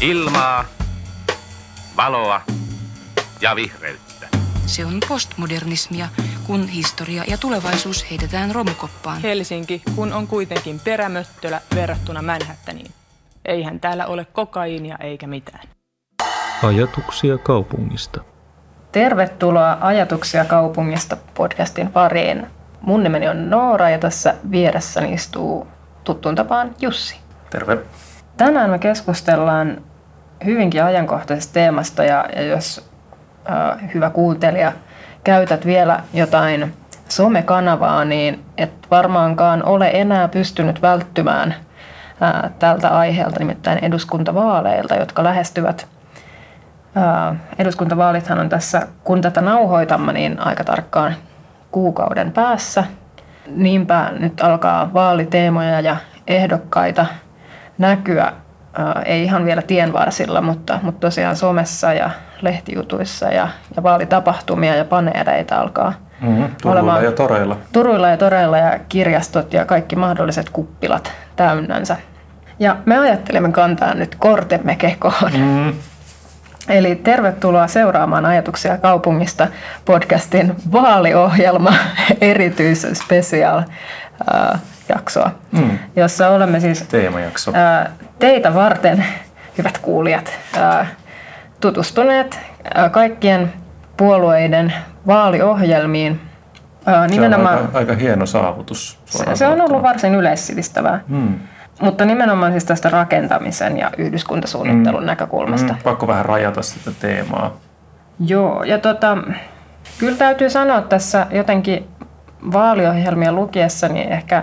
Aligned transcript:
Ilmaa, 0.00 0.64
valoa 1.96 2.40
ja 3.40 3.56
vihreyttä. 3.56 4.28
Se 4.66 4.84
on 4.84 5.00
postmodernismia, 5.08 6.08
kun 6.46 6.68
historia 6.68 7.24
ja 7.26 7.38
tulevaisuus 7.38 8.10
heitetään 8.10 8.54
romukoppaan. 8.54 9.20
Helsinki, 9.22 9.82
kun 9.94 10.12
on 10.12 10.26
kuitenkin 10.26 10.80
perämöttölä 10.80 11.60
verrattuna 11.74 12.22
Manhattaniin. 12.22 12.90
Eihän 13.44 13.80
täällä 13.80 14.06
ole 14.06 14.24
kokaiinia 14.24 14.96
eikä 15.00 15.26
mitään. 15.26 15.68
Ajatuksia 16.62 17.38
kaupungista. 17.38 18.20
Tervetuloa 18.92 19.78
Ajatuksia 19.80 20.44
kaupungista 20.44 21.16
podcastin 21.34 21.88
pariin. 21.88 22.46
Mun 22.80 23.02
nimeni 23.02 23.28
on 23.28 23.50
Noora 23.50 23.90
ja 23.90 23.98
tässä 23.98 24.34
vieressäni 24.50 25.12
istuu 25.12 25.66
tuttuun 26.04 26.34
tapaan 26.34 26.74
Jussi. 26.80 27.16
Terve. 27.50 27.78
Tänään 28.36 28.70
me 28.70 28.78
keskustellaan 28.78 29.82
hyvinkin 30.44 30.84
ajankohtaisesta 30.84 31.52
teemasta 31.52 32.04
ja, 32.04 32.24
ja 32.36 32.42
jos 32.42 32.90
äh, 33.50 33.94
hyvä 33.94 34.10
kuuntelija 34.10 34.72
käytät 35.24 35.66
vielä 35.66 36.00
jotain 36.14 36.74
somekanavaa, 37.08 38.04
niin 38.04 38.44
et 38.58 38.72
varmaankaan 38.90 39.64
ole 39.64 39.90
enää 39.94 40.28
pystynyt 40.28 40.82
välttymään 40.82 41.54
tältä 42.58 42.88
aiheelta, 42.88 43.38
nimittäin 43.38 43.84
eduskuntavaaleilta, 43.84 44.94
jotka 44.94 45.24
lähestyvät. 45.24 45.88
Äh, 46.96 47.36
eduskuntavaalithan 47.58 48.38
on 48.38 48.48
tässä, 48.48 48.86
kun 49.04 49.20
tätä 49.20 49.40
nauhoitamme, 49.40 50.12
niin 50.12 50.40
aika 50.40 50.64
tarkkaan 50.64 51.14
kuukauden 51.70 52.32
päässä. 52.32 52.84
Niinpä 53.46 54.12
nyt 54.18 54.40
alkaa 54.40 54.90
vaaliteemoja 54.94 55.80
ja 55.80 55.96
ehdokkaita 56.26 57.06
näkyä 57.78 58.32
ei 59.04 59.22
ihan 59.22 59.44
vielä 59.44 59.62
tienvarsilla, 59.62 60.40
mutta, 60.40 60.78
mutta 60.82 61.00
tosiaan 61.00 61.36
somessa 61.36 61.92
ja 61.92 62.10
lehtijutuissa 62.42 63.26
ja, 63.26 63.48
ja 63.76 63.82
vaalitapahtumia 63.82 64.74
ja 64.74 64.84
paneeleita 64.84 65.60
alkaa 65.60 65.92
mm-hmm. 66.20 66.48
Turuilla 66.62 66.80
olemaan, 66.80 67.04
ja 67.04 67.12
toreilla. 67.12 67.56
Turuilla 67.72 68.08
ja 68.08 68.16
toreilla 68.16 68.58
ja 68.58 68.78
kirjastot 68.88 69.52
ja 69.52 69.64
kaikki 69.64 69.96
mahdolliset 69.96 70.50
kuppilat 70.50 71.12
täynnänsä. 71.36 71.96
Ja 72.58 72.76
me 72.84 72.98
ajattelemme 72.98 73.52
kantaa 73.52 73.94
nyt 73.94 74.14
kortemme 74.14 74.76
kekoon. 74.76 75.32
Mm-hmm. 75.32 75.72
Eli 76.68 76.96
tervetuloa 76.96 77.66
seuraamaan 77.66 78.26
Ajatuksia 78.26 78.78
kaupungista 78.78 79.48
podcastin 79.84 80.54
vaaliohjelma 80.72 81.72
erityis 82.20 82.86
special 82.94 83.62
jaksoa, 84.88 85.30
mm. 85.52 85.78
jossa 85.96 86.28
olemme 86.28 86.60
siis 86.60 86.82
Teemajakso. 86.82 87.50
Ää, 87.54 87.90
teitä 88.18 88.54
varten, 88.54 89.04
hyvät 89.58 89.78
kuulijat, 89.78 90.38
ää, 90.58 90.86
tutustuneet 91.60 92.40
ää, 92.74 92.88
kaikkien 92.88 93.52
puolueiden 93.96 94.72
vaaliohjelmiin. 95.06 96.20
Ää, 96.86 97.06
nimenomaan, 97.06 97.58
se 97.58 97.60
on 97.60 97.66
aika, 97.66 97.78
aika 97.78 97.94
hieno 97.94 98.26
saavutus. 98.26 98.98
Se, 99.04 99.24
se 99.34 99.46
on 99.46 99.60
ollut 99.60 99.82
varsin 99.82 100.14
yleissivistävää. 100.14 101.00
Mm. 101.08 101.34
Mutta 101.80 102.04
nimenomaan 102.04 102.52
siis 102.52 102.64
tästä 102.64 102.90
rakentamisen 102.90 103.78
ja 103.78 103.90
yhdyskuntasuunnittelun 103.98 105.00
mm. 105.02 105.06
näkökulmasta. 105.06 105.72
Mm. 105.72 105.78
Pakko 105.84 106.06
vähän 106.06 106.24
rajata 106.24 106.62
sitä 106.62 106.90
teemaa. 107.00 107.56
Joo, 108.20 108.62
ja 108.62 108.78
tota, 108.78 109.18
kyllä 109.98 110.16
täytyy 110.16 110.50
sanoa 110.50 110.82
tässä 110.82 111.26
jotenkin 111.30 111.88
vaaliohjelmia 112.52 113.32
lukiessa, 113.32 113.88
niin 113.88 114.12
ehkä 114.12 114.42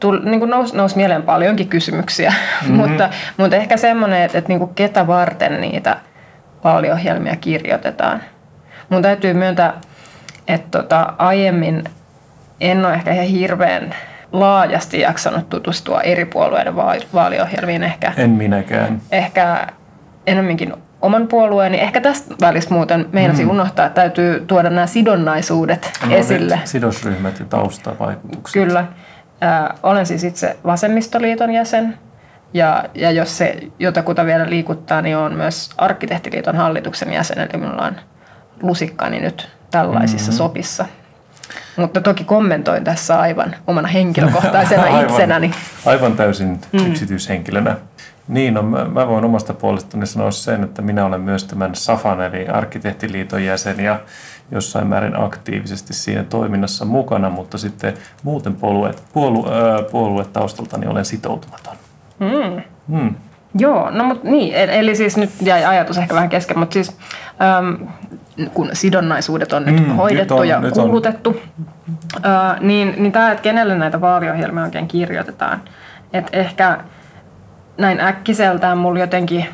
tuli, 0.00 0.20
niin 0.24 0.38
kuin 0.38 0.50
nousi, 0.50 0.76
nousi 0.76 0.96
mieleen 0.96 1.22
paljonkin 1.22 1.68
kysymyksiä, 1.68 2.30
mm-hmm. 2.30 2.76
mutta, 2.80 3.10
mutta 3.36 3.56
ehkä 3.56 3.76
semmoinen, 3.76 4.22
että, 4.22 4.38
että 4.38 4.48
niin 4.48 4.58
kuin 4.58 4.74
ketä 4.74 5.06
varten 5.06 5.60
niitä 5.60 5.96
vaaliohjelmia 6.64 7.36
kirjoitetaan. 7.36 8.22
Mun 8.88 9.02
täytyy 9.02 9.34
myöntää, 9.34 9.80
että 10.48 10.78
tota, 10.78 11.14
aiemmin 11.18 11.84
en 12.60 12.86
ole 12.86 12.94
ehkä 12.94 13.12
ihan 13.12 13.26
hirveän 13.26 13.94
laajasti 14.32 15.00
jaksanut 15.00 15.48
tutustua 15.48 16.00
eri 16.00 16.24
puolueiden 16.24 16.76
vaaliohjelmiin. 17.14 17.82
Ehkä, 17.82 18.12
en 18.16 18.30
minäkään. 18.30 19.00
Ehkä 19.12 19.66
enemmänkin 20.26 20.74
oman 21.02 21.28
puolueeni. 21.28 21.80
Ehkä 21.80 22.00
tästä 22.00 22.34
välistä 22.40 22.74
muuten 22.74 23.08
meinasin 23.12 23.44
mm. 23.44 23.50
unohtaa, 23.50 23.86
että 23.86 24.00
täytyy 24.00 24.44
tuoda 24.46 24.70
nämä 24.70 24.86
sidonnaisuudet 24.86 25.90
no, 26.06 26.16
esille. 26.16 26.60
Sidosryhmät 26.64 27.38
ja 27.38 27.44
taustavaikutukset. 27.44 28.52
Kyllä. 28.52 28.84
Äh, 29.42 29.78
olen 29.82 30.06
siis 30.06 30.24
itse 30.24 30.56
Vasemmistoliiton 30.64 31.50
jäsen. 31.50 31.98
Ja, 32.54 32.84
ja 32.94 33.10
jos 33.10 33.38
se 33.38 33.56
jotakuta 33.78 34.26
vielä 34.26 34.50
liikuttaa, 34.50 35.02
niin 35.02 35.16
on 35.16 35.34
myös 35.34 35.70
Arkkitehtiliiton 35.78 36.56
hallituksen 36.56 37.12
jäsen. 37.12 37.38
Eli 37.38 37.60
minulla 37.60 37.82
on 37.82 37.96
lusikkani 38.62 39.20
nyt 39.20 39.48
tällaisissa 39.70 40.32
mm. 40.32 40.36
sopissa. 40.36 40.86
Mutta 41.76 42.00
toki 42.00 42.24
kommentoin 42.24 42.84
tässä 42.84 43.20
aivan 43.20 43.54
omana 43.66 43.88
henkilökohtaisena 43.88 44.82
aivan, 44.94 45.04
itsenäni. 45.04 45.50
Aivan 45.86 46.16
täysin 46.16 46.60
mm. 46.72 46.86
yksityishenkilönä. 46.86 47.76
Niin, 48.28 48.54
no 48.54 48.62
mä, 48.62 48.84
mä 48.84 49.08
voin 49.08 49.24
omasta 49.24 49.54
puolestani 49.54 50.06
sanoa 50.06 50.30
sen, 50.30 50.64
että 50.64 50.82
minä 50.82 51.06
olen 51.06 51.20
myös 51.20 51.44
tämän 51.44 51.74
SAFAN 51.74 52.20
eli 52.20 52.46
Arkkitehtiliiton 52.46 53.44
jäsen 53.44 53.80
ja 53.80 54.00
jossain 54.50 54.86
määrin 54.86 55.20
aktiivisesti 55.20 55.94
siinä 55.94 56.24
toiminnassa 56.24 56.84
mukana, 56.84 57.30
mutta 57.30 57.58
sitten 57.58 57.94
muuten 58.22 58.54
puolue, 58.54 58.94
puolue, 59.12 59.50
puoluetaustaltani 59.90 60.86
olen 60.86 61.04
sitoutumaton. 61.04 61.76
Mm. 62.18 62.62
Mm. 62.88 63.14
Joo, 63.54 63.90
no 63.90 64.04
mutta 64.04 64.28
niin, 64.28 64.54
eli 64.54 64.96
siis 64.96 65.16
nyt 65.16 65.30
jäi 65.40 65.64
ajatus 65.64 65.98
ehkä 65.98 66.14
vähän 66.14 66.28
kesken, 66.28 66.58
mutta 66.58 66.72
siis 66.72 66.96
äm, 67.58 67.88
kun 68.54 68.70
sidonnaisuudet 68.72 69.52
on 69.52 69.64
nyt 69.64 69.86
mm, 69.86 69.94
hoidettu 69.96 70.34
nyt 70.34 70.40
on, 70.40 70.48
ja 70.48 70.60
nyt 70.60 70.74
kuulutettu, 70.74 71.40
äh, 72.26 72.60
niin, 72.60 72.94
niin 72.96 73.12
tämä, 73.12 73.32
että 73.32 73.42
kenelle 73.42 73.74
näitä 73.74 74.00
vaaliohjelmia 74.00 74.64
oikein 74.64 74.88
kirjoitetaan, 74.88 75.60
että 76.12 76.38
ehkä 76.38 76.78
näin 77.78 78.00
äkkiseltään 78.00 78.78
mulla 78.78 79.00
jotenkin 79.00 79.46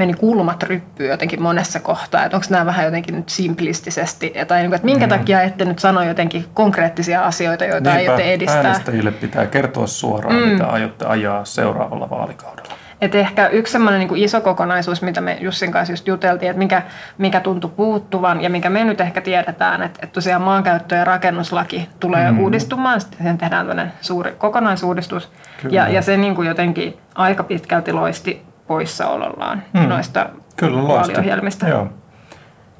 meni 0.00 0.14
kulmat 0.14 0.62
ryppyy 0.62 1.08
jotenkin 1.08 1.42
monessa 1.42 1.80
kohtaa, 1.80 2.24
että 2.24 2.36
onko 2.36 2.46
nämä 2.50 2.66
vähän 2.66 2.84
jotenkin 2.84 3.16
nyt 3.16 3.28
simplistisesti, 3.28 4.32
tai 4.48 4.62
niin 4.62 4.74
että 4.74 4.84
minkä 4.84 5.06
mm. 5.06 5.10
takia 5.10 5.42
ette 5.42 5.64
nyt 5.64 5.78
sano 5.78 6.02
jotenkin 6.02 6.44
konkreettisia 6.54 7.24
asioita, 7.24 7.64
joita 7.64 7.94
Niinpä, 7.94 8.12
aiotte 8.12 8.34
edistää. 8.34 8.56
äänestäjille 8.56 9.12
pitää 9.12 9.46
kertoa 9.46 9.86
suoraan, 9.86 10.36
mm. 10.36 10.48
mitä 10.48 10.66
aiotte 10.66 11.04
ajaa 11.06 11.44
seuraavalla 11.44 12.10
vaalikaudella. 12.10 12.74
Et 13.00 13.14
ehkä 13.14 13.48
yksi 13.48 13.72
sellainen 13.72 14.08
niin 14.08 14.16
iso 14.16 14.40
kokonaisuus, 14.40 15.02
mitä 15.02 15.20
me 15.20 15.38
Jussin 15.40 15.72
kanssa 15.72 15.92
just 15.92 16.08
juteltiin, 16.08 16.50
että 16.50 16.58
mikä, 16.58 16.82
mikä 17.18 17.40
tuntui 17.40 17.70
puuttuvan 17.76 18.40
ja 18.40 18.50
mikä 18.50 18.70
me 18.70 18.84
nyt 18.84 19.00
ehkä 19.00 19.20
tiedetään, 19.20 19.82
että, 19.82 20.00
että 20.02 20.14
tosiaan 20.14 20.42
maankäyttö- 20.42 20.94
ja 20.94 21.04
rakennuslaki 21.04 21.88
tulee 22.00 22.32
mm. 22.32 22.40
uudistumaan, 22.40 23.00
sitten 23.00 23.26
sen 23.26 23.38
tehdään 23.38 23.66
tämmöinen 23.66 23.92
suuri 24.00 24.32
kokonaisuudistus 24.38 25.30
ja, 25.70 25.88
ja 25.88 26.02
se 26.02 26.16
niin 26.16 26.34
kuin 26.34 26.48
jotenkin 26.48 26.98
aika 27.14 27.42
pitkälti 27.42 27.92
loisti 27.92 28.49
poissaolollaan 28.70 29.62
mm. 29.72 29.80
noista 29.80 30.28
Kyllä, 30.56 30.88
vaaliohjelmista. 30.88 31.66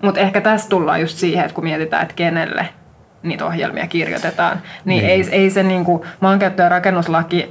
Mutta 0.03 0.21
ehkä 0.21 0.41
tässä 0.41 0.69
tullaan 0.69 1.01
just 1.01 1.17
siihen, 1.17 1.45
että 1.45 1.55
kun 1.55 1.65
mietitään, 1.65 2.03
että 2.03 2.15
kenelle 2.15 2.69
niitä 3.23 3.47
ohjelmia 3.47 3.87
kirjoitetaan, 3.87 4.61
niin, 4.85 5.05
niin. 5.05 5.11
Ei, 5.11 5.29
ei 5.31 5.51
se 5.51 5.63
niin 5.63 5.85
kuin 5.85 6.03
maankäyttö- 6.21 6.63
ja 6.63 6.69
rakennuslaki 6.69 7.51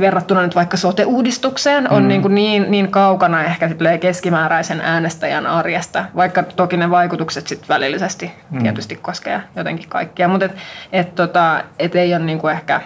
verrattuna 0.00 0.42
nyt 0.42 0.54
vaikka 0.54 0.76
sote-uudistukseen 0.76 1.90
on 1.92 2.02
mm. 2.02 2.08
niin, 2.08 2.22
kuin 2.22 2.34
niin, 2.34 2.70
niin 2.70 2.90
kaukana 2.90 3.44
ehkä 3.44 3.68
keskimääräisen 4.00 4.80
äänestäjän 4.80 5.46
arjesta, 5.46 6.04
vaikka 6.16 6.42
toki 6.42 6.76
ne 6.76 6.90
vaikutukset 6.90 7.46
sit 7.46 7.68
välillisesti 7.68 8.32
mm. 8.50 8.62
tietysti 8.62 8.96
koskee 8.96 9.40
jotenkin 9.56 9.88
kaikkia, 9.88 10.28
mutta 10.28 10.46
et, 10.46 10.56
et 10.92 11.14
tota, 11.14 11.64
et 11.78 11.94
ei 11.96 12.14
ole 12.14 12.24
niin 12.24 12.38
kuin 12.38 12.52
ehkä 12.52 12.80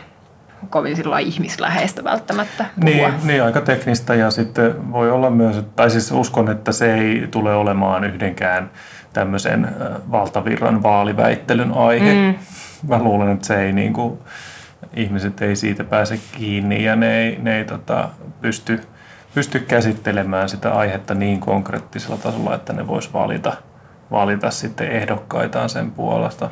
kovin 0.70 0.97
sillä 0.97 1.19
ihmisläheistä 1.19 2.04
välttämättä 2.04 2.66
Niin, 2.84 3.14
niin, 3.25 3.42
aika 3.42 3.60
teknistä 3.60 4.14
ja 4.14 4.30
sitten 4.30 4.92
voi 4.92 5.10
olla 5.10 5.30
myös, 5.30 5.64
tai 5.76 5.91
siis 5.91 6.12
uskon, 6.12 6.50
että 6.50 6.72
se 6.72 6.94
ei 6.94 7.28
tule 7.31 7.55
olemaan 7.55 8.05
yhdenkään 8.05 8.70
tämmöisen 9.12 9.69
valtavirran 10.11 10.82
vaaliväittelyn 10.82 11.72
aihe. 11.72 12.14
Mm. 12.14 12.34
Mä 12.88 12.99
luulen, 12.99 13.32
että 13.32 13.46
se 13.46 13.62
ei 13.62 13.72
niin 13.72 13.93
kuin, 13.93 14.19
ihmiset 14.96 15.43
ei 15.43 15.56
siitä 15.56 15.84
pääse 15.84 16.20
kiinni 16.32 16.84
ja 16.84 16.96
ne 16.96 17.19
ei, 17.19 17.38
ne 17.43 17.56
ei 17.58 17.64
tota, 17.64 18.08
pysty, 18.40 18.81
pysty 19.34 19.58
käsittelemään 19.58 20.49
sitä 20.49 20.72
aihetta 20.72 21.14
niin 21.14 21.40
konkreettisella 21.40 22.16
tasolla, 22.16 22.55
että 22.55 22.72
ne 22.72 22.87
vois 22.87 23.12
valita, 23.12 23.52
valita 24.11 24.50
sitten 24.50 24.90
ehdokkaitaan 24.90 25.69
sen 25.69 25.90
puolesta 25.90 26.50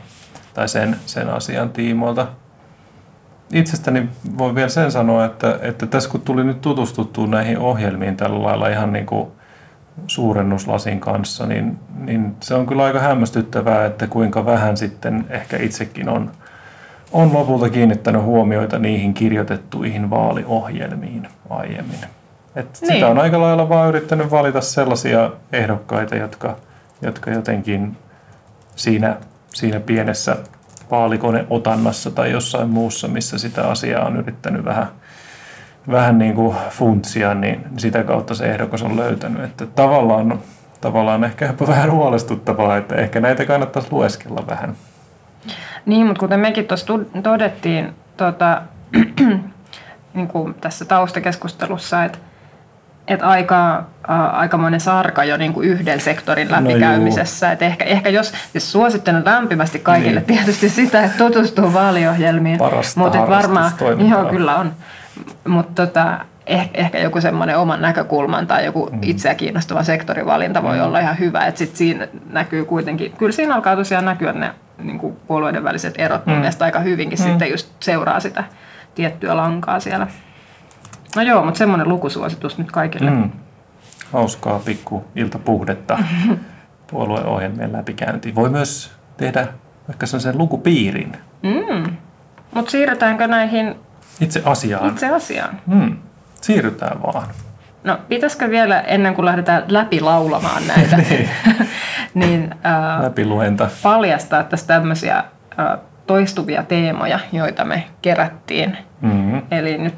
tai 0.54 0.68
sen, 0.68 0.96
sen 1.06 1.30
asian 1.30 1.70
tiimoilta. 1.70 2.26
Itsestäni 3.52 4.08
voi 4.38 4.54
vielä 4.54 4.68
sen 4.68 4.92
sanoa, 4.92 5.24
että, 5.24 5.58
että 5.62 5.86
tässä 5.86 6.10
kun 6.10 6.20
tuli 6.20 6.44
nyt 6.44 6.60
tutustuttua 6.60 7.26
näihin 7.26 7.58
ohjelmiin 7.58 8.16
tällä 8.16 8.42
lailla 8.42 8.68
ihan 8.68 8.92
niin 8.92 9.06
kuin 9.06 9.28
suurennuslasin 10.06 11.00
kanssa, 11.00 11.46
niin, 11.46 11.78
niin 11.98 12.36
se 12.40 12.54
on 12.54 12.66
kyllä 12.66 12.84
aika 12.84 13.00
hämmästyttävää, 13.00 13.86
että 13.86 14.06
kuinka 14.06 14.46
vähän 14.46 14.76
sitten 14.76 15.26
ehkä 15.30 15.56
itsekin 15.56 16.08
on– 16.08 16.30
on 17.12 17.32
lopulta 17.34 17.68
kiinnittänyt 17.68 18.22
huomioita 18.22 18.78
niihin 18.78 19.14
kirjoitettuihin 19.14 20.10
vaaliohjelmiin 20.10 21.28
aiemmin. 21.50 21.98
Et 22.56 22.78
Niin. 22.80 22.92
Sitä 22.92 23.08
on 23.08 23.18
aika 23.18 23.40
lailla 23.40 23.68
vaan 23.68 23.88
yrittänyt 23.88 24.30
valita 24.30 24.60
sellaisia 24.60 25.30
ehdokkaita, 25.52 26.16
jotka, 26.16 26.56
jotka 27.02 27.30
jotenkin 27.30 27.96
siinä, 28.76 29.16
siinä 29.54 29.80
pienessä 29.80 30.36
vaalikoneotannassa 30.92 32.10
tai 32.10 32.30
jossain 32.30 32.68
muussa, 32.68 33.08
missä 33.08 33.38
sitä 33.38 33.68
asiaa 33.68 34.06
on 34.06 34.16
yrittänyt 34.16 34.64
vähän, 34.64 34.86
vähän 35.90 36.18
niin 36.18 36.34
kuin 36.34 36.56
funtsia, 36.70 37.34
niin 37.34 37.64
sitä 37.76 38.04
kautta 38.04 38.34
se 38.34 38.44
ehdokas 38.44 38.82
on 38.82 38.96
löytänyt. 38.96 39.44
Että 39.44 39.66
tavallaan, 39.66 40.40
tavallaan 40.80 41.24
ehkä 41.24 41.46
jopa 41.46 41.66
vähän 41.66 41.90
huolestuttavaa, 41.90 42.76
että 42.76 42.94
ehkä 42.94 43.20
näitä 43.20 43.44
kannattaisi 43.44 43.88
lueskella 43.92 44.44
vähän. 44.46 44.74
Niin, 45.86 46.06
mutta 46.06 46.20
kuten 46.20 46.40
mekin 46.40 46.66
tuossa 46.66 46.86
tu- 46.86 47.10
todettiin 47.22 47.94
tota, 48.16 48.62
niin 50.14 50.28
kuin 50.28 50.54
tässä 50.54 50.84
taustakeskustelussa, 50.84 52.04
että 52.04 52.18
et 53.08 53.22
aika, 53.22 53.76
äh, 54.10 54.38
aikamoinen 54.38 54.80
sarka 54.80 55.24
jo 55.24 55.36
niin 55.36 55.52
kuin 55.52 55.68
yhden 55.68 56.00
sektorin 56.00 56.48
No 56.48 56.56
läpikäymisessä. 56.56 57.52
et 57.52 57.62
ehkä, 57.62 57.84
ehkä 57.84 58.08
jos, 58.08 58.32
siis 58.52 58.72
suosittelen 58.72 59.22
lämpimästi 59.24 59.78
kaikille 59.78 60.22
Niin. 60.28 60.36
tietysti 60.38 60.68
sitä, 60.68 61.04
että 61.04 61.18
tutustuu 61.18 61.72
vaaliohjelmiin. 61.72 62.58
Parasta 62.58 63.00
Mutta 63.00 63.28
varmaan, 63.28 63.72
joo 64.10 64.24
kyllä 64.24 64.54
on. 64.56 64.72
Mutta 65.48 65.86
tota, 65.86 66.18
ehkä, 66.46 66.78
ehkä 66.78 66.98
joku 66.98 67.20
semmoinen 67.20 67.58
oman 67.58 67.82
näkökulman 67.82 68.46
tai 68.46 68.64
joku 68.64 68.88
mm. 68.92 68.98
itseä 69.02 69.34
kiinnostava 69.34 69.82
sektorivalinta 69.82 70.62
voi 70.62 70.76
Mm. 70.78 70.84
olla 70.84 70.98
ihan 71.00 71.18
hyvä. 71.18 71.46
Että 71.46 71.58
sit 71.58 71.76
siinä 71.76 72.08
näkyy 72.30 72.64
kuitenkin, 72.64 73.12
kyllä 73.18 73.32
siinä 73.32 73.54
alkaa 73.54 73.76
tosiaan 73.76 74.04
näkyä 74.04 74.32
ne 74.32 74.50
niin 74.82 74.98
kuin 74.98 75.16
puolueiden 75.26 75.64
väliset 75.64 75.94
erot 75.98 76.26
mun 76.26 76.36
Mm. 76.36 76.40
mielestä 76.40 76.64
aika 76.64 76.78
hyvinkin 76.80 77.18
mm. 77.18 77.22
sitten 77.24 77.50
just 77.50 77.68
seuraa 77.80 78.20
sitä 78.20 78.44
tiettyä 78.94 79.36
lankaa 79.36 79.80
siellä. 79.80 80.06
No 81.16 81.22
joo, 81.22 81.44
mutta 81.44 81.58
semmoinen 81.58 81.88
lukusuositus 81.88 82.58
nyt 82.58 82.70
kaikille. 82.72 83.10
Mm. 83.10 83.30
Hauskaa 84.12 84.58
pikku 84.58 85.04
iltapuhdetta 85.16 85.98
puolueohjelmien 86.90 87.72
läpikäyntiin. 87.72 88.34
Voi 88.34 88.50
myös 88.50 88.92
tehdä 89.16 89.46
vaikka 89.88 90.06
sellaisen 90.06 90.38
lukupiirin 90.38 91.12
Mm. 91.42 91.96
Mutta 92.54 92.70
siirrytäänkö 92.70 93.26
näihin 93.26 93.74
itse 94.20 94.42
asiaan. 94.44 94.88
itse 94.88 95.08
asiaan? 95.14 95.60
Mm. 95.66 95.96
Siirrytään 96.40 97.02
vaan. 97.02 97.26
No 97.84 97.98
pitäisikö 98.08 98.50
vielä 98.50 98.80
ennen 98.80 99.14
kuin 99.14 99.24
lähdetään 99.24 99.62
läpi 99.68 100.00
laulamaan 100.00 100.62
näitä, 100.66 100.96
Niin. 101.10 101.28
niin 102.14 102.54
äh, 102.66 103.02
Läpiluenta. 103.02 103.68
paljastaa 103.82 104.42
tässä 104.44 104.66
tämmöisiä 104.66 105.18
äh, 105.18 105.78
toistuvia 106.06 106.62
teemoja, 106.62 107.18
joita 107.32 107.64
me 107.64 107.84
kerättiin. 108.02 108.76
Mm. 109.00 109.42
Eli 109.50 109.78
nyt 109.78 109.94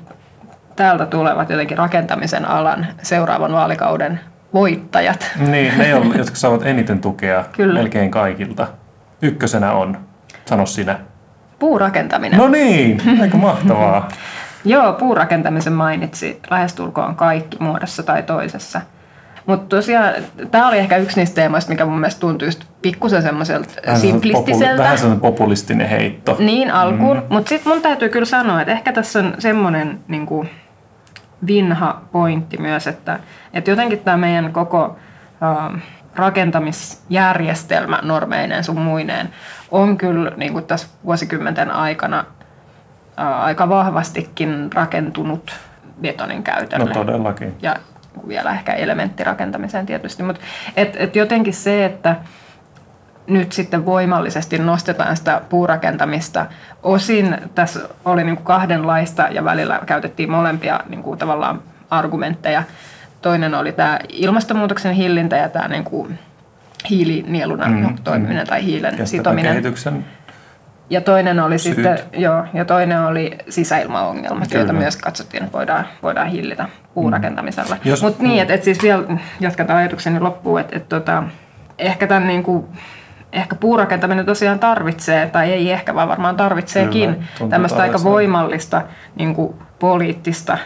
täältä 0.77 1.07
tulevat 1.07 1.51
jotenkin 1.51 1.79
rakentamisen 1.79 2.49
alan 2.49 2.87
seuraavan 3.03 3.53
vaalikauden 3.53 4.21
voittajat. 4.55 5.31
Niin, 5.37 5.79
ne, 5.79 5.89
jotka 5.89 6.19
jotka 6.25 6.37
saavat 6.37 6.67
eniten 6.67 7.01
tukea 7.01 7.45
Kyllä. 7.53 7.79
melkein 7.79 8.11
kaikilta. 8.11 8.67
Ykkösenä 9.23 9.73
on, 9.73 9.99
sano 10.45 10.67
sinä. 10.67 10.99
Puurakentaminen. 11.59 12.39
No 12.39 12.49
niin, 12.49 13.03
aika 13.21 13.37
mahtavaa. 13.37 14.09
Joo, 14.65 14.93
puurakentamisen 14.93 15.73
mainitsi 15.73 16.41
lähestulkoon 16.51 17.17
kaikki 17.17 17.57
muodossa 17.61 18.03
tai 18.03 18.23
toisessa. 18.23 18.81
Mutta 19.47 19.77
tosiaan, 19.77 20.15
tämä 20.51 20.69
oli 20.69 20.79
ehkä 20.79 20.97
yksi 20.97 21.21
niistä 21.21 21.35
teemoista, 21.35 21.71
mikä 21.71 21.85
mun 21.85 22.01
mielestä 22.01 22.21
tuntui 22.21 22.49
just 22.49 22.65
pikkusen 22.83 23.23
semmoiselta 23.23 23.69
populi- 23.87 24.01
simplistiseltä. 24.01 24.83
Vähän 24.83 24.99
sellainen 24.99 25.21
populistinen 25.21 25.89
heitto. 25.89 26.37
Niin 26.39 26.71
alkuun, 26.71 27.17
mm. 27.17 27.23
mutta 27.29 27.49
sitten 27.49 27.73
mun 27.73 27.83
täytyy 27.83 28.09
kyllä 28.09 28.27
sanoa, 28.27 28.61
että 28.61 28.73
ehkä 28.73 28.93
tässä 28.93 29.19
on 29.19 29.35
semmoinen 29.39 30.01
niin 30.09 30.27
kuin, 30.27 30.51
vinha 31.47 32.01
pointti 32.13 32.57
myös, 32.59 32.87
että, 32.87 33.19
että 33.55 33.71
jotenkin 33.71 33.99
tämä 33.99 34.17
meidän 34.17 34.53
koko 34.53 34.97
äh, 35.43 35.83
rakentamisjärjestelmä 36.17 37.99
normeineen 38.03 38.65
sun 38.65 38.81
muineen 38.81 39.29
on 39.71 39.99
kyllä 39.99 40.33
niin 40.37 40.53
kuin 40.53 40.65
tässä 40.65 40.89
vuosikymmenten 41.05 41.71
aikana 41.71 42.25
äh, 43.21 43.45
aika 43.45 43.69
vahvastikin 43.69 44.71
rakentunut 44.75 45.53
betonin 46.01 46.37
No 46.37 46.43
käytölle 46.43 46.95
todellakin. 46.95 47.55
ja 47.63 47.77
vielä 48.29 48.51
ehkä 48.51 48.73
elementtirakentamiseen 48.73 49.87
tietysti, 49.87 50.23
mutta 50.23 50.43
et, 50.77 50.97
et 50.99 51.17
jotenkin 51.17 51.55
se, 51.55 51.85
että 51.85 52.17
nyt 53.27 53.53
sitten 53.53 53.87
voimallisesti 53.87 54.59
nostetaan 54.59 55.17
sitä 55.17 55.41
puurakentamista. 55.49 56.47
Osin 56.83 57.37
tässä 57.55 57.81
oli 58.05 58.25
niin 58.25 58.37
kuin 58.37 58.45
kahdenlaista 58.45 59.23
ja 59.31 59.45
välillä 59.45 59.81
käytettiin 59.87 60.31
molempia 60.31 60.81
niin 60.89 61.03
kuin 61.03 61.19
tavallaan 61.19 61.63
argumentteja. 61.91 62.63
Toinen 63.23 63.55
oli 63.55 63.73
tämä 63.73 63.99
ilmastonmuutoksen 64.09 64.93
hillintä 64.95 65.37
ja 65.37 65.49
tämä 65.49 65.69
niin 65.69 65.85
kuin 65.85 66.19
hiilinieluna 66.91 67.67
Mm, 67.67 67.75
mm, 67.75 67.97
toimiminen 68.05 68.47
tai 68.47 68.65
hiilen 68.65 68.91
Kestävän 68.91 69.07
sitominen. 69.07 69.53
kehityksen. 69.53 70.05
Ja 70.91 71.01
toinen 71.01 71.41
oli 71.41 71.59
Syyt. 71.59 71.75
sitten, 71.75 71.99
joo, 72.13 72.45
ja 72.55 72.65
toinen 72.65 73.01
oli 73.01 73.39
sisäilmaongelmat, 73.49 74.49
Kyllä. 74.49 74.61
joita 74.61 74.73
myös 74.73 74.97
katsottiin, 74.97 75.43
että 75.45 75.53
voidaan, 75.59 75.87
voidaan 76.03 76.27
hillitä 76.29 76.69
puurakentamisella. 76.95 77.77
Jos- 77.85 78.03
Mutta 78.03 78.23
niin, 78.23 78.43
että 78.43 78.55
et 78.55 78.65
siis 78.65 78.83
vielä 78.83 79.03
jatkan 79.41 79.71
ajatukseni 79.71 80.21
loppuun, 80.21 80.61
että 80.61 80.77
et 80.77 80.89
tota, 80.89 81.23
ehkä 81.79 82.07
tämän 82.07 82.27
niin 82.27 82.43
kuin, 82.43 82.65
ehkä 83.35 83.57
puurakentaminen 83.57 84.27
tosiaan 84.27 84.59
tarvitsee, 84.59 85.27
tai 85.27 85.53
ei 85.53 85.71
ehkä, 85.73 85.95
vaan 85.95 86.09
varmaan 86.09 86.37
tarvitseekin 86.37 87.15
Kyllä, 87.39 87.51
tämmöistä 87.51 87.83
aika 87.83 88.03
voimallista 88.05 88.83
niin 89.17 89.35
kuin 89.35 89.55
poliittista 89.79 90.59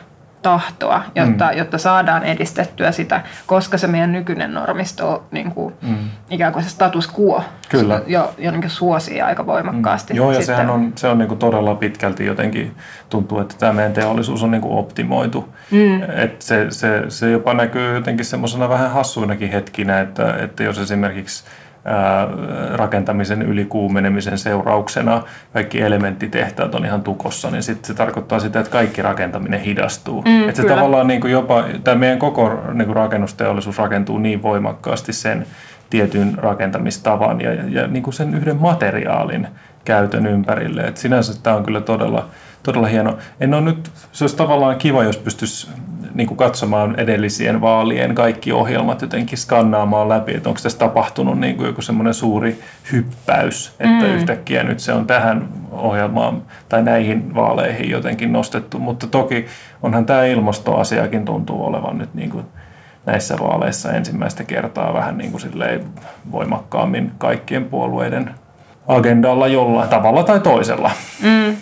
tahtoa, 0.43 1.03
jotta, 1.15 1.51
Mm. 1.53 1.59
jotta 1.59 1.79
saadaan 1.79 2.23
edistettyä 2.25 2.93
sitä, 2.93 3.21
koska 3.47 3.79
se 3.79 3.87
meidän 3.87 4.13
nykyinen 4.13 4.55
normisto 4.55 5.11
on 5.13 5.23
niin 5.31 5.51
kuin, 5.53 5.75
Mm. 5.83 5.97
ikään 6.31 6.53
kuin 6.53 6.63
se 6.63 6.69
status 6.71 7.13
quo 7.21 7.43
Kyllä. 7.69 8.01
jo, 8.07 8.35
jo 8.39 8.51
niin 8.51 8.61
kuin 8.61 8.71
suosii 8.71 9.21
aika 9.23 9.47
voimakkaasti. 9.47 10.17
Joo, 10.17 10.31
ja 10.31 10.39
sitten. 10.39 10.47
sehän 10.57 10.71
on, 10.71 10.93
se 10.97 11.09
on 11.09 11.19
niinku 11.19 11.37
todella 11.37 11.75
pitkälti 11.75 12.27
jotenkin, 12.27 12.77
tuntuu, 13.11 13.39
että 13.41 13.55
tämä 13.59 13.73
meidän 13.73 13.93
teollisuus 13.93 14.43
on 14.43 14.51
niinku 14.51 14.79
optimoitu. 14.79 15.55
Mm. 15.71 16.03
Et 16.17 16.43
se, 16.43 16.67
se, 16.71 17.03
se 17.09 17.31
jopa 17.31 17.55
näkyy 17.55 17.95
jotenkin 17.95 18.25
semmoisena 18.27 18.69
vähän 18.69 18.91
hassuinakin 18.91 19.51
hetkinä, 19.51 20.01
että, 20.01 20.35
että 20.37 20.63
jos 20.63 20.79
esimerkiksi 20.79 21.45
rakentamisen 22.75 23.43
ylikuumenemisen 23.43 24.39
seurauksena 24.39 25.23
kaikki 25.53 25.81
elementtitehtaat 25.81 26.75
on 26.75 26.85
ihan 26.85 27.03
tukossa, 27.03 27.51
niin 27.51 27.63
sit 27.63 27.85
se 27.85 27.95
tarkoittaa 27.95 28.39
sitä, 28.39 28.61
että 28.61 28.73
kaikki 28.73 29.03
rakentaminen 29.03 29.61
hidastuu. 29.61 30.23
Mm, 30.23 30.49
että 30.49 30.63
se 30.63 30.69
tavallaan 30.69 31.07
niin 31.07 31.21
kuin 31.21 31.33
jopa, 31.33 31.65
tämä 31.85 31.95
meidän 31.95 32.19
koko 32.19 32.61
niin 32.73 32.87
kuin 32.87 32.97
rakennusteollisuus 32.97 33.79
rakentuu 33.79 34.19
niin 34.19 34.43
voimakkaasti 34.43 35.13
sen 35.13 35.47
tietyn 35.91 36.35
rakentamistavan 36.37 37.41
ja, 37.41 37.55
ja, 37.55 37.63
ja 37.69 37.87
niin 37.87 38.03
kuin 38.03 38.15
sen 38.15 38.35
yhden 38.35 38.57
materiaalin 38.57 39.49
käytön 39.85 40.27
ympärille. 40.27 40.83
Et 40.83 40.97
sinänsä 40.97 41.43
tämä 41.43 41.57
on 41.57 41.65
kyllä 41.65 41.81
todella, 41.81 42.29
todella 42.63 42.87
hieno. 42.87 43.19
En 43.41 43.55
ole 43.55 43.63
nyt, 43.63 43.91
se 44.13 44.25
olisi 44.25 44.37
tavallaan 44.37 44.77
kiva, 44.77 45.05
jos 45.05 45.17
pystyisi 45.17 45.69
niin 46.15 46.27
kuin 46.27 46.39
katsomaan 46.39 47.01
edellisien 47.01 47.61
vaalien 47.61 48.15
kaikki 48.15 48.53
ohjelmat 48.53 49.03
jotenkin 49.03 49.39
skannaamaan 49.39 50.09
läpi, 50.09 50.35
että 50.35 50.49
onko 50.49 50.61
tässä 50.63 50.79
tapahtunut 50.79 51.41
niin 51.41 51.57
kuin 51.57 51.67
joku 51.67 51.83
semmoinen 51.83 52.15
suuri 52.15 52.61
hyppäys, 52.93 53.69
että 53.81 54.05
mm. 54.05 54.15
yhtäkkiä 54.15 54.63
nyt 54.63 54.81
se 54.81 54.93
on 54.93 55.07
tähän 55.07 55.49
ohjelmaan 55.71 56.43
tai 56.69 56.83
näihin 56.83 57.35
vaaleihin 57.35 57.91
jotenkin 57.91 58.33
nostettu. 58.33 58.79
Mutta 58.79 59.07
toki 59.07 59.47
onhan 59.83 60.07
tämä 60.07 60.25
ilmastoasiakin 60.25 61.25
tuntuu 61.25 61.67
olevan 61.67 61.99
nyt 61.99 62.15
niin 62.15 62.31
kuin 62.31 62.45
näissä 63.07 63.37
vaaleissa 63.41 63.93
ensimmäistä 63.93 64.45
kertaa 64.45 64.95
vähän 64.95 65.19
niin 65.19 65.33
kuin 65.33 65.43
voimakkaammin 66.33 67.13
kaikkien 67.19 67.65
puolueiden 67.65 68.31
agendalla 68.89 69.47
jollain 69.47 69.89
tavalla 69.89 70.23
tai 70.23 70.41
toisella. 70.41 70.91
Mm. 71.23 71.57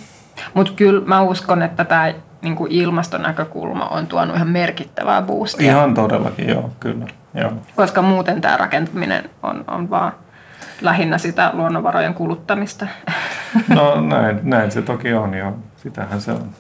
Mutta 0.55 0.73
kyllä 0.77 1.03
mä 1.07 1.23
uskon, 1.23 1.63
että 1.63 1.85
tämä 1.85 2.13
niinku 2.43 2.67
ilmastonäkökulma 2.71 3.85
on 3.89 4.07
tuonut 4.07 4.37
ihan 4.37 4.49
merkittävää 4.49 5.23
boostia, 5.23 5.73
Ihan 5.73 5.95
todellakin, 5.95 6.49
joo, 6.49 6.71
kyllä. 6.81 7.07
Joo. 7.35 7.53
koska 7.77 8.03
muuten 8.03 8.41
tämä 8.41 8.57
rakentaminen 8.57 9.31
on, 9.43 9.65
on 9.69 9.91
vaan 9.91 10.13
lähinnä 10.81 11.19
sitä 11.19 11.51
luonnonvarojen 11.53 12.15
kuluttamista. 12.15 12.87
No 13.69 14.01
näin, 14.01 14.41
näin 14.43 14.71
se 14.71 14.83
toki 14.83 15.15
on, 15.15 15.35
joo. 15.35 15.53
Sitähän 15.77 16.21
se 16.21 16.33
on. 16.33 16.51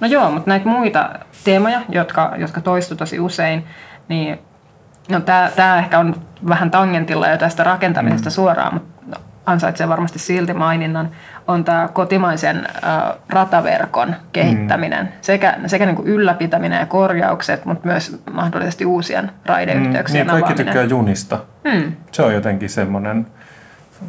No 0.00 0.06
joo, 0.06 0.30
mutta 0.30 0.50
näitä 0.50 0.68
muita 0.68 1.10
teemoja, 1.44 1.80
jotka, 1.88 2.32
jotka 2.36 2.60
toistu 2.60 2.96
tosi 2.96 3.20
usein, 3.20 3.64
niin 4.08 4.38
no 5.08 5.20
tämä, 5.20 5.50
tämä 5.56 5.78
ehkä 5.78 5.98
on 5.98 6.14
vähän 6.48 6.70
tangentilla 6.70 7.28
jo 7.28 7.38
tästä 7.38 7.64
rakentamisesta 7.64 8.30
mm. 8.30 8.32
suoraan, 8.32 8.74
mutta 8.74 8.99
ansaitsee 9.50 9.88
varmasti 9.88 10.18
silti 10.18 10.54
maininnan, 10.54 11.10
on 11.48 11.64
tämä 11.64 11.88
kotimaisen 11.92 12.68
rataverkon 13.28 14.16
kehittäminen, 14.32 15.06
mm. 15.06 15.12
sekä, 15.20 15.56
sekä 15.66 15.86
niin 15.86 15.96
kuin 15.96 16.08
ylläpitäminen 16.08 16.80
ja 16.80 16.86
korjaukset, 16.86 17.64
mutta 17.64 17.88
myös 17.88 18.22
mahdollisesti 18.32 18.86
uusien 18.86 19.30
raideyhteyksien 19.46 20.26
niin, 20.26 20.30
kaikki 20.30 20.52
avaaminen. 20.52 20.66
tykkää 20.66 20.84
junista. 20.84 21.38
Mm. 21.64 21.92
Se 22.12 22.22
on 22.22 22.34
jotenkin 22.34 22.68
semmoinen 22.68 23.26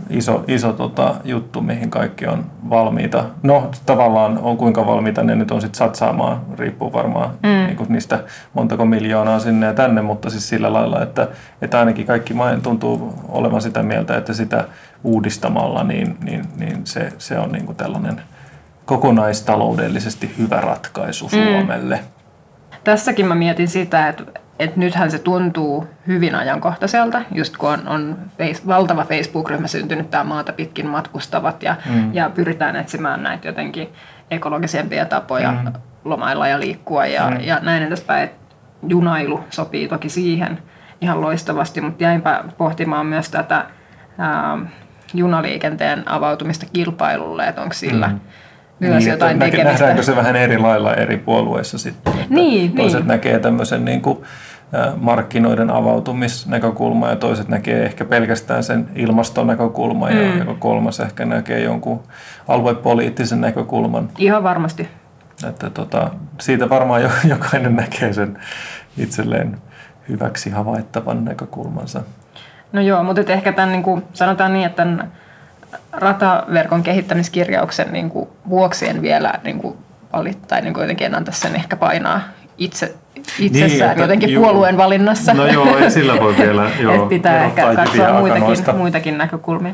iso, 0.10 0.43
iso 0.48 0.74
tota, 0.74 1.15
juttu, 1.24 1.62
mihin 1.62 1.89
kaikki 1.89 2.27
on 2.27 2.45
valmiita. 2.69 3.25
No 3.43 3.71
tavallaan 3.86 4.38
on 4.38 4.57
kuinka 4.57 4.86
valmiita 4.86 5.24
ne 5.24 5.36
nyt 5.36 5.51
on 5.51 5.62
sitten 5.62 5.77
satsaamaan, 5.77 6.41
riippuu 6.57 6.93
varmaan 6.93 7.29
mm. 7.43 7.50
niin 7.50 7.86
niistä 7.89 8.19
montako 8.53 8.86
miljoonaa 8.86 9.39
sinne 9.39 9.65
ja 9.65 9.74
tänne, 9.74 10.01
mutta 10.01 10.29
siis 10.29 10.50
sillä 10.50 10.74
lailla, 10.74 11.01
että, 11.03 11.27
että 11.62 11.79
ainakin 11.79 12.05
kaikki 12.05 12.33
tuntuu 12.63 13.13
olevan 13.29 13.62
sitä 13.62 13.83
mieltä, 13.83 14.17
että 14.17 14.33
sitä 14.33 14.65
uudistamalla 15.03 15.84
niin, 15.84 16.17
niin, 16.24 16.46
niin 16.58 16.88
se, 16.88 17.13
se 17.17 17.39
on 17.39 17.51
niin 17.51 17.65
kuin 17.65 17.75
tällainen 17.75 18.22
kokonaistaloudellisesti 18.86 20.36
hyvä 20.38 20.62
ratkaisu 20.62 21.25
mm. 21.25 21.43
Suomelle. 21.43 22.00
Tässäkin 22.84 23.25
mä 23.25 23.36
mietin 23.36 23.67
sitä, 23.67 24.08
että 24.08 24.24
että 24.62 24.79
nythän 24.79 25.12
se 25.12 25.20
tuntuu 25.20 25.88
hyvin 26.08 26.36
ajankohtaiselta, 26.36 27.22
just 27.31 27.58
kun 27.58 27.70
on, 27.70 27.88
on 27.88 28.17
face, 28.38 28.67
valtava 28.67 29.03
Facebook-ryhmä 29.03 29.67
syntynyt 29.67 30.10
tämä 30.10 30.24
maata 30.24 30.53
pitkin 30.53 30.88
matkustavat 30.88 31.63
ja, 31.63 31.75
mm. 31.89 32.13
ja 32.13 32.29
pyritään 32.29 32.75
etsimään 32.75 33.24
näitä 33.24 33.48
jotenkin 33.48 33.89
ekologisempia 34.31 35.05
tapoja 35.05 35.51
mm. 35.51 35.74
lomailla 36.05 36.48
ja 36.48 36.60
liikkua 36.60 37.05
ja, 37.05 37.29
mm. 37.29 37.38
ja 37.39 37.60
näin 37.62 37.84
edespäin. 37.84 38.29
Junailu 38.88 39.43
sopii 39.50 39.88
toki 39.88 40.10
siihen 40.10 40.60
ihan 41.01 41.22
loistavasti, 41.22 41.81
mutta 41.81 42.03
jäinpä 42.03 42.43
pohtimaan 42.58 43.05
myös 43.05 43.29
tätä 43.29 43.65
ää, 44.17 44.58
junaliikenteen 45.13 46.10
avautumista 46.10 46.65
kilpailulle, 46.74 47.48
että 47.48 47.62
onko 47.62 47.74
sillä 47.74 48.08
mm 48.08 48.20
myös 48.82 49.03
niin, 49.03 49.12
jotain 49.12 49.39
tekemistä. 49.39 49.72
Nähdäänkö 49.72 50.03
se 50.03 50.15
vähän 50.15 50.36
eri 50.36 50.58
lailla 50.58 50.94
eri 50.94 51.18
puolueissa 51.18 51.77
sitten? 51.77 52.13
Niin, 52.30 52.72
toiset 52.72 53.00
niin. 53.00 53.08
näkee 53.08 53.39
tämmöisen 53.39 53.86
niin 53.86 54.01
kuin 54.01 54.18
markkinoiden 54.98 55.70
avautumisnäkökulma 55.70 57.10
ja 57.10 57.15
toiset 57.15 57.48
näkee 57.48 57.86
ehkä 57.86 58.06
pelkästään 58.06 58.63
sen 58.63 58.89
ilmastonäkökulma 58.96 60.10
mm. 60.10 60.18
ja 60.18 60.38
joka 60.38 60.53
kolmas 60.53 61.00
ehkä 61.00 61.25
näkee 61.25 61.60
jonkun 61.60 62.03
aluepoliittisen 62.48 63.41
näkökulman. 63.41 64.10
Ihan 64.18 64.44
varmasti. 64.44 64.88
Että 65.50 65.70
tota, 65.70 66.12
siitä 66.39 66.70
varmaan 66.70 67.01
jokainen 67.30 67.75
näkee 67.75 68.13
sen 68.13 68.39
itselleen 68.98 69.58
hyväksi 70.10 70.50
havaittavan 70.50 71.25
näkökulmansa. 71.25 72.01
No 72.72 72.82
joo, 72.82 73.04
mutta 73.04 73.34
ehkä 73.34 73.51
tämän, 73.51 73.72
niin 73.72 73.84
kuin, 73.84 74.04
sanotaan 74.13 74.54
niin, 74.54 74.66
että 74.66 74.75
tämän 74.75 75.12
rataverkon 75.92 76.84
kehittämiskirjauksen 76.84 77.94
niin 77.94 78.10
kuin, 78.10 78.30
vuoksi 78.50 78.90
en 78.90 79.01
vielä 79.01 79.34
niin 79.44 79.60
kuin, 79.60 79.78
valittaa, 80.13 80.62
niin 80.62 80.74
kuin 80.74 80.82
jotenkin 80.82 81.08
en 81.08 81.16
antaisi 81.16 81.40
sen 81.40 81.56
ehkä 81.56 81.75
painaa 81.75 82.22
itse, 82.58 82.96
itsessään 83.40 83.96
niin, 83.96 84.01
jotenkin 84.01 84.30
juu. 84.30 84.44
puolueen 84.44 84.78
valinnassa. 84.78 85.34
No 85.34 85.48
joo, 85.48 85.78
ei 85.78 85.92
sillä 85.92 86.20
voi 86.20 86.38
vielä. 86.38 86.70
Joo, 86.80 86.96
että 86.96 87.08
pitää 87.08 87.46
ehkä 87.46 87.75
katsoa 87.75 88.20
muitakin, 88.20 88.75
muitakin 88.75 89.18
näkökulmia. 89.18 89.74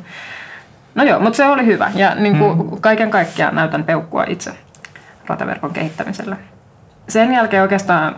No 0.96 1.04
joo, 1.04 1.20
mutta 1.20 1.38
se 1.38 1.46
oli 1.46 1.66
hyvä. 1.66 1.92
Ja 1.96 2.16
niin 2.16 2.38
kuin 2.38 2.58
hmm. 2.58 2.82
kaiken 2.82 3.10
kaikkiaan 3.10 3.56
näytän 3.56 3.84
peukkua 3.84 4.24
itse 4.28 4.52
rataverkon 5.28 5.74
kehittämisellä. 5.74 6.38
Sen 7.10 7.34
jälkeen 7.34 7.64
oikeastaan, 7.64 8.16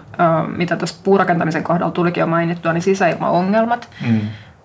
mitä 0.55 0.75
tuossa 0.75 1.01
puurakentamisen 1.03 1.63
kohdalla 1.63 1.91
tulikin 1.91 2.21
jo 2.21 2.27
mainittua, 2.27 2.73
niin 2.73 2.81
sisäilmaongelmat 2.81 3.89
hmm. 4.07 4.21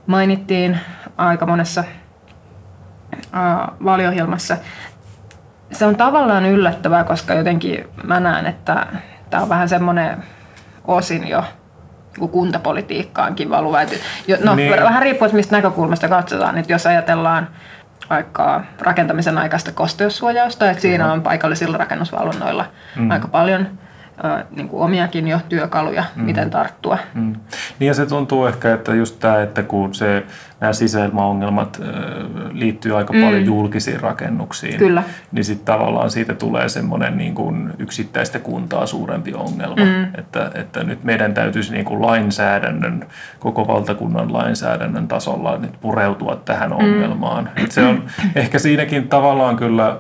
Mainittiin 0.06 0.80
aika 1.16 1.46
monessa 1.46 1.84
vaaliohjelmassa. 3.84 4.56
Se 5.72 5.86
on 5.86 5.96
tavallaan 5.96 6.46
yllättävää, 6.46 7.04
koska 7.04 7.34
jotenkin 7.34 7.88
mä 8.04 8.20
näen, 8.20 8.46
että 8.46 8.86
tämä 9.30 9.42
on 9.42 9.48
vähän 9.48 9.68
semmoinen 9.68 10.24
osin 10.84 11.28
jo 11.28 11.44
kuntapolitiikkaankin 12.30 13.50
valuva. 13.50 13.78
No, 14.44 14.54
niin. 14.54 14.70
vähän 14.70 15.02
riippuu, 15.02 15.28
mistä 15.32 15.56
näkökulmasta 15.56 16.08
katsotaan. 16.08 16.58
Että 16.58 16.72
jos 16.72 16.86
ajatellaan 16.86 17.48
vaikka 18.10 18.64
rakentamisen 18.80 19.38
aikaista 19.38 19.72
kosteussuojausta, 19.72 20.70
että 20.70 20.82
siinä 20.82 21.12
on 21.12 21.22
paikallisilla 21.22 21.76
rakennusvalvonnoilla 21.76 22.66
mm. 22.96 23.10
aika 23.10 23.28
paljon 23.28 23.68
niin 24.50 24.68
kuin 24.68 24.82
omiakin 24.82 25.28
jo 25.28 25.40
työkaluja, 25.48 26.04
mm. 26.16 26.24
miten 26.24 26.50
tarttua. 26.50 26.98
Mm. 27.14 27.34
Niin 27.78 27.86
ja 27.86 27.94
se 27.94 28.06
tuntuu 28.06 28.46
ehkä, 28.46 28.74
että 28.74 28.94
just 28.94 29.20
tämä, 29.20 29.42
että 29.42 29.62
kun 29.62 29.94
se, 29.94 30.26
nämä 30.60 30.72
sisäilmaongelmat 30.72 31.80
liittyy 32.52 32.96
aika 32.96 33.12
mm. 33.12 33.24
paljon 33.24 33.44
julkisiin 33.44 34.00
rakennuksiin, 34.00 34.78
Kyllä. 34.78 35.02
niin 35.32 35.44
sitten 35.44 35.64
tavallaan 35.64 36.10
siitä 36.10 36.34
tulee 36.34 36.68
semmoinen 36.68 37.16
niin 37.16 37.34
kuin 37.34 37.72
yksittäistä 37.78 38.38
kuntaa 38.38 38.86
suurempi 38.86 39.34
ongelma. 39.34 39.84
Mm. 39.84 40.04
Että, 40.18 40.50
että 40.54 40.84
nyt 40.84 41.04
meidän 41.04 41.34
täytyisi 41.34 41.72
niin 41.72 41.84
kuin 41.84 42.02
lainsäädännön, 42.02 43.06
koko 43.38 43.66
valtakunnan 43.66 44.32
lainsäädännön 44.32 45.08
tasolla 45.08 45.58
nyt 45.58 45.80
pureutua 45.80 46.42
tähän 46.44 46.70
mm. 46.70 46.76
ongelmaan. 46.76 47.50
Et 47.56 47.72
se 47.72 47.82
on 47.82 48.04
ehkä 48.34 48.58
siinäkin 48.58 49.08
tavallaan 49.08 49.56
kyllä 49.56 49.96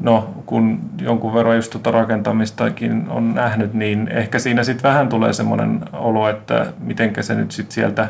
no 0.00 0.34
kun 0.46 0.80
jonkun 1.00 1.34
verran 1.34 1.56
just 1.56 1.70
tuota 1.70 1.90
rakentamistakin 1.90 3.06
on 3.08 3.34
nähnyt, 3.34 3.74
niin 3.74 4.08
ehkä 4.08 4.38
siinä 4.38 4.64
sitten 4.64 4.90
vähän 4.90 5.08
tulee 5.08 5.32
semmoinen 5.32 5.80
olo, 5.92 6.28
että 6.28 6.66
miten 6.78 7.12
se 7.20 7.34
nyt 7.34 7.50
sitten 7.50 7.74
sieltä 7.74 8.08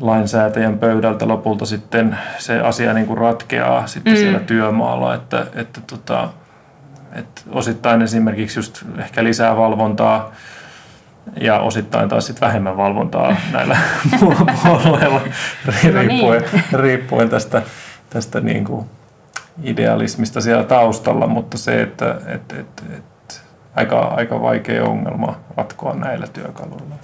lainsäätäjän 0.00 0.78
pöydältä 0.78 1.28
lopulta 1.28 1.66
sitten 1.66 2.18
se 2.38 2.60
asia 2.60 2.94
niin 2.94 3.06
kuin 3.06 3.18
ratkeaa 3.18 3.86
sitten 3.86 4.12
mm. 4.12 4.16
siellä 4.16 4.38
työmaalla, 4.38 5.14
että, 5.14 5.46
että, 5.54 5.80
tota, 5.86 6.28
että 7.12 7.42
osittain 7.50 8.02
esimerkiksi 8.02 8.58
just 8.58 8.82
ehkä 8.98 9.24
lisää 9.24 9.56
valvontaa 9.56 10.32
ja 11.40 11.58
osittain 11.58 12.08
taas 12.08 12.26
sitten 12.26 12.46
vähemmän 12.46 12.76
valvontaa 12.76 13.36
näillä 13.52 13.76
puolueilla 14.62 15.20
riippuen, 15.92 16.42
no 16.42 16.48
niin. 16.52 16.64
riippuen 16.80 17.28
tästä, 17.28 17.62
tästä 18.10 18.40
niin 18.40 18.64
kuin 18.64 18.86
idealismista 19.62 20.40
siellä 20.40 20.64
taustalla, 20.64 21.26
mutta 21.26 21.58
se, 21.58 21.82
että 21.82 22.20
et, 22.26 22.52
et, 22.52 22.82
et, 22.96 23.42
aika, 23.76 23.98
aika 23.98 24.42
vaikea 24.42 24.84
ongelma 24.84 25.36
ratkoa 25.56 25.94
näillä 25.94 26.26
työkaluilla. 26.26 26.94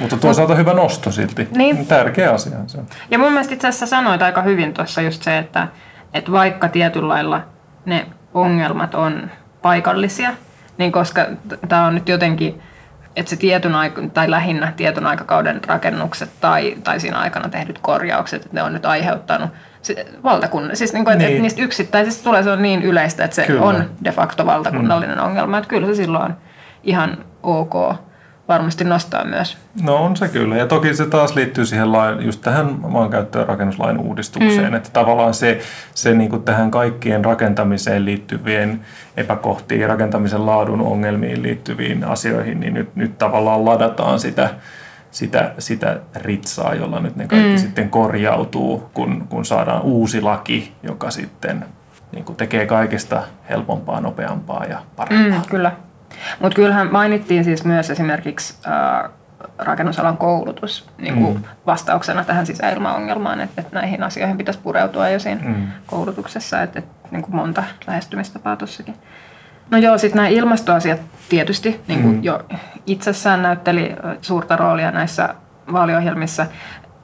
Mutta 0.00 0.16
toisaalta 0.16 0.54
hyvä 0.54 0.74
nosto 0.74 1.12
silti. 1.12 1.48
Niin. 1.56 1.86
Tärkeä 1.86 2.32
asia 2.32 2.56
se 2.66 2.78
Ja 3.10 3.18
mun 3.18 3.32
mielestä 3.32 3.54
itse 3.54 3.68
asiassa 3.68 3.86
sanoit 3.86 4.22
aika 4.22 4.42
hyvin 4.42 4.74
tuossa 4.74 5.02
just 5.02 5.22
se, 5.22 5.38
että, 5.38 5.68
että 6.14 6.32
vaikka 6.32 6.68
tietyllä 6.68 7.08
lailla 7.08 7.42
ne 7.84 8.06
ongelmat 8.34 8.94
on 8.94 9.30
paikallisia, 9.62 10.30
niin 10.78 10.92
koska 10.92 11.26
tämä 11.68 11.86
on 11.86 11.94
nyt 11.94 12.08
jotenkin, 12.08 12.62
että 13.16 13.30
se 13.30 13.36
tietyn 13.36 13.74
aika, 13.74 14.02
tai 14.14 14.30
lähinnä 14.30 14.72
tietyn 14.76 15.06
aikakauden 15.06 15.60
rakennukset 15.66 16.30
tai, 16.40 16.76
tai 16.84 17.00
siinä 17.00 17.18
aikana 17.18 17.48
tehdyt 17.48 17.78
korjaukset, 17.78 18.44
että 18.44 18.54
ne 18.54 18.62
on 18.62 18.72
nyt 18.72 18.86
aiheuttanut 18.86 19.50
valtakunnan. 20.24 20.76
Siis 20.76 20.92
niin 20.92 21.04
kuin, 21.04 21.12
että, 21.12 21.28
niin. 21.28 21.42
niistä 21.42 21.62
yksittäisistä 21.62 22.24
tulee 22.24 22.42
se 22.42 22.50
on 22.50 22.62
niin 22.62 22.82
yleistä, 22.82 23.24
että 23.24 23.34
se 23.34 23.46
kyllä. 23.46 23.62
on 23.62 23.90
de 24.04 24.12
facto 24.12 24.46
valtakunnallinen 24.46 25.18
mm. 25.18 25.24
ongelma. 25.24 25.58
Että 25.58 25.68
kyllä 25.68 25.86
se 25.86 25.94
silloin 25.94 26.24
on 26.24 26.36
ihan 26.84 27.18
ok 27.42 27.74
varmasti 28.48 28.84
nostaa 28.84 29.24
myös. 29.24 29.56
No 29.82 29.96
on 29.96 30.16
se 30.16 30.28
kyllä. 30.28 30.56
Ja 30.56 30.66
toki 30.66 30.94
se 30.94 31.06
taas 31.06 31.34
liittyy 31.34 31.66
siihen 31.66 31.92
lain, 31.92 32.26
just 32.26 32.40
tähän 32.40 32.76
maankäyttö- 32.88 33.38
ja 33.38 33.44
rakennuslain 33.44 33.98
uudistukseen. 33.98 34.70
Mm. 34.70 34.74
Että 34.74 34.90
tavallaan 34.92 35.34
se, 35.34 35.60
se 35.94 36.14
niin 36.14 36.30
kuin 36.30 36.42
tähän 36.42 36.70
kaikkien 36.70 37.24
rakentamiseen 37.24 38.04
liittyvien 38.04 38.80
epäkohtiin 39.16 39.88
rakentamisen 39.88 40.46
laadun 40.46 40.80
ongelmiin 40.80 41.42
liittyviin 41.42 42.04
asioihin, 42.04 42.60
niin 42.60 42.74
nyt, 42.74 42.96
nyt 42.96 43.18
tavallaan 43.18 43.64
ladataan 43.64 44.20
sitä 44.20 44.50
sitä, 45.16 45.52
sitä 45.58 46.00
ritsaa, 46.14 46.74
jolla 46.74 47.00
nyt 47.00 47.16
ne 47.16 47.26
kaikki 47.26 47.50
mm. 47.50 47.58
sitten 47.58 47.90
korjautuu, 47.90 48.90
kun, 48.94 49.26
kun 49.28 49.44
saadaan 49.44 49.82
uusi 49.82 50.20
laki, 50.20 50.72
joka 50.82 51.10
sitten 51.10 51.64
niin 52.12 52.24
kuin 52.24 52.36
tekee 52.36 52.66
kaikesta 52.66 53.22
helpompaa, 53.48 54.00
nopeampaa 54.00 54.64
ja 54.64 54.82
parempaa. 54.96 55.38
Mm, 55.38 55.44
kyllä. 55.50 55.72
Mutta 56.40 56.56
kyllähän 56.56 56.92
mainittiin 56.92 57.44
siis 57.44 57.64
myös 57.64 57.90
esimerkiksi 57.90 58.54
äh, 58.66 59.10
rakennusalan 59.58 60.16
koulutus 60.16 60.90
niin 60.98 61.14
kuin 61.14 61.36
mm. 61.36 61.42
vastauksena 61.66 62.24
tähän 62.24 62.46
sisäilmaongelmaan, 62.46 63.40
että, 63.40 63.60
että 63.60 63.80
näihin 63.80 64.02
asioihin 64.02 64.36
pitäisi 64.36 64.60
pureutua 64.60 65.08
jo 65.08 65.18
siinä 65.18 65.40
mm. 65.44 65.66
koulutuksessa, 65.86 66.62
että, 66.62 66.78
että 66.78 67.08
niin 67.10 67.22
kuin 67.22 67.36
monta 67.36 67.64
lähestymistapaa 67.86 68.56
tuossakin. 68.56 68.94
No 69.70 69.78
joo, 69.78 69.98
sitten 69.98 70.16
nämä 70.16 70.28
ilmastoasiat 70.28 71.00
tietysti 71.28 71.80
niin 71.88 72.02
kuin 72.02 72.14
mm. 72.14 72.24
jo 72.24 72.42
itsessään 72.86 73.42
näytteli 73.42 73.96
suurta 74.22 74.56
roolia 74.56 74.90
näissä 74.90 75.34
vaaliohjelmissa. 75.72 76.46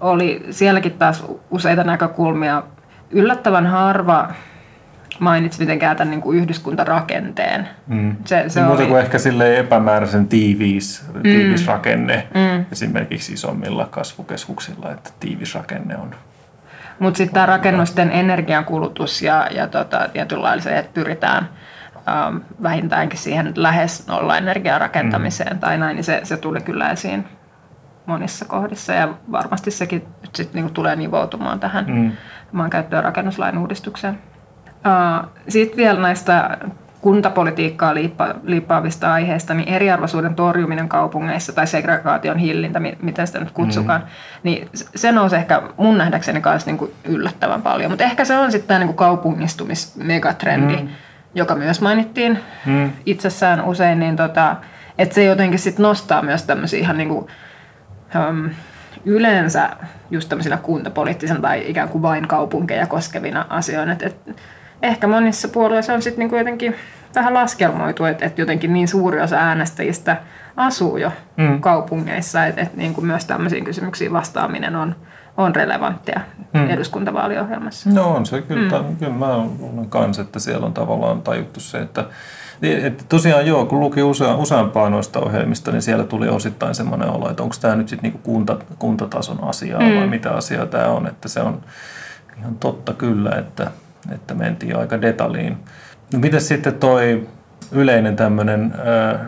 Oli 0.01 0.47
sielläkin 0.51 0.93
taas 0.93 1.25
useita 1.51 1.85
näkökulmia. 1.85 2.63
Yllättävän 3.11 3.67
harva 3.67 4.29
mainitsi 5.19 5.61
mitenkään 5.61 5.97
tämän 5.97 6.11
niin 6.11 6.21
kuin 6.21 6.39
yhdyskuntarakenteen. 6.39 7.69
Mm. 7.87 8.17
Se, 8.25 8.45
se 8.49 8.61
niin 8.61 8.67
Muuta 8.67 8.83
oli... 8.83 8.91
kuin 8.91 9.01
ehkä 9.01 9.19
sille 9.19 9.59
epämääräisen 9.59 10.29
tiiviis, 10.29 11.05
tiivis 11.23 11.61
mm. 11.61 11.73
rakenne 11.73 12.27
mm. 12.35 12.65
esimerkiksi 12.73 13.33
isommilla 13.33 13.89
kasvukeskuksilla, 13.91 14.91
että 14.91 15.11
tiivis 15.21 15.55
rakenne 15.55 15.97
on 15.97 16.15
mutta 16.99 17.19
sitten 17.19 17.35
tämä 17.35 17.47
rakennusten 17.47 18.11
energiankulutus 18.11 19.23
ja, 19.23 19.49
ja 19.51 19.67
tota, 19.67 20.09
tietynlailla 20.13 20.71
että 20.71 20.95
pyritään– 20.95 21.49
ähm, 22.09 22.37
vähintäänkin 22.63 23.19
siihen 23.19 23.53
lähes 23.57 24.07
nolla 24.07 24.39
energiarakentamiseen 24.39 25.53
mm. 25.53 25.59
tai 25.59 25.79
näin, 25.79 25.97
niin 25.97 26.05
se, 26.05 26.21
se 26.25 26.37
tuli 26.37 26.61
kyllä 26.61 26.91
esiin 26.91 27.25
monissa 28.07 28.45
kohdissa 28.45 28.93
ja 28.93 29.09
varmasti 29.33 29.71
sekin 29.71 30.05
nyt 30.23 30.37
sit 30.37 30.55
niinku 30.55 30.71
tulee 30.73 30.97
nivoutumaan 30.97 31.61
tähän 31.61 31.85
mm. 31.89 32.13
maankäyttö- 32.53 32.97
ja 32.97 33.03
rakennuslain 33.03 33.59
uudistukseen. 33.59 34.19
Uh, 34.67 35.29
Sitten 35.49 35.77
vielä 35.77 36.01
näistä 36.01 36.59
kuntapolitiikkaa 37.01 37.95
liippa, 37.95 38.35
liippaavista 38.43 39.13
aiheista, 39.13 39.55
niin 39.55 39.69
eriarvoisuuden 39.69 40.35
torjuminen 40.35 40.89
kaupungeissa 40.89 41.53
tai 41.53 41.67
segregaation 41.67 42.39
hillintä, 42.39 42.81
miten 43.03 43.27
sitä 43.27 43.41
nyt 43.41 43.51
kutsukaan, 43.51 44.01
mm. 44.01 44.07
niin 44.43 44.69
se 44.73 45.13
nousi 45.13 45.37
ehkä 45.37 45.63
mun 45.77 45.99
nähdäkseni 45.99 46.41
kanssa 46.41 46.71
niin 46.71 46.79
kuin 46.79 46.93
yllättävän 47.05 47.63
paljon. 47.63 47.91
Mutta 47.91 48.05
ehkä 48.05 48.25
se 48.25 48.39
on 48.39 48.53
sitten 48.53 48.69
tämä 48.69 48.85
niin 48.85 48.95
kaupungistumismegatrendi, 48.95 50.77
mm. 50.77 50.89
Joka 51.35 51.55
myös 51.55 51.81
mainittiin 51.81 52.39
mm. 52.67 52.93
itsessään 53.07 53.65
usein, 53.65 53.99
niin 53.99 54.17
tota, 54.17 54.57
että 54.99 55.15
se 55.15 55.25
jotenkin 55.25 55.59
sitten 55.59 55.83
nostaa 55.83 56.23
myös 56.23 56.43
tämmöisiä 56.43 56.81
ihan 56.81 56.99
niin 56.99 57.09
kuin, 57.09 57.27
um, 58.29 58.51
yleensä 59.05 59.71
just 60.11 60.29
tämmöisinä 60.29 60.57
kuntapoliittisena 60.57 61.41
tai 61.41 61.71
ikään 61.71 61.89
kuin 61.89 62.03
vain 62.03 62.29
kaupunkeja 62.29 62.87
koskevina 62.87 63.47
asioina. 63.49 63.93
Et, 63.93 64.03
et, 64.03 64.17
ehkä 64.83 65.07
monissa 65.07 65.49
puolueissa 65.49 65.95
on 65.95 66.03
sitten 66.03 66.19
niinku 66.19 66.37
jotenkin 66.37 66.75
vähän 67.15 67.35
laskelmoitu, 67.35 68.05
että, 68.05 68.27
että 68.27 68.43
jotenkin 68.43 68.73
niin 68.73 68.89
suuri 68.89 69.21
osa 69.21 69.37
äänestäjistä 69.37 70.17
asuu 70.57 70.97
jo 70.97 71.13
mm. 71.37 71.61
kaupungeissa, 71.61 72.47
että, 72.47 72.61
että 72.61 72.77
niin 72.77 72.95
kuin 72.95 73.07
myös 73.07 73.25
tämmöisiin 73.25 73.65
kysymyksiin 73.65 74.13
vastaaminen 74.13 74.77
on, 74.77 74.97
on 75.37 75.57
relevanttia 75.57 76.21
mm. 76.55 76.71
eduskuntavaaliohjelmassa. 76.71 77.91
No 77.91 78.15
on 78.15 78.27
se 78.27 78.43
kyllä. 78.43 78.83
Mm. 78.83 78.97
Kyllä 78.97 79.13
mä 79.13 79.39
luulen 79.39 79.91
kanssa, 79.91 80.23
että 80.23 80.39
siellä 80.39 80.67
on 80.67 80.75
tavallaan 80.75 81.23
tajuttu 81.23 81.61
se, 81.61 81.79
että 81.79 82.05
että 82.63 83.05
tosiaan 83.09 83.47
joo, 83.47 83.67
kun 83.67 83.81
luki 83.81 84.03
usea, 84.03 84.37
useampaa 84.37 84.91
noista 84.91 85.21
ohjelmista, 85.21 85.71
niin 85.73 85.83
siellä 85.83 86.05
tuli 86.05 86.29
osittain 86.29 86.75
semmoinen 86.75 87.11
olo, 87.11 87.31
että 87.31 87.43
onko 87.43 87.55
tämä 87.61 87.77
nyt 87.77 87.89
sitten 87.89 88.03
niinku 88.03 88.31
kunta, 88.33 88.59
kuntatason 88.79 89.45
asiaa 89.45 89.81
mm. 89.81 89.97
vai 89.97 90.07
mitä 90.07 90.31
asiaa 90.31 90.67
tämä 90.67 90.87
on. 90.87 91.07
Että 91.07 91.29
se 91.29 91.41
on 91.41 91.61
ihan 92.39 92.57
totta 92.57 92.93
kyllä, 92.93 93.31
että, 93.31 93.71
että 94.13 94.35
mentiin 94.35 94.77
aika 94.77 95.01
detaljiin. 95.01 95.57
No 96.13 96.19
miten 96.19 96.41
sitten 96.41 96.75
toi 96.75 97.29
yleinen 97.73 98.17
tämmöinen 98.17 98.75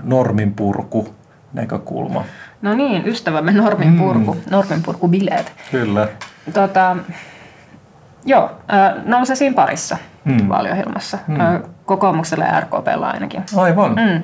norminpurku 0.02 1.14
näkökulma? 1.52 2.24
No 2.64 2.74
niin, 2.74 3.08
ystävämme 3.08 3.52
norminpurku, 3.52 4.34
mm. 4.34 4.40
norminpurkubileet. 4.50 5.52
Kyllä. 5.70 6.08
Tota, 6.52 6.96
joo, 8.24 8.50
nousee 9.04 9.36
siinä 9.36 9.54
parissa 9.54 9.96
mm. 10.24 10.48
vaaliohjelmassa. 10.48 11.18
Mm. 11.26 11.36
Kokoomuksella 11.84 12.44
ja 12.44 12.60
RKPlla 12.60 13.10
ainakin. 13.10 13.44
Aivan. 13.56 13.90
Mm. 13.90 14.22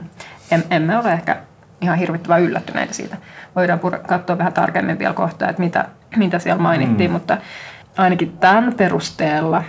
En, 0.50 0.64
emme 0.70 0.98
ole 0.98 1.12
ehkä 1.12 1.36
ihan 1.80 1.98
hirvittävän 1.98 2.42
yllättyneitä 2.42 2.94
siitä. 2.94 3.16
Voidaan 3.56 3.80
pur- 3.80 4.06
katsoa 4.06 4.38
vähän 4.38 4.52
tarkemmin 4.52 4.98
vielä 4.98 5.14
kohtaa, 5.14 5.48
että 5.48 5.62
mitä, 5.62 5.84
mitä 6.16 6.38
siellä 6.38 6.62
mainittiin, 6.62 7.10
mm. 7.10 7.12
mutta 7.12 7.38
ainakin 7.96 8.38
tämän 8.38 8.74
perusteella, 8.76 9.64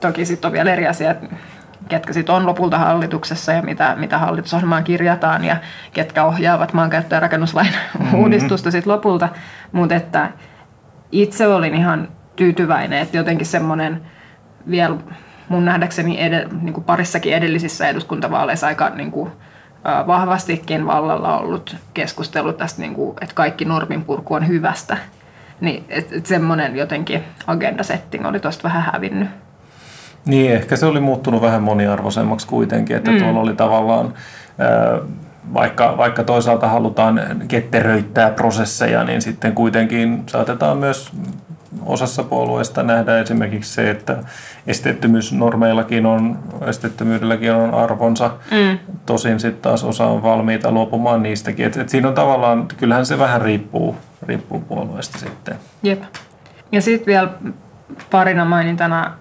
toki 0.00 0.24
sitten 0.24 0.48
on 0.48 0.52
vielä 0.52 0.72
eri 0.72 0.86
asia, 0.86 1.10
että 1.10 1.26
ketkä 1.88 2.12
sitten 2.12 2.34
on 2.34 2.46
lopulta 2.46 2.78
hallituksessa 2.78 3.52
ja 3.52 3.62
mitä, 3.62 3.94
mitä 3.98 4.18
hallitusohjelmaan 4.18 4.84
kirjataan 4.84 5.44
ja 5.44 5.56
ketkä 5.92 6.24
ohjaavat 6.24 6.72
maankäyttö- 6.72 7.16
ja 7.16 7.20
rakennuslain 7.20 7.74
mm-hmm. 7.98 8.18
uudistusta 8.18 8.70
sitten 8.70 8.92
lopulta. 8.92 9.28
Mutta 9.72 9.94
että 9.94 10.30
itse 11.12 11.46
olin 11.46 11.74
ihan 11.74 12.08
tyytyväinen, 12.36 12.98
että 12.98 13.16
jotenkin 13.16 13.46
semmoinen 13.46 14.02
vielä 14.70 14.96
mun 15.48 15.64
nähdäkseni 15.64 16.20
edel, 16.20 16.48
niin 16.60 16.74
kuin 16.74 16.84
parissakin 16.84 17.34
edellisissä 17.34 17.88
eduskuntavaaleissa 17.88 18.66
aika 18.66 18.90
niin 18.90 19.10
kuin, 19.10 19.32
vahvastikin 20.06 20.86
vallalla 20.86 21.38
ollut 21.38 21.76
keskustelu 21.94 22.52
tästä, 22.52 22.80
niin 22.80 22.94
kuin, 22.94 23.16
että 23.20 23.34
kaikki 23.34 23.64
norminpurku 23.64 24.34
on 24.34 24.48
hyvästä. 24.48 24.96
Niin, 25.60 25.84
että 25.88 26.16
et 26.16 26.26
semmoinen 26.26 26.76
jotenkin 26.76 27.24
agendasetting 27.46 28.26
oli 28.26 28.40
tuosta 28.40 28.62
vähän 28.62 28.82
hävinnyt. 28.92 29.28
Niin, 30.26 30.52
ehkä 30.52 30.76
se 30.76 30.86
oli 30.86 31.00
muuttunut 31.00 31.42
vähän 31.42 31.62
moniarvoisemmaksi 31.62 32.46
kuitenkin, 32.46 32.96
että 32.96 33.10
mm. 33.10 33.18
tuolla 33.18 33.40
oli 33.40 33.54
tavallaan, 33.54 34.14
vaikka, 35.54 35.94
vaikka 35.96 36.24
toisaalta 36.24 36.68
halutaan 36.68 37.20
ketteröittää 37.48 38.30
prosesseja, 38.30 39.04
niin 39.04 39.22
sitten 39.22 39.54
kuitenkin 39.54 40.22
saatetaan 40.26 40.78
myös 40.78 41.12
osassa 41.86 42.22
puolueista 42.22 42.82
nähdä 42.82 43.18
esimerkiksi 43.18 43.74
se, 43.74 43.90
että 43.90 44.16
esteettömyysnormeillakin 44.66 46.06
on, 46.06 46.38
esteettömyydelläkin 46.66 47.52
on 47.52 47.74
arvonsa. 47.74 48.30
Mm. 48.50 48.78
Tosin 49.06 49.40
sitten 49.40 49.62
taas 49.62 49.84
osa 49.84 50.06
on 50.06 50.22
valmiita 50.22 50.70
luopumaan 50.72 51.22
niistäkin. 51.22 51.66
Et, 51.66 51.76
et 51.76 51.88
siinä 51.88 52.08
on 52.08 52.14
tavallaan, 52.14 52.68
kyllähän 52.76 53.06
se 53.06 53.18
vähän 53.18 53.42
riippuu, 53.42 53.96
riippuu 54.22 54.60
puolueesta 54.60 55.18
sitten. 55.18 55.54
Jep. 55.82 56.02
Ja 56.72 56.82
sitten 56.82 57.06
vielä 57.06 57.28
parina 58.10 58.44
mainintana 58.44 59.12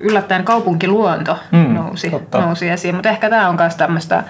yllättäen 0.00 0.44
kaupunkiluonto 0.44 1.38
mm, 1.52 1.74
nousi, 1.74 2.12
nousi 2.32 2.68
esiin, 2.68 2.94
mutta 2.94 3.08
ehkä 3.08 3.30
tämä 3.30 3.48
on 3.48 3.56
myös 3.56 3.76
tämmöistä, 3.76 4.24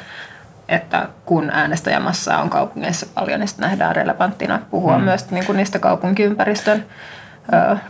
että 0.69 1.09
kun 1.25 1.51
äänestäjämassa 1.51 2.39
on 2.39 2.51
kaupungeissa 2.51 3.07
paljon, 3.15 3.41
niin 3.41 3.49
nähdään 3.59 3.97
relevanttina 3.97 4.59
puhua 4.71 4.99
mm. 4.99 5.05
myös 5.05 5.31
niin 5.31 5.47
kuin 5.47 5.57
niistä 5.57 5.79
kaupunkiympäristön 5.79 6.85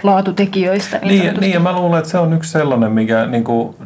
laatutekijöistä. 0.03 0.99
Niin, 1.03 1.23
niin, 1.23 1.41
niin, 1.41 1.53
ja 1.53 1.61
mä 1.61 1.73
luulen, 1.73 1.99
että 1.99 2.11
se 2.11 2.19
on 2.19 2.33
yksi 2.33 2.51
sellainen, 2.51 2.93
mikä 2.93 3.27
niin 3.27 3.45
kuin, 3.45 3.77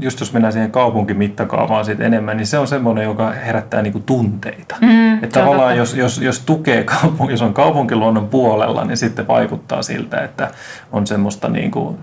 just 0.00 0.20
jos 0.20 0.32
mennään 0.32 0.52
siihen 0.52 0.70
kaupunkimittakaavaan 0.70 1.84
sit 1.84 2.00
enemmän, 2.00 2.36
niin 2.36 2.46
se 2.46 2.58
on 2.58 2.68
semmoinen, 2.68 3.04
joka 3.04 3.30
herättää 3.30 3.82
niin 3.82 3.92
kuin 3.92 4.04
tunteita. 4.04 4.76
Mm, 4.80 5.14
että 5.14 5.40
tavallaan 5.40 5.76
jos, 5.76 5.94
jos, 5.94 6.18
jos 6.18 6.40
tukee 6.40 6.84
kaupunki, 6.84 7.32
jos 7.32 7.42
on 7.42 7.54
kaupunkiluonnon 7.54 8.28
puolella, 8.28 8.84
niin 8.84 8.96
sitten 8.96 9.28
vaikuttaa 9.28 9.82
siltä, 9.82 10.20
että 10.24 10.50
on 10.92 11.06
semmoista 11.06 11.48
niin 11.48 11.70
kuin, 11.70 11.98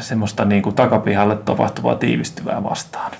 semmoista 0.00 0.44
niin 0.44 0.62
kuin 0.62 0.74
takapihalle 0.74 1.36
tapahtuvaa 1.36 1.94
tiivistyvää 1.94 2.64
vastaan. 2.64 3.10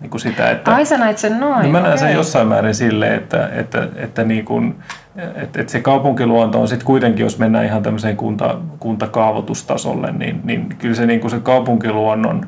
Niin 0.00 0.10
kuin 0.10 0.20
sitä, 0.20 0.50
että, 0.50 0.74
Ai 0.74 0.86
sä 0.86 0.98
näit 0.98 1.18
sen 1.18 1.40
noin. 1.40 1.62
Niin 1.62 1.72
mä 1.72 1.80
näen 1.80 1.94
okay. 1.94 2.06
sen 2.06 2.14
jossain 2.14 2.48
määrin 2.48 2.74
silleen, 2.74 3.14
että, 3.14 3.48
että, 3.52 3.88
että, 3.96 4.24
niin 4.24 4.44
kuin, 4.44 4.76
että, 5.16 5.60
että 5.60 5.72
se 5.72 5.80
kaupunkiluonto 5.80 6.60
on 6.60 6.68
sitten 6.68 6.86
kuitenkin, 6.86 7.24
jos 7.24 7.38
mennään 7.38 7.64
ihan 7.64 7.82
tämmöiseen 7.82 8.16
kunta, 8.16 8.58
kuntakaavoitustasolle, 8.78 10.12
niin, 10.12 10.40
niin 10.44 10.76
kyllä 10.78 10.94
se, 10.94 11.06
niin 11.06 11.20
kuin 11.20 11.30
se 11.30 11.40
kaupunkiluonnon 11.40 12.46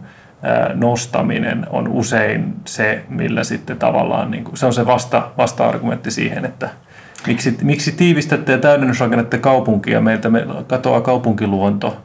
nostaminen 0.75 1.67
on 1.71 1.89
usein 1.89 2.55
se, 2.65 3.05
millä 3.09 3.45
sitten 3.45 3.79
tavallaan, 3.79 4.31
niin 4.31 4.45
kuin, 4.45 4.57
se 4.57 4.67
on 4.67 4.73
se 4.73 4.87
vasta, 4.87 5.31
vasta-argumentti 5.39 6.11
siihen, 6.11 6.45
että 6.45 6.69
miksi, 7.27 7.59
miksi 7.63 7.93
tiivistätte 7.93 8.53
ja 8.53 8.59
täydennysrakennette 8.59 9.39
kaupunkia, 9.39 10.01
meiltä 10.01 10.29
me 10.29 10.47
katoaa 10.67 11.01
kaupunkiluonto, 11.01 11.97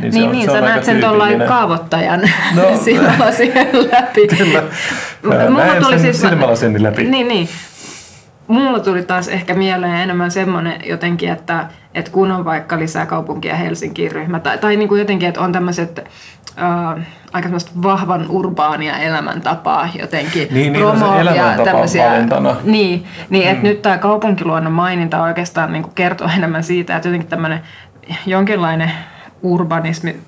niin, 0.00 0.14
niin, 0.14 0.26
on, 0.26 0.32
niin 0.32 0.50
sä 0.50 0.60
näet 0.60 0.84
sen 0.84 1.00
tuollain 1.00 1.42
kaavoittajan 1.48 2.20
no, 2.56 2.62
silmälasien 2.84 3.68
läpi. 3.92 4.28
Kyllä. 4.28 4.62
Mulla 5.50 5.74
tuli 5.80 5.98
sen 5.98 6.00
siis, 6.00 6.20
silmälasien 6.20 6.82
läpi. 6.82 7.04
Niin, 7.04 7.28
niin. 7.28 7.48
Mulla 8.46 8.80
tuli 8.80 9.02
taas 9.02 9.28
ehkä 9.28 9.54
mieleen 9.54 9.94
enemmän 9.94 10.30
semmoinen 10.30 10.80
jotenkin, 10.84 11.30
että, 11.30 11.66
että 11.94 12.10
kun 12.10 12.30
on 12.30 12.44
vaikka 12.44 12.78
lisää 12.78 13.06
kaupunkia 13.06 13.56
Helsinkiin 13.56 14.12
ryhmä, 14.12 14.40
tai, 14.40 14.58
tai 14.58 14.76
niin 14.76 14.88
kuin 14.88 14.98
jotenkin, 14.98 15.28
että 15.28 15.40
on 15.40 15.52
tämmöiset 15.52 15.98
äh, 16.58 17.06
aika 17.32 17.48
vahvan 17.82 18.26
urbaania 18.28 18.98
elämäntapaa 18.98 19.88
jotenkin 19.98 20.48
niin, 20.50 20.72
niin 20.72 20.84
ja 21.36 21.64
tämmöisiä. 21.64 22.10
Valintana. 22.10 22.56
Niin, 22.64 23.06
niin 23.30 23.48
että 23.48 23.62
mm. 23.62 23.68
nyt 23.68 23.82
tämä 23.82 23.98
kaupunkiluonnon 23.98 24.72
maininta 24.72 25.22
oikeastaan 25.22 25.72
niin 25.72 25.82
kuin 25.82 25.94
kertoo 25.94 26.28
enemmän 26.36 26.64
siitä, 26.64 26.96
että 26.96 27.08
jotenkin 27.08 27.30
tämmöinen 27.30 27.60
jonkinlainen 28.26 28.92
urbanismi 29.42 30.20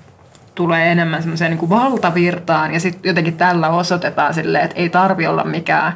tulee 0.55 0.93
enemmän 0.93 1.23
semmoiseen 1.23 1.51
niin 1.51 1.59
kuin 1.59 1.71
valtavirtaan 1.71 2.75
ja 2.75 2.81
sitten 2.81 3.09
jotenkin 3.09 3.37
tällä 3.37 3.69
osoitetaan 3.69 4.35
silleen, 4.35 4.65
että 4.65 4.77
ei 4.77 4.89
tarvi 4.89 5.27
olla 5.27 5.45
mikään 5.45 5.93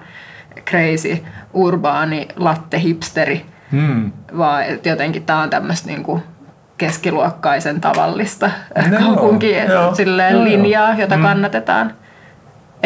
crazy 0.70 1.24
urbaani 1.52 2.28
latte 2.36 2.80
hipsteri, 2.80 3.46
hmm. 3.72 4.12
vaan 4.38 4.64
jotenkin 4.84 5.22
tämä 5.22 5.42
on 5.42 5.50
tämmöistä 5.50 5.88
niin 5.88 6.02
kuin 6.02 6.22
keskiluokkaisen 6.78 7.80
tavallista 7.80 8.50
no, 8.90 8.98
kaupunki 8.98 9.56
joo, 9.56 9.94
silleen 9.94 10.34
joo, 10.34 10.44
linjaa, 10.44 10.94
jota 10.94 11.14
hmm. 11.14 11.24
kannatetaan. 11.24 11.92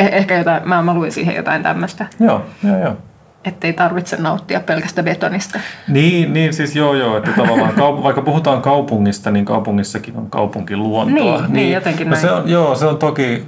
Eh- 0.00 0.14
ehkä 0.14 0.38
jotain, 0.38 0.68
mä, 0.68 0.82
mä 0.82 0.94
luin 0.94 1.12
siihen 1.12 1.36
jotain 1.36 1.62
tämmöistä. 1.62 2.06
Joo, 2.20 2.46
joo, 2.64 2.78
joo 2.78 2.96
ettei 3.44 3.72
tarvitse 3.72 4.16
nauttia 4.16 4.60
pelkästä 4.60 5.02
betonista. 5.02 5.60
Niin, 5.88 6.32
niin 6.32 6.52
siis 6.52 6.76
joo 6.76 6.94
joo, 6.94 7.16
että 7.16 7.30
tavallaan 7.36 7.74
kaup- 7.74 8.02
vaikka 8.02 8.22
puhutaan 8.22 8.62
kaupungista, 8.62 9.30
niin 9.30 9.44
kaupungissakin 9.44 10.16
on 10.16 10.30
kaupunkiluontoa. 10.30 11.14
Niin, 11.14 11.42
niin, 11.42 11.52
niin 11.52 11.72
jotenkin 11.72 12.06
no 12.06 12.10
näin. 12.10 12.20
Se 12.20 12.30
on, 12.30 12.50
joo, 12.50 12.74
se 12.74 12.86
on 12.86 12.98
toki, 12.98 13.46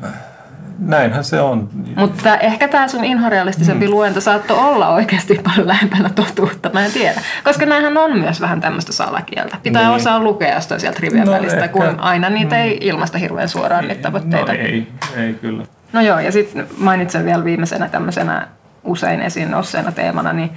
näinhän 0.78 1.24
se 1.24 1.40
on. 1.40 1.68
Mutta 1.96 2.36
ehkä 2.36 2.68
tämä 2.68 2.88
sun 2.88 3.04
inhorealistisempi 3.04 3.86
mm. 3.86 3.90
luento 3.90 4.20
saattoi 4.20 4.58
olla 4.58 4.88
oikeasti 4.88 5.40
paljon 5.44 5.68
lähempänä 5.68 6.10
totuutta, 6.10 6.70
mä 6.72 6.84
en 6.84 6.92
tiedä. 6.92 7.20
Koska 7.44 7.66
näinhän 7.66 7.98
on 7.98 8.18
myös 8.18 8.40
vähän 8.40 8.60
tämmöistä 8.60 8.92
salakieltä. 8.92 9.56
Pitää 9.62 9.82
niin. 9.82 9.94
osaa 9.94 10.22
lukea 10.22 10.54
jostain 10.54 10.80
sieltä 10.80 10.98
rivien 11.02 11.26
no, 11.26 11.32
välistä, 11.32 11.56
ehkä. 11.56 11.68
kun 11.68 12.00
aina 12.00 12.30
niitä 12.30 12.54
mm. 12.54 12.60
ei 12.60 12.78
ilmasta 12.80 13.18
hirveän 13.18 13.48
suoraan 13.48 13.88
niitä 13.88 14.02
tavoitteita. 14.02 14.52
No 14.52 14.58
ei, 14.58 14.86
ei 15.16 15.34
kyllä. 15.34 15.64
No 15.92 16.00
joo, 16.00 16.18
ja 16.20 16.32
sitten 16.32 16.66
mainitsen 16.78 17.24
vielä 17.24 17.44
viimeisenä 17.44 17.88
tämmöisenä 17.88 18.48
usein 18.84 19.22
esiin 19.22 19.50
nousseena 19.50 19.92
teemana, 19.92 20.32
niin 20.32 20.50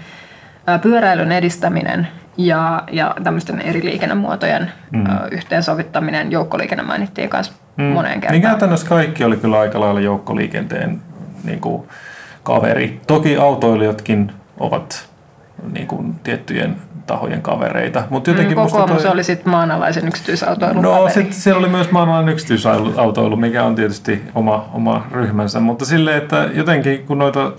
pyöräilyn 0.81 1.31
edistäminen 1.31 2.07
ja, 2.37 2.83
ja 2.91 3.15
tämmöisten 3.23 3.61
eri 3.61 3.85
liikennemuotojen 3.85 4.71
mm. 4.91 5.03
yhteensovittaminen, 5.31 6.31
joukkoliikenne 6.31 6.83
mainittiin 6.83 7.29
kanssa 7.29 7.53
mm. 7.77 7.83
moneen 7.83 8.11
Niin 8.11 8.21
kertaan. 8.21 8.41
käytännössä 8.41 8.87
kaikki 8.87 9.23
oli 9.23 9.37
kyllä 9.37 9.59
aika 9.59 9.79
lailla 9.79 9.99
joukkoliikenteen 9.99 11.01
niin 11.43 11.59
kuin, 11.61 11.87
kaveri. 12.43 13.01
Toki 13.07 13.37
autoilijatkin 13.37 14.31
ovat 14.59 15.09
niin 15.71 15.87
kuin, 15.87 16.15
tiettyjen 16.23 16.75
tahojen 17.07 17.41
kavereita, 17.41 18.03
mutta 18.09 18.29
jotenkin 18.29 18.57
Mm, 18.57 18.63
Kokoomus 18.63 19.01
toi- 19.01 19.11
oli 19.11 19.23
sitten 19.23 19.51
maanalaisen 19.51 20.07
yksityisautoilun 20.07 20.83
No 20.83 21.09
sitten 21.09 21.33
siellä 21.33 21.59
oli 21.59 21.67
myös 21.69 21.91
maanalainen 21.91 22.33
yksityisautoilu, 22.33 23.35
mikä 23.35 23.63
on 23.63 23.75
tietysti 23.75 24.21
oma, 24.35 24.69
oma 24.73 25.07
ryhmänsä, 25.11 25.59
mutta 25.59 25.85
silleen, 25.85 26.17
että 26.17 26.49
jotenkin 26.53 27.05
kun 27.05 27.17
noita 27.17 27.51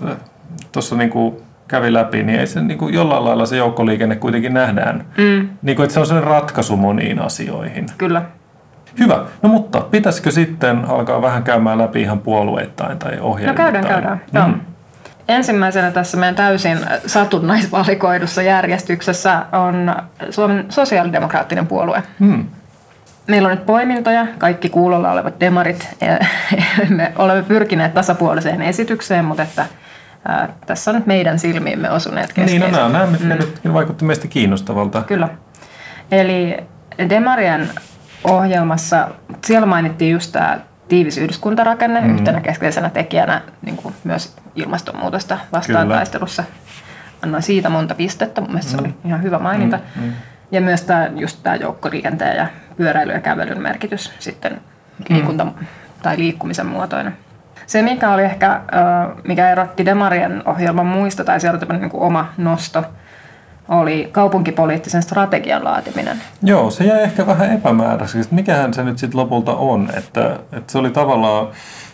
tuossa 0.71 0.95
niinku 0.95 1.41
kävi 1.67 1.93
läpi, 1.93 2.23
niin 2.23 2.39
ei 2.39 2.47
se 2.47 2.61
niinku 2.61 2.89
jollain 2.89 3.25
lailla 3.25 3.45
se 3.45 3.57
joukkoliikenne 3.57 4.15
kuitenkin 4.15 4.53
nähdään. 4.53 5.05
Mm. 5.17 5.49
Niinku, 5.61 5.81
että 5.81 5.93
se 5.93 5.99
on 5.99 6.05
sellainen 6.05 6.31
ratkaisu 6.31 6.77
moniin 6.77 7.19
asioihin. 7.19 7.85
Kyllä. 7.97 8.21
Hyvä. 8.99 9.23
No 9.41 9.49
mutta 9.49 9.81
pitäisikö 9.81 10.31
sitten 10.31 10.85
alkaa 10.85 11.21
vähän 11.21 11.43
käymään 11.43 11.77
läpi 11.77 12.01
ihan 12.01 12.19
puolueittain 12.19 12.99
tai 12.99 13.15
No 13.15 13.25
ohjelmittain? 13.25 13.73
käydään, 13.73 13.93
käydään. 13.93 14.21
Joo. 14.33 14.49
Ensimmäisenä 15.27 15.91
tässä 15.91 16.17
meidän 16.17 16.35
täysin 16.35 16.77
satunnaisvalikoidussa 17.05 18.41
järjestyksessä 18.41 19.45
on 19.51 19.95
Suomen 20.29 20.65
sosiaalidemokraattinen 20.69 21.67
puolue. 21.67 22.03
Hmm. 22.19 22.45
Meillä 23.27 23.47
on 23.47 23.55
nyt 23.55 23.65
poimintoja, 23.65 24.27
kaikki 24.37 24.69
kuulolla 24.69 25.11
olevat 25.11 25.39
demarit. 25.39 25.89
Me 26.89 27.11
olemme 27.17 27.43
pyrkineet 27.43 27.93
tasapuoliseen 27.93 28.61
esitykseen, 28.61 29.25
mutta 29.25 29.43
että, 29.43 29.65
ää, 30.27 30.49
tässä 30.65 30.91
on 30.91 30.95
nyt 30.95 31.05
meidän 31.05 31.39
silmiimme 31.39 31.91
osuneet 31.91 32.33
Niin, 32.37 32.45
keskeiset. 32.45 32.71
no 32.71 32.77
nämä, 32.77 32.89
nämä 32.99 33.11
mitkä 33.11 33.35
nyt 33.35 33.73
vaikutti 33.73 34.05
meistä 34.05 34.27
kiinnostavalta. 34.27 35.01
Kyllä. 35.01 35.29
Eli 36.11 36.57
Demarien 37.09 37.69
ohjelmassa, 38.23 39.07
siellä 39.45 39.65
mainittiin 39.67 40.11
just 40.11 40.31
tämä 40.31 40.59
tiivis 40.87 41.17
yhdyskuntarakenne 41.17 42.01
mm. 42.01 42.15
yhtenä 42.15 42.41
keskeisenä 42.41 42.89
tekijänä 42.89 43.41
niin 43.61 43.77
kuin 43.77 43.95
myös 44.03 44.35
ilmastonmuutosta 44.55 45.37
vastaan 45.51 45.83
Kyllä. 45.85 45.95
taistelussa. 45.95 46.43
Annoin 47.23 47.43
siitä 47.43 47.69
monta 47.69 47.95
pistettä, 47.95 48.41
mun 48.41 48.49
mielestä 48.49 48.71
se 48.71 48.77
oli 48.77 48.93
ihan 49.05 49.23
hyvä 49.23 49.39
maininta. 49.39 49.79
Mm. 49.95 50.11
Ja 50.51 50.61
myös 50.61 50.81
tämä, 50.81 51.09
just 51.15 51.39
tämä 51.43 51.55
joukkoliikenteen 51.55 52.37
ja 52.37 52.47
pyöräily- 52.77 53.13
ja 53.13 53.19
kävelyn 53.19 53.61
merkitys 53.61 54.11
sitten 54.19 54.61
liikunta- 55.09 55.47
tai 56.03 56.17
liikkumisen 56.17 56.65
muotoina. 56.65 57.11
Se, 57.67 57.81
mikä 57.81 58.13
oli 58.13 58.23
ehkä, 58.23 58.61
mikä 59.23 59.51
erotti 59.51 59.85
Demarien 59.85 60.43
ohjelman 60.45 60.85
muista, 60.85 61.23
tai 61.23 61.39
se 61.39 61.49
oli 61.49 61.59
tämmöinen 61.59 61.89
niin 61.89 62.01
oma 62.01 62.29
nosto, 62.37 62.83
oli 63.69 64.09
kaupunkipoliittisen 64.11 65.03
strategian 65.03 65.63
laatiminen. 65.63 66.17
Joo, 66.43 66.71
se 66.71 66.83
jäi 66.83 67.03
ehkä 67.03 67.27
vähän 67.27 67.53
epämääräiseksi, 67.53 68.33
mikähän 68.33 68.73
se 68.73 68.83
nyt 68.83 68.97
sitten 68.97 69.19
lopulta 69.19 69.55
on. 69.55 69.89
Että, 69.97 70.39
että 70.51 70.71
se 70.71 70.77
oli 70.77 70.89
tavallaan, 70.89 71.47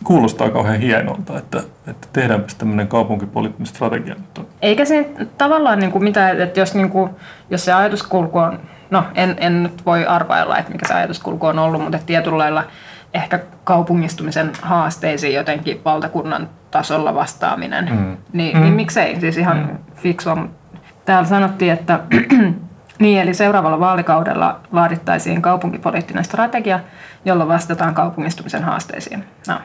kuulostaa 0.04 0.50
kauhean 0.50 0.80
hienolta, 0.80 1.38
että, 1.38 1.62
että 1.88 2.08
tehdäänpäs 2.14 2.56
tämmöinen 2.56 2.88
kaupunkipoliittinen 2.88 3.68
strategia 3.68 4.16
nyt 4.16 4.38
on. 4.38 4.48
Eikä 4.62 4.86
siinä 4.86 5.26
tavallaan 5.38 5.80
niin 5.80 5.92
kuin 5.92 6.04
mitään, 6.04 6.42
että 6.42 6.60
jos, 6.60 6.76
niin 6.76 6.90
kuin, 6.90 7.10
jos 7.50 7.66
se 7.66 7.74
ajatuskulku 7.74 8.38
on, 8.38 8.60
no 8.90 9.04
en, 9.16 9.36
en 9.40 9.64
nyt 9.64 9.86
voi 9.86 10.06
arvailla, 10.06 10.58
että 10.58 10.72
mikä 10.72 10.88
se 10.88 10.94
ajatuskulku 10.94 11.46
on 11.46 11.60
ollut, 11.60 11.82
mutta 11.82 12.00
tietyllä 12.06 12.38
lailla 12.38 12.64
ehkä 13.14 13.40
kaupungistumisen 13.64 14.52
haasteisiin 14.62 15.36
jotenkin 15.36 15.82
valtakunnan 15.86 16.50
tasolla 16.72 17.16
vastaaminen, 17.16 17.90
mm. 17.92 18.18
Niin, 18.34 18.58
mm. 18.58 18.64
niin 18.64 18.74
miksei, 18.74 19.20
siis 19.20 19.38
ihan 19.38 19.58
mm. 19.58 19.94
fiksua. 19.96 20.48
Täällä 21.06 21.30
sanottiin, 21.30 21.74
että 21.74 22.00
niin, 23.00 23.22
eli 23.22 23.34
seuraavalla 23.34 23.80
vaalikaudella 23.80 24.60
laadittaisiin 24.72 25.42
kaupunkipoliittinen 25.42 26.24
strategia, 26.24 26.80
jolla 27.26 27.48
vastataan 27.48 27.94
kaupungistumisen 27.94 28.64
haasteisiin. 28.64 29.24
No. 29.48 29.56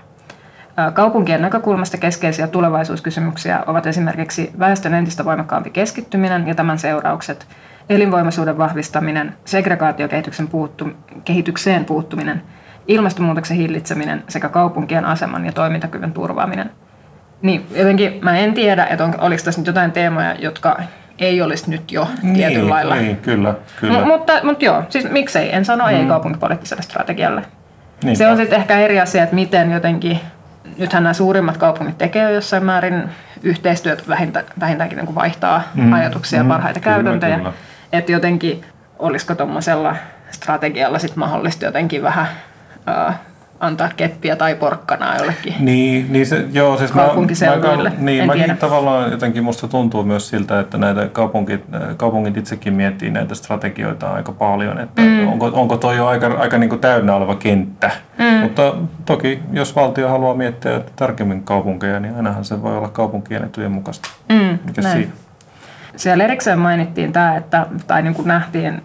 Kaupunkien 0.94 1.42
näkökulmasta 1.42 1.98
keskeisiä 1.98 2.46
tulevaisuuskysymyksiä 2.46 3.64
ovat 3.66 3.86
esimerkiksi 3.86 4.52
väestön 4.58 4.94
entistä 4.94 5.24
voimakkaampi 5.24 5.70
keskittyminen 5.70 6.46
ja 6.46 6.54
tämän 6.54 6.78
seuraukset, 6.78 7.46
elinvoimaisuuden 7.88 8.58
vahvistaminen, 8.58 9.34
segregaatiokehityksen 9.44 10.48
puuttu, 10.48 10.88
kehitykseen 11.24 11.84
puuttuminen, 11.84 12.42
ilmastonmuutoksen 12.88 13.56
hillitseminen 13.56 14.24
sekä 14.28 14.48
kaupunkien 14.48 15.04
aseman 15.04 15.46
ja 15.46 15.52
toimintakyvyn 15.52 16.12
turvaaminen. 16.12 16.70
Niin, 17.42 17.66
jotenkin 17.74 18.18
mä 18.22 18.38
en 18.38 18.54
tiedä, 18.54 18.86
että 18.86 19.04
on, 19.04 19.14
oliko 19.20 19.42
tässä 19.44 19.60
nyt 19.60 19.66
jotain 19.66 19.92
teemoja, 19.92 20.34
jotka 20.38 20.76
ei 21.18 21.42
olisi 21.42 21.70
nyt 21.70 21.92
jo 21.92 22.08
tietyllä 22.34 22.48
niin, 22.48 22.70
lailla. 22.70 22.94
Niin, 22.94 23.16
kyllä, 23.16 23.54
kyllä. 23.80 24.00
M- 24.00 24.06
mutta, 24.06 24.32
mutta 24.42 24.64
joo, 24.64 24.82
siis 24.88 25.10
miksei, 25.10 25.54
en 25.54 25.64
sano 25.64 25.84
mm. 25.84 25.90
ei 25.90 26.06
kaupunkipoliittiselle 26.06 26.82
strategialle. 26.82 27.42
Niinpä. 28.04 28.18
Se 28.18 28.28
on 28.28 28.36
sitten 28.36 28.58
ehkä 28.58 28.78
eri 28.78 29.00
asia, 29.00 29.22
että 29.22 29.34
miten 29.34 29.72
jotenkin, 29.72 30.20
nythän 30.78 31.02
nämä 31.02 31.12
suurimmat 31.12 31.56
kaupungit 31.56 31.98
tekee 31.98 32.22
jo 32.22 32.30
jossain 32.30 32.64
määrin 32.64 33.02
yhteistyötä, 33.42 34.02
vähintä, 34.08 34.44
vähintäänkin 34.60 34.96
niin 34.96 35.06
kuin 35.06 35.14
vaihtaa 35.14 35.62
mm. 35.74 35.92
ajatuksia 35.92 36.38
ja 36.38 36.42
Mm, 36.42 36.48
parhaita 36.48 36.80
kyllä, 36.80 36.94
käytäntöjä. 36.96 37.36
kyllä. 37.36 37.52
Että 37.92 38.12
jotenkin, 38.12 38.64
olisiko 38.98 39.34
tuommoisella 39.34 39.96
strategialla 40.30 40.98
sit 40.98 41.16
mahdollista 41.16 41.64
jotenkin 41.64 42.02
vähän 42.02 42.26
äh, 42.88 43.20
antaa 43.60 43.88
keppiä 43.96 44.36
tai 44.36 44.54
porkkanaa 44.54 45.16
jollekin. 45.16 45.54
Niin, 45.60 46.12
niin 46.12 46.26
se, 46.26 46.44
joo, 46.52 46.76
siis 46.76 46.94
mä, 46.94 47.02
Kaupunkiseuduille, 47.02 47.90
mä, 47.90 47.96
niin, 47.98 48.20
en 48.20 48.26
mäkin 48.26 48.42
tiedä. 48.44 48.56
tavallaan 48.56 49.10
jotenkin 49.10 49.44
musta 49.44 49.68
tuntuu 49.68 50.02
myös 50.02 50.28
siltä, 50.28 50.60
että 50.60 50.78
näitä 50.78 51.08
kaupunkit, 51.08 51.64
kaupungit 51.96 52.36
itsekin 52.36 52.74
miettii 52.74 53.10
näitä 53.10 53.34
strategioita 53.34 54.12
aika 54.12 54.32
paljon, 54.32 54.80
että 54.80 55.02
mm. 55.02 55.28
onko, 55.28 55.46
onko 55.46 55.76
toi 55.76 55.96
jo 55.96 56.06
aika, 56.06 56.26
aika 56.26 56.58
niin 56.58 56.70
kuin 56.70 56.80
täynnä 56.80 57.14
oleva 57.14 57.34
kenttä. 57.34 57.90
Mm. 58.18 58.24
Mutta 58.24 58.74
toki, 59.04 59.42
jos 59.52 59.76
valtio 59.76 60.08
haluaa 60.08 60.34
miettiä 60.34 60.80
tarkemmin 60.96 61.42
kaupunkeja, 61.42 62.00
niin 62.00 62.16
ainahan 62.16 62.44
se 62.44 62.62
voi 62.62 62.76
olla 62.76 62.88
kaupunkien 62.88 63.44
etujen 63.44 63.72
mukaista. 63.72 64.08
Mm, 64.28 64.58
Mikä 64.64 64.82
siinä? 64.82 65.12
Siellä 65.96 66.24
erikseen 66.24 66.58
mainittiin 66.58 67.12
tämä, 67.12 67.36
että, 67.36 67.66
tai 67.86 68.02
niin 68.02 68.14
kuin 68.14 68.28
nähtiin 68.28 68.82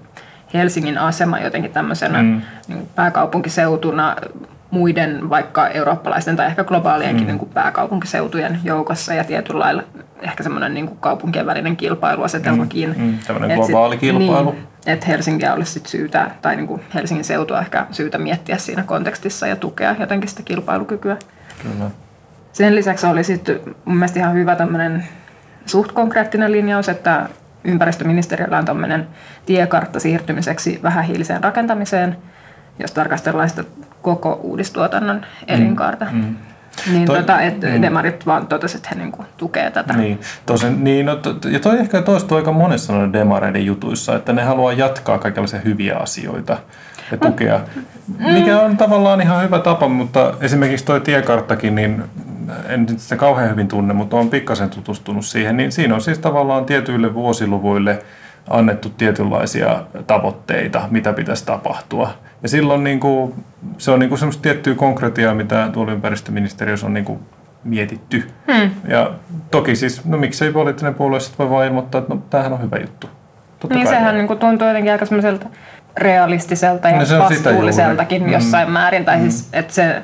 Helsingin 0.53 0.97
asema 0.97 1.39
jotenkin 1.39 1.71
tämmöisenä 1.71 2.23
mm. 2.23 2.41
niin 2.67 2.87
pääkaupunkiseutuna 2.95 4.15
muiden 4.71 5.29
vaikka 5.29 5.67
eurooppalaisten 5.67 6.35
tai 6.35 6.45
ehkä 6.45 6.63
globaalienkin 6.63 7.23
mm. 7.23 7.27
niin 7.27 7.39
kuin 7.39 7.51
pääkaupunkiseutujen 7.53 8.59
joukossa 8.63 9.13
ja 9.13 9.23
tietyllä 9.23 9.59
lailla 9.59 9.83
ehkä 10.21 10.43
semmoinen 10.43 10.73
niin 10.73 10.87
kuin 10.87 10.97
kaupunkien 10.99 11.45
välinen 11.45 11.77
kilpailuasetelmakin. 11.77 12.95
Mm, 12.97 13.03
mm, 13.03 13.17
tämmöinen 13.27 13.51
Et 13.51 13.57
globaali 13.57 13.97
kilpailu. 13.97 14.51
Niin, 14.51 14.67
että 14.85 15.05
Helsinkiä 15.05 15.53
olisi 15.53 15.71
sit 15.71 15.85
syytä, 15.85 16.31
tai 16.41 16.55
niin 16.55 16.67
kuin 16.67 16.81
Helsingin 16.93 17.25
seutua 17.25 17.59
ehkä 17.59 17.85
syytä 17.91 18.17
miettiä 18.17 18.57
siinä 18.57 18.83
kontekstissa 18.83 19.47
ja 19.47 19.55
tukea 19.55 19.95
jotenkin 19.99 20.29
sitä 20.29 20.43
kilpailukykyä. 20.43 21.17
Kyllä. 21.63 21.91
Sen 22.53 22.75
lisäksi 22.75 23.05
oli 23.05 23.23
sitten 23.23 23.59
mun 23.85 23.95
mielestä 23.95 24.19
ihan 24.19 24.33
hyvä 24.33 24.55
tämmöinen 24.55 25.07
suht 25.65 25.91
konkreettinen 25.91 26.51
linjaus, 26.51 26.89
että 26.89 27.29
ympäristöministeriöllä 27.63 28.57
on 28.57 28.65
tämmöinen 28.65 29.07
tiekartta 29.45 29.99
siirtymiseksi 29.99 30.79
vähähiiliseen 30.83 31.43
rakentamiseen, 31.43 32.17
jos 32.79 32.91
tarkastellaan 32.91 33.49
sitä 33.49 33.63
koko 34.01 34.39
uudistuotannon 34.43 35.25
elinkaarta. 35.47 36.05
Mm. 36.11 36.19
Mm. 36.21 36.35
Niin, 36.91 37.05
Toi- 37.05 37.17
tota, 37.17 37.41
että 37.41 37.67
mm. 37.67 37.81
demarit 37.81 38.25
vaan 38.25 38.47
totesivat, 38.47 38.83
että 38.85 38.95
he 38.95 39.01
niinku 39.01 39.25
tukee 39.37 39.71
tätä. 39.71 39.93
Niin, 39.93 40.19
tosin, 40.45 40.83
niin 40.83 41.05
no, 41.05 41.15
to, 41.15 41.49
ja 41.49 41.59
toi 41.59 41.79
ehkä 41.79 42.01
toistuu 42.01 42.37
aika 42.37 42.51
monessa 42.51 42.93
noiden 42.93 43.13
demareiden 43.13 43.65
jutuissa, 43.65 44.15
että 44.15 44.33
ne 44.33 44.43
haluaa 44.43 44.73
jatkaa 44.73 45.17
kaikenlaisia 45.17 45.59
hyviä 45.59 45.97
asioita 45.97 46.57
ja 47.11 47.17
tukea, 47.17 47.59
mikä 48.33 48.59
on 48.59 48.77
tavallaan 48.77 49.21
ihan 49.21 49.43
hyvä 49.43 49.59
tapa, 49.59 49.87
mutta 49.87 50.33
esimerkiksi 50.41 50.85
toi 50.85 51.01
tiekarttakin, 51.01 51.75
niin 51.75 52.03
en 52.67 52.87
sitä 52.97 53.15
kauhean 53.15 53.49
hyvin 53.49 53.67
tunne, 53.67 53.93
mutta 53.93 54.15
olen 54.15 54.29
pikkasen 54.29 54.69
tutustunut 54.69 55.25
siihen, 55.25 55.57
niin 55.57 55.71
siinä 55.71 55.95
on 55.95 56.01
siis 56.01 56.19
tavallaan 56.19 56.65
tietyille 56.65 57.13
vuosiluvuille 57.13 58.03
annettu 58.49 58.89
tietynlaisia 58.89 59.83
tavoitteita, 60.07 60.87
mitä 60.91 61.13
pitäisi 61.13 61.45
tapahtua. 61.45 62.09
Ja 62.43 62.49
silloin 62.49 62.83
niin 62.83 62.99
kuin, 62.99 63.33
se 63.77 63.91
on 63.91 63.99
niin 63.99 64.09
kuin 64.09 64.19
semmoista 64.19 64.41
tiettyä 64.41 64.75
konkretiaa, 64.75 65.35
mitä 65.35 65.69
tuolla 65.73 65.91
ympäristöministeriössä 65.91 66.85
on 66.85 66.93
niin 66.93 67.05
kuin 67.05 67.19
mietitty. 67.63 68.23
Hmm. 68.53 68.71
Ja 68.87 69.11
toki 69.51 69.75
siis, 69.75 70.05
no 70.05 70.17
miksei 70.17 70.51
poliittinen 70.51 70.93
puolue 70.93 71.19
sitten 71.19 71.37
voi 71.37 71.49
vaan 71.49 71.67
ilmoittaa, 71.67 71.99
että 72.01 72.13
no 72.13 72.21
tämähän 72.29 72.53
on 72.53 72.61
hyvä 72.61 72.77
juttu. 72.77 73.09
Totta 73.59 73.75
Niin 73.75 73.85
kai 73.85 73.93
sehän 73.93 74.13
voi. 74.13 74.17
niinku 74.17 74.35
tuntuu 74.35 74.67
jotenkin 74.67 74.91
aika 74.91 75.05
semmoiselta 75.05 75.45
realistiselta 75.97 76.89
ja 76.89 76.99
No 76.99 77.05
se 77.05 77.19
vastuulliseltakin 77.19 78.21
juuri. 78.21 78.33
jossain 78.33 78.71
määrin. 78.71 79.05
Tai 79.05 79.19
siis, 79.19 79.49
että 79.53 79.73
se, 79.73 80.01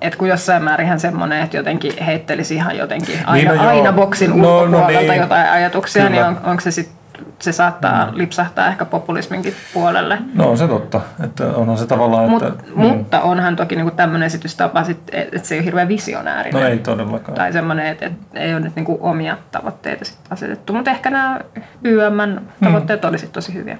että 0.00 0.18
kun 0.18 0.28
jossain 0.28 0.62
määrin 0.62 1.00
semmoinen, 1.00 1.42
että 1.42 1.56
jotenkin 1.56 2.04
heittelisi 2.04 2.54
ihan 2.54 2.76
jotenkin 2.78 3.18
aina, 3.26 3.50
no 3.50 3.62
joo. 3.62 3.68
aina 3.68 3.92
boksin 3.92 4.30
No, 4.30 4.36
no 4.36 4.60
ulkopuolelta 4.60 5.12
niin. 5.12 5.20
jotain 5.20 5.48
ajatuksia, 5.48 6.02
Kyllä. 6.02 6.16
niin 6.16 6.26
on, 6.26 6.40
onko 6.44 6.60
se 6.60 6.70
sitten 6.70 7.02
se 7.38 7.52
saattaa 7.52 8.06
mm. 8.06 8.18
lipsahtaa 8.18 8.68
ehkä 8.68 8.84
populisminkin 8.84 9.54
puolelle. 9.74 10.18
No 10.34 10.50
on 10.50 10.58
se 10.58 10.68
totta, 10.68 11.00
että 11.24 11.46
onhan 11.46 11.78
se 11.78 11.86
tavallaan, 11.86 12.30
Mut, 12.30 12.42
että... 12.42 12.64
mm. 12.76 12.82
Mutta 12.82 13.20
onhan 13.20 13.56
toki 13.56 13.76
niin 13.76 13.96
tämmöinen 13.96 14.26
esitystapa, 14.26 14.84
sit, 14.84 14.98
että 15.12 15.38
se 15.48 15.54
ei 15.54 15.58
ole 15.58 15.64
hirveän 15.64 15.88
visionäärinen. 15.88 16.62
No 16.62 16.68
ei 16.68 16.78
todellakaan. 16.78 17.34
Tai 17.34 17.52
semmoinen, 17.52 17.86
että, 17.86 18.06
että 18.06 18.40
ei 18.40 18.52
ole 18.52 18.60
nyt 18.60 18.76
niin 18.76 18.86
omia 19.00 19.36
tavoitteita 19.50 20.04
sit 20.04 20.18
asetettu. 20.30 20.72
Mutta 20.72 20.90
ehkä 20.90 21.10
nämä 21.10 21.40
YMn 21.84 22.40
tavoitteet 22.64 23.02
mm. 23.02 23.08
olisi 23.08 23.26
tosi 23.26 23.54
hyviä. 23.54 23.78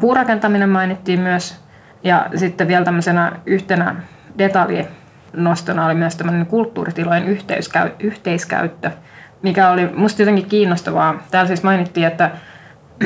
Puurakentaminen 0.00 0.68
mainittiin 0.68 1.20
myös. 1.20 1.62
Ja 2.04 2.26
sitten 2.36 2.68
vielä 2.68 2.84
tämmöisenä 2.84 3.32
yhtenä 3.46 3.96
detaljinostona 4.38 5.86
oli 5.86 5.94
myös 5.94 6.16
tämmöinen 6.16 6.46
kulttuuritilojen 6.46 7.38
yhteiskäyttö, 8.00 8.90
mikä 9.42 9.70
oli 9.70 9.90
musta 9.94 10.22
jotenkin 10.22 10.46
kiinnostavaa. 10.46 11.22
Täällä 11.30 11.48
siis 11.48 11.62
mainittiin, 11.62 12.06
että 12.06 12.30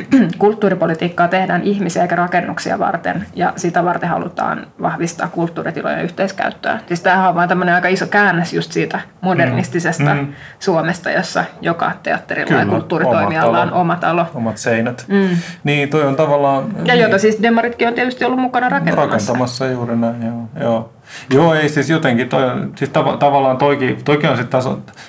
kulttuuripolitiikkaa 0.38 1.28
tehdään 1.28 1.62
ihmisiä 1.62 2.02
eikä 2.02 2.16
rakennuksia 2.16 2.78
varten, 2.78 3.26
ja 3.34 3.52
sitä 3.56 3.84
varten 3.84 4.08
halutaan 4.08 4.66
vahvistaa 4.82 5.28
kulttuuritilojen 5.28 6.02
yhteiskäyttöä. 6.02 6.78
Siis 6.88 7.00
tämähän 7.00 7.28
on 7.28 7.34
vain 7.34 7.48
tämmöinen 7.48 7.74
aika 7.74 7.88
iso 7.88 8.06
käännös 8.06 8.52
just 8.52 8.72
siitä 8.72 9.00
modernistisesta 9.20 10.14
mm. 10.14 10.32
Suomesta, 10.58 11.10
jossa 11.10 11.44
joka 11.60 11.92
teatterilla 12.02 12.48
Kyllä, 12.48 12.60
ja 12.60 12.66
kulttuuritoimijalla 12.66 13.62
on 13.62 13.72
oma 13.72 13.96
talo. 13.96 14.26
Omat 14.34 14.58
seinät. 14.58 15.04
Mm. 15.08 15.36
Niin, 15.64 15.88
toi 15.88 16.02
on 16.02 16.16
tavallaan... 16.16 16.64
Ja 16.84 16.94
niin, 16.94 17.02
jota 17.02 17.18
siis 17.18 17.42
Demaritkin 17.42 17.88
on 17.88 17.94
tietysti 17.94 18.24
ollut 18.24 18.40
mukana 18.40 18.68
rakentamassa. 18.68 19.12
Rakentamassa 19.12 19.66
juuri 19.66 19.96
näin, 19.96 20.26
joo. 20.26 20.48
joo. 20.60 20.92
Joo, 21.34 21.54
ei 21.54 21.68
siis 21.68 21.90
jotenkin, 21.90 22.28
toi, 22.28 22.42
siis 22.76 22.90
tav- 22.90 23.18
tavallaan 23.18 23.56
toikin, 23.56 24.04
toikin 24.04 24.30
on 24.30 24.36
sitten 24.36 24.60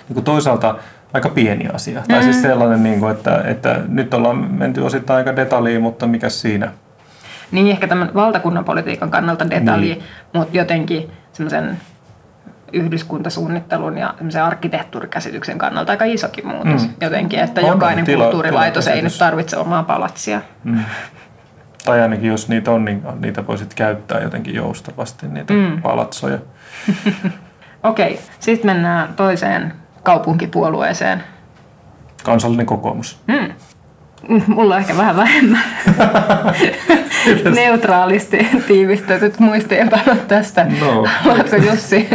niin 0.10 0.24
toisaalta 0.24 0.76
aika 1.14 1.30
pieni 1.30 1.68
asia. 1.74 2.00
Mm. 2.00 2.14
Tai 2.14 2.24
siis 2.24 2.36
mm. 2.36 2.42
sellainen, 2.42 2.84
niin 2.84 3.00
kuin, 3.00 3.12
että, 3.12 3.44
että 3.46 3.82
nyt 3.88 4.14
ollaan 4.14 4.38
menty 4.38 4.82
osittain 4.82 5.18
aika 5.18 5.36
detaljiin, 5.36 5.82
mutta 5.82 6.08
mikä 6.08 6.30
siinä? 6.30 6.72
Niin, 7.52 7.68
ehkä 7.68 7.88
tämän 7.88 8.12
valtakunnan 8.14 8.66
politiikan 8.66 9.12
kannalta 9.12 9.50
detalji, 9.50 9.94
niin. 9.94 10.04
mutta 10.34 10.58
jotenkin 10.58 11.12
semmoisen 11.34 11.78
yhdyskuntasuunnittelun 12.74 13.98
ja 13.98 14.14
arkkitehtuurikäsityksen 14.46 15.58
kannalta 15.58 15.92
aika 15.92 16.06
isokin 16.06 16.48
muutos 16.48 16.88
mm. 16.88 16.94
jotenkin, 17.02 17.40
että 17.40 17.62
on 17.62 17.68
jokainen 17.68 18.06
tila, 18.06 18.24
kulttuurilaitos 18.24 18.88
ei 18.88 19.02
nyt 19.02 19.18
tarvitse 19.18 19.58
omaa 19.58 19.84
palatsia. 19.84 20.42
Mm. 20.64 20.80
Tai 21.86 22.02
ainakin 22.02 22.30
jos 22.30 22.50
niitä 22.50 22.72
on, 22.72 22.86
niin 22.86 23.04
niitä 23.20 23.48
voisit 23.48 23.74
käyttää 23.74 24.22
jotenkin 24.22 24.56
joustavasti, 24.56 25.28
niitä 25.28 25.54
mm. 25.54 25.82
palatsoja. 25.82 26.38
Okei, 27.84 28.12
okay, 28.12 28.24
sitten 28.40 28.72
mennään 28.72 29.14
toiseen 29.14 29.74
kaupunkipuolueeseen? 30.08 31.24
Kansallinen 32.24 32.66
kokoomus. 32.66 33.20
Hmm. 33.32 33.54
Mulla 34.48 34.76
on 34.76 34.82
ehkä 34.82 34.98
vähän 34.98 35.18
vähemmän 35.18 35.64
neutraalisti 37.56 38.48
tiivistetyt 38.68 39.40
muistiinpanot 39.40 40.28
tästä. 40.28 40.66
No. 40.82 41.06
Haluatko 41.20 41.56
Jussi 41.56 42.10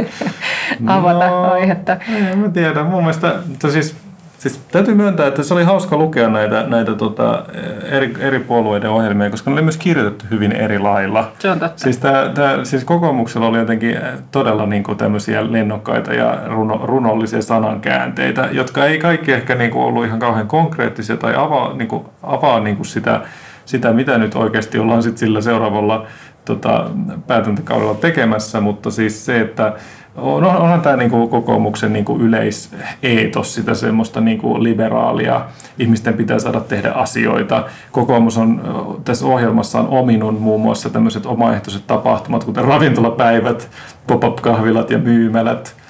avata 0.86 1.26
no, 1.26 1.42
aihetta? 1.52 1.96
En 2.30 2.38
mä 2.38 2.48
tiedä. 2.48 2.84
Mun 2.84 3.00
mielestä, 3.00 3.34
siis 3.72 3.96
Siis 4.42 4.60
täytyy 4.72 4.94
myöntää, 4.94 5.26
että 5.26 5.42
se 5.42 5.54
oli 5.54 5.64
hauska 5.64 5.96
lukea 5.96 6.28
näitä, 6.28 6.64
näitä 6.66 6.94
tota, 6.94 7.44
eri, 7.90 8.14
eri 8.18 8.38
puolueiden 8.38 8.90
ohjelmia, 8.90 9.30
koska 9.30 9.50
ne 9.50 9.54
oli 9.54 9.62
myös 9.62 9.76
kirjoitettu 9.76 10.24
hyvin 10.30 10.52
eri 10.52 10.78
lailla. 10.78 11.32
Se 11.38 11.50
on 11.50 11.58
totta. 11.60 11.78
Siis, 11.82 11.98
tää, 11.98 12.28
tää, 12.28 12.64
siis 12.64 12.84
kokoomuksella 12.84 13.46
oli 13.46 13.58
jotenkin 13.58 13.98
todella 14.30 14.66
niin 14.66 14.82
kuin 14.82 14.98
tämmöisiä 14.98 15.52
lennokkaita 15.52 16.14
ja 16.14 16.38
runo, 16.46 16.80
runollisia 16.84 17.42
sanankäänteitä, 17.42 18.48
jotka 18.52 18.84
ei 18.84 18.98
kaikki 18.98 19.32
ehkä 19.32 19.54
niin 19.54 19.70
kuin 19.70 19.84
ollut 19.84 20.06
ihan 20.06 20.18
kauhean 20.18 20.48
konkreettisia 20.48 21.16
tai 21.16 21.34
avaa, 21.36 21.74
niin 21.74 21.88
kuin, 21.88 22.04
avaa 22.22 22.60
niin 22.60 22.76
kuin 22.76 22.86
sitä, 22.86 23.20
sitä, 23.64 23.92
mitä 23.92 24.18
nyt 24.18 24.34
oikeasti 24.34 24.78
ollaan 24.78 25.02
sit 25.02 25.18
sillä 25.18 25.40
seuraavalla 25.40 26.06
tota, 26.44 26.90
päätäntäkaudella 27.26 27.94
tekemässä, 27.94 28.60
mutta 28.60 28.90
siis 28.90 29.26
se, 29.26 29.40
että 29.40 29.72
on, 30.16 30.44
onhan 30.44 30.80
tämä 30.80 30.96
niinku 30.96 31.28
kokoomuksen 31.28 31.92
niinku 31.92 32.18
yleiseetos, 32.18 33.54
sitä 33.54 33.74
semmoista 33.74 34.20
niinku 34.20 34.62
liberaalia, 34.62 35.44
ihmisten 35.78 36.14
pitää 36.14 36.38
saada 36.38 36.60
tehdä 36.60 36.90
asioita. 36.90 37.64
Kokoomus 37.92 38.38
on 38.38 38.60
tässä 39.04 39.26
ohjelmassa 39.26 39.80
on 39.80 39.88
ominut 39.88 40.40
muun 40.40 40.60
muassa 40.60 40.90
tämmöiset 40.90 41.26
omaehtoiset 41.26 41.86
tapahtumat, 41.86 42.44
kuten 42.44 42.64
ravintolapäivät, 42.64 43.70
pop-up-kahvilat 44.06 44.90
ja 44.90 44.98
myymälät. 44.98 45.81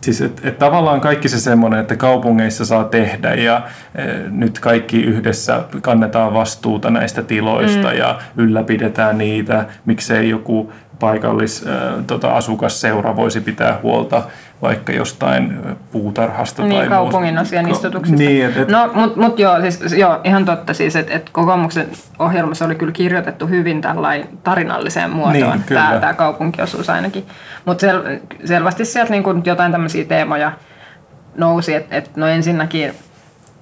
Siis 0.00 0.20
et, 0.20 0.40
et 0.44 0.58
tavallaan 0.58 1.00
kaikki 1.00 1.28
se 1.28 1.40
semmoinen, 1.40 1.80
että 1.80 1.96
kaupungeissa 1.96 2.64
saa 2.64 2.84
tehdä 2.84 3.34
ja 3.34 3.62
e, 3.94 4.02
nyt 4.30 4.58
kaikki 4.58 5.02
yhdessä 5.02 5.62
kannetaan 5.82 6.34
vastuuta 6.34 6.90
näistä 6.90 7.22
tiloista 7.22 7.88
mm. 7.88 7.98
ja 7.98 8.18
ylläpidetään 8.36 9.18
niitä, 9.18 9.64
miksei 9.84 10.30
joku 10.30 10.72
paikallis 10.98 11.64
tota, 12.06 12.32
asukasseura 12.32 13.16
voisi 13.16 13.40
pitää 13.40 13.78
huolta 13.82 14.22
vaikka 14.62 14.92
jostain 14.92 15.58
puutarhasta 15.92 16.62
niin, 16.62 16.80
tai 16.80 16.88
kaupungin 16.88 17.38
asian 17.38 17.68
istutuksista. 17.68 18.18
Niin, 18.18 18.46
et, 18.46 18.56
et... 18.56 18.68
No, 18.68 18.90
mutta 18.94 19.20
mut 19.20 19.38
joo, 19.38 19.60
siis, 19.60 19.92
joo, 19.92 20.20
ihan 20.24 20.44
totta 20.44 20.74
siis, 20.74 20.96
että 20.96 21.14
et 21.14 21.30
kokoomuksen 21.30 21.88
ohjelmassa 22.18 22.64
oli 22.64 22.74
kyllä 22.74 22.92
kirjoitettu 22.92 23.46
hyvin 23.46 23.80
tällain 23.80 24.38
tarinalliseen 24.44 25.10
muotoon, 25.10 25.62
niin, 25.68 26.00
tämä 26.00 26.14
kaupunkiosuus 26.14 26.90
ainakin. 26.90 27.26
Mutta 27.64 27.80
sel, 27.80 28.02
selvästi 28.44 28.84
sieltä 28.84 29.10
niin 29.10 29.42
jotain 29.44 29.72
tämmöisiä 29.72 30.04
teemoja 30.04 30.52
nousi, 31.36 31.74
että 31.74 31.96
et, 31.96 32.16
no 32.16 32.26
ensinnäkin 32.26 32.94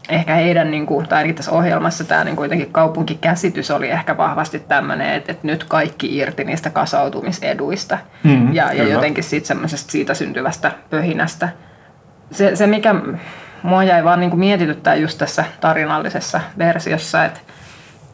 ehkä 0.09 0.35
heidän, 0.35 0.71
niin 0.71 0.87
kuin, 0.87 1.09
tai 1.09 1.19
ainakin 1.19 1.35
tässä 1.35 1.53
ohjelmassa 1.53 2.05
tämä 2.05 2.25
niin 2.25 2.37
kuitenkin 2.37 2.73
kaupunkikäsitys 2.73 3.71
oli 3.71 3.90
ehkä 3.90 4.17
vahvasti 4.17 4.59
tämmöinen, 4.59 5.14
että, 5.14 5.33
että 5.33 5.47
nyt 5.47 5.64
kaikki 5.64 6.17
irti 6.17 6.45
niistä 6.45 6.71
kasautumiseduista. 6.71 7.99
Mm, 8.23 8.55
ja, 8.55 8.73
ja 8.73 8.88
jotenkin 8.88 9.25
siitä, 9.25 9.47
semmoisesta 9.47 9.93
siitä 9.93 10.14
syntyvästä 10.14 10.73
pöhinästä. 10.90 11.49
Se, 12.31 12.57
se 12.57 12.67
mikä 12.67 12.95
mua 13.62 13.85
jäi 13.85 14.05
vaan 14.05 14.21
niin 14.21 14.31
kuin 14.31 14.40
mietityttää 14.40 14.95
just 14.95 15.19
tässä 15.19 15.45
tarinallisessa 15.61 16.40
versiossa, 16.59 17.25
että, 17.25 17.40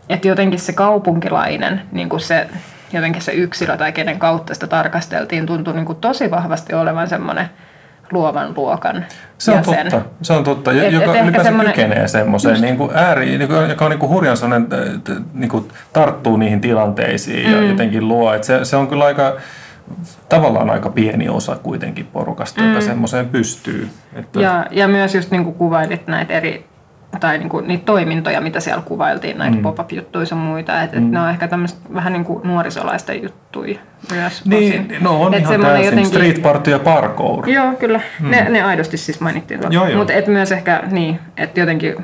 että 0.08 0.28
jotenkin 0.28 0.60
se 0.60 0.72
kaupunkilainen, 0.72 1.82
niin 1.92 2.08
kuin 2.08 2.20
se, 2.20 2.46
jotenkin 2.92 3.22
se 3.22 3.32
yksilö 3.32 3.76
tai 3.76 3.92
kenen 3.92 4.18
kautta 4.18 4.54
sitä 4.54 4.66
tarkasteltiin, 4.66 5.46
tuntui 5.46 5.74
niin 5.74 5.86
kuin 5.86 6.00
tosi 6.00 6.30
vahvasti 6.30 6.74
olevan 6.74 7.08
semmoinen– 7.08 7.50
luovan 8.12 8.52
luokan 8.56 9.06
se 9.38 9.50
on 9.50 9.56
jäsen. 9.56 9.90
Totta. 9.90 10.10
Se 10.22 10.32
on 10.32 10.44
totta, 10.44 10.72
et, 10.72 10.92
joka 10.92 11.14
et 11.14 11.22
ylipäänsä 11.22 11.42
semmoinen... 11.44 11.74
kykenee 11.74 12.08
semmoiseen 12.08 12.60
niin 12.60 12.76
kuin 12.76 12.90
ääri, 12.94 13.38
niin 13.38 13.48
kuin, 13.48 13.68
joka 13.68 13.84
on 13.84 13.90
niin 13.90 13.98
kuin 13.98 14.10
hurjan 14.10 14.36
sellainen, 14.36 14.68
niin 15.32 15.50
kuin 15.50 15.68
tarttuu 15.92 16.36
niihin 16.36 16.60
tilanteisiin 16.60 17.46
mm. 17.46 17.52
ja 17.52 17.62
jotenkin 17.62 18.08
luo. 18.08 18.34
Et 18.34 18.44
se, 18.44 18.64
se 18.64 18.76
on 18.76 18.88
kyllä 18.88 19.04
aika, 19.04 19.36
tavallaan 20.28 20.70
aika 20.70 20.90
pieni 20.90 21.28
osa 21.28 21.56
kuitenkin 21.56 22.06
porukasta, 22.06 22.62
mm. 22.62 22.68
joka 22.68 22.80
semmoiseen 22.80 23.28
pystyy. 23.28 23.88
Että... 24.14 24.40
Ja, 24.40 24.66
ja 24.70 24.88
myös 24.88 25.14
just 25.14 25.30
niin 25.30 25.44
kuin 25.44 25.54
kuvailit 25.54 26.06
näitä 26.06 26.34
eri 26.34 26.69
tai 27.20 27.38
niin 27.38 27.48
kuin, 27.48 27.68
niitä 27.68 27.84
toimintoja, 27.84 28.40
mitä 28.40 28.60
siellä 28.60 28.82
kuvailtiin, 28.82 29.38
näitä 29.38 29.56
mm. 29.56 29.62
pop-up-juttuja 29.62 30.26
ja 30.30 30.36
muita. 30.36 30.82
Että 30.82 30.96
mm. 30.96 31.06
et 31.06 31.10
ne 31.10 31.20
on 31.20 31.30
ehkä 31.30 31.48
tämmöistä 31.48 31.80
vähän 31.94 32.12
niin 32.12 32.24
kuin 32.24 32.40
nuorisolaisten 32.44 33.22
juttuja 33.22 33.78
myös. 34.12 34.44
Niin, 34.44 34.80
osin. 34.80 34.96
no 35.00 35.22
on 35.22 35.34
et 35.34 35.40
ihan 35.40 35.60
täysin 35.60 35.84
jotenkin... 35.84 36.06
street 36.06 36.42
party 36.42 36.70
ja 36.70 36.78
parkour. 36.78 37.48
Joo, 37.48 37.72
kyllä. 37.72 38.00
Mm. 38.20 38.30
Ne, 38.30 38.48
ne 38.48 38.62
aidosti 38.62 38.96
siis 38.96 39.20
mainittiin. 39.20 39.60
Mutta 39.96 40.12
myös 40.26 40.52
ehkä 40.52 40.82
niin, 40.90 41.20
että 41.36 41.60
jotenkin, 41.60 41.96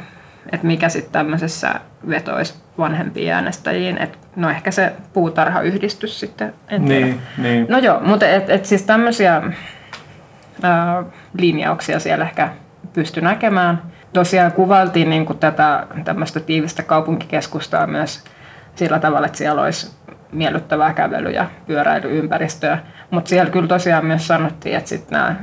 että 0.52 0.66
mikä 0.66 0.88
sitten 0.88 1.12
tämmöisessä 1.12 1.74
vetoisi 2.08 2.54
vanhempiin 2.78 3.32
äänestäjiin. 3.32 3.98
Että 3.98 4.18
no 4.36 4.50
ehkä 4.50 4.70
se 4.70 4.92
puutarhayhdistys 5.12 6.20
sitten, 6.20 6.54
en 6.68 6.84
tiedä. 6.84 7.06
Niin, 7.06 7.20
niin. 7.38 7.66
No 7.68 7.78
joo, 7.78 8.00
mutta 8.00 8.28
et, 8.28 8.50
et 8.50 8.66
siis 8.66 8.82
tämmöisiä 8.82 9.42
linjauksia 11.38 12.00
siellä 12.00 12.24
ehkä 12.24 12.48
pysty 12.92 13.20
näkemään– 13.20 13.82
tosiaan 14.16 14.52
kuvailtiin 14.52 15.10
niin 15.10 15.26
kuin 15.26 15.38
tätä 15.38 15.86
tämmöistä 16.04 16.40
tiivistä 16.40 16.82
kaupunkikeskustaa 16.82 17.86
myös 17.86 18.24
sillä 18.74 18.98
tavalla, 18.98 19.26
että 19.26 19.38
siellä 19.38 19.62
olisi 19.62 19.90
miellyttävää 20.32 20.92
kävely- 20.92 21.30
ja 21.30 21.46
pyöräilyympäristöä. 21.66 22.78
Mutta 23.10 23.28
siellä 23.28 23.50
kyllä 23.50 23.68
tosiaan 23.68 24.06
myös 24.06 24.26
sanottiin, 24.26 24.76
että 24.76 24.88
sitten 24.88 25.18
nämä 25.18 25.36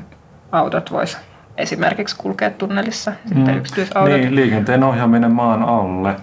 autot 0.52 0.92
vois 0.92 1.18
esimerkiksi 1.58 2.16
kulkea 2.18 2.50
tunnelissa, 2.50 3.14
sitten 3.26 3.54
mm. 3.54 3.58
yksityisautot. 3.58 4.14
Niin, 4.14 4.36
liikenteen 4.36 4.84
ohjaaminen 4.84 5.34
maan 5.34 5.64
alle. 5.64 6.16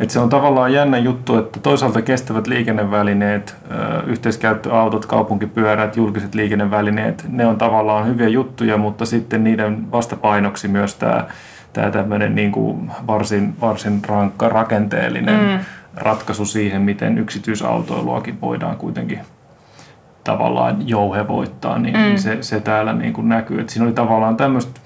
Et 0.00 0.10
se 0.10 0.20
on 0.20 0.28
tavallaan 0.28 0.72
jännä 0.72 0.98
juttu, 0.98 1.38
että 1.38 1.60
toisaalta 1.60 2.02
kestävät 2.02 2.46
liikennevälineet, 2.46 3.56
yhteiskäyttöautot, 4.06 5.06
kaupunkipyörät, 5.06 5.96
julkiset 5.96 6.34
liikennevälineet, 6.34 7.24
ne 7.28 7.46
on 7.46 7.58
tavallaan 7.58 8.06
hyviä 8.06 8.28
juttuja, 8.28 8.76
mutta 8.76 9.06
sitten 9.06 9.44
niiden 9.44 9.92
vastapainoksi 9.92 10.68
myös 10.68 10.94
tämä 10.94 11.24
tämä 11.72 11.90
tämmöinen 11.90 12.34
niin 12.34 12.52
kuin 12.52 12.90
varsin, 13.06 13.54
varsin 13.60 14.00
rankka 14.04 14.48
rakenteellinen 14.48 15.40
mm. 15.40 15.58
ratkaisu 15.96 16.44
siihen, 16.44 16.82
miten 16.82 17.18
yksityisautoiluakin 17.18 18.40
voidaan 18.40 18.76
kuitenkin 18.76 19.20
tavallaan 20.24 20.88
jouhevoittaa, 20.88 21.78
niin, 21.78 21.96
mm. 21.96 22.16
se, 22.16 22.38
se 22.40 22.60
täällä 22.60 22.92
niin 22.92 23.12
kuin 23.12 23.28
näkyy. 23.28 23.60
Että 23.60 23.72
siinä 23.72 23.86
oli 23.86 23.94
tavallaan 23.94 24.36
tämmöistä 24.36 24.80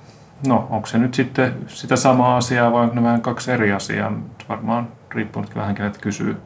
No, 0.47 0.67
onko 0.71 0.87
se 0.87 0.99
nyt 0.99 1.15
sitten 1.15 1.55
sitä 1.67 1.97
samaa 1.97 2.37
asiaa 2.37 2.73
vai 2.73 2.83
onko 2.83 2.95
ne 2.95 3.03
vähän 3.03 3.23
kaksi 3.23 3.53
eri 3.53 3.73
asiaa? 3.73 4.13
Varmaan 4.49 4.89
riippuu 5.11 5.43
nyt 5.43 5.57
vähän 5.57 5.75
kenet 5.75 5.99
kysyy. 5.99 6.37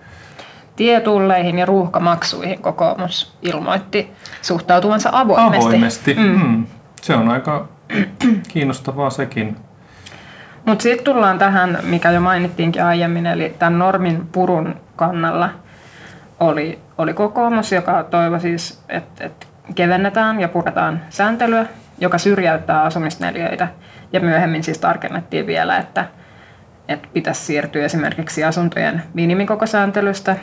Tietulleihin 0.76 1.58
ja 1.58 1.66
ruuhkamaksuihin 1.66 2.62
kokoomus 2.62 3.36
ilmoitti 3.42 4.10
suhtautuvansa 4.42 5.10
avoimesti. 5.12 5.66
Avoimesti. 5.66 6.14
Mm. 6.14 6.42
Mm. 6.42 6.66
Se 7.02 7.14
on 7.14 7.28
aika 7.28 7.68
kiinnostavaa 8.52 9.10
sekin. 9.10 9.56
Mutta 10.66 10.82
sitten 10.82 11.04
tullaan 11.04 11.38
tähän, 11.38 11.78
mikä 11.82 12.10
jo 12.10 12.20
mainittiinkin 12.20 12.84
aiemmin, 12.84 13.26
eli 13.26 13.54
tämän 13.58 13.78
normin 13.78 14.28
purun 14.32 14.74
kannalla 14.96 15.50
oli, 16.40 16.78
oli 16.98 17.14
kokoomus, 17.14 17.72
joka 17.72 18.04
toivoi 18.04 18.40
siis, 18.40 18.82
että 18.88 19.24
et 19.24 19.48
kevennetään 19.74 20.40
ja 20.40 20.48
puretaan 20.48 21.00
sääntelyä, 21.08 21.66
joka 21.98 22.18
syrjäyttää 22.18 22.82
asumisneliöitä. 22.82 23.68
Ja 24.12 24.20
myöhemmin 24.20 24.64
siis 24.64 24.78
tarkennettiin 24.78 25.46
vielä, 25.46 25.76
että, 25.76 26.04
että 26.88 27.08
pitäisi 27.12 27.44
siirtyä 27.44 27.84
esimerkiksi 27.84 28.44
asuntojen 28.44 29.02
minimikokosääntelystä 29.14 30.36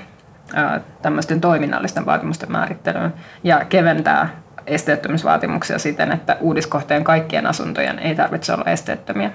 tämmöisten 1.02 1.42
toiminnallisten 1.42 2.06
vaatimusten 2.06 2.52
määrittelyyn 2.52 3.14
ja 3.44 3.66
keventää 3.66 4.30
esteettömyysvaatimuksia 4.68 5.80
siten, 5.80 6.12
että 6.12 6.38
uudiskohteen 6.40 7.04
kaikkien 7.04 7.48
asuntojen 7.48 8.00
ei 8.00 8.16
tarvitse 8.16 8.54
olla 8.54 8.72
esteettömiä. 8.72 9.32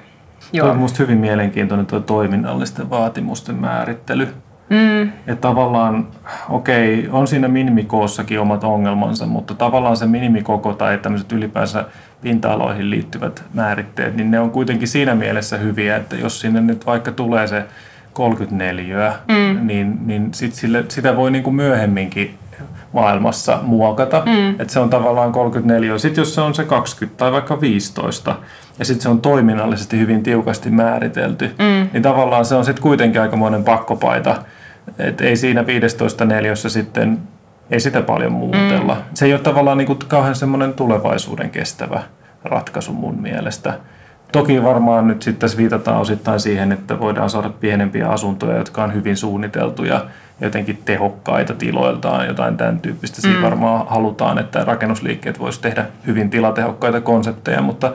Joo. 0.53 0.65
Tuo 0.65 0.71
on 0.71 0.77
minusta 0.77 0.99
hyvin 0.99 1.19
mielenkiintoinen 1.19 1.87
tuo 1.87 2.01
toiminnallisten 2.01 2.91
vaatimusten 2.91 3.57
määrittely. 3.57 4.29
Mm. 4.69 5.03
Että 5.03 5.41
tavallaan, 5.41 6.09
okei, 6.49 6.99
okay, 6.99 7.21
on 7.21 7.27
siinä 7.27 7.49
minimikoossakin 7.49 8.41
omat 8.41 8.65
ongelmansa, 8.65 9.27
mutta 9.27 9.55
tavallaan 9.55 9.97
se 9.97 10.07
minimikoko 10.07 10.73
tai 10.73 10.99
tämmöiset 10.99 11.33
ylipäänsä 11.33 11.85
pinta-aloihin 12.21 12.91
liittyvät 12.91 13.45
määritteet, 13.55 14.17
niin 14.17 14.31
ne 14.31 14.41
on 14.41 14.51
kuitenkin 14.51 14.89
siinä 14.89 15.15
mielessä 15.15 15.57
hyviä, 15.57 15.97
että 15.97 16.17
jos 16.17 16.41
sinne 16.41 16.61
nyt 16.61 16.87
vaikka 16.87 17.13
tulee 17.13 17.47
se 17.47 17.65
34, 18.13 19.13
mm. 19.29 19.67
niin, 19.67 19.99
niin 20.07 20.35
sit 20.35 20.55
sille, 20.55 20.85
sitä 20.89 21.17
voi 21.17 21.31
niin 21.31 21.45
kuin 21.45 21.57
myöhemminkin 21.57 22.39
maailmassa 22.93 23.59
muokata. 23.63 24.23
Mm. 24.27 24.51
Että 24.51 24.73
se 24.73 24.81
on 24.81 24.91
tavallaan 24.91 25.33
34. 25.33 25.99
Sitten 25.99 26.23
jos 26.23 26.35
se 26.35 26.41
on 26.41 26.55
se 26.55 26.65
20 26.65 27.19
tai 27.19 27.33
vaikka 27.33 27.61
15 27.61 28.35
ja 28.79 28.85
sitten 28.85 29.03
se 29.03 29.09
on 29.09 29.21
toiminnallisesti 29.21 29.99
hyvin 29.99 30.23
tiukasti 30.23 30.71
määritelty, 30.71 31.47
mm. 31.59 31.89
niin 31.93 32.03
tavallaan 32.03 32.45
se 32.45 32.55
on 32.55 32.65
sitten 32.65 32.83
kuitenkin 32.83 33.21
aikamoinen 33.21 33.65
pakkopaita. 33.65 34.37
Että 34.99 35.25
ei 35.25 35.37
siinä 35.37 35.67
15 35.67 36.25
neljössä 36.25 36.69
sitten, 36.69 37.19
ei 37.71 37.81
sitä 37.81 38.03
paljon 38.03 38.33
muutella. 38.33 38.95
Mm. 38.95 39.03
Se 39.15 39.27
ei 39.27 39.33
ole 39.33 39.41
tavallaan 39.41 39.79
niin 39.79 39.87
kuin 39.87 39.99
kauhean 40.09 40.35
semmoinen 40.35 40.75
tulevaisuuden 40.75 41.51
kestävä 41.51 42.03
ratkaisu 42.45 42.93
mun 42.93 43.23
mielestä. 43.23 43.79
Toki 44.33 44.63
varmaan 44.63 45.09
nyt 45.09 45.23
sitten 45.23 45.41
tässä 45.41 45.59
viitataan 45.59 46.01
osittain 46.01 46.41
siihen, 46.41 46.73
että 46.73 47.01
voidaan 47.01 47.31
saada 47.31 47.51
pienempiä 47.61 48.09
asuntoja, 48.09 48.59
jotka 48.59 48.85
on 48.85 48.95
hyvin 48.95 49.17
suunniteltuja 49.17 50.05
jotenkin 50.43 50.83
tehokkaita 50.85 51.55
tiloiltaan, 51.55 52.27
jotain 52.27 52.57
tämän 52.57 52.81
tyyppistä. 52.81 53.21
Siinä 53.21 53.37
mm. 53.37 53.43
varmaan 53.43 53.87
halutaan, 53.89 54.39
että 54.39 54.65
rakennusliikkeet 54.65 55.39
voisi 55.39 55.61
tehdä 55.61 55.87
hyvin 56.07 56.31
tilatehokkaita 56.31 57.01
konsepteja, 57.01 57.63
mutta, 57.63 57.93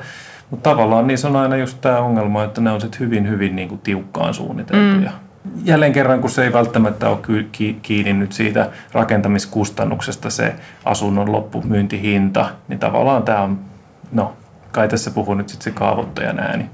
mutta 0.49 0.69
tavallaan 0.69 1.07
niissä 1.07 1.27
on 1.27 1.35
aina 1.35 1.57
just 1.57 1.81
tämä 1.81 1.99
ongelma, 1.99 2.43
että 2.43 2.61
ne 2.61 2.71
on 2.71 2.81
sitten 2.81 2.99
hyvin, 2.99 3.29
hyvin 3.29 3.55
niin 3.55 3.67
kuin 3.69 3.81
tiukkaan 3.81 4.33
suunniteltuja. 4.33 5.11
Mm. 5.11 5.51
Jälleen 5.63 5.93
kerran, 5.93 6.21
kun 6.21 6.29
se 6.29 6.43
ei 6.43 6.53
välttämättä 6.53 7.09
ole 7.09 7.45
kiinni 7.81 8.13
nyt 8.13 8.31
siitä 8.31 8.69
rakentamiskustannuksesta 8.91 10.29
se 10.29 10.55
asunnon 10.85 11.31
loppumyyntihinta, 11.31 12.49
niin 12.67 12.79
tavallaan 12.79 13.23
tämä 13.23 13.41
on, 13.41 13.59
no 14.11 14.33
kai 14.71 14.87
tässä 14.87 15.11
puhuu 15.11 15.33
nyt 15.33 15.49
sitten 15.49 15.73
se 15.73 15.79
kaavoittajan 15.79 16.39
ääni 16.39 16.69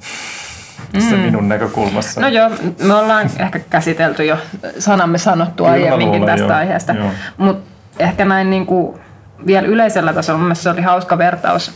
tässä 0.93 1.15
mm. 1.15 1.21
minun 1.21 1.49
näkökulmassa. 1.49 2.21
No 2.21 2.27
joo, 2.27 2.49
me 2.83 2.93
ollaan 2.93 3.29
ehkä 3.39 3.59
käsitelty 3.59 4.25
jo 4.25 4.37
sanamme 4.79 5.17
sanottua 5.17 5.71
aiemminkin 5.71 6.25
tästä 6.25 6.45
joo, 6.45 6.57
aiheesta, 6.57 6.95
mutta 7.37 7.71
ehkä 7.99 8.25
näin 8.25 8.49
niin 8.49 8.65
kuin 8.65 8.99
vielä 9.45 9.67
yleisellä 9.67 10.13
tasolla 10.13 10.39
mun 10.39 10.55
se 10.55 10.69
oli 10.69 10.81
hauska 10.81 11.17
vertaus, 11.17 11.71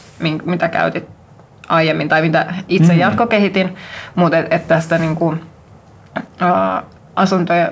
mitä 0.45 0.69
käytit 0.69 1.07
aiemmin 1.67 2.09
tai 2.09 2.21
mitä 2.21 2.53
itse 2.67 2.93
mm. 2.93 2.99
jatkokehitin, 2.99 3.75
mutta 4.15 4.37
et, 4.37 4.53
et 4.53 4.67
tästä 4.67 4.97
niin 4.97 5.15
kuin, 5.15 5.41
ä, 6.17 6.83
asuntojen 7.15 7.71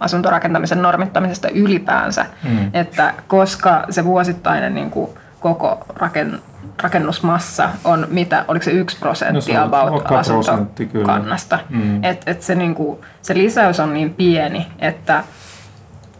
asuntorakentamisen 0.00 0.82
normittamisesta 0.82 1.48
ylipäänsä, 1.48 2.26
mm. 2.42 2.70
että 2.74 3.14
koska 3.28 3.84
se 3.90 4.04
vuosittainen 4.04 4.74
niin 4.74 4.90
kuin 4.90 5.10
koko 5.40 5.86
raken, 5.94 6.38
rakennusmassa 6.82 7.70
on 7.84 8.06
mitä, 8.10 8.44
oliko 8.48 8.64
se 8.64 8.70
yksi 8.70 8.98
prosentti 8.98 9.52
no, 9.52 9.64
about 9.64 10.12
asuntokannasta. 10.12 11.58
Mm. 11.68 12.04
Et, 12.04 12.22
et 12.26 12.42
se, 12.42 12.54
niinku, 12.54 13.04
se 13.22 13.34
lisäys 13.34 13.80
on 13.80 13.94
niin 13.94 14.14
pieni, 14.14 14.66
että 14.78 15.24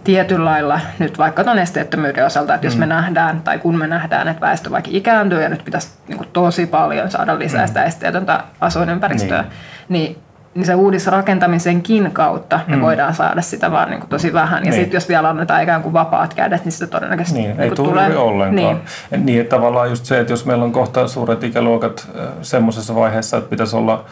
tietyllä 0.05 0.45
lailla 0.45 0.81
nyt 0.99 1.19
vaikka 1.19 1.45
tuon 1.45 1.59
esteettömyyden 1.59 2.27
osalta, 2.27 2.55
että 2.55 2.67
mm. 2.67 2.71
jos 2.71 2.79
me 2.79 2.87
nähdään 2.87 3.43
tai 3.43 3.59
kun 3.59 3.79
me 3.79 3.87
nähdään, 3.87 4.29
että 4.29 4.41
väestö 4.41 4.71
vaikka 4.71 4.91
ikääntyy 4.93 5.43
ja 5.43 5.49
nyt 5.49 5.65
pitäisi 5.65 5.89
niin 6.09 6.19
kuin 6.19 6.29
tosi 6.33 6.67
paljon 6.67 7.11
saada 7.11 7.39
lisää 7.39 7.65
mm. 7.65 7.69
sitä 7.69 7.85
esteetöntä 7.85 8.45
asuinympäristöä, 8.61 9.45
niin, 9.89 10.13
niin 10.13 10.26
niin 10.57 10.67
se 10.67 10.75
uudisrakentamisenkin 10.75 12.11
kautta 12.13 12.61
me 12.67 12.77
mm. 12.77 12.83
voidaan 12.83 13.15
saada 13.15 13.43
sitä 13.43 13.71
vaan 13.71 13.91
niin 13.91 14.01
kuin 14.01 14.11
tosi 14.11 14.33
vähän. 14.33 14.65
Ja 14.65 14.71
niin. 14.71 14.81
sitten 14.81 14.97
jos 14.97 15.09
vielä 15.09 15.29
annetaan 15.29 15.63
ikään 15.63 15.83
kuin 15.83 15.93
vapaat 15.93 16.35
kädet, 16.35 16.65
niin 16.65 16.73
sitten 16.73 16.89
todennäköisesti 16.89 17.41
niin, 17.41 17.51
niin 17.51 17.61
ei 17.61 17.71
tule 17.71 17.89
tulee. 17.89 18.17
ollenkaan. 18.17 18.81
Niin. 19.11 19.27
niin, 19.27 19.41
että 19.41 19.57
tavallaan 19.57 19.91
just 19.91 20.05
se, 20.05 20.21
että 20.21 20.33
jos 20.33 20.47
meillä 20.47 20.65
on 20.65 20.73
kohta 20.73 21.09
suuret 21.09 21.45
ikäluokat 21.45 22.09
semmoisessa 22.43 22.95
vaiheessa, 22.95 23.37
että 23.37 23.51
pitäisi 23.51 23.77
olla 23.77 24.05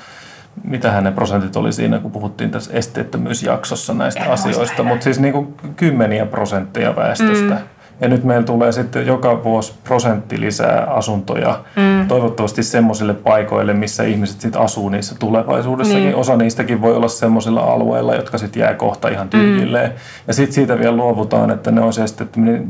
mitä 0.65 1.01
ne 1.01 1.13
prosentit 1.13 1.57
oli 1.57 1.73
siinä, 1.73 1.99
kun 1.99 2.11
puhuttiin 2.11 2.51
tässä 2.51 2.73
esteettömyysjaksossa 2.75 3.95
näistä 3.95 4.25
en 4.25 4.31
asioista, 4.31 4.83
mutta 4.83 5.05
siis 5.05 5.21
niin 5.21 5.33
kuin 5.33 5.55
kymmeniä 5.77 6.27
prosentteja 6.27 6.97
väestöstä. 6.97 7.55
Mm 7.55 7.74
ja 8.01 8.09
nyt 8.09 8.25
meillä 8.25 8.47
tulee 8.47 8.73
sitten 8.73 9.07
joka 9.07 9.45
vuosi 9.45 9.75
prosentti 9.85 10.41
lisää 10.41 10.87
asuntoja, 10.91 11.61
mm. 11.77 12.09
toivottavasti 12.09 12.63
semmoisille 12.63 13.15
paikoille, 13.15 13.75
missä 13.75 14.03
ihmiset 14.03 14.41
sitten 14.41 14.61
asuu 14.61 14.89
niissä 14.89 15.15
tulevaisuudessakin. 15.19 16.05
Niin. 16.05 16.17
Osa 16.17 16.37
niistäkin 16.37 16.83
voi 16.83 16.97
olla 16.97 17.09
semmoisilla 17.09 17.61
alueilla, 17.61 18.15
jotka 18.15 18.39
sitten 18.39 18.61
jää 18.61 18.75
kohta 18.75 19.09
ihan 19.09 19.29
tyhjilleen. 19.29 19.91
Mm. 19.91 19.97
Ja 20.27 20.35
sitten 20.35 20.55
siitä 20.55 20.79
vielä 20.79 20.97
luovutaan, 20.97 21.51
että 21.51 21.71
ne 21.71 21.81
on 21.81 21.93
se 21.93 22.05
että 22.05 22.25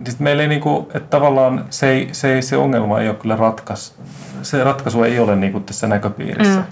sit 0.08 0.20
meillä 0.20 0.42
ei 0.42 0.48
niinku, 0.48 0.90
että 0.94 1.10
tavallaan 1.10 1.64
se, 1.70 1.88
ei, 1.88 2.08
se, 2.12 2.34
ei, 2.34 2.42
se 2.42 2.56
ongelma 2.56 3.00
ei 3.00 3.08
ole 3.08 3.16
kyllä 3.16 3.36
ratkais, 3.36 3.94
se 4.42 4.64
ratkaisu 4.64 5.02
ei 5.02 5.18
ole 5.18 5.36
niinku 5.36 5.60
tässä 5.60 5.86
näköpiirissä. 5.86 6.60
Mm. 6.60 6.64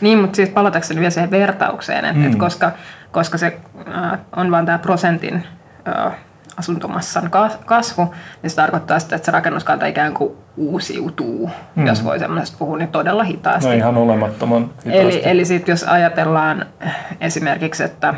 Niin, 0.00 0.18
mutta 0.18 0.36
siis 0.36 0.48
palatakseni 0.48 1.00
vielä 1.00 1.10
siihen 1.10 1.30
vertaukseen, 1.30 2.04
että 2.04 2.18
mm. 2.18 2.26
et 2.26 2.34
koska, 2.34 2.72
koska 3.12 3.38
se 3.38 3.60
äh, 3.94 4.18
on 4.36 4.50
vain 4.50 4.66
tämä 4.66 4.78
prosentin 4.78 5.46
äh, 5.88 6.12
asuntomassan 6.56 7.30
kasvu, 7.64 8.14
niin 8.42 8.50
se 8.50 8.56
tarkoittaa 8.56 8.98
sitä, 8.98 9.16
että 9.16 9.26
se 9.26 9.32
rakennuskanta 9.32 9.86
ikään 9.86 10.14
kuin 10.14 10.32
uusiutuu, 10.56 11.50
mm. 11.76 11.86
jos 11.86 12.04
voi 12.04 12.18
semmoisesta 12.18 12.58
puhua, 12.58 12.76
niin 12.78 12.88
todella 12.88 13.24
hitaasti. 13.24 13.68
No 13.68 13.74
ihan 13.74 13.96
olemattoman 13.96 14.62
hitaasti. 14.62 14.98
Eli, 14.98 15.20
eli 15.24 15.44
sitten 15.44 15.72
jos 15.72 15.82
ajatellaan 15.82 16.66
esimerkiksi, 17.20 17.84
että 17.84 18.14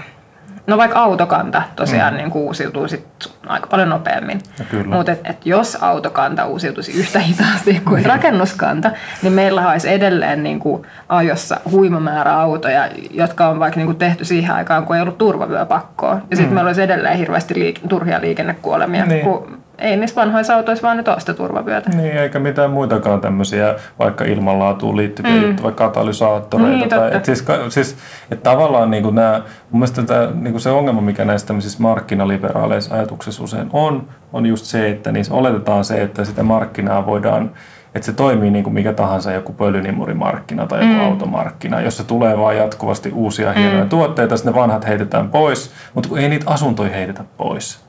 No 0.68 0.78
vaikka 0.78 0.98
autokanta 0.98 1.62
tosiaan 1.76 2.14
mm. 2.14 2.16
niin 2.16 2.32
uusiutuu 2.34 2.88
sit 2.88 3.06
aika 3.46 3.66
paljon 3.66 3.88
nopeammin. 3.88 4.40
No 4.86 4.96
Mutta 4.96 5.12
et, 5.12 5.20
et 5.24 5.46
jos 5.46 5.78
autokanta 5.80 6.46
uusiutuisi 6.46 6.92
yhtä 6.92 7.18
hitaasti 7.18 7.80
kuin 7.84 7.96
niin. 7.96 8.06
rakennuskanta, 8.06 8.90
niin 9.22 9.32
meillä 9.32 9.70
olisi 9.70 9.92
edelleen 9.92 10.42
niin 10.42 10.58
kuin 10.60 10.86
ajossa 11.08 11.60
huima 11.70 12.00
määrä 12.00 12.36
autoja, 12.36 12.88
jotka 13.10 13.48
on 13.48 13.58
vaikka 13.58 13.76
niin 13.80 13.86
kuin 13.86 13.98
tehty 13.98 14.24
siihen 14.24 14.54
aikaan, 14.54 14.86
kun 14.86 14.96
ei 14.96 15.02
ollut 15.02 15.18
turvavyöpakkoa. 15.18 16.14
Ja 16.30 16.36
sitten 16.36 16.48
mm. 16.48 16.54
meillä 16.54 16.68
olisi 16.68 16.82
edelleen 16.82 17.18
hirveästi 17.18 17.54
liik- 17.54 17.88
turhia 17.88 18.20
liikennekuolemia, 18.20 19.06
niin. 19.06 19.24
kun 19.24 19.58
ei 19.78 19.96
niissä 19.96 20.20
vanhoissa 20.20 20.54
autoissa 20.54 20.82
vaan 20.82 20.96
nyt 20.96 21.08
ole 21.08 21.20
sitä 21.20 21.34
turvavyötä. 21.34 21.90
Niin, 21.90 22.16
eikä 22.16 22.38
mitään 22.38 22.70
muitakaan 22.70 23.20
tämmöisiä 23.20 23.74
vaikka 23.98 24.24
ilmanlaatuun 24.24 24.96
liittyviä 24.96 25.32
mm. 25.32 25.42
juttuja, 25.42 25.62
vaikka 25.62 25.88
katalysaattoreita. 25.88 26.76
Niin, 26.76 26.88
tai, 26.88 27.16
et 27.16 27.24
siis, 27.24 27.44
siis 27.68 27.96
et 28.30 28.42
tavallaan 28.42 28.90
niin 28.90 29.02
kuin 29.02 29.14
nämä, 29.14 29.42
mun 29.70 29.80
mielestä 29.80 30.02
tämä, 30.02 30.28
niin 30.34 30.52
kuin 30.52 30.60
se 30.60 30.70
ongelma, 30.70 31.00
mikä 31.00 31.24
näissä 31.24 31.46
tämmöisissä 31.46 31.82
markkinaliberaaleissa 31.82 32.94
ajatuksissa 32.94 33.44
usein 33.44 33.70
on, 33.72 34.08
on 34.32 34.46
just 34.46 34.64
se, 34.64 34.90
että 34.90 35.12
niissä 35.12 35.34
oletetaan 35.34 35.84
se, 35.84 36.02
että 36.02 36.24
sitä 36.24 36.42
markkinaa 36.42 37.06
voidaan 37.06 37.50
että 37.94 38.06
se 38.06 38.12
toimii 38.12 38.50
niin 38.50 38.64
kuin 38.64 38.74
mikä 38.74 38.92
tahansa 38.92 39.32
joku 39.32 39.52
pölynimurimarkkina 39.52 40.66
tai 40.66 40.80
joku 40.80 40.92
mm. 40.92 41.00
automarkkina, 41.00 41.80
jossa 41.80 42.04
tulee 42.04 42.38
vaan 42.38 42.56
jatkuvasti 42.56 43.12
uusia 43.12 43.52
hienoja 43.52 43.82
mm. 43.82 43.88
tuotteita, 43.88 44.36
sitten 44.36 44.52
ne 44.52 44.60
vanhat 44.60 44.86
heitetään 44.86 45.28
pois, 45.28 45.72
mutta 45.94 46.08
ei 46.18 46.28
niitä 46.28 46.50
asuntoja 46.50 46.90
heitetä 46.90 47.24
pois. 47.36 47.87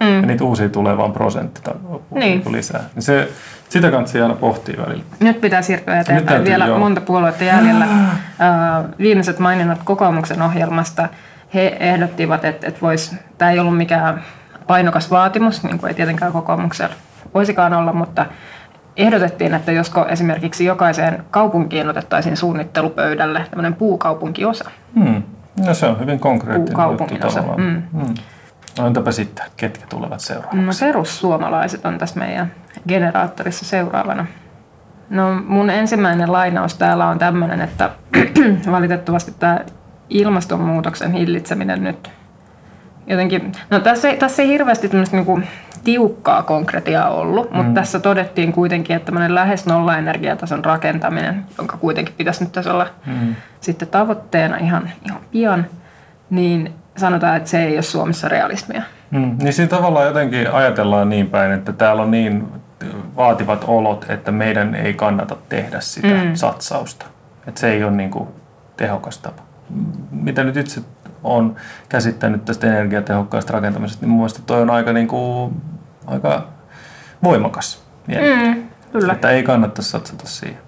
Mm. 0.00 0.20
Ja 0.20 0.26
niitä 0.26 0.44
uusia 0.44 0.68
tulee 0.68 0.96
vain 0.96 1.12
prosentti 1.12 1.60
tai 1.62 1.74
niin. 2.10 2.42
lisää. 2.50 2.84
Niin 2.94 3.02
se, 3.02 3.28
sitä 3.68 3.90
kannattaa 3.90 4.22
aina 4.22 4.34
pohtia 4.34 4.82
välillä. 4.86 5.04
Nyt 5.20 5.40
pitää 5.40 5.62
siirtyä 5.62 6.00
eteenpäin. 6.00 6.26
Täytyy, 6.26 6.44
Vielä 6.44 6.66
joo. 6.66 6.78
monta 6.78 7.00
puoluetta 7.00 7.44
jäljellä. 7.44 7.84
Uh, 7.84 8.98
viimeiset 8.98 9.38
maininnat 9.38 9.80
kokoomuksen 9.84 10.42
ohjelmasta. 10.42 11.08
He 11.54 11.76
ehdottivat, 11.80 12.44
että, 12.44 12.66
että 12.66 12.80
vois, 12.80 13.16
tämä 13.38 13.50
ei 13.50 13.58
ollut 13.58 13.76
mikään 13.76 14.24
painokas 14.66 15.10
vaatimus, 15.10 15.62
niin 15.62 15.78
kuin 15.78 15.88
ei 15.88 15.94
tietenkään 15.94 16.32
kokoomuksella 16.32 16.94
voisikaan 17.34 17.74
olla, 17.74 17.92
mutta 17.92 18.26
ehdotettiin, 18.96 19.54
että 19.54 19.72
josko 19.72 20.06
esimerkiksi 20.08 20.64
jokaiseen 20.64 21.24
kaupunkiin 21.30 21.88
otettaisiin 21.88 22.36
suunnittelupöydälle 22.36 23.46
tämmöinen 23.50 23.74
puukaupunkiosa. 23.74 24.70
Hmm. 24.94 25.22
No 25.66 25.74
se 25.74 25.86
on 25.86 26.00
hyvin 26.00 26.20
konkreettinen 26.20 26.88
juttu 26.90 27.28
tavallaan. 27.28 27.60
mm. 27.60 27.82
Hmm. 27.92 28.14
No 28.78 28.86
entäpä 28.86 29.12
sitten, 29.12 29.44
ketkä 29.56 29.86
tulevat 29.86 30.20
seuraavaksi? 30.20 30.56
No 30.56 30.72
perussuomalaiset 30.80 31.86
on 31.86 31.98
tässä 31.98 32.18
meidän 32.20 32.52
generaattorissa 32.88 33.64
seuraavana. 33.64 34.26
No 35.10 35.34
mun 35.46 35.70
ensimmäinen 35.70 36.32
lainaus 36.32 36.74
täällä 36.74 37.06
on 37.06 37.18
tämmöinen, 37.18 37.60
että 37.60 37.90
valitettavasti 38.70 39.34
tämä 39.38 39.60
ilmastonmuutoksen 40.08 41.12
hillitseminen 41.12 41.84
nyt 41.84 42.10
jotenkin, 43.06 43.52
no 43.70 43.80
tässä 43.80 44.08
ei, 44.08 44.16
tässä 44.16 44.42
ei 44.42 44.48
hirveästi 44.48 44.88
tämmöistä 44.88 45.16
niinku 45.16 45.40
tiukkaa 45.84 46.42
konkretiaa 46.42 47.08
ollut, 47.08 47.50
mutta 47.50 47.72
tässä 47.72 48.00
todettiin 48.00 48.52
kuitenkin, 48.52 48.96
että 48.96 49.06
tämmöinen 49.06 49.34
lähes 49.34 49.66
nolla 49.66 49.98
energiatason 49.98 50.64
rakentaminen, 50.64 51.44
jonka 51.58 51.76
kuitenkin 51.76 52.14
pitäisi 52.18 52.44
nyt 52.44 52.52
tässä 52.52 52.72
olla 52.72 52.86
Hmm. 53.06 53.34
sitten 53.60 53.88
tavoitteena 53.88 54.56
ihan, 54.56 54.90
ihan 55.06 55.20
pian, 55.30 55.66
niin 56.30 56.74
sanotaan, 57.00 57.36
että 57.36 57.48
se 57.50 57.62
ei 57.64 57.74
ole 57.74 57.82
Suomessa 57.82 58.28
realismia. 58.28 58.82
Hmm. 59.12 59.36
Niin 59.42 59.52
siinä 59.52 59.68
tavallaan 59.68 60.06
jotenkin 60.06 60.50
ajatellaan 60.52 61.08
niin 61.08 61.30
päin, 61.30 61.52
että 61.52 61.72
täällä 61.72 62.02
on 62.02 62.10
niin 62.10 62.48
vaativat 63.16 63.64
olot, 63.66 64.06
että 64.08 64.32
meidän 64.32 64.74
ei 64.74 64.94
kannata 64.94 65.36
tehdä 65.48 65.80
sitä 65.80 66.08
Mm. 66.08 66.34
satsausta. 66.34 67.06
Että 67.46 67.60
se 67.60 67.72
ei 67.72 67.84
ole 67.84 67.92
niin 67.92 68.10
kuin 68.10 68.28
tehokas 68.76 69.18
tapa. 69.18 69.42
Mitä 70.10 70.44
nyt 70.44 70.56
itse 70.56 70.80
on 71.24 71.56
käsittänyt 71.88 72.44
tästä 72.44 72.66
energiatehokkaasta 72.66 73.52
rakentamisesta, 73.52 74.02
niin 74.02 74.10
mun 74.10 74.18
mielestä 74.18 74.40
toi 74.46 74.62
on 74.62 74.70
aika, 74.70 74.92
niin 74.92 75.08
kuin, 75.08 75.62
aika 76.06 76.46
voimakas 77.24 77.82
mielipide. 78.06 78.54
Mm, 78.54 78.62
kyllä. 78.92 79.12
Että 79.12 79.30
ei 79.30 79.42
kannata 79.42 79.82
satsata 79.82 80.26
siihen. 80.26 80.58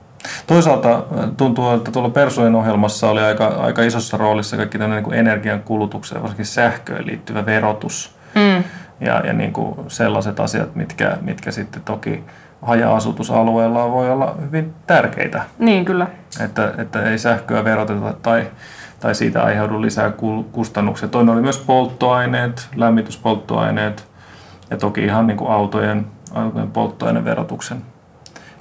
Toisaalta 0.46 0.92
äh, 0.92 1.30
tuntuu, 1.36 1.70
että 1.70 1.90
tuolla 1.90 2.10
Persujen 2.10 2.54
ohjelmassa 2.54 3.10
oli 3.10 3.20
aika, 3.20 3.46
aika 3.46 3.82
isossa 3.82 4.16
roolissa 4.16 4.56
kaikki 4.56 4.78
tämmöinen 4.78 5.04
niin 5.04 5.14
energian 5.14 5.62
kulutukseen, 5.62 6.22
varsinkin 6.22 6.46
sähköön 6.46 7.06
liittyvä 7.06 7.46
verotus 7.46 8.22
Mm, 8.34 8.64
ja, 9.00 9.26
ja 9.26 9.32
niin 9.32 9.52
kuin 9.52 9.76
sellaiset 9.88 10.40
asiat, 10.40 10.74
mitkä, 10.74 11.18
mitkä 11.20 11.50
sitten 11.50 11.82
toki 11.82 12.24
haja-asutusalueella 12.62 13.92
voi 13.92 14.10
olla 14.10 14.34
hyvin 14.40 14.74
tärkeitä, 14.86 15.42
niin 15.58 15.84
kyllä. 15.84 16.06
että, 16.40 16.74
että 16.78 17.02
ei 17.02 17.18
sähköä 17.18 17.64
veroteta 17.64 18.14
tai, 18.22 18.50
tai 19.00 19.14
siitä 19.14 19.42
aiheudu 19.42 19.82
lisää 19.82 20.12
kustannuksia. 20.52 21.08
Toinen 21.08 21.34
oli 21.34 21.42
myös 21.42 21.58
polttoaineet, 21.58 22.68
lämmityspolttoaineet 22.76 24.08
ja 24.70 24.76
toki 24.76 25.04
ihan 25.04 25.26
niin 25.26 25.36
kuin 25.36 25.50
autojen, 25.50 26.06
autojen 26.34 26.70
polttoaineverotuksen 26.70 27.82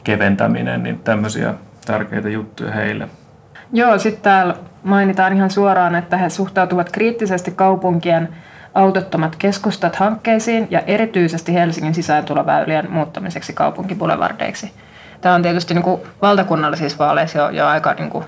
keventäminen, 0.03 0.83
niin 0.83 0.99
tämmöisiä 0.99 1.53
tärkeitä 1.85 2.29
juttuja 2.29 2.71
heille. 2.71 3.07
Joo, 3.73 3.97
sitten 3.99 4.23
täällä 4.23 4.55
mainitaan 4.83 5.33
ihan 5.33 5.49
suoraan, 5.49 5.95
että 5.95 6.17
he 6.17 6.29
suhtautuvat 6.29 6.91
kriittisesti 6.91 7.51
kaupunkien 7.51 8.29
autottomat 8.73 9.35
keskustat 9.35 9.95
hankkeisiin 9.95 10.67
ja 10.69 10.79
erityisesti 10.79 11.53
Helsingin 11.53 11.93
sisääntuloväylien 11.93 12.91
muuttamiseksi 12.91 13.53
kaupunkibulevardeiksi. 13.53 14.71
Tämä 15.21 15.35
on 15.35 15.41
tietysti 15.41 15.73
niin 15.73 15.83
kuin 15.83 16.01
valtakunnallisissa 16.21 16.97
vaaleissa 16.97 17.37
jo, 17.39 17.49
jo 17.49 17.67
aika 17.67 17.93
niin 17.93 18.09
kuin 18.09 18.25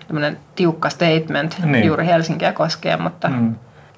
tiukka 0.56 0.90
statement 0.90 1.58
Niin. 1.66 1.86
juuri 1.86 2.06
Helsinkiä 2.06 2.54
koskien, 2.54 3.02
mutta, 3.02 3.30
Mm. 3.30 3.36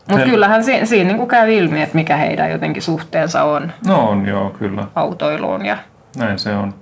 mutta 0.10 0.24
Hel- 0.26 0.30
kyllähän 0.30 0.64
siinä, 0.64 0.86
siinä 0.86 1.08
niin 1.08 1.18
kuin 1.18 1.28
käy 1.30 1.54
ilmi, 1.54 1.82
että 1.82 1.96
mikä 1.96 2.18
heidän 2.18 2.52
jotenkin 2.52 2.82
suhteensa 2.84 3.44
on 3.44 3.72
No 3.88 4.10
on 4.10 4.26
joo, 4.26 4.50
kyllä. 4.50 4.84
autoiluun. 4.96 5.66
Ja, 5.66 5.78
Näin 6.18 6.40
se 6.40 6.56
on. 6.56 6.74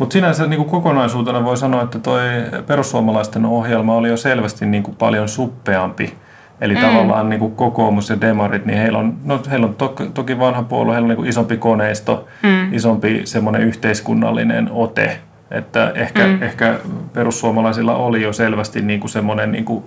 Mutta 0.00 0.12
sinänsä 0.12 0.46
niin 0.46 0.56
kuin 0.56 0.70
kokonaisuutena 0.70 1.44
voi 1.44 1.56
sanoa, 1.56 1.82
että 1.82 1.98
toi 1.98 2.20
perussuomalaisten 2.66 3.46
ohjelma 3.46 3.94
oli 3.94 4.08
jo 4.08 4.16
selvästi 4.16 4.66
niin 4.66 4.82
kuin 4.82 4.96
paljon 4.96 5.28
suppeampi. 5.28 6.14
Eli 6.60 6.74
mm. 6.74 6.80
tavallaan 6.80 7.28
niin 7.28 7.40
kuin 7.40 7.54
kokoomus 7.54 8.10
ja 8.10 8.20
demarit, 8.20 8.66
niin 8.66 8.78
heillä 8.78 8.98
on, 8.98 9.16
no, 9.24 9.40
heillä 9.50 9.66
on 9.66 9.74
toki, 9.74 10.10
toki 10.14 10.38
vanha 10.38 10.62
puolue, 10.62 10.94
heillä 10.94 11.04
on 11.04 11.08
niin 11.08 11.16
kuin 11.16 11.28
isompi 11.28 11.56
koneisto, 11.56 12.28
mm. 12.42 12.74
isompi 12.74 13.20
semmoinen 13.24 13.62
yhteiskunnallinen 13.62 14.68
ote. 14.72 15.20
Että 15.50 15.92
ehkä, 15.94 16.26
mm. 16.26 16.42
ehkä 16.42 16.74
perussuomalaisilla 17.12 17.96
oli 17.96 18.22
jo 18.22 18.32
selvästi 18.32 18.82
niin 18.82 19.00
kuin 19.00 19.10
semmoinen 19.10 19.52
niin 19.52 19.64
kuin 19.64 19.84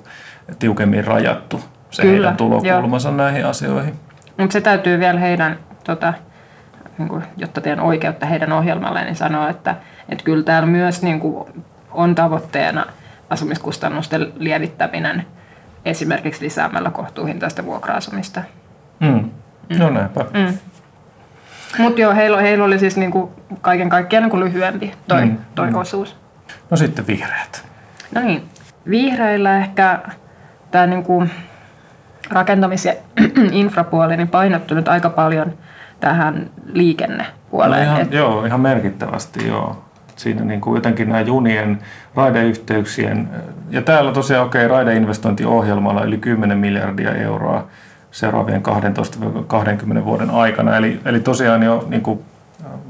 tiukemmin 0.59 1.05
rajattu 1.05 1.61
se 1.89 2.01
Kyllä, 2.01 2.15
heidän 2.15 2.37
tulokulmansa 2.37 3.11
näihin 3.11 3.45
asioihin. 3.45 3.93
mutta 4.37 4.53
se 4.53 4.61
täytyy 4.61 4.99
vielä 4.99 5.19
heidän, 5.19 5.57
tota, 5.83 6.13
niin 6.97 7.09
kuin, 7.09 7.23
jotta 7.37 7.61
teen 7.61 7.79
oikeutta 7.79 8.25
heidän 8.25 8.51
ohjelmalleen, 8.51 9.05
niin 9.05 9.15
sanoa, 9.15 9.49
että, 9.49 9.75
että 10.09 10.23
kyllä 10.23 10.43
täällä 10.43 10.67
myös 10.67 11.01
niin 11.01 11.19
kuin, 11.19 11.63
on 11.91 12.15
tavoitteena 12.15 12.85
asumiskustannusten 13.29 14.33
lievittäminen 14.35 15.25
esimerkiksi 15.85 16.45
lisäämällä 16.45 16.89
kohtuuhintaista 16.91 17.65
vuokra-asumista. 17.65 18.41
Mm. 18.99 19.29
No 19.79 19.89
näinpä. 19.89 20.25
Mm. 20.33 20.57
Mutta 21.77 22.01
joo, 22.01 22.15
heillä, 22.15 22.41
heillä 22.41 22.65
oli 22.65 22.79
siis 22.79 22.97
niin 22.97 23.11
kuin 23.11 23.31
kaiken 23.61 23.89
kaikkiaan 23.89 24.23
niin 24.23 24.31
kuin 24.31 24.43
lyhyempi 24.43 24.93
toi, 25.07 25.25
Mm, 25.25 25.37
toi 25.55 25.69
mm. 25.71 25.75
osuus. 25.75 26.15
No 26.69 26.77
sitten 26.77 27.07
vihreät. 27.07 27.65
No 28.15 28.21
niin, 28.21 28.43
vihreillä 28.89 29.57
ehkä 29.57 29.99
tämä 30.71 30.87
niinku 30.87 31.23
rakentamis- 32.29 32.85
ja 32.85 32.93
infrapuoli 33.51 34.17
niin 34.17 34.27
painottuu 34.27 34.77
nyt 34.77 34.87
aika 34.87 35.09
paljon 35.09 35.53
tähän 36.03 36.49
liikennepuoleen. 36.73 37.81
No 37.81 37.91
ihan, 37.91 38.01
Et- 38.01 38.13
joo, 38.13 38.45
ihan 38.45 38.61
merkittävästi 38.61 39.47
joo. 39.47 39.83
Siinä 40.15 40.45
niin 40.45 40.61
kuin 40.61 40.75
jotenkin 40.75 41.09
nämä 41.09 41.21
junien, 41.21 41.79
raideyhteyksien, 42.15 43.29
ja 43.69 43.81
täällä 43.81 44.11
tosiaan 44.11 44.45
okei, 44.45 44.65
okay, 44.65 44.77
raideinvestointiohjelmalla 44.77 46.03
yli 46.03 46.17
10 46.17 46.57
miljardia 46.57 47.15
euroa 47.15 47.67
seuraavien 48.11 48.61
12-20 50.01 50.05
vuoden 50.05 50.29
aikana. 50.29 50.77
Eli, 50.77 50.99
eli 51.05 51.19
tosiaan 51.19 51.63
jo 51.63 51.85
niin 51.89 52.01
kuin 52.01 52.19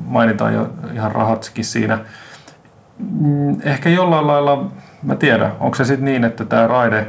mainitaan 0.05 0.53
jo 0.53 0.70
ihan 0.93 1.11
rahatkin 1.11 1.66
siinä. 1.66 1.99
Mm, 3.20 3.57
Ehkä 3.64 3.89
jollain 3.89 4.28
lailla, 4.28 4.72
mä 5.03 5.16
tiedän, 5.16 5.51
onko 5.59 5.76
se 5.76 5.86
sitten 5.86 6.05
niin, 6.05 6.24
että 6.24 6.45
tämä 6.45 6.68
raide, 6.68 7.07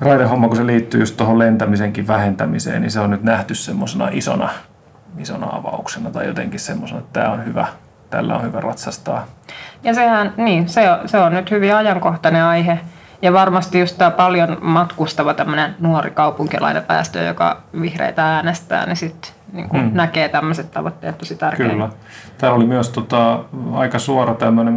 raidehomma, 0.00 0.48
kun 0.48 0.56
se 0.56 0.66
liittyy 0.66 1.00
just 1.00 1.16
tuohon 1.16 1.38
lentämisenkin 1.38 2.06
vähentämiseen, 2.06 2.82
niin 2.82 2.90
se 2.90 3.00
on 3.00 3.10
nyt 3.10 3.22
nähty 3.22 3.54
semmoisena 3.54 4.08
isona, 4.12 4.48
isona 5.18 5.46
avauksena 5.52 6.10
tai 6.10 6.26
jotenkin 6.26 6.60
semmoisena, 6.60 7.00
että 7.00 7.20
tämä 7.20 7.32
on 7.32 7.44
hyvä, 7.44 7.66
tällä 8.10 8.36
on 8.36 8.42
hyvä 8.42 8.60
ratsastaa. 8.60 9.26
Ja 9.82 9.94
sehän, 9.94 10.32
niin, 10.36 10.68
se 10.68 10.90
on, 10.90 11.08
se 11.08 11.18
on 11.18 11.32
nyt 11.32 11.50
hyvin 11.50 11.74
ajankohtainen 11.74 12.42
aihe. 12.42 12.78
Ja 13.22 13.32
varmasti 13.32 13.80
just 13.80 13.98
tämä 13.98 14.10
paljon 14.10 14.58
matkustava 14.60 15.34
tämmöinen 15.34 15.76
nuori 15.80 16.10
kaupunkilainen 16.10 16.82
väestö, 16.88 17.22
joka 17.22 17.62
vihreitä 17.80 18.34
äänestää, 18.34 18.86
niin 18.86 18.96
sitten 18.96 19.32
niin 19.52 19.68
Hmm. 19.70 19.90
näkee 19.94 20.28
tämmöiset 20.28 20.70
tavoitteet 20.70 21.18
tosi 21.18 21.34
tärkeinä. 21.34 21.72
Kyllä. 21.72 21.88
Täällä 22.38 22.56
oli 22.56 22.66
myös 22.66 22.90
tota, 22.90 23.40
aika 23.72 23.98
suora 23.98 24.34
tämmöinen 24.34 24.76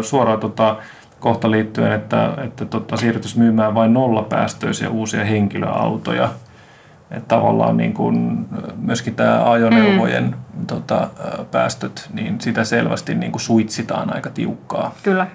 suora 0.00 0.36
tota, 0.36 0.76
kohta 1.20 1.50
liittyen, 1.50 1.92
että, 1.92 2.34
että 2.44 2.64
tota, 2.64 2.96
siirrytys 2.96 3.36
myymään 3.36 3.74
vain 3.74 3.92
nollapäästöisiä 3.94 4.90
uusia 4.90 5.24
henkilöautoja. 5.24 6.28
Että 7.10 7.28
tavallaan 7.28 7.76
niin 7.76 7.94
kun, 7.94 8.46
ö, 8.58 8.72
myöskin 8.76 9.14
tämä 9.14 9.50
ajoneuvojen 9.50 10.24
mm. 10.24 10.66
tota, 10.66 11.08
päästöt, 11.50 12.10
niin 12.12 12.40
sitä 12.40 12.64
selvästi 12.64 13.14
niin 13.14 13.32
kuin 13.32 13.40
suitsitaan 13.40 14.14
aika 14.14 14.30
tiukkaa. 14.30 14.94
Kyllä. 15.02 15.26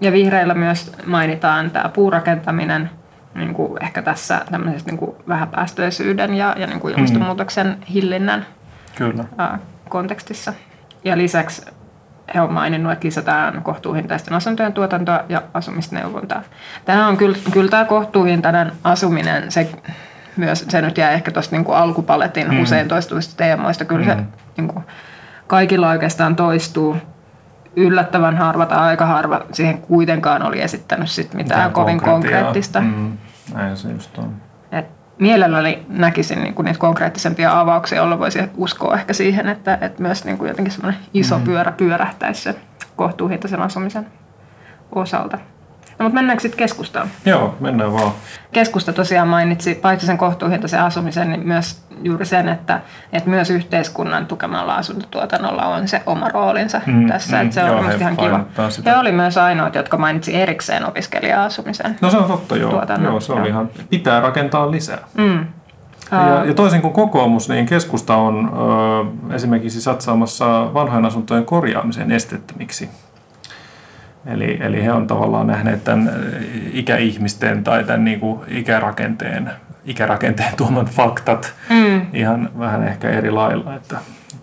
Ja 0.00 0.12
vihreillä 0.12 0.54
myös 0.54 0.92
mainitaan 1.06 1.70
tämä 1.70 1.88
puurakentaminen 1.88 2.90
niin 3.34 3.54
kuin 3.54 3.82
ehkä 3.82 4.02
tässä 4.02 4.40
tämmöisessä 4.50 4.86
niin 4.90 4.98
kuin 4.98 5.16
vähäpäästöisyyden 5.28 6.34
ja, 6.34 6.54
ja 6.58 6.66
niin 6.66 6.80
kuin 6.80 6.94
ilmastonmuutoksen 6.94 7.76
hillinnän 7.94 8.46
Kyllä. 8.94 9.24
ää, 9.38 9.58
kontekstissa. 9.88 10.52
Ja 11.04 11.18
lisäksi 11.18 11.62
he 12.34 12.40
on 12.40 12.52
maininnut, 12.52 12.92
että 12.92 13.06
lisätään 13.06 13.62
kohtuuhintaisten 13.62 14.34
asuntojen 14.34 14.72
tuotantoa 14.72 15.24
ja 15.28 15.42
asumisneuvontaa. 15.54 16.42
Tämä 16.84 17.08
on 17.08 17.16
kyllä, 17.16 17.38
kyllä 17.52 17.70
tämä 17.70 17.84
kohtuuhintainen 17.84 18.72
asuminen, 18.84 19.50
se, 19.52 19.70
myös, 20.36 20.64
se 20.68 20.82
nyt 20.82 20.98
jää 20.98 21.10
ehkä 21.10 21.30
tuosta 21.30 21.56
niin 21.56 21.74
alkupaletin 21.74 22.50
mm. 22.50 22.62
usein 22.62 22.88
toistuvista 22.88 23.36
teemoista. 23.36 23.84
Kyllä 23.84 24.14
mm. 24.14 24.20
se 24.20 24.24
niin 24.56 24.68
kuin, 24.68 24.84
kaikilla 25.46 25.90
oikeastaan 25.90 26.36
toistuu. 26.36 26.96
Yllättävän 27.76 28.36
harva 28.36 28.66
tai 28.66 28.78
aika 28.78 29.06
harva 29.06 29.40
siihen 29.52 29.78
kuitenkaan 29.78 30.42
oli 30.42 30.60
esittänyt 30.60 31.10
sit 31.10 31.34
mitään 31.34 31.60
Mitään 31.60 31.72
kovin 31.72 32.00
konkreettista. 32.00 32.80
Mm, 32.80 33.18
näin 33.54 33.76
se 33.76 33.90
just 33.90 34.18
on. 34.18 34.36
Et 34.72 34.86
mielelläni 35.18 35.86
näkisin 35.88 36.42
niin 36.42 36.54
kuin 36.54 36.64
niitä 36.64 36.78
konkreettisempia 36.78 37.60
avauksia, 37.60 37.98
joilla 37.98 38.18
voisi 38.18 38.42
uskoa 38.56 38.94
ehkä 38.94 39.12
siihen, 39.12 39.48
että, 39.48 39.78
että 39.80 40.02
myös 40.02 40.24
niin 40.24 40.38
kuin 40.38 40.48
jotenkin 40.48 40.72
semmoinen 40.72 41.00
iso 41.14 41.38
Mm. 41.38 41.44
pyörä 41.44 41.72
pyörähtäisi 41.72 42.42
sen 42.42 42.54
kohtuuhintaisen 42.96 43.62
asumisen 43.62 44.06
osalta. 44.92 45.38
No, 45.98 46.02
mutta 46.04 46.14
mennäänkö 46.14 46.42
sitten 46.42 46.58
keskustaan? 46.58 47.08
Joo, 47.24 47.54
mennään 47.60 47.92
vaan. 47.92 48.12
Keskusta 48.52 48.92
tosiaan 48.92 49.28
mainitsi 49.28 49.74
paitsi 49.74 50.06
sen 50.06 50.18
kohtuuhintaisen 50.18 50.82
asumisen, 50.82 51.30
niin 51.30 51.46
myös 51.46 51.84
juuri 52.02 52.26
sen, 52.26 52.48
että, 52.48 52.80
että 53.12 53.30
myös 53.30 53.50
yhteiskunnan 53.50 54.26
tukemalla 54.26 54.74
asuntotuotannolla 54.74 55.66
on 55.66 55.88
se 55.88 56.02
oma 56.06 56.28
roolinsa 56.28 56.80
mm, 56.86 57.06
tässä. 57.06 57.36
Mm, 57.36 57.42
että 57.42 57.54
se 57.54 57.64
on 57.64 57.68
joo, 57.68 57.90
ihan 57.90 58.16
kiva. 58.16 58.70
sitä. 58.70 58.90
He 58.90 58.96
oli 58.96 59.12
myös 59.12 59.38
ainoat, 59.38 59.74
jotka 59.74 59.96
mainitsi 59.96 60.34
erikseen 60.34 60.86
opiskelija-asumisen. 60.86 61.96
No 62.00 62.10
se 62.10 62.16
on 62.16 62.24
totta, 62.24 62.56
joo. 62.56 62.70
tuotannon, 62.70 63.12
joo 63.12 63.20
se 63.20 63.32
oli 63.32 63.40
joo. 63.40 63.48
ihan, 63.48 63.70
pitää 63.90 64.20
rakentaa 64.20 64.70
lisää. 64.70 64.98
Mm. 65.16 65.46
Ja, 66.12 66.44
ja 66.44 66.54
toisin 66.54 66.82
kuin 66.82 66.94
kokoomus, 66.94 67.48
niin 67.48 67.66
keskusta 67.66 68.16
on 68.16 68.52
ö, 69.30 69.34
esimerkiksi 69.34 69.80
satsaamassa 69.80 70.74
vanhojen 70.74 71.04
asuntojen 71.04 71.44
korjaamiseen 71.44 72.12
esteettömiksi. 72.12 72.88
Eli, 74.26 74.58
eli 74.60 74.84
he 74.84 74.92
on 74.92 75.06
tavallaan 75.06 75.46
nähneet 75.46 75.84
tämän 75.84 76.10
ikäihmisten 76.72 77.64
tai 77.64 77.84
tämän 77.84 78.04
niin 78.04 78.20
kuin 78.20 78.40
ikärakenteen, 78.48 79.50
ikärakenteen 79.84 80.56
tuoman 80.56 80.86
faktat 80.86 81.54
Mm. 81.70 82.06
ihan 82.12 82.50
vähän 82.58 82.88
ehkä 82.88 83.10
eri 83.10 83.30
lailla, 83.30 83.74
että 83.74 83.96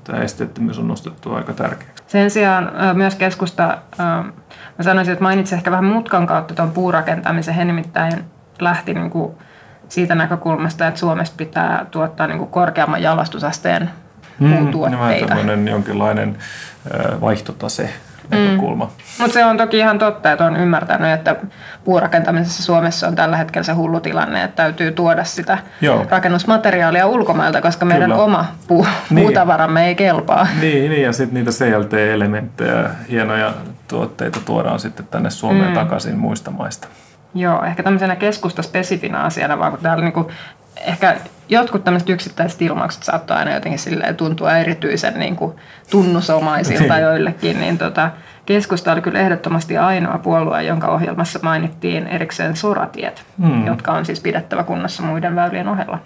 tämä 0.04 0.20
esteettömyys 0.20 0.80
on 0.80 0.88
nostettu 0.88 1.34
aika 1.34 1.54
tärkeäksi. 1.54 2.04
Sen 2.08 2.32
sijaan 2.32 2.72
myös 2.94 3.16
keskusta, 3.16 3.78
mä 4.78 4.84
sanoisin, 4.84 5.12
että 5.12 5.24
mainitsin 5.24 5.56
ehkä 5.58 5.72
vähän 5.72 5.86
mutkan 5.86 6.28
kautta 6.28 6.54
tuon 6.54 6.72
puurakentamisen. 6.72 7.54
He 7.54 7.66
nimittäin 7.66 8.14
lähti 8.60 8.94
niin 8.94 9.10
kuin 9.10 9.32
siitä 9.90 10.16
näkökulmasta, 10.16 10.88
että 10.88 11.00
Suomessa 11.00 11.34
pitää 11.38 11.86
tuottaa 11.92 12.28
niin 12.28 12.38
kuin 12.38 12.50
korkeamman 12.50 13.02
jalostusasteen 13.02 13.90
Vähän 14.42 14.58
puutuotteita. 14.58 15.28
tämmöinen 15.28 15.68
jonkinlainen 15.68 16.38
vaihtotase 17.22 17.90
näkökulma. 18.32 18.92
Mutta 19.20 19.34
se 19.34 19.46
on 19.46 19.58
toki 19.58 19.78
ihan 19.78 20.00
totta, 20.00 20.32
että 20.32 20.46
on 20.46 20.58
ymmärtänyt, 20.58 21.12
että 21.12 21.36
puurakentamisessa 21.84 22.64
Suomessa 22.64 23.08
on 23.08 23.16
tällä 23.16 23.38
hetkellä 23.38 23.64
se 23.64 23.72
hullu 23.72 24.00
tilanne, 24.00 24.44
että 24.44 24.56
täytyy 24.56 24.92
tuoda 24.92 25.24
sitä 25.24 25.58
Joo. 25.82 26.06
rakennusmateriaalia 26.10 27.08
ulkomailta, 27.08 27.62
koska 27.62 27.86
meidän 27.86 28.10
Kyllä. 28.12 28.24
oma 28.24 28.46
puu, 28.68 28.88
Niin. 29.10 29.26
puutavaramme 29.26 29.88
ei 29.88 29.96
kelpaa. 29.96 30.48
Niin, 30.62 30.90
niin 30.92 31.04
ja 31.04 31.14
sitten 31.14 31.34
niitä 31.34 31.52
CLT-elementtejä, 31.52 32.90
hienoja 33.10 33.54
tuotteita 33.88 34.40
tuodaan 34.46 34.80
sitten 34.80 35.08
tänne 35.12 35.30
Suomeen 35.30 35.70
mm. 35.70 35.74
takaisin 35.74 36.18
muista 36.18 36.52
maista. 36.52 36.88
Joo, 37.34 37.64
ehkä 37.64 37.84
tämmöisenä 37.84 38.16
keskustaspesifinä 38.16 39.20
asiana, 39.20 39.60
vaan 39.60 39.72
kun 39.72 39.82
täällä 39.82 40.04
niinku, 40.04 40.32
ehkä 40.86 41.16
jotkut 41.52 41.84
tämmöiset 41.84 42.10
yksittäiset 42.10 42.62
ilmaukset 42.62 43.04
saattaa 43.04 43.38
aina 43.38 43.54
jotenkin 43.54 43.80
silleen 43.80 44.16
tuntua 44.16 44.58
erityisen 44.58 45.20
niinku 45.20 45.56
tunnusomaisilta 45.92 46.94
Niin. 46.94 47.04
joillekin, 47.04 47.60
niin 47.60 47.78
tota, 47.78 48.12
keskusta 48.46 48.92
oli 48.92 49.02
kyllä 49.02 49.20
ehdottomasti 49.20 49.78
ainoa 49.78 50.18
puolue, 50.18 50.64
jonka 50.64 50.88
ohjelmassa 50.88 51.40
mainittiin 51.44 52.08
erikseen 52.08 52.56
soratiet, 52.56 53.26
Mm. 53.38 53.66
jotka 53.68 53.92
on 53.92 54.06
siis 54.06 54.20
pidettävä 54.20 54.64
kunnossa 54.64 55.04
muiden 55.04 55.36
väylien 55.36 55.68
ohella. 55.68 56.00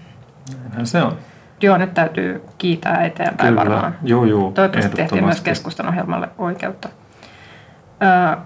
Näinhän 0.64 0.88
se 0.88 1.02
on. 1.04 1.18
Joo, 1.62 1.78
nyt 1.78 1.94
täytyy 1.94 2.44
kiitää 2.58 3.06
eteenpäin 3.06 3.56
varmaan. 3.56 3.96
Joo, 4.04 4.26
joo, 4.26 4.52
Toivottavasti 4.52 4.96
tehtiin 4.96 5.26
myös 5.26 5.42
keskustan 5.42 5.88
ohjelmalle 5.88 6.30
oikeutta. 6.38 6.90
Ö, 8.02 8.38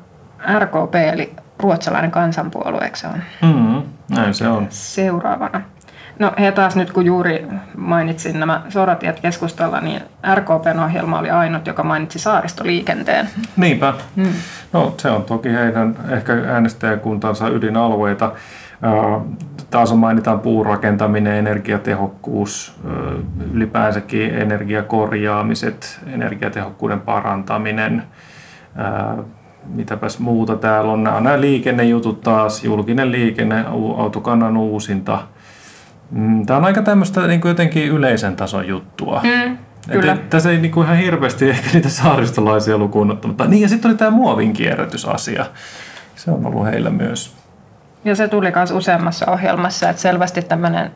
RKP 0.60 0.96
eli 0.96 1.34
ruotsalainen 1.60 2.12
kansanpuolue, 2.12 2.84
eikö 2.84 2.98
se 2.98 3.08
on 3.08 3.24
Mm, 3.42 3.82
näin 4.16 4.34
se 4.34 4.48
on. 4.48 4.68
seuraavana? 4.70 5.62
No 6.20 6.32
he 6.40 6.52
taas 6.52 6.76
nyt 6.76 6.92
kun 6.92 7.06
juuri 7.06 7.48
mainitsin 7.78 8.40
nämä 8.40 8.62
soratiet 8.70 9.20
keskustalla, 9.20 9.82
niin 9.82 10.02
RKPn 10.36 10.80
ohjelma 10.80 11.20
oli 11.20 11.30
ainut, 11.30 11.68
joka 11.68 11.84
mainitsi 11.84 12.20
saaristoliikenteen. 12.20 13.30
Niinpä. 13.58 13.94
Mm. 14.16 14.34
No 14.74 14.94
se 14.98 15.10
on 15.10 15.24
toki 15.24 15.54
heidän 15.54 15.96
ehkä 16.10 16.34
äänestäjäkuntansa 16.48 17.48
ydinalueita. 17.48 18.32
Taas 19.70 19.92
on 19.92 19.98
mainitaan 19.98 20.40
puurakentaminen, 20.40 21.34
energiatehokkuus, 21.34 22.80
ylipäänsäkin 23.54 24.36
energiakorjaamiset, 24.36 26.00
energiatehokkuuden 26.08 27.02
parantaminen. 27.02 28.04
Mitäpäs 29.66 30.20
muuta 30.20 30.56
täällä 30.56 30.92
on? 30.92 31.04
Nämä 31.04 31.18
on 31.18 31.24
nämä 31.24 31.42
liikennejutut 31.42 32.22
taas, 32.22 32.64
julkinen 32.64 33.12
liikenne, 33.12 33.66
autokannan 33.98 34.58
uusinta. 34.58 35.20
Mm, 36.12 36.46
Tämä 36.46 36.58
on 36.58 36.66
aika 36.66 36.82
tämmöistä 36.82 37.28
niin 37.28 37.42
kuin 37.42 37.50
jotenkin 37.50 37.88
yleisen 37.88 38.36
tason 38.36 38.68
juttua. 38.68 39.22
Mm, 39.24 39.58
kyllä. 39.92 40.14
et, 40.14 40.30
tässä 40.30 40.52
ei 40.52 40.58
niinku 40.58 40.82
ihan 40.82 40.98
hirveästi 40.98 41.50
ehkä 41.50 41.70
niitä 41.74 41.90
saaristolaisia 41.90 42.78
lukuun 42.78 43.12
ottamatta. 43.12 43.46
Niin 43.46 43.62
ja 43.62 43.70
sitten 43.70 43.92
oli 43.92 43.98
tämä 43.98 44.12
muovin 44.12 44.54
kierrätysasia. 44.54 45.46
Se 46.16 46.32
on 46.32 46.46
ollut 46.46 46.66
heillä 46.66 46.90
myös. 46.90 47.36
Ja 48.06 48.16
se 48.16 48.28
tuli 48.28 48.52
myös 48.56 48.72
useammassa 48.72 49.32
ohjelmassa, 49.32 49.90
että 49.90 50.02
selvästi 50.02 50.42
tämmöinen, 50.42 50.92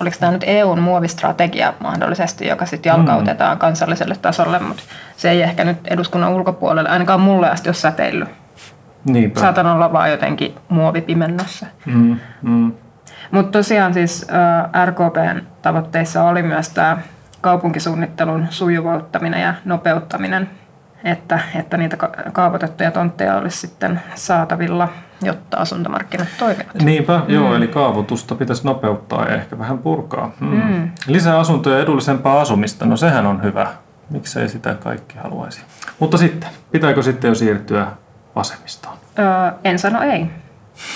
oliko 0.00 0.16
tämä 0.20 0.32
nyt 0.32 0.44
EUn 0.46 0.80
muovistrategia 0.80 1.74
mahdollisesti, 1.80 2.46
joka 2.46 2.66
sitten 2.66 2.90
jalkautetaan 2.90 3.58
kansalliselle 3.58 4.16
tasolle, 4.22 4.58
mutta 4.58 4.82
se 5.16 5.30
ei 5.30 5.42
ehkä 5.42 5.64
nyt 5.64 5.78
eduskunnan 5.84 6.32
ulkopuolelle, 6.32 6.88
ainakaan 6.90 7.20
mulle 7.20 7.50
asti 7.50 7.68
ole 7.68 7.74
säteillyt. 7.74 8.28
Niinpä. 9.04 9.40
Saatan 9.40 9.66
olla 9.66 9.92
vaan 9.92 10.10
jotenkin 10.10 10.54
muovipimennossa. 10.68 11.66
Mm, 11.86 12.16
mm. 12.42 12.72
Mutta 13.32 13.58
tosiaan 13.58 13.94
siis 13.94 14.26
RKPn 14.84 15.40
tavoitteissa 15.62 16.24
oli 16.24 16.42
myös 16.42 16.68
tämä 16.68 16.98
kaupunkisuunnittelun 17.40 18.46
sujuvoittaminen 18.50 19.40
ja 19.40 19.54
nopeuttaminen, 19.64 20.50
että, 21.04 21.40
että 21.54 21.76
niitä 21.76 21.96
ka- 21.96 22.12
kaavoitettuja 22.32 22.90
tontteja 22.90 23.36
olisi 23.36 23.58
sitten 23.58 24.00
saatavilla, 24.14 24.88
jotta 25.22 25.56
asuntomarkkinat 25.56 26.28
toimivat. 26.38 26.74
Niinpä, 26.74 27.18
mm. 27.18 27.34
joo, 27.34 27.54
eli 27.54 27.68
kaavoitusta 27.68 28.34
pitäisi 28.34 28.64
nopeuttaa 28.64 29.28
ja 29.28 29.34
ehkä 29.34 29.58
vähän 29.58 29.78
purkaa. 29.78 30.30
Mm. 30.40 30.48
Mm. 30.48 30.90
Lisää 31.06 31.38
asuntoja 31.38 31.76
ja 31.76 31.82
edullisempaa 31.82 32.40
asumista, 32.40 32.86
no 32.86 32.96
sehän 32.96 33.26
on 33.26 33.42
hyvä. 33.42 33.66
Miksei 34.10 34.48
sitä 34.48 34.74
kaikki 34.74 35.18
haluaisi. 35.18 35.62
Mutta 35.98 36.16
sitten, 36.16 36.50
pitääkö 36.70 37.02
sitten 37.02 37.28
jo 37.28 37.34
siirtyä 37.34 37.86
vasemmistoon? 38.36 38.96
Öö, 39.18 39.52
en 39.64 39.78
sano 39.78 40.02
ei. 40.02 40.30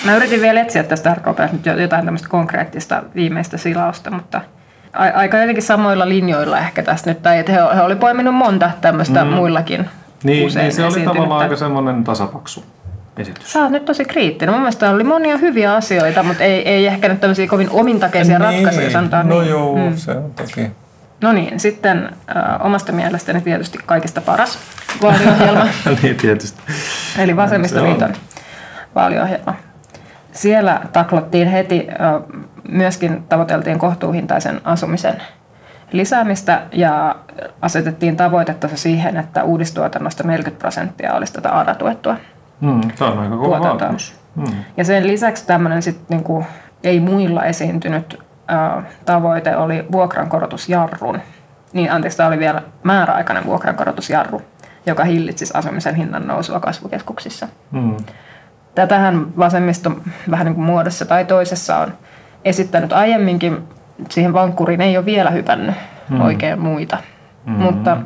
Mä 0.04 0.16
yritin 0.16 0.40
vielä 0.40 0.60
etsiä 0.60 0.82
tästä 0.82 1.14
RKPstä 1.14 1.48
nyt 1.52 1.66
jo- 1.66 1.76
jotain 1.78 2.04
tämmöistä 2.04 2.28
konkreettista 2.28 3.02
viimeistä 3.14 3.56
silausta, 3.56 4.10
mutta 4.10 4.40
aika 4.92 5.38
jotenkin 5.38 5.62
samoilla 5.62 6.08
linjoilla 6.08 6.58
ehkä 6.58 6.82
tästä 6.82 7.10
nyt. 7.10 7.22
Tai 7.22 7.38
että 7.38 7.52
he, 7.52 7.58
he 7.74 7.80
oli 7.82 7.96
poiminut 7.96 8.34
monta 8.34 8.70
tämmöistä 8.80 9.24
mm. 9.24 9.30
muillakin 9.30 9.88
Niin, 10.24 10.46
usein 10.46 10.62
niin 10.62 10.72
se 10.72 10.84
oli 10.84 11.00
tavallaan 11.04 11.42
aika 11.42 11.56
semmoinen 11.56 12.04
tasapaksu 12.04 12.64
esitys. 13.16 13.52
Sä 13.52 13.62
oot 13.62 13.70
nyt 13.70 13.84
tosi 13.84 14.04
kriittinen. 14.04 14.52
Mun 14.54 14.60
mielestä 14.62 14.90
oli 14.90 15.04
monia 15.04 15.36
hyviä 15.36 15.74
asioita, 15.74 16.22
mutta 16.22 16.44
ei, 16.44 16.68
ei 16.68 16.86
ehkä 16.86 17.08
nyt 17.08 17.20
tämmöisiä 17.20 17.46
kovin 17.46 17.70
omintakeisia 17.70 18.38
ratkaisuja, 18.38 18.90
sanotaan 18.90 19.28
no 19.28 19.40
niin. 19.40 19.50
joo, 19.50 19.76
Mm. 19.76 19.96
se 19.96 20.10
on 20.10 20.32
toki. 20.36 20.70
No 21.20 21.32
niin, 21.32 21.60
sitten 21.60 22.04
äh, 22.36 22.66
omasta 22.66 22.92
mielestäni 22.92 23.40
tietysti 23.40 23.78
kaikista 23.86 24.20
paras 24.20 24.58
vaaliohjelma, 25.02 25.66
niin 26.02 26.16
tietysti. 26.16 26.60
eli 27.18 27.36
Vasemmistoliiton 27.36 28.12
vaaliohjelma. 28.94 29.54
Siellä 30.36 30.80
taklattiin 30.92 31.48
heti, 31.48 31.88
myöskin 32.68 33.22
tavoiteltiin 33.28 33.78
kohtuuhintaisen 33.78 34.60
asumisen 34.64 35.22
lisäämistä 35.92 36.62
ja 36.72 37.16
asetettiin 37.62 38.16
tavoitetta 38.16 38.68
siihen, 38.74 39.16
että 39.16 39.44
uudistuotannosta 39.44 40.24
40 40.24 40.60
prosenttia 40.60 41.14
olisi 41.14 41.32
tätä 41.32 41.50
ARA-tuettua. 41.50 42.16
Mm, 42.60 42.80
tämä 42.98 43.10
on 43.10 43.18
aika 43.18 43.36
kova 43.36 43.46
Tuotantoa. 43.46 43.70
vaatimus. 43.70 44.20
Mm. 44.34 44.44
Ja 44.76 44.84
sen 44.84 45.06
lisäksi 45.06 45.46
tämmöinen 45.46 45.82
sit 45.82 46.00
niinku 46.08 46.44
ei 46.84 47.00
muilla 47.00 47.44
esiintynyt 47.44 48.18
tavoite 49.04 49.56
oli 49.56 49.86
vuokrankorotusjarrun. 49.92 51.20
Niin 51.72 51.92
anteeksi, 51.92 52.16
tämä 52.16 52.26
oli 52.28 52.38
vielä 52.38 52.62
määräaikainen 52.82 53.46
vuokrankorotusjarru, 53.46 54.42
joka 54.86 55.04
hillitsisi 55.04 55.54
asumisen 55.56 55.94
hinnan 55.94 56.26
nousua 56.26 56.60
kasvukeskuksissa. 56.60 57.48
Mm. 57.70 57.96
Tätähän 58.76 59.38
vasemmisto 59.38 59.92
vähän 60.30 60.46
niin 60.46 60.54
kuin 60.54 60.64
muodossa 60.64 61.04
tai 61.04 61.24
toisessa 61.24 61.76
on 61.78 61.92
esittänyt 62.44 62.92
aiemminkin. 62.92 63.58
Siihen 64.10 64.32
vankkuriin 64.32 64.80
ei 64.80 64.96
ole 64.96 65.04
vielä 65.04 65.30
hypännyt 65.30 65.74
mm. 66.10 66.20
oikein 66.20 66.60
muita. 66.60 66.98
Mm-hmm. 67.46 67.62
Mutta 67.62 67.96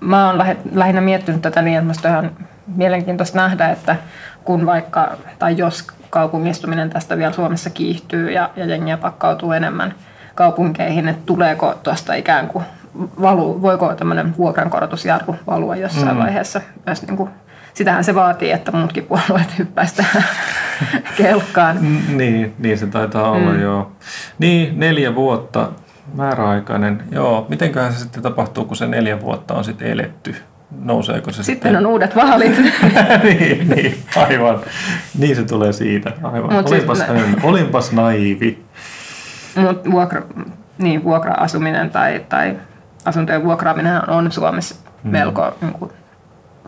mä 0.00 0.26
oon 0.26 0.38
lähinnä 0.72 1.00
miettinyt 1.00 1.42
tätä 1.42 1.62
niin, 1.62 1.78
että 1.78 1.86
musta 1.86 2.08
ihan 2.08 2.30
mielenkiintoista 2.66 3.38
nähdä, 3.38 3.68
että 3.68 3.96
kun 4.44 4.66
vaikka, 4.66 5.16
tai 5.38 5.56
jos 5.56 5.86
kaupungistuminen 6.10 6.90
tästä 6.90 7.18
vielä 7.18 7.32
Suomessa 7.32 7.70
kiihtyy 7.70 8.30
ja, 8.30 8.50
ja 8.56 8.66
jengiä 8.66 8.96
pakkautuu 8.96 9.52
enemmän 9.52 9.94
kaupunkeihin, 10.34 11.08
että 11.08 11.22
tuleeko 11.26 11.74
tuosta 11.82 12.14
ikään 12.14 12.48
kuin 12.48 12.64
valu, 13.22 13.62
voiko 13.62 13.94
tämmöinen 13.94 14.36
vuokrankorotusjarru 14.38 15.36
valua 15.46 15.76
jossain 15.76 16.16
mm. 16.16 16.22
vaiheessa 16.22 16.60
myös 16.86 17.06
niin 17.06 17.16
kuin, 17.16 17.30
sitähän 17.78 18.04
se 18.04 18.14
vaatii, 18.14 18.50
että 18.50 18.72
muutkin 18.72 19.04
puolueet 19.04 19.58
hyppäisivät 19.58 19.96
tähän 20.12 20.28
kelkkaan. 21.16 21.76
Mm, 21.80 22.16
Niin, 22.16 22.54
niin 22.58 22.78
se 22.78 22.86
taitaa 22.86 23.30
olla, 23.30 23.52
Mm. 23.52 23.60
joo. 23.60 23.92
Niin, 24.38 24.80
neljä 24.80 25.14
vuotta, 25.14 25.68
määräaikainen. 26.14 27.02
Joo, 27.10 27.46
mitenköhän 27.48 27.92
se 27.92 27.98
sitten 27.98 28.22
tapahtuu, 28.22 28.64
kun 28.64 28.76
se 28.76 28.86
neljä 28.86 29.20
vuotta 29.20 29.54
on 29.54 29.64
sitten 29.64 29.88
eletty? 29.88 30.36
Nouseeko 30.82 31.32
se 31.32 31.42
Sitten 31.42 31.76
on 31.76 31.86
uudet 31.86 32.16
vaalit. 32.16 32.56
niin, 33.24 33.68
niin, 33.68 34.02
aivan. 34.16 34.58
Niin 35.18 35.36
se 35.36 35.42
tulee 35.44 35.72
siitä, 35.72 36.12
aivan. 36.22 36.52
Mut 36.52 36.68
siis 36.68 36.72
olinpas, 36.82 36.98
mä- 36.98 37.04
hän, 37.04 37.36
olinpas 37.42 37.92
naivi. 37.92 38.64
Mutta 39.54 39.90
vuokra, 39.90 40.22
niin 40.78 41.04
vuokra-asuminen 41.04 41.90
tai, 41.90 42.24
tai 42.28 42.56
asuntojen 43.04 43.44
vuokraaminen 43.44 44.10
on 44.10 44.32
Suomessa 44.32 44.74
mm. 45.04 45.10
melko 45.10 45.54
niin 45.60 45.72
kuin, 45.72 45.90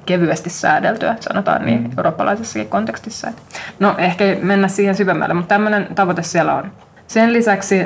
kevyesti 0.07 0.51
säädeltyä, 0.51 1.16
sanotaan 1.20 1.66
niin 1.66 1.82
mm. 1.82 1.90
eurooppalaisessakin 1.98 2.68
kontekstissa. 2.68 3.28
No 3.78 3.94
ehkä 3.98 4.24
mennä 4.42 4.68
siihen 4.68 4.94
syvemmälle, 4.94 5.34
mutta 5.34 5.48
tämmöinen 5.48 5.88
tavoite 5.94 6.22
siellä 6.22 6.55
on. 6.55 6.72
Sen 7.07 7.32
lisäksi 7.32 7.80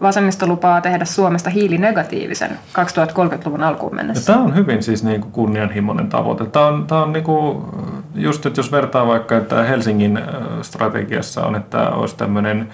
vasemmisto 0.00 0.46
lupaa 0.46 0.80
tehdä 0.80 1.04
Suomesta 1.04 1.50
hiilinegatiivisen 1.50 2.50
2030-luvun 2.50 3.62
alkuun 3.62 3.94
mennessä. 3.94 4.32
Ja 4.32 4.34
tämä 4.36 4.46
on 4.46 4.54
hyvin 4.54 4.82
siis 4.82 5.04
niin 5.04 5.20
kuin 5.20 5.32
kunnianhimoinen 5.32 6.08
tavoite. 6.08 6.46
Tämä 6.46 6.66
on, 6.66 6.86
tämä 6.86 7.02
on 7.02 7.12
niin 7.12 7.24
kuin, 7.24 7.64
just, 8.14 8.46
että 8.46 8.58
jos 8.58 8.72
vertaa 8.72 9.06
vaikka, 9.06 9.36
että 9.36 9.62
Helsingin 9.62 10.20
strategiassa 10.62 11.46
on, 11.46 11.56
että 11.56 11.90
olisi 11.90 12.16
tämmöinen 12.16 12.68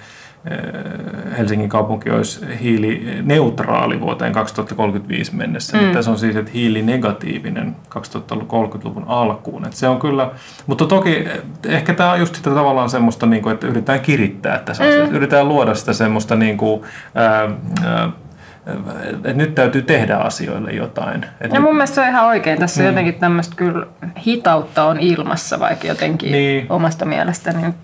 Helsingin 1.37 1.69
kaupunki 1.69 2.09
olisi 2.09 2.45
hiilineutraali 2.61 4.01
vuoteen 4.01 4.33
2035 4.33 5.35
mennessä. 5.35 5.77
Mm. 5.77 5.83
Niin 5.83 5.93
tässä 5.93 6.11
on 6.11 6.19
siis, 6.19 6.35
että 6.35 6.51
hiilinegatiivinen 6.53 7.75
2030-luvun 7.95 9.03
alkuun. 9.07 9.65
Että 9.65 9.77
se 9.77 9.87
on 9.87 9.99
kyllä, 9.99 10.31
mutta 10.67 10.85
toki 10.85 11.15
eh, 11.15 11.41
ehkä 11.65 11.93
tämä 11.93 12.11
on 12.11 12.19
just 12.19 12.35
sitä 12.35 12.49
tavallaan 12.49 12.89
semmoista, 12.89 13.25
niin 13.25 13.43
kuin, 13.43 13.53
että 13.53 13.67
yritetään 13.67 13.99
kirittää 13.99 14.59
tässä 14.59 14.83
mm. 14.83 14.89
asiassa. 14.89 15.15
Yritetään 15.15 15.47
luoda 15.47 15.75
sitä 15.75 15.93
semmoista 15.93 16.35
niin 16.35 16.57
kuin, 16.57 16.81
ää, 17.15 17.49
ää, 17.85 18.09
että 19.13 19.33
nyt 19.33 19.55
täytyy 19.55 19.81
tehdä 19.81 20.15
asioille 20.15 20.71
jotain. 20.71 21.25
Et 21.41 21.53
ja 21.53 21.61
mun 21.61 21.75
mielestä 21.75 21.95
se 21.95 22.01
on 22.01 22.07
ihan 22.07 22.25
oikein. 22.25 22.59
Tässä 22.59 22.81
mm. 22.81 22.87
jotenkin 22.87 23.15
tämmöistä 23.15 23.55
kyllä 23.55 23.87
hitautta 24.27 24.83
on 24.83 24.99
ilmassa 24.99 25.59
vaikka 25.59 25.87
jotenkin 25.87 26.31
niin. 26.31 26.65
omasta 26.69 27.05
mielestäni. 27.05 27.61
Niin 27.61 27.75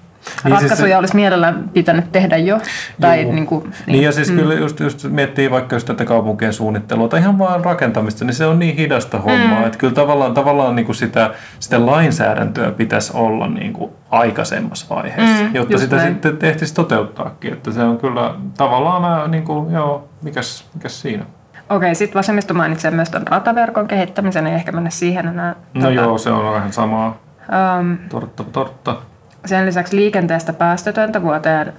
Ratkaisuja 0.43 0.77
siis 0.77 0.99
olisi 0.99 1.15
mielellään 1.15 1.69
pitänyt 1.73 2.11
tehdä 2.11 2.37
jo. 2.37 2.59
Tai 3.01 3.25
niin, 3.25 3.45
kuin, 3.45 3.63
niin. 3.63 3.73
niin 3.87 4.03
ja 4.03 4.11
siis 4.11 4.29
mm. 4.31 4.35
kyllä 4.35 4.53
just, 4.53 4.79
just 4.79 5.03
miettii 5.09 5.51
vaikka 5.51 5.75
just 5.75 5.87
tätä 5.87 6.05
kaupunkien 6.05 6.53
suunnittelua 6.53 7.07
tai 7.07 7.19
ihan 7.19 7.37
vaan 7.37 7.65
rakentamista, 7.65 8.25
niin 8.25 8.33
se 8.33 8.45
on 8.45 8.59
niin 8.59 8.75
hidasta 8.75 9.19
hommaa, 9.19 9.59
mm. 9.59 9.65
että 9.65 9.77
kyllä 9.77 9.93
tavallaan, 9.93 10.33
tavallaan 10.33 10.75
niin 10.75 10.85
kuin 10.85 10.95
sitä, 10.95 11.31
sitä 11.59 11.85
lainsäädäntöä 11.85 12.71
pitäisi 12.71 13.11
olla 13.15 13.47
niin 13.47 13.73
kuin 13.73 13.91
aikaisemmassa 14.09 14.95
vaiheessa, 14.95 15.43
mm, 15.43 15.55
jotta 15.55 15.77
sitä 15.77 15.95
näin. 15.95 16.13
sitten 16.13 16.49
ehtisi 16.49 16.73
toteuttaakin. 16.73 17.53
Että 17.53 17.71
se 17.71 17.83
on 17.83 17.97
kyllä 17.97 18.33
tavallaan 18.57 19.01
mä, 19.01 19.27
niin 19.27 19.43
kuin, 19.43 19.73
joo, 19.73 20.07
mikäs, 20.21 20.65
mikäs 20.73 21.01
siinä. 21.01 21.25
Okei, 21.69 21.95
sitten 21.95 22.19
vasemmisto 22.19 22.53
mainitsee 22.53 22.91
myös 22.91 23.09
tämän 23.09 23.27
rataverkon 23.27 23.87
kehittämisen, 23.87 24.47
ei 24.47 24.53
ehkä 24.53 24.71
mennä 24.71 24.89
siihen 24.89 25.27
enää. 25.27 25.55
No 25.73 25.81
tuota, 25.81 25.95
joo, 25.95 26.17
se 26.17 26.29
on 26.29 26.53
vähän 26.53 26.73
samaa. 26.73 27.17
Um, 27.79 27.97
tortta, 28.09 28.43
tortta. 28.43 28.97
Sen 29.45 29.65
lisäksi 29.65 29.95
liikenteestä 29.95 30.53
päästötöntä 30.53 31.21
vuoteen 31.21 31.73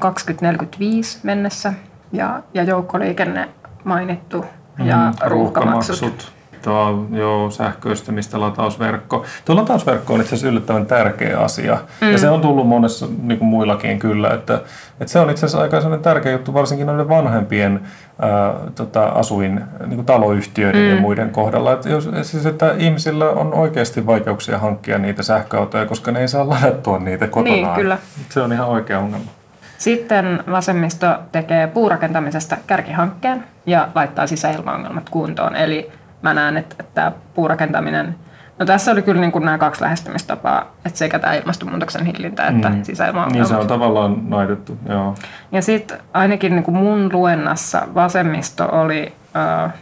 2045 0.00 1.18
mennessä 1.22 1.72
ja, 2.12 2.42
ja 2.54 2.62
joukkoliikenne 2.62 3.48
mainittu 3.84 4.44
ja 4.78 4.96
mm, 4.96 5.12
ruuhkamaksut. 5.26 6.00
ruuhkamaksut. 6.00 6.33
Tuo, 6.64 7.06
joo, 7.10 7.50
sähköistymistä, 7.50 8.40
latausverkko. 8.40 9.24
Tuo 9.44 9.56
latausverkko 9.56 10.14
on 10.14 10.20
itse 10.20 10.28
asiassa 10.34 10.48
yllättävän 10.48 10.86
tärkeä 10.86 11.38
asia. 11.38 11.78
Mm. 12.00 12.12
Ja 12.12 12.18
se 12.18 12.30
on 12.30 12.40
tullut 12.40 12.68
monessa 12.68 13.06
niin 13.22 13.38
kuin 13.38 13.48
muillakin 13.48 13.98
kyllä. 13.98 14.30
Että, 14.30 14.54
että 15.00 15.12
se 15.12 15.20
on 15.20 15.30
itse 15.30 15.46
asiassa 15.46 15.62
aika 15.62 15.98
tärkeä 16.02 16.32
juttu, 16.32 16.54
varsinkin 16.54 16.86
noiden 16.86 17.08
vanhempien 17.08 17.80
ää, 18.18 18.54
tota, 18.74 19.04
asuin 19.04 19.60
niin 19.80 19.94
kuin 19.94 20.06
taloyhtiöiden 20.06 20.82
mm. 20.82 20.94
ja 20.94 21.00
muiden 21.00 21.30
kohdalla. 21.30 21.72
Että, 21.72 21.88
jos, 21.88 22.10
siis, 22.22 22.46
että 22.46 22.74
ihmisillä 22.78 23.30
on 23.30 23.54
oikeasti 23.54 24.06
vaikeuksia 24.06 24.58
hankkia 24.58 24.98
niitä 24.98 25.22
sähköautoja, 25.22 25.86
koska 25.86 26.12
ne 26.12 26.20
ei 26.20 26.28
saa 26.28 26.48
ladattua 26.48 26.98
niitä 26.98 27.26
kotonaan. 27.26 27.62
Niin, 27.62 27.74
kyllä. 27.74 27.98
Se 28.28 28.40
on 28.40 28.52
ihan 28.52 28.68
oikea 28.68 28.98
ongelma. 28.98 29.30
Sitten 29.78 30.42
vasemmisto 30.50 31.06
tekee 31.32 31.66
puurakentamisesta 31.66 32.56
kärkihankkeen 32.66 33.44
ja 33.66 33.88
laittaa 33.94 34.26
sisäilmaongelmat 34.26 35.08
kuntoon. 35.10 35.56
Eli 35.56 35.90
mä 36.24 36.34
näen, 36.34 36.56
että, 36.56 36.76
että 36.78 36.94
tämä 36.94 37.12
puurakentaminen, 37.34 38.14
no 38.58 38.66
tässä 38.66 38.92
oli 38.92 39.02
kyllä 39.02 39.20
niin 39.20 39.32
kuin 39.32 39.44
nämä 39.44 39.58
kaksi 39.58 39.82
lähestymistapaa, 39.82 40.72
että 40.86 40.98
sekä 40.98 41.18
tämä 41.18 41.34
ilmastonmuutoksen 41.34 42.06
hillintä 42.06 42.46
että 42.46 42.68
mm. 42.68 42.82
sisäilma 42.82 43.26
Niin 43.26 43.46
se 43.46 43.56
on 43.56 43.66
tavallaan 43.66 44.30
naitettu, 44.30 44.78
joo. 44.88 45.14
Ja 45.52 45.62
sitten 45.62 45.98
ainakin 46.12 46.52
niin 46.54 46.64
kuin 46.64 46.76
mun 46.76 47.10
luennassa 47.12 47.82
vasemmisto 47.94 48.68
oli 48.72 49.14
äh, 49.36 49.72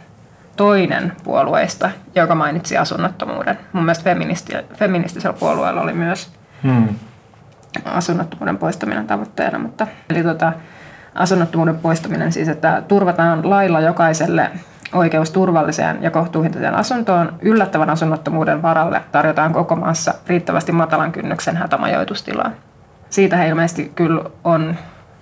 toinen 0.55 1.13
puolueista, 1.23 1.89
joka 2.15 2.35
mainitsi 2.35 2.77
asunnottomuuden. 2.77 3.59
Mun 3.73 3.83
mielestä 3.83 4.03
feministi, 4.03 4.53
feministisellä 4.73 5.37
puolueella 5.39 5.81
oli 5.81 5.93
myös 5.93 6.31
mm. 6.63 6.87
asunnottomuuden 7.85 8.57
poistaminen 8.57 9.07
tavoitteena, 9.07 9.59
mutta 9.59 9.87
eli 10.09 10.23
tota, 10.23 10.53
asunnottomuuden 11.15 11.77
poistaminen 11.77 12.31
siis, 12.31 12.49
että 12.49 12.83
turvataan 12.87 13.49
lailla 13.49 13.81
jokaiselle 13.81 14.51
oikeus 14.93 15.31
turvalliseen 15.31 16.03
ja 16.03 16.11
kohtuuhintaiseen 16.11 16.75
asuntoon 16.75 17.33
yllättävän 17.41 17.89
asunnottomuuden 17.89 18.61
varalle 18.61 19.01
tarjotaan 19.11 19.53
koko 19.53 19.75
maassa 19.75 20.13
riittävästi 20.27 20.71
matalan 20.71 21.11
kynnyksen 21.11 21.57
hätämajoitustilaa. 21.57 22.51
Siitä 23.09 23.37
he 23.37 23.47
ilmeisesti 23.47 23.91
kyllä 23.95 24.23
on, 24.43 24.75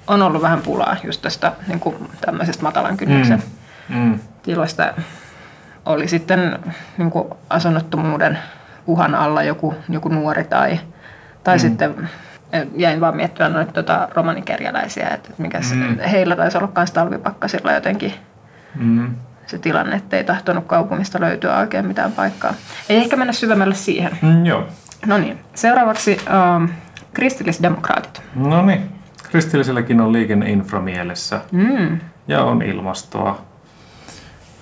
on 0.07 0.21
ollut 0.21 0.41
vähän 0.41 0.61
pulaa 0.61 0.95
just 1.03 1.21
tästä 1.21 1.51
niin 1.67 1.79
kuin 1.79 1.95
tämmöisestä 2.21 2.63
matalan 2.63 2.97
kynnyksen 2.97 3.43
mm. 3.89 3.97
Mm. 3.97 4.19
tiloista. 4.43 4.93
Oli 5.85 6.07
sitten 6.07 6.59
niin 6.97 7.11
kuin 7.11 7.27
asunnottomuuden 7.49 8.37
uhan 8.87 9.15
alla 9.15 9.43
joku, 9.43 9.75
joku 9.89 10.09
nuori 10.09 10.43
tai, 10.43 10.79
tai 11.43 11.55
mm. 11.55 11.59
sitten 11.59 12.09
jäin 12.75 13.01
vaan 13.01 13.15
miettimään 13.15 13.53
noita 13.53 13.71
tota, 13.71 14.07
romanikerjäläisiä, 14.13 15.09
että 15.09 15.29
mikä 15.37 15.59
mm. 15.75 15.99
heillä 15.99 16.35
taisi 16.35 16.57
olla 16.57 16.71
myös 16.75 16.91
talvipakkasilla 16.91 17.71
jotenkin 17.71 18.13
mm 18.75 19.15
se 19.47 19.57
tilanne, 19.57 19.95
että 19.95 20.17
ei 20.17 20.23
tahtonut 20.23 20.65
kaupungista 20.65 21.19
löytyä 21.19 21.57
oikein 21.57 21.87
mitään 21.87 22.11
paikkaa. 22.11 22.53
Ei 22.89 22.97
ehkä 22.97 23.15
mennä 23.15 23.33
syvemmälle 23.33 23.75
siihen. 23.75 24.17
Mm, 24.21 24.45
joo. 24.45 24.63
No 25.05 25.17
niin, 25.17 25.39
seuraavaksi 25.55 26.17
ähm, 26.29 26.65
kristillisdemokraatit. 27.13 28.21
No 28.35 28.65
niin, 28.65 28.89
kristillisilläkin 29.23 30.01
on 30.01 30.13
liikenneinfra 30.13 30.81
mielessä 30.81 31.41
mm. 31.51 31.99
ja 32.27 32.43
on 32.43 32.61
ilmastoa. 32.61 33.41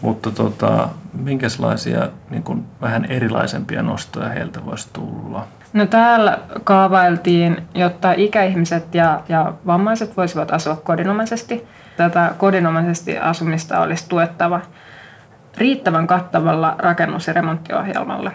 Mutta 0.02 0.32
tota, 0.32 0.90
minkälaisia 1.14 2.10
niin 2.30 2.44
kuin 2.44 2.66
vähän 2.82 3.06
erilaisempia 3.06 3.84
nostoja 3.84 4.30
heiltä 4.30 4.66
voisi 4.66 4.90
tulla? 4.94 5.48
No 5.74 5.86
täällä 5.86 6.40
kaavailtiin, 6.64 7.64
jotta 7.76 8.12
ikäihmiset 8.12 8.96
ja, 8.96 9.22
ja 9.30 9.54
vammaiset 9.66 10.18
voisivat 10.18 10.52
asua 10.52 10.76
kodinomaisesti. 10.76 11.68
Tätä 12.00 12.32
kodinomaisesti 12.38 13.18
asumista 13.18 13.80
olisi 13.80 14.10
tuettava 14.10 14.62
riittävän 15.58 16.08
kattavalla 16.08 16.76
rakennus- 16.78 17.28
ja 17.28 17.34
remonttiohjelmalla. 17.34 18.32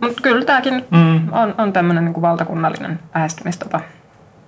Mutta 0.00 0.22
kyllä 0.22 0.44
tämäkin 0.44 0.84
mm. 0.90 1.32
on, 1.32 1.54
on 1.58 1.72
tämmöinen 1.72 2.04
niin 2.04 2.22
valtakunnallinen 2.22 3.00
lähestymistapa. 3.14 3.80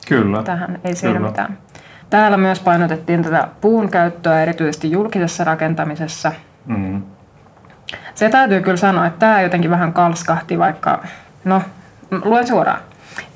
Kyllä. 0.09 0.43
Tähän 0.43 0.81
ei 0.85 0.95
siinä 0.95 1.16
kyllä. 1.16 1.29
mitään. 1.29 1.59
Täällä 2.11 2.37
myös 2.37 2.61
painotettiin 2.61 3.23
tätä 3.23 3.49
puun 3.61 3.91
käyttöä 3.91 4.43
erityisesti 4.43 4.91
julkisessa 4.91 5.45
rakentamisessa. 5.45 6.33
Mm. 6.66 7.03
Se 8.14 8.29
täytyy 8.29 8.61
kyllä 8.61 8.77
sanoa, 8.77 9.07
että 9.07 9.18
tämä 9.18 9.41
jotenkin 9.41 9.71
vähän 9.71 9.93
kalskahti, 9.93 10.59
vaikka, 10.59 11.03
no 11.45 11.62
luen 12.25 12.47
suoraan. 12.47 12.81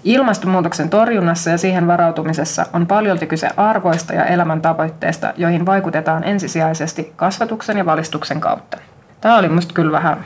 Ilmastonmuutoksen 0.04 0.90
torjunnassa 0.90 1.50
ja 1.50 1.58
siihen 1.58 1.86
varautumisessa 1.86 2.66
on 2.72 2.86
paljolti 2.86 3.26
kyse 3.26 3.48
arvoista 3.56 4.14
ja 4.14 4.24
elämän 4.24 4.62
tavoitteista, 4.62 5.32
joihin 5.36 5.66
vaikutetaan 5.66 6.24
ensisijaisesti 6.24 7.12
kasvatuksen 7.16 7.78
ja 7.78 7.86
valistuksen 7.86 8.40
kautta. 8.40 8.78
Tämä 9.20 9.38
oli 9.38 9.48
musta 9.48 9.74
kyllä 9.74 9.92
vähän... 9.92 10.18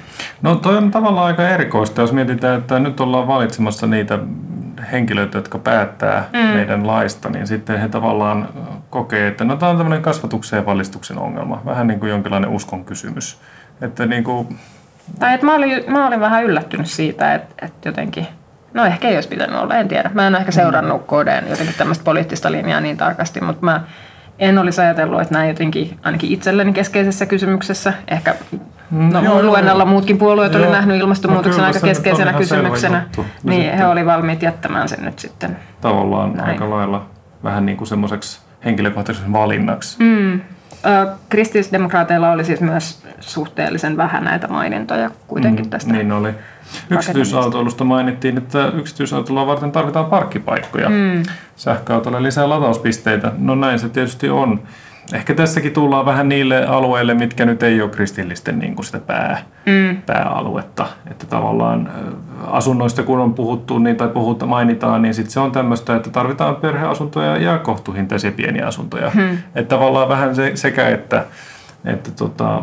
No 0.42 0.54
toi 0.54 0.76
on 0.76 0.90
tavallaan 0.90 1.26
aika 1.26 1.48
erikoista, 1.48 2.00
jos 2.00 2.12
mietitään, 2.12 2.58
että 2.58 2.78
nyt 2.78 3.00
ollaan 3.00 3.28
valitsemassa 3.28 3.86
niitä 3.86 4.18
henkilöitä, 4.92 5.38
jotka 5.38 5.58
päättää 5.58 6.28
mm. 6.32 6.38
meidän 6.38 6.86
laista, 6.86 7.28
niin 7.28 7.46
sitten 7.46 7.80
he 7.80 7.88
tavallaan 7.88 8.48
kokee, 8.90 9.28
että 9.28 9.44
no 9.44 9.56
tämä 9.56 9.70
on 9.70 9.76
tämmöinen 9.76 10.02
kasvatuksen 10.02 10.56
ja 10.56 10.66
valistuksen 10.66 11.18
ongelma. 11.18 11.62
Vähän 11.64 11.86
niin 11.86 12.00
kuin 12.00 12.10
jonkinlainen 12.10 12.50
uskon 12.50 12.84
kysymys. 12.84 13.40
Että 13.80 14.06
niin 14.06 14.24
kuin... 14.24 14.58
Tai 15.18 15.34
että 15.34 15.46
mä 15.46 15.54
olin, 15.54 15.84
mä 15.88 16.06
olin 16.06 16.20
vähän 16.20 16.44
yllättynyt 16.44 16.86
siitä, 16.86 17.34
että, 17.34 17.66
että 17.66 17.88
jotenkin 17.88 18.26
No 18.74 18.84
ehkä 18.84 19.08
ei 19.08 19.14
olisi 19.14 19.28
pitänyt 19.28 19.56
olla, 19.56 19.74
en 19.74 19.88
tiedä. 19.88 20.10
Mä 20.14 20.26
en 20.26 20.32
ole 20.34 20.40
ehkä 20.40 20.52
seurannut 20.52 21.02
KDn 21.02 21.50
jotenkin 21.50 21.74
tämmöistä 21.78 22.04
poliittista 22.04 22.52
linjaa 22.52 22.80
niin 22.80 22.96
tarkasti, 22.96 23.40
mutta 23.40 23.64
mä 23.64 23.80
en 24.38 24.58
olisi 24.58 24.80
ajatellut, 24.80 25.20
että 25.20 25.34
näin 25.34 25.48
jotenkin 25.48 25.98
ainakin 26.02 26.32
itselleni 26.32 26.72
keskeisessä 26.72 27.26
kysymyksessä, 27.26 27.92
ehkä 28.08 28.34
mm, 28.90 29.12
no, 29.12 29.22
joo, 29.22 29.42
luennalla 29.42 29.84
muutkin 29.84 30.18
puolueet 30.18 30.54
oli 30.54 30.70
nähnyt 30.70 31.00
ilmastonmuutoksen 31.00 31.60
no, 31.60 31.66
aika 31.66 31.80
keskeisenä 31.80 32.32
kysymyksenä, 32.32 33.06
niin 33.42 33.72
he 33.74 33.86
oli 33.86 34.06
valmiit 34.06 34.42
jättämään 34.42 34.88
sen 34.88 35.04
nyt 35.04 35.18
sitten. 35.18 35.56
Tavallaan 35.80 36.32
näin. 36.32 36.48
aika 36.48 36.70
lailla 36.70 37.06
vähän 37.44 37.66
niin 37.66 37.76
kuin 37.76 37.88
semmoiseksi 37.88 38.40
henkilökohtaiseksi 38.64 39.32
valinnaksi. 39.32 39.96
Mm. 40.02 40.40
Kristillisdemokraateilla 41.28 42.30
oli 42.32 42.44
siis 42.44 42.60
myös 42.60 43.02
suhteellisen 43.20 43.96
vähän 43.96 44.24
näitä 44.24 44.48
mainintoja 44.48 45.10
kuitenkin 45.26 45.64
mm, 45.64 45.70
tästä. 45.70 45.92
Niin 45.92 46.12
oli. 46.12 46.34
Yksityisautoilusta 46.90 47.84
mainittiin, 47.84 48.38
että 48.38 48.66
yksityisautoilua 48.68 49.46
varten 49.46 49.72
tarvitaan 49.72 50.06
parkkipaikkoja. 50.06 50.88
Mm. 50.88 51.22
Sähköautolle 51.56 52.22
lisää 52.22 52.48
latauspisteitä. 52.48 53.32
No 53.38 53.54
näin 53.54 53.78
se 53.78 53.88
tietysti 53.88 54.30
on. 54.30 54.60
ehkä 55.12 55.34
tässäkin 55.34 55.72
tullaan 55.72 56.06
vähän 56.06 56.28
niille 56.28 56.66
alueille, 56.66 57.14
mitkä 57.14 57.46
nyt 57.46 57.62
ei 57.62 57.82
ole 57.82 57.90
kristillisten 57.90 58.58
niin 58.58 58.74
kuin 58.74 58.86
sitä 58.86 58.98
pää, 58.98 59.42
mm. 59.66 60.02
pääaluetta. 60.06 60.86
Että 61.10 61.26
tavallaan 61.26 61.90
asunnoista 62.46 63.02
kun 63.02 63.18
on 63.18 63.34
puhuttu 63.34 63.78
niin, 63.78 63.96
tai 63.96 64.08
puhuta, 64.08 64.46
mainitaan, 64.46 65.02
niin 65.02 65.14
sit 65.14 65.30
se 65.30 65.40
on 65.40 65.52
tämmöistä, 65.52 65.96
että 65.96 66.10
tarvitaan 66.10 66.56
perheasuntoja 66.56 67.36
ja 67.36 67.58
kohtuuhintaisia 67.58 68.32
pieniä 68.32 68.66
asuntoja. 68.66 69.10
Mm. 69.14 69.38
Että 69.54 69.76
tavallaan 69.76 70.08
vähän 70.08 70.34
se, 70.34 70.52
sekä, 70.54 70.88
että 70.88 71.24
että 71.84 72.10
tota, 72.10 72.62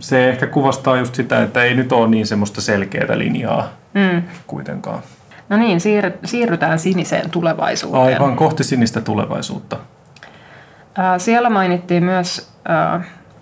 se 0.00 0.28
ehkä 0.28 0.46
kuvastaa 0.46 0.96
just 0.96 1.14
sitä, 1.14 1.42
että 1.42 1.62
ei 1.62 1.74
nyt 1.74 1.92
ole 1.92 2.08
niin 2.08 2.26
semmoista 2.26 2.60
selkeää 2.60 3.18
linjaa 3.18 3.68
mm. 3.94 4.22
kuitenkaan. 4.46 4.98
No 5.48 5.56
niin, 5.56 5.78
siir- 5.78 6.18
siirrytään 6.24 6.78
siniseen 6.78 7.30
tulevaisuuteen. 7.30 8.04
Aivan 8.04 8.36
kohti 8.36 8.64
sinistä 8.64 9.00
tulevaisuutta. 9.00 9.76
Siellä 11.18 11.50
mainittiin 11.50 12.04
myös 12.04 12.52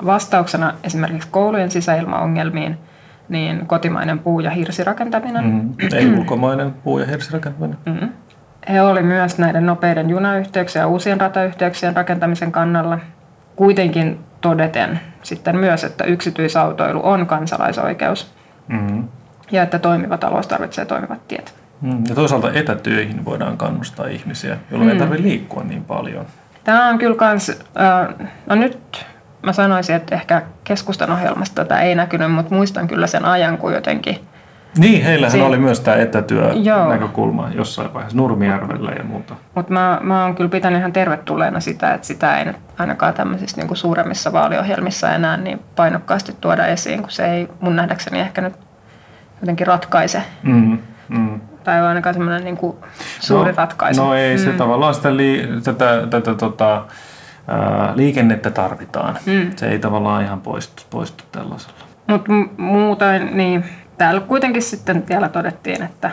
vastauksena 0.07 0.75
esimerkiksi 0.85 1.29
koulujen 1.31 1.71
sisäilmaongelmiin 1.71 2.79
niin 3.29 3.67
kotimainen 3.67 4.19
puu- 4.19 4.41
ja 4.41 4.51
hirsirakentaminen. 4.51 5.45
Mm, 5.45 5.75
ei 5.95 6.19
ulkomainen 6.19 6.73
puu- 6.73 6.99
ja 6.99 7.07
hirsirakentaminen. 7.07 7.79
Mm. 7.87 8.09
He 8.69 8.83
oli 8.83 9.03
myös 9.03 9.39
näiden 9.39 9.67
nopeiden 9.67 10.11
junayhteyksien 10.11 10.81
ja 10.81 10.87
uusien 10.87 11.21
ratayhteyksien 11.21 11.97
rakentamisen 11.97 12.53
kannalla. 12.53 12.99
Kuitenkin 13.57 14.21
todeten 14.45 15.01
sitten 15.23 15.57
myös, 15.57 15.85
että 15.85 16.05
yksityisautoilu 16.05 17.01
on 17.03 17.27
kansalaisoikeus 17.27 18.35
mm. 18.69 19.09
ja 19.51 19.63
että 19.63 19.79
toimiva 19.79 20.19
talous 20.19 20.47
tarvitsee 20.47 20.85
toimivat 20.85 21.29
tiet. 21.29 21.55
Mm. 21.81 22.05
Ja 22.09 22.15
toisaalta 22.15 22.53
etätyöihin 22.53 23.25
voidaan 23.25 23.57
kannustaa 23.57 24.07
ihmisiä, 24.07 24.57
jolloin 24.71 24.89
mm. 24.89 24.93
ei 24.93 24.99
tarvitse 24.99 25.23
liikkua 25.23 25.63
niin 25.63 25.85
paljon. 25.85 26.27
Tämä 26.65 26.89
on 26.89 26.99
kyllä 26.99 27.17
kans, 27.17 27.51
äh, 27.51 28.29
no 28.47 28.55
nyt 28.55 29.07
mä 29.43 29.53
sanoisin, 29.53 29.97
että 29.97 30.15
ehkä 30.15 30.43
keskustan 30.65 31.11
ohjelmasta 31.11 31.65
tätä 31.65 31.81
ei 31.81 31.95
näkynyt, 31.95 32.33
mutta 32.33 32.55
muistan 32.55 32.89
kyllä 32.89 33.07
sen 33.07 33.25
ajan, 33.25 33.59
kun 33.59 33.73
jotenkin 33.73 34.19
niin, 34.79 35.05
heillähän 35.05 35.31
Siin... 35.31 35.45
oli 35.45 35.59
myös 35.59 35.81
tämä 35.81 35.97
etätyönäkökulma 35.97 37.49
jossain 37.55 37.95
vaiheessa 37.95 38.17
Nurmijärvellä 38.17 38.91
ja 38.91 39.05
muuta. 39.05 39.35
Mutta 39.55 39.73
mä, 39.73 39.99
mä 40.03 40.25
oon 40.25 40.35
kyllä 40.35 40.51
pitänyt 40.51 40.79
ihan 40.79 40.93
tervetulleena 40.93 41.61
sitä, 41.61 41.95
että 41.95 42.07
sitä 42.07 42.39
ei 42.39 42.45
nyt 42.45 42.57
ainakaan 42.79 43.15
tämmöisissä 43.15 43.57
niinku 43.57 43.75
suuremmissa 43.75 44.33
vaaliohjelmissa 44.33 45.13
enää 45.13 45.37
niin 45.37 45.61
painokkaasti 45.77 46.37
tuoda 46.41 46.67
esiin, 46.67 47.01
kun 47.03 47.11
se 47.11 47.27
ei 47.27 47.49
mun 47.61 47.77
nähdäkseni 47.77 48.21
ehkä 48.21 48.41
nyt 48.41 48.55
jotenkin 49.41 49.67
ratkaise. 49.67 50.23
Mm, 50.43 50.79
mm. 51.09 51.41
Tai 51.65 51.81
on 51.81 51.87
ainakaan 51.87 52.15
semmoinen 52.15 52.45
niinku 52.45 52.79
suuri 53.21 53.51
no, 53.51 53.57
ratkaisu. 53.57 54.05
No 54.05 54.15
ei, 54.15 54.39
se 54.39 54.51
mm. 54.51 54.57
tavallaan 54.57 54.95
sitä 54.95 55.17
li, 55.17 55.49
tätä, 55.65 56.07
tätä 56.11 56.35
tota, 56.35 56.85
ää, 57.49 57.93
liikennettä 57.95 58.51
tarvitaan. 58.51 59.19
Mm. 59.27 59.51
Se 59.57 59.67
ei 59.67 59.79
tavallaan 59.79 60.23
ihan 60.23 60.41
poistu, 60.41 60.83
poistu 60.91 61.25
tällaisella. 61.33 61.85
Mutta 62.07 62.33
muutoin, 62.57 63.37
niin 63.37 63.65
täällä 63.99 64.21
kuitenkin 64.21 64.63
sitten 64.63 65.09
vielä 65.09 65.29
todettiin, 65.29 65.83
että 65.83 66.11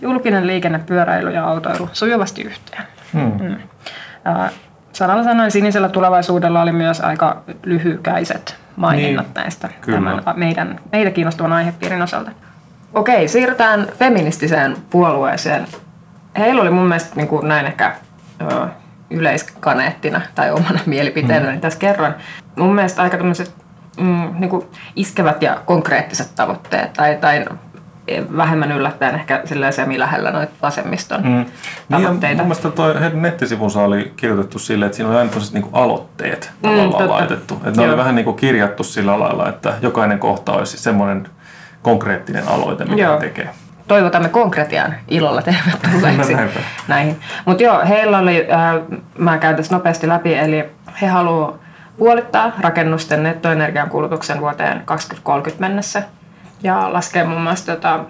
julkinen 0.00 0.46
liikenne, 0.46 0.78
pyöräily 0.78 1.30
ja 1.30 1.44
autoilu 1.44 1.88
sujuvasti 1.92 2.42
yhteen. 2.42 2.82
Hmm. 3.12 3.38
Hmm. 3.38 3.56
sanalla 4.92 5.24
sanoen 5.24 5.50
sinisellä 5.50 5.88
tulevaisuudella 5.88 6.62
oli 6.62 6.72
myös 6.72 7.00
aika 7.00 7.42
lyhykäiset 7.64 8.56
maininnat 8.76 9.26
niin, 9.26 9.34
näistä 9.34 9.68
kyllä. 9.80 9.98
tämän 9.98 10.22
meidän, 10.36 10.80
meitä 10.92 11.10
kiinnostavan 11.10 11.52
aihepiirin 11.52 12.02
osalta. 12.02 12.30
Okei, 12.94 13.28
siirrytään 13.28 13.86
feministiseen 13.98 14.76
puolueeseen. 14.90 15.66
Heillä 16.38 16.62
oli 16.62 16.70
mun 16.70 16.86
mielestä 16.86 17.16
niin 17.16 17.28
kuin 17.28 17.48
näin 17.48 17.66
ehkä 17.66 17.96
ö, 18.40 18.66
yleiskaneettina 19.10 20.20
tai 20.34 20.50
omana 20.50 20.80
mielipiteenä, 20.86 21.40
hmm. 21.40 21.50
niin 21.50 21.60
tässä 21.60 21.78
kerroin. 21.78 22.14
Mun 22.56 22.74
mielestä 22.74 23.02
aika 23.02 23.16
tämmöiset 23.16 23.61
mm, 24.00 24.28
niin 24.38 24.50
kuin 24.50 24.66
iskevät 24.96 25.42
ja 25.42 25.60
konkreettiset 25.66 26.34
tavoitteet 26.34 26.92
tai, 26.92 27.16
tai 27.16 27.44
vähemmän 28.36 28.72
yllättäen 28.72 29.14
ehkä 29.14 29.42
semi 29.70 29.98
lähellä 29.98 30.30
noita 30.30 30.52
vasemmiston 30.62 31.22
mm. 31.22 31.44
tavoitteita. 31.90 32.26
Niin, 32.26 32.36
mun 32.36 32.46
mielestä 32.46 32.70
toi 32.70 33.00
heidän 33.00 33.22
nettisivunsa 33.22 33.82
oli 33.82 34.12
kirjoitettu 34.16 34.58
silleen, 34.58 34.86
että 34.86 34.96
siinä 34.96 35.10
oli 35.10 35.18
aina 35.18 35.30
niin 35.52 35.66
aloitteet 35.72 36.50
mm, 36.62 36.90
totta. 36.90 37.08
laitettu. 37.08 37.54
Että 37.54 37.80
ne 37.80 37.88
oli 37.88 37.96
vähän 37.96 38.14
niin 38.14 38.24
kuin 38.24 38.36
kirjattu 38.36 38.84
sillä 38.84 39.20
lailla, 39.20 39.48
että 39.48 39.74
jokainen 39.82 40.18
kohta 40.18 40.52
olisi 40.52 40.78
semmoinen 40.78 41.28
konkreettinen 41.82 42.48
aloite, 42.48 42.84
mitä 42.84 43.02
Joo. 43.02 43.16
tekee. 43.16 43.50
Toivotamme 43.88 44.28
konkretiaan 44.28 44.94
ilolla 45.08 45.42
tervetulleeksi 45.42 46.36
näihin. 46.88 47.20
Mutta 47.44 47.62
joo, 47.62 47.80
heillä 47.88 48.18
oli, 48.18 48.46
äh, 48.52 48.98
mä 49.18 49.38
käyn 49.38 49.56
tässä 49.56 49.74
nopeasti 49.74 50.08
läpi, 50.08 50.34
eli 50.34 50.64
he 51.02 51.06
haluavat 51.06 51.61
puolittaa 52.02 52.52
rakennusten 52.60 53.22
nettoenergian 53.22 53.90
kulutuksen 53.90 54.40
vuoteen 54.40 54.82
2030 54.84 55.60
mennessä 55.60 56.02
ja 56.62 56.92
laskee 56.92 57.24
muun 57.24 57.42
muassa 57.42 57.72
tota, 57.72 58.04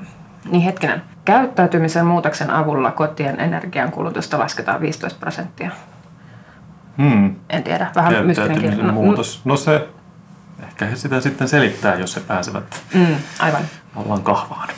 niin 0.50 0.62
hetkinen, 0.62 1.02
käyttäytymisen 1.24 2.06
muutoksen 2.06 2.50
avulla 2.50 2.90
kotien 2.90 3.40
energiankulutusta 3.40 4.38
lasketaan 4.38 4.80
15 4.80 5.20
prosenttia. 5.20 5.70
Hmm. 6.98 7.36
En 7.50 7.62
tiedä, 7.62 7.90
vähän 7.94 8.26
mystinen 8.26 8.86
no, 8.86 8.92
muutos. 8.92 9.40
No 9.44 9.56
se, 9.56 9.88
ehkä 10.62 10.84
he 10.86 10.96
sitä 10.96 11.20
sitten 11.20 11.48
selittää, 11.48 11.94
jos 11.94 12.16
he 12.16 12.20
pääsevät 12.20 12.82
mm, 12.94 13.16
aivan. 13.38 13.62
ollaan 13.96 14.22
kahvaan. 14.22 14.68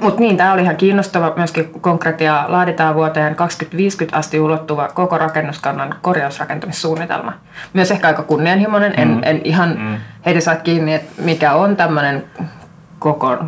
Mutta 0.00 0.20
niin, 0.20 0.36
tämä 0.36 0.52
oli 0.52 0.62
ihan 0.62 0.76
kiinnostava. 0.76 1.32
Myöskin 1.36 1.80
konkreettia 1.80 2.44
laaditaan 2.48 2.94
vuoteen 2.94 3.34
2050 3.34 4.16
asti 4.16 4.40
ulottuva 4.40 4.88
koko 4.88 5.18
rakennuskannan 5.18 5.94
korjausrakentamissuunnitelma. 6.02 7.32
Myös 7.72 7.90
ehkä 7.90 8.06
aika 8.06 8.22
kunnianhimoinen. 8.22 8.94
En, 8.96 9.08
mm. 9.08 9.20
en 9.22 9.40
ihan 9.44 9.76
mm. 9.78 9.96
heitä 10.26 10.40
saa 10.40 10.56
kiinni, 10.56 10.94
että 10.94 11.22
mikä 11.22 11.52
on 11.52 11.76
tämmöinen 11.76 12.24
koko, 12.98 13.38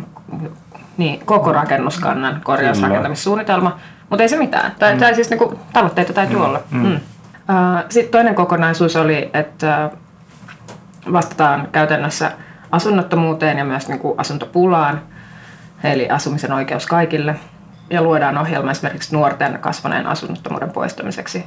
niin, 0.97 1.25
koko 1.25 1.51
rakennuskannan 1.51 2.41
korjausrakentamissuunnitelma. 2.43 3.79
Mutta 4.09 4.23
ei 4.23 4.29
se 4.29 4.37
mitään. 4.37 4.71
Tai, 4.79 4.93
mm. 4.93 4.99
tai 4.99 5.15
siis 5.15 5.29
niinku, 5.29 5.59
tavoitteita 5.73 6.13
täytyy 6.13 6.37
mm. 6.37 6.43
olla. 6.43 6.59
Mm. 6.71 6.87
Mm. 6.87 6.99
Sitten 7.89 8.11
toinen 8.11 8.35
kokonaisuus 8.35 8.95
oli, 8.95 9.29
että 9.33 9.89
vastataan 11.11 11.67
käytännössä 11.71 12.31
asunnottomuuteen 12.71 13.57
ja 13.57 13.65
myös 13.65 13.87
niinku 13.87 14.15
asuntopulaan– 14.17 15.01
eli 15.83 16.09
asumisen 16.09 16.51
oikeus 16.51 16.87
kaikille. 16.87 17.35
Ja 17.89 18.01
luodaan 18.01 18.37
ohjelma 18.37 18.71
esimerkiksi 18.71 19.15
nuorten 19.15 19.59
kasvaneen 19.59 20.07
asunnottomuuden 20.07 20.71
poistamiseksi. 20.71 21.45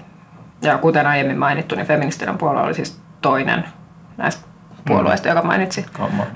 Ja 0.63 0.79
kuten 0.79 1.07
aiemmin 1.07 1.39
mainittu, 1.39 1.75
niin 1.75 1.87
feministinen 1.87 2.39
puolue 2.39 2.63
oli 2.63 2.75
siis 2.75 3.01
toinen 3.23 3.65
näistä 4.17 4.47
puolueista, 4.87 5.29
joka 5.29 5.43
mainitsi, 5.43 5.87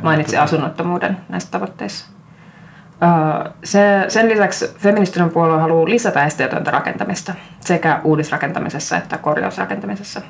mainitsi 0.02 0.36
asunnottomuuden 0.36 1.16
näissä 1.28 1.50
tavoitteissa. 1.50 2.06
Se, 3.64 4.04
sen 4.08 4.28
lisäksi 4.28 4.74
feministinen 4.78 5.30
puolue 5.30 5.60
haluaa 5.60 5.90
lisätä 5.90 6.24
esteetöntä 6.24 6.70
rakentamista 6.70 7.34
sekä 7.60 8.00
uudisrakentamisessa 8.04 8.96
että 8.96 9.18
korjausrakentamisessa. 9.18 10.20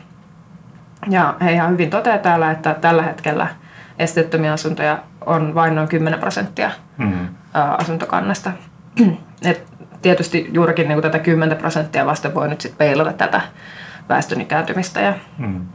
Ja 1.11 1.35
he 1.45 1.53
ihan 1.53 1.71
hyvin 1.71 1.91
toteaa 1.91 2.19
täällä, 2.19 2.51
että 2.51 2.75
tällä 2.75 3.03
hetkellä 3.03 3.47
esteettömiä 4.01 4.53
asuntoja 4.53 4.99
on 5.27 5.55
vain 5.55 5.75
noin 5.75 5.89
10 5.89 6.21
prosenttia 6.21 6.71
mm 6.99 7.29
asuntokannasta. 7.55 8.53
Et 9.43 9.67
tietysti 10.03 10.51
juurikin 10.53 10.89
niin 10.89 11.03
tätä 11.03 11.19
10 11.19 11.59
prosenttia 11.59 12.07
vasta 12.07 12.35
voi 12.35 12.49
nyt 12.49 12.61
sitten 12.61 12.79
peilata 12.79 13.13
tätä 13.13 13.41
väestön 14.09 14.41
ikääntymistä 14.41 15.01
ja 15.01 15.15
mm. 15.39 15.67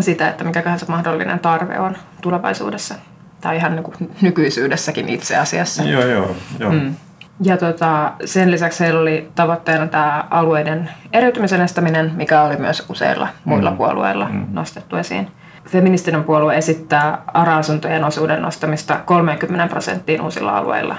sitä, 0.00 0.28
että 0.28 0.44
mikä 0.44 0.78
se 0.78 0.86
mahdollinen 0.88 1.38
tarve 1.38 1.78
on 1.78 1.96
tulevaisuudessa. 2.22 2.94
Tai 3.40 3.56
ihan 3.56 3.76
niin 3.76 4.10
nykyisyydessäkin 4.22 5.08
itse 5.08 5.36
asiassa. 5.36 5.82
Joo, 5.82 6.06
joo. 6.06 6.36
joo. 6.58 6.72
Mm. 6.72 6.94
Ja 7.42 7.56
tota, 7.56 8.12
sen 8.24 8.50
lisäksi 8.50 8.84
heillä 8.84 9.00
oli 9.00 9.30
tavoitteena 9.34 9.86
tämä 9.86 10.24
alueiden 10.30 10.90
eriytymisen 11.12 11.60
estäminen, 11.60 12.12
mikä 12.16 12.42
oli 12.42 12.56
myös 12.56 12.86
useilla 12.88 13.28
muilla 13.44 13.70
mm. 13.70 13.76
puolueilla 13.76 14.28
mm. 14.28 14.46
nostettu 14.50 14.96
esiin. 14.96 15.30
Feministinen 15.68 16.24
puolue 16.24 16.56
esittää 16.56 17.22
ARA-asuntojen 17.34 18.04
osuuden 18.04 18.42
nostamista 18.42 19.00
30 19.04 19.66
prosenttiin 19.66 20.20
uusilla 20.20 20.58
alueilla. 20.58 20.96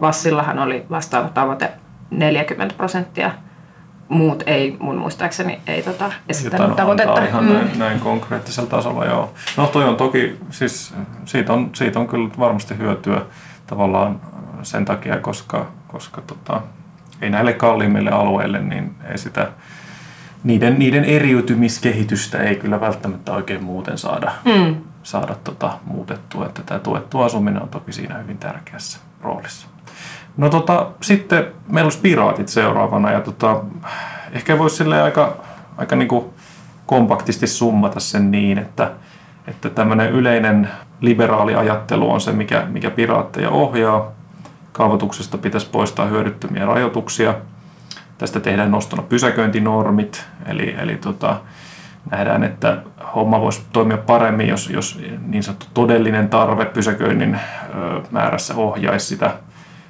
Vassillahan 0.00 0.58
oli 0.58 0.86
vastaava 0.90 1.28
tavoite 1.28 1.70
40 2.10 2.74
prosenttia. 2.76 3.30
Muut 4.08 4.42
ei 4.46 4.76
mun 4.80 4.96
muistaakseni 4.96 5.60
ei 5.66 5.82
tota, 5.82 6.12
esittänyt 6.28 6.76
tavoitetta. 6.76 7.24
ihan 7.24 7.44
mm. 7.44 7.52
näin, 7.52 7.78
näin 7.78 8.00
konkreettisella 8.00 8.70
tasolla, 8.70 9.04
joo. 9.04 9.32
No 9.56 9.66
toi 9.66 9.84
on 9.84 9.96
toki, 9.96 10.38
siis 10.50 10.94
siitä 11.24 11.52
on, 11.52 11.70
siitä 11.72 11.98
on 11.98 12.06
kyllä 12.06 12.28
varmasti 12.38 12.78
hyötyä 12.78 13.22
tavallaan 13.66 14.20
sen 14.62 14.84
takia, 14.84 15.18
koska, 15.18 15.66
koska 15.88 16.20
tota, 16.20 16.60
ei 17.22 17.30
näille 17.30 17.52
kalliimmille 17.52 18.10
alueille, 18.10 18.60
niin 18.60 18.94
ei 19.10 19.18
sitä 19.18 19.48
niiden, 20.44 20.78
niiden 20.78 21.04
eriytymiskehitystä 21.04 22.38
ei 22.38 22.56
kyllä 22.56 22.80
välttämättä 22.80 23.32
oikein 23.32 23.64
muuten 23.64 23.98
saada, 23.98 24.32
mm. 24.44 24.76
saada 25.02 25.34
tota, 25.44 25.78
muutettua. 25.84 26.46
Että 26.46 26.62
tämä 26.62 26.80
tuettu 26.80 27.20
asuminen 27.20 27.62
on 27.62 27.68
toki 27.68 27.92
siinä 27.92 28.18
hyvin 28.18 28.38
tärkeässä 28.38 28.98
roolissa. 29.22 29.68
No 30.36 30.48
tota, 30.48 30.86
sitten 31.00 31.46
meillä 31.68 31.86
olisi 31.86 32.00
piraatit 32.00 32.48
seuraavana 32.48 33.10
ja 33.10 33.20
tota, 33.20 33.60
ehkä 34.32 34.58
voisi 34.58 34.76
sille 34.76 35.02
aika, 35.02 35.36
aika 35.76 35.96
niinku 35.96 36.34
kompaktisti 36.86 37.46
summata 37.46 38.00
sen 38.00 38.30
niin, 38.30 38.58
että, 38.58 38.90
että 39.46 39.70
tämmöinen 39.70 40.10
yleinen 40.10 40.68
liberaali 41.00 41.54
ajattelu 41.54 42.10
on 42.10 42.20
se, 42.20 42.32
mikä, 42.32 42.66
mikä 42.68 42.90
piraatteja 42.90 43.50
ohjaa. 43.50 44.10
Kaavoituksesta 44.72 45.38
pitäisi 45.38 45.68
poistaa 45.72 46.06
hyödyttömiä 46.06 46.66
rajoituksia. 46.66 47.34
Tästä 48.18 48.40
tehdään 48.40 48.70
nostona 48.70 49.02
pysäköintinormit, 49.02 50.24
eli, 50.46 50.76
eli 50.78 50.96
tota, 50.96 51.40
nähdään, 52.10 52.44
että 52.44 52.82
homma 53.14 53.40
voisi 53.40 53.62
toimia 53.72 53.98
paremmin, 53.98 54.48
jos, 54.48 54.70
jos 54.70 55.00
niin 55.26 55.42
sanottu 55.42 55.66
todellinen 55.74 56.28
tarve 56.28 56.64
pysäköinnin 56.64 57.40
määrässä 58.10 58.54
ohjaisi 58.54 59.06
sitä, 59.06 59.34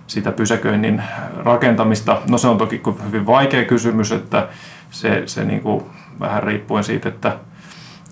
sitä 0.06 0.32
pysäköinnin 0.32 1.02
rakentamista. 1.36 2.18
No 2.30 2.38
se 2.38 2.48
on 2.48 2.58
toki 2.58 2.82
hyvin 3.06 3.26
vaikea 3.26 3.64
kysymys, 3.64 4.12
että 4.12 4.48
se, 4.90 5.22
se 5.26 5.44
niin 5.44 5.60
kuin 5.60 5.84
vähän 6.20 6.42
riippuen 6.42 6.84
siitä, 6.84 7.08
että 7.08 7.36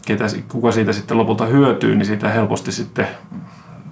ketä, 0.06 0.24
kuka 0.48 0.72
siitä 0.72 0.92
sitten 0.92 1.18
lopulta 1.18 1.46
hyötyy, 1.46 1.94
niin 1.96 2.06
siitä 2.06 2.28
helposti 2.28 2.72
sitten 2.72 3.08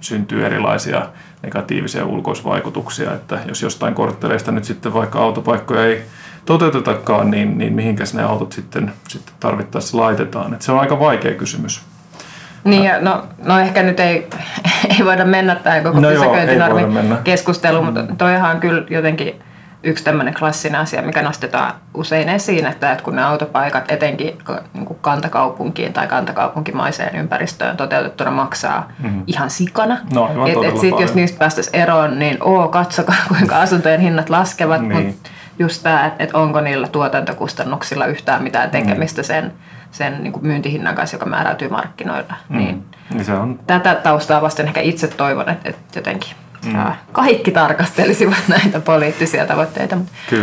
syntyy 0.05 0.45
erilaisia 0.45 1.05
negatiivisia 1.43 2.05
ulkoisvaikutuksia, 2.05 3.13
että 3.13 3.39
jos 3.47 3.61
jostain 3.61 3.93
kortteleista 3.93 4.51
nyt 4.51 4.63
sitten 4.63 4.93
vaikka 4.93 5.19
autopaikkoja 5.19 5.85
ei 5.85 6.01
toteutetakaan, 6.45 7.31
niin, 7.31 7.57
niin 7.57 7.73
mihinkäs 7.73 8.13
ne 8.13 8.23
autot 8.23 8.51
sitten, 8.51 8.91
sitten 9.07 9.33
tarvittaessa 9.39 9.97
laitetaan. 9.97 10.53
Et 10.53 10.61
se 10.61 10.71
on 10.71 10.79
aika 10.79 10.99
vaikea 10.99 11.33
kysymys. 11.33 11.81
Niin, 12.63 12.83
ja 12.83 13.01
no, 13.01 13.27
no 13.43 13.59
ehkä 13.59 13.83
nyt 13.83 13.99
ei, 13.99 14.27
ei 14.99 15.05
voida 15.05 15.25
mennä 15.25 15.55
tähän 15.55 15.83
koko 15.83 15.99
no 15.99 16.09
pysäköintinormi 16.09 16.81
keskustelu, 17.23 17.81
mutta 17.81 18.03
toihan 18.17 18.51
on 18.51 18.59
kyllä 18.59 18.83
jotenkin 18.89 19.41
yksi 19.85 20.03
tämmöinen 20.03 20.33
klassinen 20.33 20.81
asia, 20.81 21.01
mikä 21.01 21.21
nostetaan 21.21 21.73
usein 21.93 22.29
esiin, 22.29 22.65
että, 22.65 22.97
kun 23.03 23.15
ne 23.15 23.23
autopaikat 23.23 23.91
etenkin 23.91 24.37
niin 24.73 24.85
kuin 24.85 24.99
kantakaupunkiin 25.01 25.93
tai 25.93 26.07
kantakaupunkimaiseen 26.07 27.15
ympäristöön 27.15 27.77
toteutettuna 27.77 28.31
maksaa 28.31 28.91
mm-hmm. 28.99 29.23
ihan 29.27 29.49
sikana. 29.49 29.97
No, 30.13 30.47
et, 30.47 30.73
et 30.73 30.79
sit, 30.79 30.99
jos 30.99 31.15
niistä 31.15 31.39
päästäisiin 31.39 31.75
eroon, 31.75 32.19
niin 32.19 32.37
oo, 32.43 32.67
katsokaa 32.67 33.15
kuinka 33.37 33.61
asuntojen 33.61 34.01
hinnat 34.01 34.29
laskevat, 34.29 34.81
niin. 34.81 35.05
mutta 35.05 35.29
just 35.59 35.83
tämä, 35.83 36.05
että, 36.05 36.23
että 36.23 36.37
onko 36.37 36.61
niillä 36.61 36.87
tuotantokustannuksilla 36.87 38.05
yhtään 38.05 38.43
mitään 38.43 38.69
tekemistä 38.69 39.21
mm. 39.21 39.25
sen, 39.25 39.53
sen 39.91 40.23
niin 40.23 40.33
kuin 40.33 40.47
myyntihinnan 40.47 40.95
kanssa, 40.95 41.15
joka 41.15 41.25
määräytyy 41.25 41.69
markkinoilla. 41.69 42.33
Mm. 42.49 42.57
Niin, 42.57 42.85
niin 43.13 43.25
se 43.25 43.33
on. 43.33 43.59
Tätä 43.67 43.95
taustaa 43.95 44.41
vasten 44.41 44.67
ehkä 44.67 44.81
itse 44.81 45.07
toivon, 45.07 45.49
että, 45.49 45.69
että 45.69 45.99
jotenkin 45.99 46.31
mm. 46.65 46.91
kaikki 47.11 47.51
tarkastelisivat 47.51 48.37
näitä 48.57 48.79
poliittisia 48.79 49.45
tavoitteita. 49.45 49.97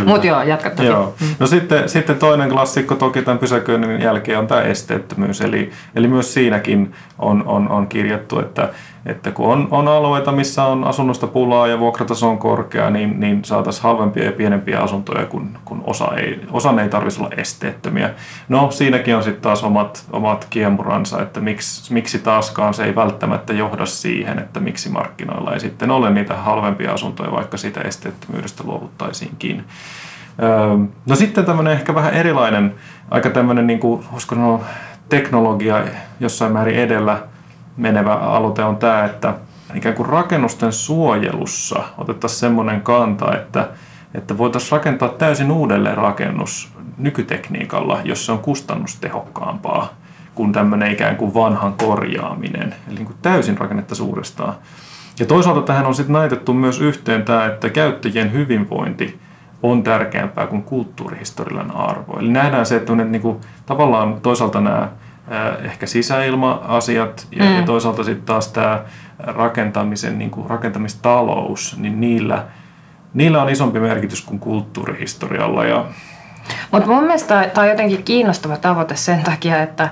Mutta 0.05 0.27
joo, 0.27 0.41
jatka 0.41 0.83
joo. 0.83 1.15
Mm. 1.21 1.27
No 1.39 1.47
sitten, 1.47 1.89
sitten 1.89 2.19
toinen 2.19 2.49
klassikko 2.49 2.95
toki 2.95 3.21
tämän 3.21 3.37
pysäköinnin 3.37 4.01
jälkeen 4.01 4.39
on 4.39 4.47
tämä 4.47 4.61
esteettömyys. 4.61 5.41
Eli, 5.41 5.71
eli 5.95 6.07
myös 6.07 6.33
siinäkin 6.33 6.93
on, 7.19 7.43
on, 7.47 7.69
on 7.69 7.87
kirjattu, 7.87 8.39
että 8.39 8.69
että 9.05 9.31
kun 9.31 9.47
on, 9.47 9.67
on 9.71 9.87
alueita, 9.87 10.31
missä 10.31 10.63
on 10.63 10.83
asunnosta 10.83 11.27
pulaa 11.27 11.67
ja 11.67 11.79
vuokrataso 11.79 12.29
on 12.29 12.37
korkea, 12.37 12.89
niin, 12.89 13.19
niin 13.19 13.45
saataisiin 13.45 13.83
halvempia 13.83 14.23
ja 14.23 14.31
pienempiä 14.31 14.79
asuntoja, 14.79 15.25
kun, 15.25 15.57
kun 15.65 15.83
osa 15.85 16.11
ei, 16.17 16.41
osan 16.51 16.79
ei 16.79 16.89
tarvitsisi 16.89 17.23
olla 17.23 17.35
esteettömiä. 17.37 18.09
No 18.49 18.71
siinäkin 18.71 19.15
on 19.15 19.23
sitten 19.23 19.41
taas 19.41 19.63
omat, 19.63 20.05
omat 20.11 20.47
kiemuransa, 20.49 21.21
että 21.21 21.39
miksi, 21.39 21.93
miksi 21.93 22.19
taaskaan 22.19 22.73
se 22.73 22.83
ei 22.83 22.95
välttämättä 22.95 23.53
johda 23.53 23.85
siihen, 23.85 24.39
että 24.39 24.59
miksi 24.59 24.89
markkinoilla 24.89 25.53
ei 25.53 25.59
sitten 25.59 25.91
ole 25.91 26.09
niitä 26.09 26.35
halvempia 26.35 26.93
asuntoja, 26.93 27.31
vaikka 27.31 27.57
sitä 27.57 27.81
esteettömyydestä 27.81 28.63
luovuttaisiinkin. 28.63 29.65
Öö, 30.43 30.77
no 31.05 31.15
sitten 31.15 31.45
tämmöinen 31.45 31.73
ehkä 31.73 31.95
vähän 31.95 32.13
erilainen, 32.13 32.75
aika 33.11 33.29
tämmöinen, 33.29 33.67
niin 33.67 33.79
kuin, 33.79 34.05
sanoa, 34.17 34.59
teknologia 35.09 35.83
jossain 36.19 36.53
määrin 36.53 36.75
edellä– 36.75 37.17
menevä 37.77 38.13
aloite 38.13 38.63
on 38.63 38.77
tämä, 38.77 39.05
että 39.05 39.33
ikään 39.73 39.95
kuin 39.95 40.09
rakennusten 40.09 40.73
suojelussa 40.73 41.83
otettaisiin 41.97 42.39
semmoinen 42.39 42.81
kanta, 42.81 43.35
että, 43.35 43.69
että 44.15 44.37
voitaisiin 44.37 44.71
rakentaa 44.71 45.09
täysin 45.09 45.51
uudelleen 45.51 45.97
rakennus 45.97 46.73
nykytekniikalla, 46.97 47.99
jos 48.03 48.25
se 48.25 48.31
on 48.31 48.39
kustannustehokkaampaa 48.39 49.93
kuin 50.35 50.51
tämmöinen 50.51 50.91
ikään 50.91 51.15
kuin 51.15 51.33
vanhan 51.33 51.73
korjaaminen. 51.73 52.75
Eli 52.87 52.95
niin 52.95 53.05
kuin 53.05 53.17
täysin 53.21 53.57
rakennetta 53.57 53.95
suurestaan. 53.95 54.53
Ja 55.19 55.25
toisaalta 55.25 55.61
tähän 55.61 55.85
on 55.85 55.95
sitten 55.95 56.13
naitettu 56.13 56.53
myös 56.53 56.81
yhteen 56.81 57.23
tämä, 57.23 57.45
että 57.45 57.69
käyttäjien 57.69 58.33
hyvinvointi 58.33 59.19
on 59.63 59.83
tärkeämpää 59.83 60.47
kuin 60.47 60.63
kulttuurihistoriallinen 60.63 61.75
arvo. 61.75 62.19
Eli 62.19 62.29
nähdään 62.29 62.65
se, 62.65 62.75
että 62.75 62.95
niin 62.95 63.21
kuin, 63.21 63.37
tavallaan 63.65 64.21
toisaalta 64.21 64.61
nämä 64.61 64.89
ehkä 65.63 65.85
sisäilma-asiat 65.85 67.27
ja, 67.31 67.45
mm. 67.45 67.55
ja 67.55 67.63
toisaalta 67.63 68.03
sitten 68.03 68.25
taas 68.25 68.47
tämä 68.47 68.81
rakentamisen, 69.19 70.19
niin 70.19 70.31
kuin 70.31 70.49
rakentamistalous, 70.49 71.77
niin 71.79 72.01
niillä, 72.01 72.45
niillä 73.13 73.41
on 73.41 73.49
isompi 73.49 73.79
merkitys 73.79 74.21
kuin 74.21 74.39
kulttuurihistorialla. 74.39 75.65
Ja... 75.65 75.85
Mutta 76.71 76.89
mun 76.89 77.03
mielestä 77.03 77.49
tämä 77.53 77.63
on 77.63 77.69
jotenkin 77.69 78.03
kiinnostava 78.03 78.57
tavoite 78.57 78.95
sen 78.95 79.23
takia, 79.23 79.61
että 79.61 79.89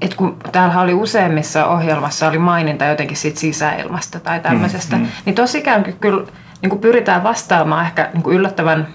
et 0.00 0.14
kun 0.14 0.36
täällä 0.52 0.80
oli 0.80 0.94
useimmissa 0.94 1.66
ohjelmassa 1.66 2.28
oli 2.28 2.38
maininta 2.38 2.84
jotenkin 2.84 3.16
siitä 3.16 3.40
sisäilmasta 3.40 4.20
tai 4.20 4.40
tämmöisestä, 4.40 4.96
mm, 4.96 5.02
mm. 5.02 5.08
niin 5.24 5.34
tosikään 5.34 5.84
kyllä 6.00 6.26
niin 6.62 6.70
kuin 6.70 6.80
pyritään 6.80 7.22
vastaamaan 7.22 7.86
ehkä 7.86 8.10
niin 8.12 8.22
kuin 8.22 8.36
yllättävän 8.36 8.86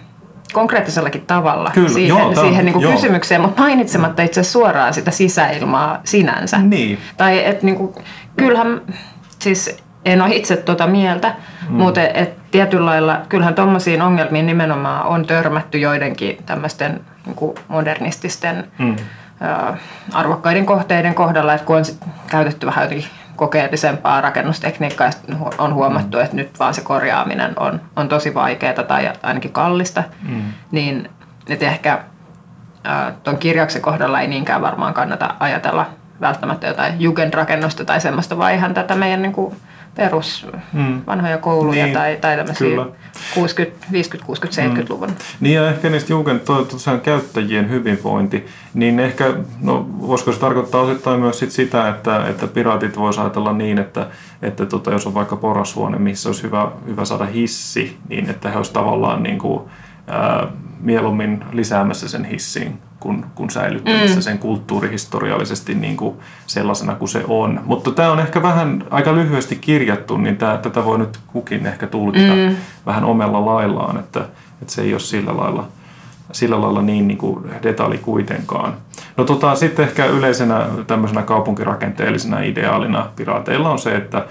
konkreettisellakin 0.53 1.25
tavalla 1.27 1.71
Kyllä, 1.73 1.89
siihen, 1.89 2.07
joo, 2.07 2.35
siihen 2.35 2.65
niin 2.65 2.73
kuin 2.73 2.93
kysymykseen, 2.93 3.41
mutta 3.41 3.61
mainitsematta 3.61 4.21
itse 4.21 4.43
suoraan 4.43 4.93
sitä 4.93 5.11
sisäilmaa 5.11 6.01
sinänsä. 6.03 6.57
Niin. 6.57 6.97
Tai 7.17 7.45
että 7.45 7.65
niin 7.65 7.75
kuin, 7.75 7.93
kyllähän, 8.37 8.81
siis 9.39 9.77
en 10.05 10.21
ole 10.21 10.35
itse 10.35 10.57
tuota 10.57 10.87
mieltä, 10.87 11.33
mm. 11.69 11.75
mutta 11.75 12.01
et, 12.01 12.17
et 12.17 12.51
tietyllä 12.51 12.85
lailla 12.85 13.21
kyllähän 13.29 13.55
tuommoisiin 13.55 14.01
ongelmiin 14.01 14.45
nimenomaan 14.45 15.05
on 15.05 15.25
törmätty 15.25 15.77
joidenkin 15.77 16.37
tämmöisten 16.45 17.01
niin 17.25 17.35
kuin 17.35 17.55
modernististen 17.67 18.71
mm. 18.79 18.95
ä, 19.41 19.77
arvokkaiden 20.13 20.65
kohteiden 20.65 21.15
kohdalla, 21.15 21.53
että 21.53 21.65
kun 21.65 21.75
on 21.75 21.85
käytetty 22.27 22.65
vähän 22.65 22.83
jotenkin 22.83 23.07
kokeellisempaa 23.35 24.21
rakennustekniikkaa 24.21 25.07
ja 25.07 25.35
on 25.57 25.73
huomattu, 25.73 26.17
mm. 26.17 26.23
että 26.23 26.35
nyt 26.35 26.59
vaan 26.59 26.73
se 26.73 26.81
korjaaminen 26.81 27.59
on, 27.59 27.81
on 27.95 28.09
tosi 28.09 28.33
vaikeaa 28.33 28.83
tai 28.83 29.11
ainakin 29.23 29.51
kallista, 29.51 30.03
mm. 30.29 30.43
niin 30.71 31.09
että 31.47 31.65
ehkä 31.65 31.99
tuon 33.23 33.37
kirjauksen 33.37 33.81
kohdalla 33.81 34.21
ei 34.21 34.27
niinkään 34.27 34.61
varmaan 34.61 34.93
kannata 34.93 35.35
ajatella 35.39 35.85
välttämättä 36.21 36.67
jotain 36.67 37.01
jugendrakennusta 37.01 37.85
tai 37.85 38.01
semmoista, 38.01 38.37
vaan 38.37 38.53
ihan 38.53 38.73
tätä 38.73 38.95
meidän 38.95 39.21
niin 39.21 39.33
kuin 39.33 39.55
perus 39.95 40.47
mm. 40.73 41.01
vanhoja 41.07 41.37
kouluja 41.37 41.83
niin, 41.85 41.93
tai, 41.93 42.17
tai 42.21 42.37
tämmöisiä 42.37 42.85
60, 43.33 43.87
50, 43.91 44.25
60, 44.25 44.81
70-luvun. 44.81 45.07
Mm. 45.07 45.15
Niin 45.39 45.55
ja 45.55 45.69
ehkä 45.69 45.89
niistä 45.89 46.13
Jugend, 46.13 46.39
tosiaan 46.39 47.01
käyttäjien 47.01 47.69
hyvinvointi, 47.69 48.45
niin 48.73 48.99
ehkä, 48.99 49.33
no 49.61 49.87
voisiko 50.01 50.31
se 50.31 50.39
tarkoittaa 50.39 50.81
osittain 50.81 51.19
myös 51.19 51.39
sit 51.39 51.51
sitä, 51.51 51.89
että, 51.89 52.27
että 52.27 52.47
piraatit 52.47 52.97
voisi 52.97 53.19
ajatella 53.19 53.53
niin, 53.53 53.79
että, 53.79 54.07
että 54.41 54.65
tota, 54.65 54.91
jos 54.91 55.07
on 55.07 55.13
vaikka 55.13 55.35
porashuone, 55.35 55.97
missä 55.97 56.29
olisi 56.29 56.43
hyvä, 56.43 56.71
hyvä 56.87 57.05
saada 57.05 57.25
hissi, 57.25 57.97
niin 58.09 58.29
että 58.29 58.49
he 58.49 58.57
olisivat 58.57 58.73
tavallaan 58.73 59.23
niin 59.23 59.37
kuin, 59.37 59.63
ää, 60.07 60.47
mieluummin 60.79 61.43
lisäämässä 61.51 62.07
sen 62.07 62.25
hissin 62.25 62.79
kuin, 63.01 63.25
kuin 63.35 63.49
säilyttämässä 63.49 64.15
mm. 64.15 64.21
sen 64.21 64.39
kulttuurihistoriallisesti 64.39 65.75
niin 65.75 65.97
kuin 65.97 66.15
sellaisena 66.47 66.95
kuin 66.95 67.09
se 67.09 67.23
on. 67.27 67.61
Mutta 67.65 67.91
tämä 67.91 68.11
on 68.11 68.19
ehkä 68.19 68.41
vähän 68.41 68.83
aika 68.89 69.15
lyhyesti 69.15 69.55
kirjattu, 69.55 70.17
niin 70.17 70.37
tämä, 70.37 70.57
tätä 70.57 70.85
voi 70.85 70.97
nyt 70.97 71.19
kukin 71.27 71.65
ehkä 71.65 71.87
tulkita 71.87 72.33
mm. 72.33 72.55
vähän 72.85 73.03
omella 73.03 73.45
laillaan, 73.45 73.99
että, 73.99 74.19
että 74.61 74.73
se 74.73 74.81
ei 74.81 74.93
ole 74.93 74.99
sillä 74.99 75.37
lailla, 75.37 75.67
sillä 76.31 76.61
lailla 76.61 76.81
niin, 76.81 77.07
niin 77.07 77.17
kuin 77.17 77.45
detalji 77.63 77.97
kuitenkaan. 77.97 78.73
No 79.17 79.23
tota, 79.23 79.55
sitten 79.55 79.85
ehkä 79.85 80.05
yleisenä 80.05 80.67
tämmöisenä 80.87 81.21
kaupunkirakenteellisena 81.21 82.39
ideaalina 82.39 83.09
piraateilla 83.15 83.69
on 83.69 83.79
se, 83.79 83.95
että 83.95 84.25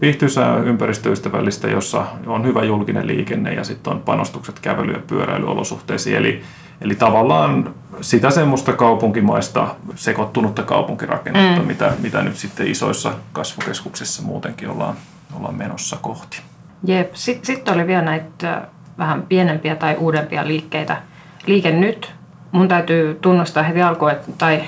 viihtyisää 0.00 0.56
ympäristöystävällistä, 0.56 1.68
jossa 1.68 2.06
on 2.26 2.44
hyvä 2.44 2.64
julkinen 2.64 3.06
liikenne 3.06 3.54
ja 3.54 3.64
sitten 3.64 3.92
on 3.92 4.00
panostukset 4.00 4.60
kävely- 4.60 4.92
ja 4.92 5.00
pyöräilyolosuhteisiin. 5.06 6.16
Eli, 6.16 6.42
eli 6.84 6.94
tavallaan 6.94 7.74
sitä 8.00 8.30
semmoista 8.30 8.72
kaupunkimaista 8.72 9.74
sekoittunutta 9.94 10.62
kaupunkirakennetta, 10.62 11.60
mm. 11.60 11.66
mitä, 11.66 11.92
mitä 11.98 12.22
nyt 12.22 12.36
sitten 12.36 12.66
isoissa 12.66 13.12
kasvukeskuksissa 13.32 14.22
muutenkin 14.22 14.70
ollaan, 14.70 14.94
ollaan 15.36 15.54
menossa 15.54 15.96
kohti. 16.00 16.40
Jep. 16.84 17.14
Sitten 17.14 17.46
sit 17.46 17.68
oli 17.68 17.86
vielä 17.86 18.02
näitä 18.02 18.62
vähän 18.98 19.22
pienempiä 19.22 19.76
tai 19.76 19.96
uudempia 19.96 20.46
liikkeitä. 20.46 21.02
Liike 21.46 21.70
nyt. 21.70 22.12
Mun 22.52 22.68
täytyy 22.68 23.18
tunnustaa 23.20 23.62
heti 23.62 23.82
alkuun, 23.82 24.10
että, 24.10 24.32
tai 24.38 24.62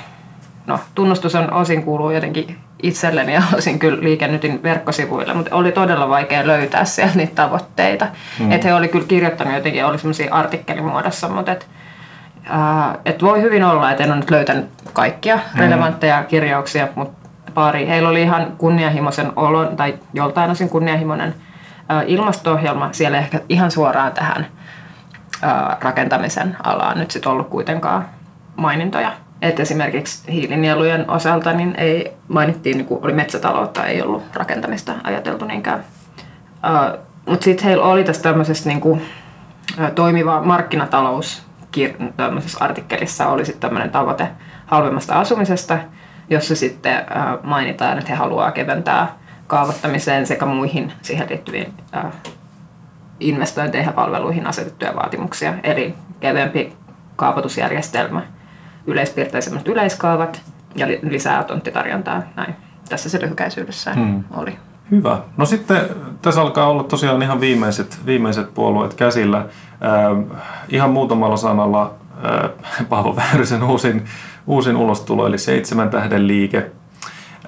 no, 0.66 0.80
tunnustus 0.94 1.34
on 1.34 1.52
osin 1.52 1.82
kuuluu 1.82 2.10
jotenkin 2.10 2.58
itselleni 2.82 3.34
ja 3.34 3.42
osin 3.58 3.78
kyllä 3.78 4.02
liikennytin 4.02 4.62
verkkosivuille, 4.62 5.34
mutta 5.34 5.56
oli 5.56 5.72
todella 5.72 6.08
vaikea 6.08 6.46
löytää 6.46 6.84
siellä 6.84 7.14
niitä 7.14 7.34
tavoitteita. 7.34 8.06
Mm. 8.38 8.52
Että 8.52 8.68
he 8.68 8.74
oli 8.74 8.88
kyllä 8.88 9.06
kirjoittanut 9.06 9.54
jotenkin, 9.54 9.84
oli 9.84 9.98
semmoisia 9.98 10.34
artikkelimuodossa, 10.34 11.28
mutta 11.28 11.56
et, 12.46 13.00
että 13.04 13.26
voi 13.26 13.42
hyvin 13.42 13.64
olla, 13.64 13.90
että 13.90 14.04
en 14.04 14.10
ole 14.10 14.20
nyt 14.20 14.30
löytänyt 14.30 14.66
kaikkia 14.92 15.38
relevantteja 15.56 16.24
kirjauksia, 16.24 16.88
mutta 16.94 17.28
pari. 17.54 17.88
Heillä 17.88 18.08
oli 18.08 18.22
ihan 18.22 18.52
kunnianhimoisen 18.58 19.32
olon, 19.36 19.76
tai 19.76 19.94
joltain 20.14 20.50
osin 20.50 20.68
kunnianhimoinen 20.68 21.34
ilmasto-ohjelma. 22.06 22.88
Siellä 22.92 23.18
ehkä 23.18 23.40
ihan 23.48 23.70
suoraan 23.70 24.12
tähän 24.12 24.46
rakentamisen 25.80 26.56
alaan 26.62 26.98
nyt 26.98 27.10
sitten 27.10 27.32
ollut 27.32 27.48
kuitenkaan 27.48 28.08
mainintoja. 28.56 29.12
Et 29.42 29.60
esimerkiksi 29.60 30.32
hiilinielujen 30.32 31.10
osalta 31.10 31.52
niin 31.52 31.74
ei 31.78 32.12
mainittiin, 32.28 32.76
niin 32.76 32.86
oli 33.02 33.12
metsätaloutta, 33.12 33.86
ei 33.86 34.02
ollut 34.02 34.22
rakentamista 34.34 34.92
ajateltu 35.04 35.44
niinkään. 35.44 35.84
Mutta 37.26 37.44
sitten 37.44 37.64
heillä 37.64 37.84
oli 37.84 38.04
tässä 38.04 38.22
tämmöisessä 38.22 38.68
niin 38.68 38.80
kuin, 38.80 39.02
toimiva 39.94 40.40
markkinatalous 40.40 41.46
tämmöisessä 42.16 42.64
artikkelissa 42.64 43.28
oli 43.28 43.44
sitten 43.44 43.60
tämmöinen 43.60 43.90
tavoite 43.90 44.28
halvemmasta 44.66 45.20
asumisesta, 45.20 45.78
jossa 46.30 46.56
sitten 46.56 46.96
uh, 46.98 47.44
mainitaan, 47.44 47.98
että 47.98 48.10
he 48.10 48.16
haluaa 48.16 48.52
keventää 48.52 49.14
kaavoittamiseen 49.46 50.26
sekä 50.26 50.46
muihin 50.46 50.92
siihen 51.02 51.28
liittyviin 51.28 51.74
uh, 52.04 52.10
investointeihin 53.20 53.86
ja 53.86 53.92
palveluihin 53.92 54.46
asetettuja 54.46 54.96
vaatimuksia, 54.96 55.54
eli 55.62 55.94
kevyempi 56.20 56.72
kaavoitusjärjestelmä, 57.16 58.22
yleispiirteisemmät 58.86 59.68
yleiskaavat 59.68 60.42
ja 60.76 60.86
lisää 61.02 61.44
tonttitarjontaa. 61.44 62.22
Näin. 62.36 62.54
Tässä 62.88 63.08
se 63.08 63.20
lyhykäisyydessä 63.20 63.94
hmm. 63.94 64.24
oli. 64.30 64.58
Hyvä. 64.90 65.18
No 65.36 65.46
sitten 65.46 65.80
tässä 66.22 66.40
alkaa 66.40 66.68
olla 66.68 66.82
tosiaan 66.82 67.22
ihan 67.22 67.40
viimeiset, 67.40 67.98
viimeiset 68.06 68.54
puolueet 68.54 68.94
käsillä. 68.94 69.46
Äh, 69.82 70.38
ihan 70.68 70.90
muutamalla 70.90 71.36
sanalla 71.36 71.94
äh, 72.24 72.50
Paavo 72.88 73.16
Väyrysen 73.16 73.62
uusin, 73.62 74.04
uusin 74.46 74.76
ulostulo, 74.76 75.26
eli 75.26 75.38
seitsemän 75.38 75.90
tähden 75.90 76.26
liike. 76.26 76.70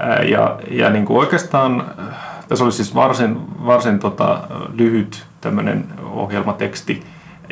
Äh, 0.00 0.28
ja 0.28 0.58
ja 0.70 0.90
niin 0.90 1.04
kuin 1.04 1.18
oikeastaan 1.18 1.84
äh, 1.98 2.04
tässä 2.48 2.64
oli 2.64 2.72
siis 2.72 2.94
varsin, 2.94 3.38
varsin 3.66 3.98
tota, 3.98 4.40
lyhyt 4.72 5.26
tämmöinen 5.40 5.84
ohjelmateksti, 6.12 7.02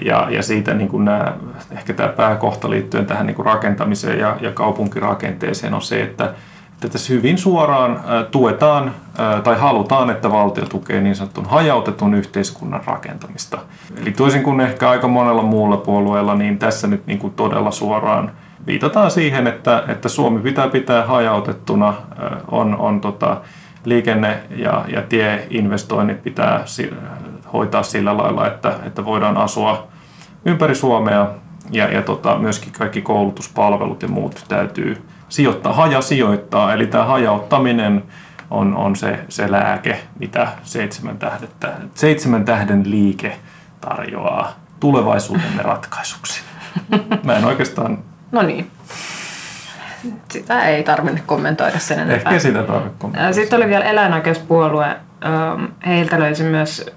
ja, 0.04 0.30
ja 0.30 0.42
siitä 0.42 0.74
niin 0.74 0.88
kuin 0.88 1.04
nämä, 1.04 1.32
ehkä 1.70 1.92
tämä 1.92 2.08
pääkohta 2.08 2.70
liittyen 2.70 3.06
tähän 3.06 3.26
niin 3.26 3.34
kuin 3.34 3.46
rakentamiseen 3.46 4.18
ja, 4.18 4.36
ja 4.40 4.52
kaupunkirakenteeseen 4.52 5.74
on 5.74 5.82
se, 5.82 6.02
että, 6.02 6.34
että 6.84 6.92
tässä 6.92 7.12
hyvin 7.12 7.38
suoraan 7.38 8.00
tuetaan 8.30 8.94
tai 9.44 9.58
halutaan, 9.58 10.10
että 10.10 10.30
valtio 10.30 10.64
tukee 10.64 11.00
niin 11.00 11.16
sanotun 11.16 11.46
hajautetun 11.46 12.14
yhteiskunnan 12.14 12.80
rakentamista. 12.86 13.58
Eli 14.02 14.10
toisin 14.10 14.42
kuin 14.42 14.60
ehkä 14.60 14.90
aika 14.90 15.08
monella 15.08 15.42
muulla 15.42 15.76
puolueella, 15.76 16.34
niin 16.34 16.58
tässä 16.58 16.86
nyt 16.86 17.06
niin 17.06 17.18
kuin 17.18 17.32
todella 17.32 17.70
suoraan 17.70 18.32
viitataan 18.66 19.10
siihen, 19.10 19.46
että, 19.46 19.84
että 19.88 20.08
Suomi 20.08 20.40
pitää 20.40 20.68
pitää 20.68 21.06
hajautettuna, 21.06 21.94
on, 22.50 22.76
on 22.76 23.00
tota, 23.00 23.36
liikenne- 23.84 24.42
ja, 24.56 24.84
ja 24.88 25.02
tieinvestoinnit 25.02 26.22
pitää 26.22 26.64
hoitaa 27.52 27.82
sillä 27.82 28.16
lailla, 28.16 28.46
että, 28.46 28.74
että 28.86 29.04
voidaan 29.04 29.36
asua 29.36 29.86
ympäri 30.44 30.74
Suomea 30.74 31.26
ja, 31.70 31.88
ja 31.88 32.02
tota, 32.02 32.38
myöskin 32.38 32.72
kaikki 32.72 33.02
koulutuspalvelut 33.02 34.02
ja 34.02 34.08
muut 34.08 34.44
täytyy 34.48 35.02
sijoittaa, 35.28 35.72
hajasijoittaa. 35.72 36.72
Eli 36.72 36.86
tämä 36.86 37.04
hajauttaminen 37.04 38.02
on, 38.50 38.76
on 38.76 38.96
se, 38.96 39.18
se 39.28 39.50
lääke, 39.50 40.00
mitä 40.18 40.48
seitsemän, 40.62 41.18
tähdettä, 41.18 41.72
seitsemän 41.94 42.44
tähden 42.44 42.90
liike 42.90 43.36
tarjoaa 43.80 44.52
tulevaisuutemme 44.80 45.62
ratkaisuksi. 45.62 46.40
Mä 47.24 47.36
en 47.36 47.44
oikeastaan... 47.44 47.98
No 48.32 48.42
niin. 48.42 48.70
Sitä 50.30 50.64
ei 50.64 50.82
tarvinnut 50.82 51.20
kommentoida 51.26 51.78
sen 51.78 51.98
enempää. 51.98 52.16
Ehkä 52.16 52.38
sitä 52.38 52.62
tarvitse 52.62 52.98
kommentoida. 52.98 53.32
Sitten 53.32 53.56
oli 53.56 53.68
vielä 53.68 53.84
eläinoikeuspuolue. 53.84 54.96
Heiltä 55.86 56.18
löysi 56.18 56.42
myös 56.42 56.90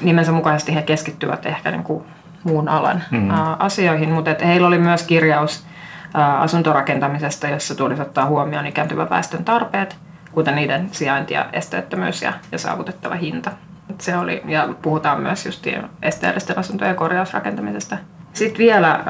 nimensä 0.00 0.32
mukaisesti 0.32 0.74
he 0.74 0.82
keskittyvät 0.82 1.46
ehkä 1.46 1.70
niin 1.70 1.84
kuin 1.84 2.04
muun 2.44 2.68
alan 2.68 3.02
mm. 3.10 3.28
asioihin, 3.58 4.12
mutta 4.12 4.30
heillä 4.46 4.68
oli 4.68 4.78
myös 4.78 5.02
kirjaus 5.02 5.66
asuntorakentamisesta, 6.14 7.48
jossa 7.48 7.74
tulisi 7.74 8.02
ottaa 8.02 8.26
huomioon 8.26 8.66
ikääntyvän 8.66 9.10
väestön 9.10 9.44
tarpeet, 9.44 9.96
kuten 10.32 10.54
niiden 10.54 10.88
sijainti 10.92 11.34
ja 11.34 11.46
esteettömyys 11.52 12.22
ja, 12.22 12.32
ja 12.52 12.58
saavutettava 12.58 13.14
hinta. 13.14 13.50
Se 13.98 14.16
oli, 14.16 14.42
ja 14.46 14.68
puhutaan 14.82 15.20
myös 15.20 15.46
just 15.46 15.66
esteellisten 16.02 16.58
asuntojen 16.58 16.96
korjausrakentamisesta. 16.96 17.96
Sitten 18.32 18.58
vielä 18.58 19.00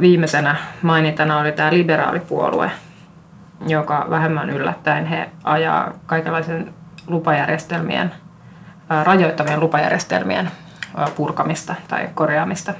viimeisenä 0.00 0.56
mainintana 0.82 1.38
oli 1.38 1.52
tämä 1.52 1.72
liberaalipuolue, 1.72 2.70
joka 3.66 4.06
vähemmän 4.10 4.50
yllättäen 4.50 5.06
he 5.06 5.30
ajaa 5.44 5.92
kaikenlaisen 6.06 6.74
lupajärjestelmien– 7.06 8.14
rajoittavien 9.04 9.60
lupajärjestelmien 9.60 10.50
purkamista 11.16 11.74
tai 11.88 12.08
korjaamista. 12.14 12.74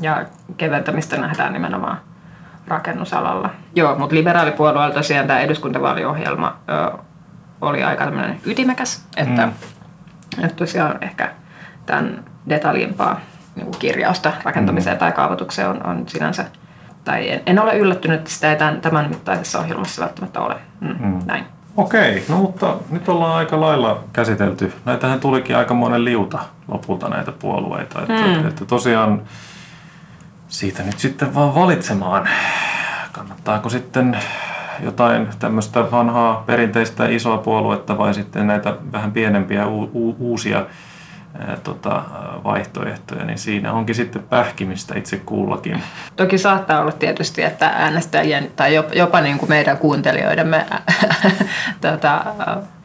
Ja 0.00 0.24
keventämistä 0.56 1.16
nähdään 1.16 1.52
nimenomaan 1.52 2.00
rakennusalalla. 2.68 3.50
Joo, 3.74 3.98
mutta 3.98 4.14
liberaalipuolueella 4.14 4.94
tosiaan 4.94 5.26
tämä 5.26 5.40
eduskuntavaaliohjelma 5.40 6.56
ö, 6.68 6.98
oli 7.60 7.82
aika 7.82 8.04
tämmöinen 8.04 8.40
ytimekäs, 8.46 9.06
että, 9.16 9.46
mm. 9.46 9.52
että 10.44 10.56
tosiaan 10.56 10.98
ehkä 11.00 11.30
tämän 11.86 12.24
detaljimpaa 12.48 13.20
niin 13.56 13.70
kirjausta 13.78 14.32
rakentamiseen 14.44 14.96
mm. 14.96 14.98
tai 14.98 15.12
kaavoitukseen 15.12 15.68
on, 15.68 15.86
on 15.86 16.08
sinänsä, 16.08 16.44
tai 17.04 17.30
en, 17.30 17.42
en 17.46 17.58
ole 17.58 17.76
yllättynyt, 17.76 18.18
että 18.18 18.30
sitä 18.30 18.50
ei 18.50 18.56
tämän, 18.56 18.80
tämän 18.80 19.08
mittaisessa 19.08 19.58
ohjelmassa 19.58 20.02
välttämättä 20.02 20.40
ole. 20.40 20.56
Mm, 20.80 20.96
mm. 21.00 21.18
Näin. 21.24 21.44
Okei, 21.76 22.24
no 22.28 22.36
mutta 22.36 22.76
nyt 22.90 23.08
ollaan 23.08 23.36
aika 23.36 23.60
lailla 23.60 24.04
käsitelty. 24.12 24.72
Näitähän 24.84 25.20
tulikin 25.20 25.56
aika 25.56 25.74
monen 25.74 26.04
liuta 26.04 26.38
lopulta 26.68 27.08
näitä 27.08 27.32
puolueita. 27.32 28.00
Että, 28.00 28.40
mm. 28.40 28.48
että 28.48 28.64
tosiaan 28.64 29.22
siitä 30.52 30.82
nyt 30.82 30.98
sitten 30.98 31.34
vaan 31.34 31.54
valitsemaan. 31.54 32.28
Kannattaako 33.12 33.68
sitten 33.68 34.18
jotain 34.80 35.28
tämmöistä 35.38 35.90
vanhaa 35.90 36.42
perinteistä 36.46 37.08
isoa 37.08 37.38
puoluetta 37.38 37.98
vai 37.98 38.14
sitten 38.14 38.46
näitä 38.46 38.76
vähän 38.92 39.12
pienempiä 39.12 39.66
u- 39.66 39.90
u- 39.94 40.16
uusia 40.18 40.66
ää, 41.38 41.56
tota, 41.64 42.02
vaihtoehtoja, 42.44 43.24
niin 43.24 43.38
siinä 43.38 43.72
onkin 43.72 43.94
sitten 43.94 44.22
pähkimistä 44.22 44.98
itse 44.98 45.16
kullakin. 45.16 45.82
Toki 46.16 46.38
saattaa 46.38 46.80
olla 46.80 46.92
tietysti, 46.92 47.42
että 47.42 47.66
äänestäjien 47.66 48.50
tai 48.56 48.74
jopa, 48.74 48.94
jopa 48.94 49.20
niin 49.20 49.38
kuin 49.38 49.48
meidän 49.48 49.78
kuuntelijoidemme 49.78 50.66
tota, 51.80 52.24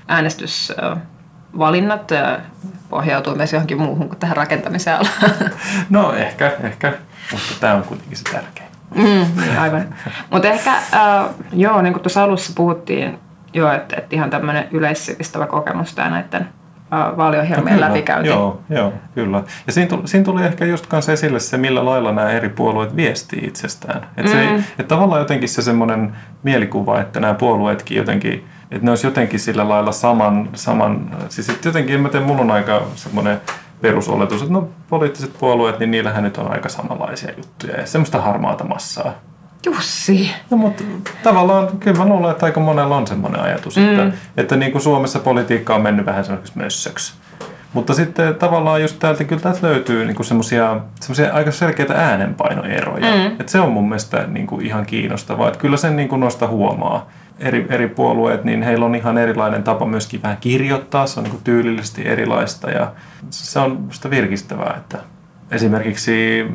äänestysvalinnat 0.08 2.12
pohjautuu 2.90 3.36
myös 3.36 3.54
johonkin 3.54 3.82
muuhun 3.82 4.10
kuin 4.10 4.20
tähän 4.20 4.38
rakentamiseen 4.38 4.98
No 5.90 6.14
ehkä, 6.14 6.52
ehkä, 6.64 6.94
mutta 7.32 7.54
tämä 7.60 7.74
on 7.74 7.84
kuitenkin 7.84 8.18
se 8.18 8.24
tärkein. 8.24 8.70
Mm, 8.96 9.42
niin 9.42 9.60
aivan. 9.60 9.96
Mutta 10.32 10.48
ehkä, 10.48 10.72
äh, 10.72 11.30
joo, 11.54 11.82
niin 11.82 11.94
kuin 11.94 12.04
tuossa 12.04 12.24
alussa 12.24 12.54
puhuttiin, 12.56 13.20
joo, 13.54 13.72
että, 13.72 13.96
että 13.96 14.16
ihan 14.16 14.30
tämmöinen 14.30 14.68
yleissivistävä 14.72 15.48
kokemus 15.48 15.94
tämä 15.94 16.10
näiden 16.10 16.48
vaaliohjelmien 16.92 17.76
no 17.76 17.82
läpikäynti. 17.82 18.30
Joo, 18.30 18.62
joo, 18.70 18.94
kyllä. 19.16 19.44
Ja 19.68 19.74
siinä 19.74 19.90
tuli, 19.90 20.08
siinä 20.08 20.26
tuli 20.26 20.44
ehkä 20.44 20.66
just 20.66 20.86
kanssa 20.86 21.12
esille 21.12 21.40
se, 21.40 21.58
millä 21.58 21.86
lailla 21.86 22.12
nämä 22.12 22.32
eri 22.32 22.50
puolueet 22.50 22.96
viestii 22.96 23.40
itsestään. 23.44 24.08
Että 24.18 24.36
mm. 24.36 24.64
et 24.80 24.88
tavallaan 24.88 25.22
jotenkin 25.22 25.50
se 25.50 25.62
semmoinen 25.62 26.16
mielikuva, 26.44 27.02
että 27.02 27.20
nämä 27.20 27.34
puolueetkin 27.34 27.98
jotenkin, 27.98 28.48
että 28.72 28.86
ne 28.86 28.92
olisi 28.92 29.08
jotenkin 29.08 29.40
sillä 29.40 29.70
lailla 29.70 29.92
saman, 29.92 30.50
saman 30.54 31.16
siis 31.30 31.50
että 31.50 31.68
jotenkin, 31.68 31.96
en 31.96 32.02
mä 32.02 32.10
tiedä, 32.10 32.26
mulla 32.26 32.42
on 32.42 32.52
aika 32.52 32.82
semmoinen 32.96 33.42
perusoletus, 33.82 34.42
että 34.42 34.54
no 34.54 34.70
poliittiset 34.90 35.34
puolueet, 35.40 35.80
niin 35.80 35.92
niillähän 35.92 36.24
nyt 36.24 36.38
on 36.38 36.52
aika 36.52 36.70
samanlaisia 36.70 37.32
juttuja 37.38 37.80
ja 37.80 37.86
semmoista 37.86 38.22
harmaata 38.22 38.64
massaa. 38.64 39.14
Jussi. 39.66 40.32
No 40.50 40.58
mutta 40.58 40.84
tavallaan 41.24 41.78
kyllä 41.80 41.98
mä 41.98 42.06
luulen, 42.06 42.32
että 42.32 42.46
aika 42.46 42.60
monella 42.60 42.98
on 42.98 43.08
semmoinen 43.08 43.42
ajatus, 43.42 43.78
mm. 43.78 43.90
että, 43.90 44.18
että 44.38 44.56
niin 44.56 44.72
kuin 44.72 44.82
Suomessa 44.82 45.20
politiikka 45.20 45.76
on 45.76 45.82
mennyt 45.82 46.06
vähän 46.06 46.26
semmoiseksi 46.26 46.58
mössöksi. 46.58 47.14
Mutta 47.74 47.94
sitten 47.94 48.36
tavallaan 48.36 48.82
just 48.82 49.00
täältä 49.00 49.24
kyllä 49.24 49.42
täältä 49.42 49.68
löytyy 49.68 50.06
niin 50.06 50.26
semmoisia 50.26 50.82
aika 51.34 51.52
selkeitä 51.52 51.94
äänenpainoeroja. 51.94 53.16
Mm. 53.16 53.26
Että 53.28 53.52
se 53.52 53.60
on 53.60 53.72
mun 53.72 53.90
mielestä 53.90 54.28
niin 54.28 54.48
kuin 54.48 54.66
ihan 54.66 54.86
kiinnostavaa. 54.86 55.48
Että 55.48 55.60
kyllä 55.60 55.78
sen 55.78 55.96
niin 55.96 56.10
kuin 56.10 56.20
noista 56.20 56.48
huomaa. 56.48 57.10
Eri, 57.40 57.68
eri 57.70 57.88
puolueet, 57.88 58.44
niin 58.44 58.64
heillä 58.64 58.86
on 58.86 58.96
ihan 58.96 59.18
erilainen 59.18 59.64
tapa 59.64 59.86
myöskin 59.86 60.24
vähän 60.24 60.38
kirjoittaa. 60.38 61.08
Se 61.08 61.20
on 61.20 61.24
niin 61.24 61.32
kuin 61.32 61.44
tyylillisesti 61.44 62.08
erilaista 62.08 62.70
ja 62.70 62.92
se 63.30 63.60
on 63.60 63.88
sitä 63.92 64.10
virkistävää, 64.10 64.74
että 64.78 64.98
esimerkiksi 65.52 66.46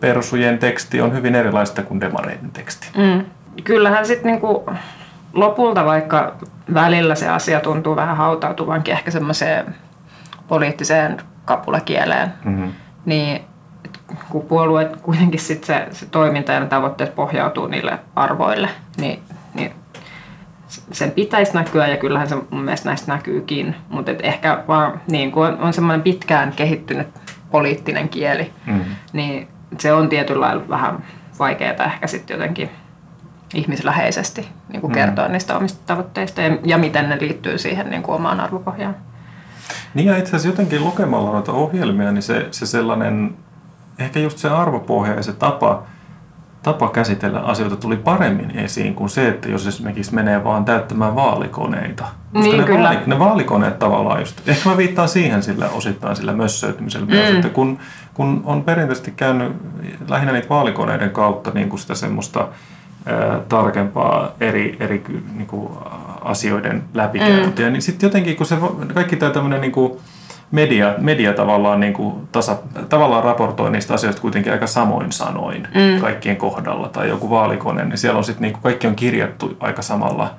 persujen 0.00 0.58
teksti 0.58 1.00
on 1.00 1.14
hyvin 1.14 1.34
erilaista 1.34 1.82
kuin 1.82 2.00
demareiden 2.00 2.50
teksti. 2.50 2.88
Mm. 2.96 3.24
Kyllähän 3.64 4.06
sitten 4.06 4.32
niinku 4.32 4.70
lopulta, 5.32 5.84
vaikka 5.84 6.34
välillä 6.74 7.14
se 7.14 7.28
asia 7.28 7.60
tuntuu 7.60 7.96
vähän 7.96 8.16
hautautuvankin 8.16 8.94
ehkä 8.94 9.10
semmoiseen 9.10 9.74
poliittiseen 10.48 11.16
kapulakieleen, 11.44 12.32
mm-hmm. 12.44 12.72
niin 13.04 13.40
kun 14.28 14.42
puolueet 14.42 14.96
kuitenkin 14.96 15.40
sit 15.40 15.64
se, 15.64 15.88
se 15.90 16.06
toiminta 16.06 16.52
ja 16.52 16.60
ne 16.60 16.66
tavoitteet 16.66 17.14
pohjautuu 17.14 17.66
niille 17.66 17.98
arvoille, 18.16 18.68
niin, 18.96 19.22
niin 19.54 19.72
sen 20.92 21.10
pitäisi 21.10 21.54
näkyä 21.54 21.88
ja 21.88 21.96
kyllähän 21.96 22.28
se 22.28 22.36
mun 22.50 22.64
mielestä 22.64 22.88
näistä 22.88 23.12
näkyykin, 23.12 23.74
mutta 23.88 24.10
et 24.10 24.20
ehkä 24.22 24.64
vaan 24.68 25.00
niin 25.10 25.32
kuin 25.32 25.52
on, 25.52 25.58
on 25.60 25.72
semmoinen 25.72 26.02
pitkään 26.02 26.52
kehittynyt 26.52 27.08
poliittinen 27.50 28.08
kieli, 28.08 28.52
mm. 28.66 28.80
niin 29.12 29.48
se 29.78 29.92
on 29.92 30.08
tietyllä 30.08 30.40
lailla 30.40 30.68
vähän 30.68 31.04
vaikeaa 31.38 31.84
ehkä 31.84 32.06
sitten 32.06 32.34
jotenkin 32.34 32.70
ihmisläheisesti 33.54 34.48
niin 34.68 34.80
kuin 34.80 34.92
kertoa 34.92 35.26
mm. 35.26 35.32
niistä 35.32 35.56
omista 35.56 35.80
tavoitteista 35.86 36.42
ja, 36.42 36.58
ja 36.64 36.78
miten 36.78 37.08
ne 37.08 37.18
liittyy 37.20 37.58
siihen 37.58 37.90
niin 37.90 38.02
kuin 38.02 38.16
omaan 38.16 38.40
arvopohjaan. 38.40 38.96
Niin 39.94 40.06
ja 40.06 40.16
itse 40.16 40.30
asiassa 40.30 40.48
jotenkin 40.48 40.84
lukemalla 40.84 41.32
noita 41.32 41.52
ohjelmia, 41.52 42.12
niin 42.12 42.22
se, 42.22 42.48
se 42.50 42.66
sellainen, 42.66 43.34
ehkä 43.98 44.20
just 44.20 44.38
se 44.38 44.48
arvopohja 44.48 45.14
ja 45.14 45.22
se 45.22 45.32
tapa, 45.32 45.82
tapa 46.62 46.88
käsitellä 46.88 47.40
asioita 47.40 47.76
tuli 47.76 47.96
paremmin 47.96 48.58
esiin 48.58 48.94
kuin 48.94 49.10
se, 49.10 49.28
että 49.28 49.48
jos 49.48 49.66
esimerkiksi 49.66 50.14
menee 50.14 50.44
vaan 50.44 50.64
täyttämään 50.64 51.14
vaalikoneita. 51.14 52.04
Koska 52.32 52.48
niin, 52.48 52.58
ne, 52.58 52.64
kyllä. 52.64 52.88
Vaali, 52.88 52.98
ne 53.06 53.18
vaalikoneet 53.18 53.78
tavallaan 53.78 54.20
just, 54.20 54.48
ehkä 54.48 54.70
mä 54.70 54.76
viittaan 54.76 55.08
siihen 55.08 55.42
sillä 55.42 55.68
osittain 55.68 56.16
sillä 56.16 56.32
mössöitymisellä 56.32 57.06
mm. 57.06 57.12
myös, 57.12 57.34
että 57.34 57.48
kun, 57.48 57.78
kun 58.14 58.42
on 58.44 58.64
perinteisesti 58.64 59.10
käynyt 59.10 59.52
lähinnä 60.08 60.32
niitä 60.32 60.48
vaalikoneiden 60.48 61.10
kautta 61.10 61.50
niin 61.54 61.68
kuin 61.68 61.80
sitä 61.80 61.94
semmoista 61.94 62.48
ää, 63.06 63.40
tarkempaa 63.48 64.30
eri, 64.40 64.76
eri 64.80 65.04
niin 65.34 65.46
kuin, 65.46 65.72
asioiden 66.24 66.84
läpikäyntiä, 66.94 67.66
mm. 67.66 67.72
niin 67.72 67.82
sitten 67.82 68.06
jotenkin 68.06 68.36
kun 68.36 68.46
se 68.46 68.56
kaikki 68.94 69.16
tämä 69.16 69.32
tämmöinen 69.32 69.60
niin 69.60 69.72
kuin, 69.72 69.98
media, 70.50 70.94
media 70.98 71.32
tavallaan, 71.32 71.80
niin 71.80 71.92
kuin 71.92 72.28
tasa, 72.32 72.56
tavallaan 72.88 73.24
raportoi 73.24 73.70
niistä 73.70 73.94
asioista 73.94 74.22
kuitenkin 74.22 74.52
aika 74.52 74.66
samoin 74.66 75.12
sanoin 75.12 75.68
mm. 75.74 76.00
kaikkien 76.00 76.36
kohdalla. 76.36 76.88
Tai 76.88 77.08
joku 77.08 77.30
vaalikone, 77.30 77.84
niin 77.84 77.98
siellä 77.98 78.18
on 78.18 78.24
sitten 78.24 78.42
niin 78.42 78.52
kuin 78.52 78.62
kaikki 78.62 78.86
on 78.86 78.96
kirjattu 78.96 79.56
aika 79.60 79.82
samalla. 79.82 80.34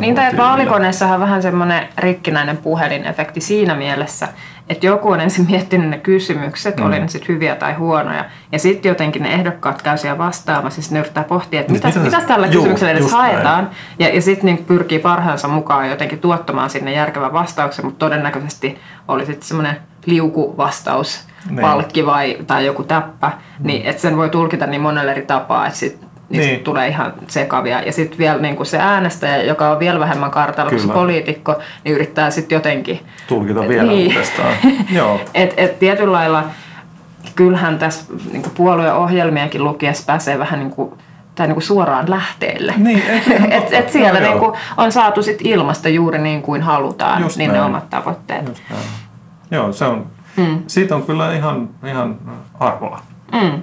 Niin 0.00 0.14
tai 0.14 0.36
vaalikoneessahan 0.36 1.14
on 1.14 1.20
vähän 1.20 1.42
semmoinen 1.42 1.88
rikkinäinen 1.98 2.56
puhelinefekti 2.56 3.40
siinä 3.40 3.74
mielessä, 3.74 4.28
että 4.68 4.86
joku 4.86 5.10
on 5.10 5.20
ensin 5.20 5.46
miettinyt 5.50 5.90
ne 5.90 5.98
kysymykset, 5.98 6.76
mm. 6.76 6.86
oli 6.86 6.98
ne 6.98 7.08
sitten 7.08 7.34
hyviä 7.34 7.54
tai 7.54 7.74
huonoja, 7.74 8.24
ja 8.52 8.58
sitten 8.58 8.88
jotenkin 8.88 9.22
ne 9.22 9.32
ehdokkaat 9.32 9.82
käy 9.82 9.98
siellä 9.98 10.18
vastaamassa, 10.18 10.82
siis 10.82 10.90
ne 10.90 10.98
yrittää 10.98 11.24
pohtia, 11.24 11.60
että 11.60 11.72
mitä, 11.72 11.92
mitä 12.02 12.20
tällä 12.20 12.46
juu, 12.46 12.62
kysymyksellä 12.62 12.92
edes 12.92 13.12
haetaan, 13.12 13.64
näin. 13.64 13.76
ja, 13.98 14.14
ja 14.14 14.22
sitten 14.22 14.46
niin 14.46 14.64
pyrkii 14.64 14.98
parhaansa 14.98 15.48
mukaan 15.48 15.90
jotenkin 15.90 16.18
tuottamaan 16.18 16.70
sinne 16.70 16.92
järkevän 16.92 17.32
vastauksen, 17.32 17.84
mutta 17.84 17.98
todennäköisesti 17.98 18.78
oli 19.08 19.26
sitten 19.26 19.48
semmoinen 19.48 19.76
liukuvastaus, 20.06 21.24
niin. 21.50 21.60
palkki 21.60 22.06
vai, 22.06 22.36
tai 22.46 22.66
joku 22.66 22.82
täppä, 22.82 23.26
mm. 23.26 23.66
niin 23.66 23.86
että 23.86 24.02
sen 24.02 24.16
voi 24.16 24.30
tulkita 24.30 24.66
niin 24.66 24.80
monella 24.80 25.10
eri 25.10 25.22
tapaa, 25.22 25.66
että 25.66 25.78
sit 25.78 26.05
niin, 26.28 26.40
niin. 26.40 26.64
tulee 26.64 26.88
ihan 26.88 27.12
sekavia. 27.28 27.80
Ja 27.80 27.92
sitten 27.92 28.18
vielä 28.18 28.38
niin 28.38 28.56
kuin 28.56 28.66
se 28.66 28.78
äänestäjä, 28.78 29.42
joka 29.42 29.70
on 29.70 29.78
vielä 29.78 30.00
vähemmän 30.00 30.30
kartalla 30.30 30.70
kuin 30.70 30.82
se 30.82 30.88
poliitikko, 30.88 31.54
niin 31.84 31.94
yrittää 31.94 32.30
sitten 32.30 32.56
jotenkin... 32.56 33.00
Tulkita 33.28 33.68
vielä 33.68 33.92
niin. 33.92 34.08
uudestaan. 34.08 34.54
Joo. 34.98 35.20
Et, 35.34 35.54
et 35.56 35.78
tietyllä 35.78 36.12
lailla, 36.12 36.44
kyllähän 37.34 37.78
tässä 37.78 38.04
niin 38.32 38.42
kuin 38.42 38.52
puolueohjelmiakin 38.56 39.64
lukiessa 39.64 40.04
pääsee 40.06 40.38
vähän 40.38 40.58
niin 40.58 40.70
kuin, 40.70 40.92
tai 41.34 41.46
niin 41.46 41.54
kuin 41.54 41.64
suoraan 41.64 42.10
lähteelle. 42.10 42.74
Niin, 42.76 43.02
et, 43.50 43.72
et 43.72 43.90
siellä 43.90 44.20
no, 44.20 44.26
niin 44.26 44.38
kuin 44.38 44.52
on 44.76 44.92
saatu 44.92 45.22
sit 45.22 45.38
ilmasta 45.44 45.88
juuri 45.88 46.18
niin 46.18 46.42
kuin 46.42 46.62
halutaan, 46.62 47.22
Just 47.22 47.36
niin 47.36 47.48
näin. 47.48 47.60
ne 47.60 47.66
omat 47.66 47.90
tavoitteet. 47.90 48.62
Joo, 49.50 49.72
se 49.72 49.84
on, 49.84 50.06
mm. 50.36 50.62
siitä 50.66 50.96
on 50.96 51.02
kyllä 51.02 51.32
ihan, 51.32 51.68
ihan 51.84 52.16
arvoa. 52.60 53.00
Mm. 53.32 53.62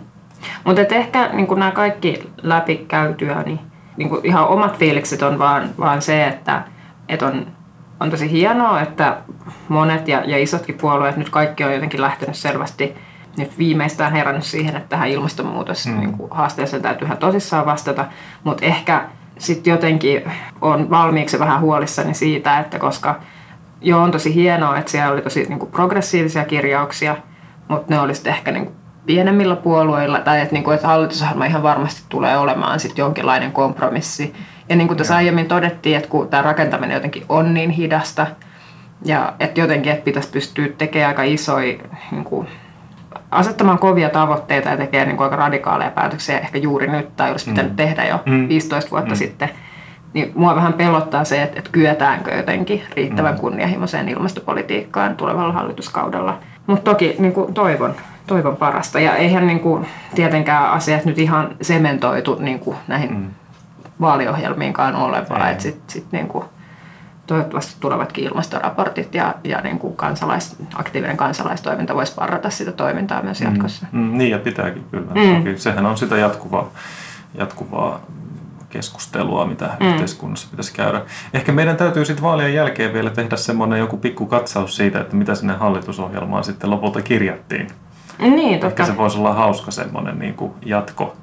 Mutta 0.63 0.81
ehkä 0.81 1.29
niin 1.33 1.47
nämä 1.55 1.71
kaikki 1.71 2.29
läpikäytyä, 2.41 3.43
niin, 3.43 3.59
niin 3.97 4.09
ihan 4.23 4.47
omat 4.47 4.77
fiilikset 4.77 5.21
on 5.21 5.39
vaan, 5.39 5.69
vaan 5.79 6.01
se, 6.01 6.27
että, 6.27 6.63
että 7.09 7.27
on, 7.27 7.47
on 7.99 8.09
tosi 8.09 8.31
hienoa, 8.31 8.81
että 8.81 9.17
monet 9.69 10.07
ja, 10.07 10.23
ja 10.25 10.37
isotkin 10.37 10.77
puolueet 10.77 11.17
nyt 11.17 11.29
kaikki 11.29 11.63
on 11.63 11.73
jotenkin 11.73 12.01
lähtenyt 12.01 12.35
selvästi 12.35 12.95
nyt 13.37 13.57
viimeistään 13.57 14.11
herännyt 14.11 14.43
siihen, 14.43 14.75
että 14.75 14.89
tähän 14.89 15.09
ilmastonmuutos 15.09 15.87
mm. 15.87 15.99
niin 15.99 16.17
haasteeseen 16.31 16.81
täytyy 16.81 17.05
ihan 17.05 17.17
tosissaan 17.17 17.65
vastata, 17.65 18.05
mutta 18.43 18.65
ehkä 18.65 19.05
sitten 19.37 19.71
jotenkin 19.71 20.31
on 20.61 20.89
valmiiksi 20.89 21.39
vähän 21.39 21.61
huolissani 21.61 22.13
siitä, 22.13 22.59
että 22.59 22.79
koska 22.79 23.19
jo 23.81 24.01
on 24.01 24.11
tosi 24.11 24.35
hienoa, 24.35 24.77
että 24.77 24.91
siellä 24.91 25.13
oli 25.13 25.21
tosi 25.21 25.45
niin 25.49 25.59
kuin 25.59 25.71
progressiivisia 25.71 26.45
kirjauksia, 26.45 27.17
mutta 27.67 27.93
ne 27.93 27.99
olisivat 27.99 28.27
ehkä 28.27 28.51
niin 28.51 28.65
kuin 28.65 28.75
pienemmillä 29.05 29.55
puolueilla, 29.55 30.19
tai 30.19 30.41
että, 30.41 30.53
niin 30.53 30.63
kuin, 30.63 30.75
että 30.75 30.87
hallitusohjelma 30.87 31.45
ihan 31.45 31.63
varmasti 31.63 32.01
tulee 32.09 32.37
olemaan 32.37 32.79
sit 32.79 32.97
jonkinlainen 32.97 33.51
kompromissi. 33.51 34.33
Ja 34.69 34.75
niin 34.75 34.87
kuin 34.87 34.97
tässä 34.97 35.15
aiemmin 35.15 35.47
todettiin, 35.47 35.97
että 35.97 36.09
kun 36.09 36.27
tämä 36.27 36.43
rakentaminen 36.43 36.93
jotenkin 36.93 37.25
on 37.29 37.53
niin 37.53 37.69
hidasta, 37.69 38.27
ja 39.05 39.33
että 39.39 39.59
jotenkin 39.59 39.91
että 39.91 40.05
pitäisi 40.05 40.29
pystyä 40.29 40.67
tekemään 40.77 41.07
aika 41.07 41.23
isoja, 41.23 41.77
niin 42.11 42.23
kuin, 42.23 42.47
asettamaan 43.31 43.79
kovia 43.79 44.09
tavoitteita 44.09 44.69
ja 44.69 44.77
tekemään 44.77 45.07
niin 45.07 45.17
kuin 45.17 45.25
aika 45.25 45.35
radikaaleja 45.35 45.91
päätöksiä 45.91 46.39
ehkä 46.39 46.57
juuri 46.57 46.87
nyt, 46.87 47.15
tai 47.15 47.31
olisi 47.31 47.49
pitänyt 47.49 47.71
mm. 47.71 47.75
tehdä 47.75 48.05
jo 48.05 48.19
mm. 48.25 48.47
15 48.49 48.91
vuotta 48.91 49.09
mm. 49.09 49.15
sitten, 49.15 49.49
niin 50.13 50.31
mua 50.35 50.55
vähän 50.55 50.73
pelottaa 50.73 51.23
se, 51.23 51.41
että, 51.41 51.59
että 51.59 51.71
kyetäänkö 51.71 52.35
jotenkin 52.35 52.81
riittävän 52.95 53.33
mm. 53.33 53.39
kunnianhimoiseen 53.39 54.09
ilmastopolitiikkaan 54.09 55.15
tulevalla 55.15 55.53
hallituskaudella. 55.53 56.39
Mutta 56.67 56.91
toki 56.91 57.15
niin 57.19 57.33
kuin 57.33 57.53
toivon, 57.53 57.95
toivon 58.27 58.57
parasta. 58.57 58.99
Ja 58.99 59.15
eihän 59.15 59.47
niin 59.47 59.59
kuin, 59.59 59.85
tietenkään 60.15 60.71
asiat 60.71 61.05
nyt 61.05 61.19
ihan 61.19 61.55
sementoitu 61.61 62.37
niin 62.39 62.59
kuin 62.59 62.77
näihin 62.87 63.17
mm. 63.17 63.29
vaaliohjelmiinkaan 64.01 64.95
ole, 64.95 65.25
vaan 65.29 65.51
että 65.51 65.63
sit, 65.63 65.81
sit 65.87 66.05
niin 66.11 66.27
kuin, 66.27 66.45
toivottavasti 67.27 67.75
tulevatkin 67.79 68.23
ilmastoraportit 68.23 69.15
ja, 69.15 69.35
ja 69.43 69.61
niin 69.61 69.79
kuin 69.79 69.95
kansalais, 69.95 70.55
aktiivinen 70.75 71.17
kansalaistoiminta 71.17 71.95
voisi 71.95 72.15
parrata 72.15 72.49
sitä 72.49 72.71
toimintaa 72.71 73.21
myös 73.21 73.41
mm. 73.41 73.47
jatkossa. 73.47 73.85
Mm, 73.91 73.99
mm, 73.99 74.17
niin 74.17 74.31
ja 74.31 74.39
pitääkin 74.39 74.85
kyllä. 74.91 75.11
Mm. 75.15 75.35
Toki 75.35 75.57
sehän 75.57 75.85
on 75.85 75.97
sitä 75.97 76.17
jatkuvaa, 76.17 76.71
jatkuvaa 77.37 77.99
keskustelua, 78.69 79.45
mitä 79.45 79.69
mm. 79.79 79.87
yhteiskunnassa 79.87 80.47
pitäisi 80.51 80.73
käydä. 80.73 81.01
Ehkä 81.33 81.51
meidän 81.51 81.77
täytyy 81.77 82.05
sitten 82.05 82.23
vaalien 82.23 82.53
jälkeen 82.53 82.93
vielä 82.93 83.09
tehdä 83.09 83.35
semmoinen 83.35 83.79
joku 83.79 83.97
pikku 83.97 84.25
katsaus 84.25 84.75
siitä, 84.75 84.99
että 84.99 85.15
mitä 85.15 85.35
sinne 85.35 85.53
hallitusohjelmaan 85.53 86.43
sitten 86.43 86.69
lopulta 86.69 87.01
kirjattiin. 87.01 87.67
Niin, 88.19 88.59
totta. 88.59 88.83
Ehkä 88.83 88.85
se 88.93 88.97
voisi 88.97 89.17
olla 89.17 89.33
hauska 89.33 89.71
semmoinen 89.71 90.19
niin 90.19 90.33
kuin 90.33 90.53
jatko, 90.65 91.15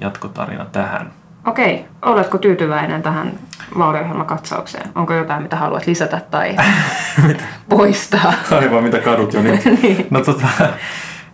jatkotarina 0.00 0.64
tähän. 0.64 1.10
Okei, 1.46 1.84
oletko 2.02 2.38
tyytyväinen 2.38 3.02
tähän 3.02 3.32
vaaliohjelmakatsaukseen? 3.78 4.90
Onko 4.94 5.14
jotain, 5.14 5.42
mitä 5.42 5.56
haluat 5.56 5.86
lisätä 5.86 6.20
tai 6.30 6.56
poistaa? 7.68 8.32
Aivan, 8.50 8.84
mitä 8.84 8.98
kadut 8.98 9.32
jo 9.34 9.42
nyt. 9.42 9.64
niin. 9.82 10.06
No 10.10 10.20
tota, 10.20 10.46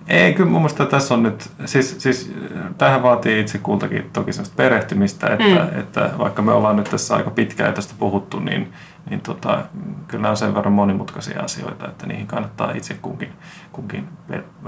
ei, 0.09 0.35
kyllä 0.35 0.51
mun 0.51 0.61
mielestä 0.61 0.87
tässä 0.87 1.15
on 1.15 1.23
nyt, 1.23 1.51
siis, 1.65 1.97
siis 1.99 2.33
tähän 2.79 3.03
vaatii 3.03 3.41
itse 3.41 3.59
kultakin 3.59 4.11
toki 4.13 4.33
sellaista 4.33 4.57
perehtymistä, 4.57 5.27
että, 5.27 5.45
mm. 5.45 5.81
että 5.81 6.11
vaikka 6.19 6.43
me 6.43 6.53
ollaan 6.53 6.77
nyt 6.77 6.91
tässä 6.91 7.17
aika 7.17 7.31
pitkään 7.31 7.75
tästä 7.75 7.95
puhuttu, 7.99 8.41
niin, 8.41 8.73
niin 9.11 9.21
tota, 9.21 9.63
kyllä 10.09 10.23
nämä 10.23 10.31
on 10.31 10.37
sen 10.37 10.55
verran 10.55 10.73
monimutkaisia 10.73 11.43
asioita, 11.43 11.89
että 11.89 12.07
niihin 12.07 12.27
kannattaa 12.27 12.73
itse 12.73 12.95
kunkin, 12.95 13.33
kunkin 13.73 14.09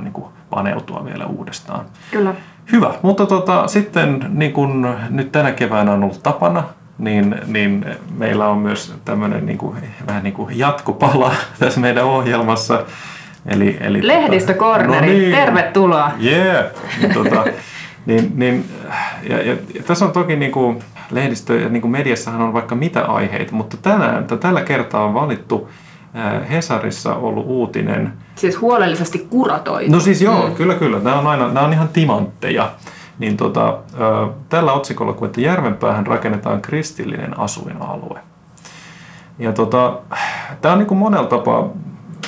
niin 0.01 0.12
kuin 0.12 0.26
paneutua 0.51 1.05
vielä 1.05 1.26
uudestaan. 1.26 1.84
Kyllä. 2.11 2.34
Hyvä, 2.72 2.95
mutta 3.03 3.26
tota, 3.26 3.68
sitten 3.68 4.26
niin 4.28 4.53
kuin 4.53 4.86
nyt 5.11 5.32
tänä 5.32 5.53
keväänä 5.53 5.93
on 5.93 6.03
ollut 6.03 6.22
tapana, 6.22 6.64
niin, 6.99 7.36
niin 7.47 7.86
meillä 8.18 8.49
on 8.49 8.59
myös 8.59 8.95
tämmöinen 9.05 9.47
niin 9.47 9.59
kuin, 9.59 9.76
vähän 10.07 10.22
niin 10.22 10.34
kuin 10.34 10.59
jatkopala 10.59 11.34
tässä 11.58 11.80
meidän 11.80 12.04
ohjelmassa. 12.04 12.84
Eli, 13.46 13.76
eli 13.80 14.07
Lehdistökorneri, 14.07 15.07
tota, 15.07 15.07
no 15.07 15.18
niin, 15.18 15.34
tervetuloa. 15.34 16.12
Yeah. 16.25 16.64
Tota, 17.14 17.45
niin, 18.07 18.33
niin, 18.34 18.64
ja, 19.29 19.42
ja, 19.42 19.57
ja 19.75 19.83
tässä 19.87 20.04
on 20.04 20.12
toki 20.12 20.37
niin 20.37 20.53
kuin, 20.53 20.83
lehdistö 21.11 21.61
ja 21.61 21.68
niin 21.68 21.80
kuin 21.80 21.91
mediassahan 21.91 22.42
on 22.42 22.53
vaikka 22.53 22.75
mitä 22.75 23.04
aiheita, 23.04 23.54
mutta 23.54 23.76
tänään, 23.76 24.26
tällä 24.41 24.61
kertaa 24.61 25.04
on 25.04 25.14
valittu 25.14 25.68
Hesarissa 26.50 27.14
ollut 27.14 27.46
uutinen. 27.46 28.12
Siis 28.34 28.61
huolellisesti 28.61 29.18
kuratoitu. 29.30 29.92
No 29.92 30.00
siis 30.00 30.22
joo, 30.22 30.49
mm. 30.49 30.54
kyllä 30.54 30.75
kyllä. 30.75 30.99
Nämä 30.99 31.18
on, 31.18 31.26
aina, 31.26 31.46
nämä 31.46 31.67
on 31.67 31.72
ihan 31.72 31.88
timantteja. 31.88 32.72
Niin 33.18 33.37
tota, 33.37 33.79
tällä 34.49 34.72
otsikolla, 34.72 35.12
kun 35.12 35.26
että 35.26 35.41
Järvenpäähän 35.41 36.07
rakennetaan 36.07 36.62
kristillinen 36.62 37.38
asuinalue. 37.38 38.21
Ja 39.38 39.53
tota, 39.53 39.99
tämä 40.61 40.72
on 40.72 40.79
niin 40.79 40.87
kuin 40.87 40.99
monella 40.99 41.26
tapaa 41.26 41.68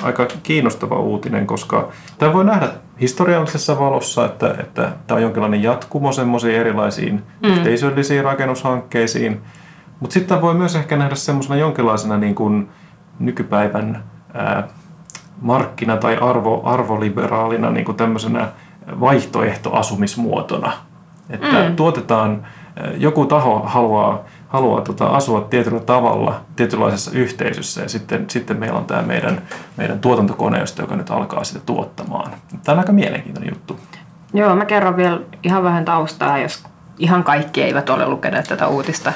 aika 0.03 0.27
kiinnostava 0.43 0.99
uutinen, 0.99 1.47
koska 1.47 1.89
tämä 2.19 2.33
voi 2.33 2.45
nähdä 2.45 2.69
historiallisessa 3.01 3.79
valossa, 3.79 4.24
että, 4.24 4.55
että 4.61 4.93
tämä 5.07 5.16
on 5.16 5.23
jonkinlainen 5.23 5.62
jatkumo 5.62 6.12
semmoisiin 6.12 6.55
erilaisiin 6.55 7.23
mm. 7.43 7.49
yhteisöllisiin 7.49 8.24
rakennushankkeisiin, 8.24 9.41
mutta 10.01 10.15
sitten 10.15 10.43
voi 10.43 10.55
myös 10.55 10.77
ehkä 10.77 10.97
nähdä 10.97 11.15
semmoisena 11.15 11.57
jonkinlaisena 11.57 12.19
niin 12.19 12.35
kuin 12.35 12.69
nykypäivän 13.19 14.05
ää, 14.35 14.69
markkina- 15.41 15.97
tai 15.97 16.16
arvo, 16.16 16.62
arvoliberaalina 16.65 17.70
niin 17.70 17.85
kuin 17.85 17.97
tämmöisenä 17.97 18.49
vaihtoehto 19.01 19.73
asumismuotona. 19.73 20.73
Että 21.31 21.69
mm. 21.69 21.77
tuotetaan, 21.77 22.47
joku 22.97 23.27
taho 23.27 23.62
haluaa, 23.65 24.24
haluaa 24.53 24.81
tota, 24.81 25.07
asua 25.07 25.41
tietyllä 25.41 25.81
tavalla 25.81 26.41
tietynlaisessa 26.57 27.11
yhteisössä 27.11 27.83
ja 27.83 27.89
sitten, 27.89 28.31
sitten 28.31 28.57
meillä 28.57 28.79
on 28.79 28.85
tämä 28.85 29.03
meidän, 29.03 29.43
meidän 29.77 30.01
tuotantokoneisto, 30.01 30.83
joka 30.83 30.97
nyt 30.97 31.11
alkaa 31.11 31.45
sitä 31.45 31.61
tuottamaan. 31.66 32.31
Tämä 32.65 32.74
on 32.74 32.79
aika 32.79 32.93
mielenkiintoinen 32.93 33.55
juttu. 33.55 33.81
Joo, 34.35 34.57
mä 34.57 34.65
kerron 34.65 34.97
vielä 34.97 35.20
ihan 35.43 35.62
vähän 35.62 35.85
taustaa, 35.85 36.39
jos 36.39 36.65
ihan 36.99 37.24
kaikki 37.24 37.62
eivät 37.62 37.91
ole 37.91 38.09
lukeneet 38.09 38.49
tätä 38.49 38.66
uutista. 38.66 39.12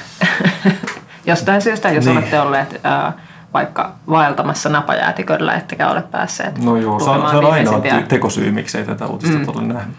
Jostain 1.27 1.63
syystä, 1.63 1.91
jos 1.91 2.05
niin. 2.05 2.17
olette 2.19 2.41
olleet 2.41 2.81
ää, 2.85 3.13
vaikka 3.55 3.93
vaeltamassa 4.11 4.69
napajäätiköllä, 4.69 5.55
ettekä 5.55 5.91
ole 5.91 6.03
päässeet 6.03 6.65
No 6.65 6.77
joo, 6.77 7.01
se 7.01 7.11
on, 7.11 7.31
se 7.31 7.37
on 7.37 7.53
ainoa 7.53 7.81
tekosyy, 8.09 8.51
miksei 8.51 8.85
tätä 8.85 9.07
uutista 9.07 9.39
mm. 9.39 9.49
ole 9.49 9.63
nähnyt. 9.63 9.97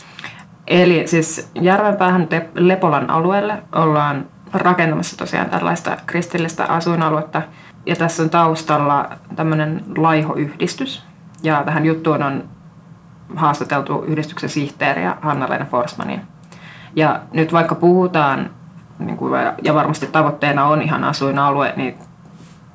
Eli 0.68 1.08
siis 1.08 1.50
Järvenpäähän 1.62 2.28
Lepolan 2.56 3.10
alueelle 3.10 3.64
ollaan 3.76 4.26
rakentamassa 4.53 5.18
tosiaan 5.18 5.49
tällaista 5.49 5.98
kristillistä 6.06 6.65
asuinaluetta. 6.65 7.41
Ja 7.86 7.95
tässä 7.95 8.24
on 8.24 8.30
taustalla 8.30 9.10
tämmöinen 9.36 9.84
laihoyhdistys. 9.98 11.03
Ja 11.44 11.64
tähän 11.64 11.86
juttuun 11.86 12.24
on 12.24 12.44
haastateltu 13.36 14.03
yhdistyksen 14.03 14.49
sihteeriä 14.49 15.18
Hanna-Leena 15.22 15.65
Forsmania. 15.65 16.19
Ja 16.95 17.19
nyt 17.34 17.53
vaikka 17.53 17.76
puhutaan, 17.76 18.49
niin 18.99 19.18
kuin, 19.18 19.41
ja 19.64 19.74
varmasti 19.74 20.07
tavoitteena 20.07 20.65
on 20.65 20.82
ihan 20.82 21.03
asuinalue, 21.03 21.74
niin 21.76 21.98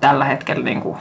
tällä 0.01 0.25
hetkellä 0.25 0.65
niin 0.65 0.81
kuin, 0.81 0.99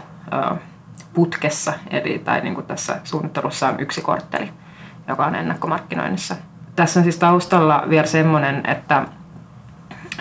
putkessa, 1.14 1.74
eli 1.90 2.20
tai 2.20 2.42
niin 2.42 2.56
kuin 2.56 2.68
tässä 2.68 3.00
suunnittelussa 3.04 3.68
on 3.68 3.80
yksi 3.80 4.02
kortteli, 4.02 4.54
joka 5.08 5.26
on 5.26 5.36
ennakkomarkkinoinnissa. 5.36 6.36
Tässä 6.76 7.00
on 7.00 7.04
siis 7.04 7.18
taustalla 7.18 7.84
vielä 7.90 8.08
semmoinen, 8.08 8.66
että, 8.66 9.06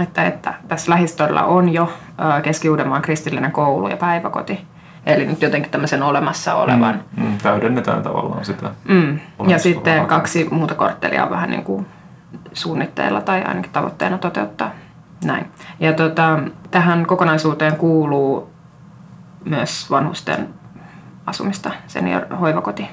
että, 0.00 0.24
että 0.24 0.54
tässä 0.68 0.90
lähistöllä 0.92 1.44
on 1.44 1.68
jo 1.68 1.92
Keski-Uudenmaan 2.42 3.02
kristillinen 3.02 3.52
koulu 3.52 3.88
ja 3.88 3.96
päiväkoti. 3.96 4.66
Eli 5.06 5.26
nyt 5.26 5.42
jotenkin 5.42 5.70
tämmöisen 5.70 6.02
olemassa 6.02 6.54
olevan. 6.54 7.02
Mm, 7.16 7.24
mm, 7.24 7.38
täydennetään 7.42 8.02
tavallaan 8.02 8.44
sitä. 8.44 8.70
Mm. 8.88 9.18
Ja 9.46 9.58
sitten 9.58 10.06
kaksi 10.06 10.48
muuta 10.50 10.74
korttelia 10.74 11.24
on 11.24 11.30
vähän 11.30 11.50
niin 11.50 11.64
kuin 11.64 11.86
suunnitteilla 12.52 13.20
tai 13.20 13.42
ainakin 13.42 13.72
tavoitteena 13.72 14.18
toteuttaa. 14.18 14.70
Näin. 15.24 15.46
Ja 15.80 15.92
tota, 15.92 16.38
tähän 16.70 17.06
kokonaisuuteen 17.06 17.76
kuuluu 17.76 18.50
myös 19.44 19.90
vanhusten 19.90 20.48
asumista, 21.26 21.70
senior-hoivakoti. 21.86 22.88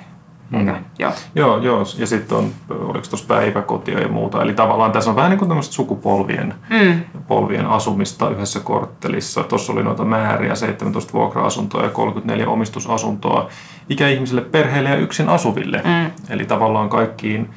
Eikö? 0.54 0.72
Mm. 0.72 0.86
Joo. 1.00 1.12
joo, 1.36 1.58
joo. 1.58 1.84
Ja 1.98 2.08
sitten 2.08 2.38
on, 2.38 2.52
oliko 2.70 3.08
tuossa 3.10 3.28
päiväkotia 3.28 4.00
ja 4.00 4.08
muuta. 4.08 4.42
Eli 4.42 4.54
tavallaan 4.54 4.92
tässä 4.92 5.10
on 5.10 5.16
vähän 5.16 5.30
niin 5.30 5.40
kuin 5.40 5.50
tämmöistä 5.50 5.74
sukupolvien 5.74 6.54
mm. 6.70 7.02
polvien 7.28 7.66
asumista 7.66 8.30
yhdessä 8.30 8.60
korttelissa. 8.60 9.44
Tuossa 9.44 9.74
oli 9.74 9.84
noita 9.84 10.06
määriä, 10.06 10.56
17 10.56 11.14
vuokra-asuntoa 11.14 11.84
ja 11.84 11.90
34 11.90 12.48
omistusasuntoa 12.48 13.50
ikäihmisille, 13.90 14.42
perheille 14.42 14.90
ja 14.90 14.96
yksin 14.96 15.30
asuville. 15.30 15.82
Mm. 15.86 16.12
Eli 16.30 16.46
tavallaan 16.46 16.90
kaikkiin 16.90 17.50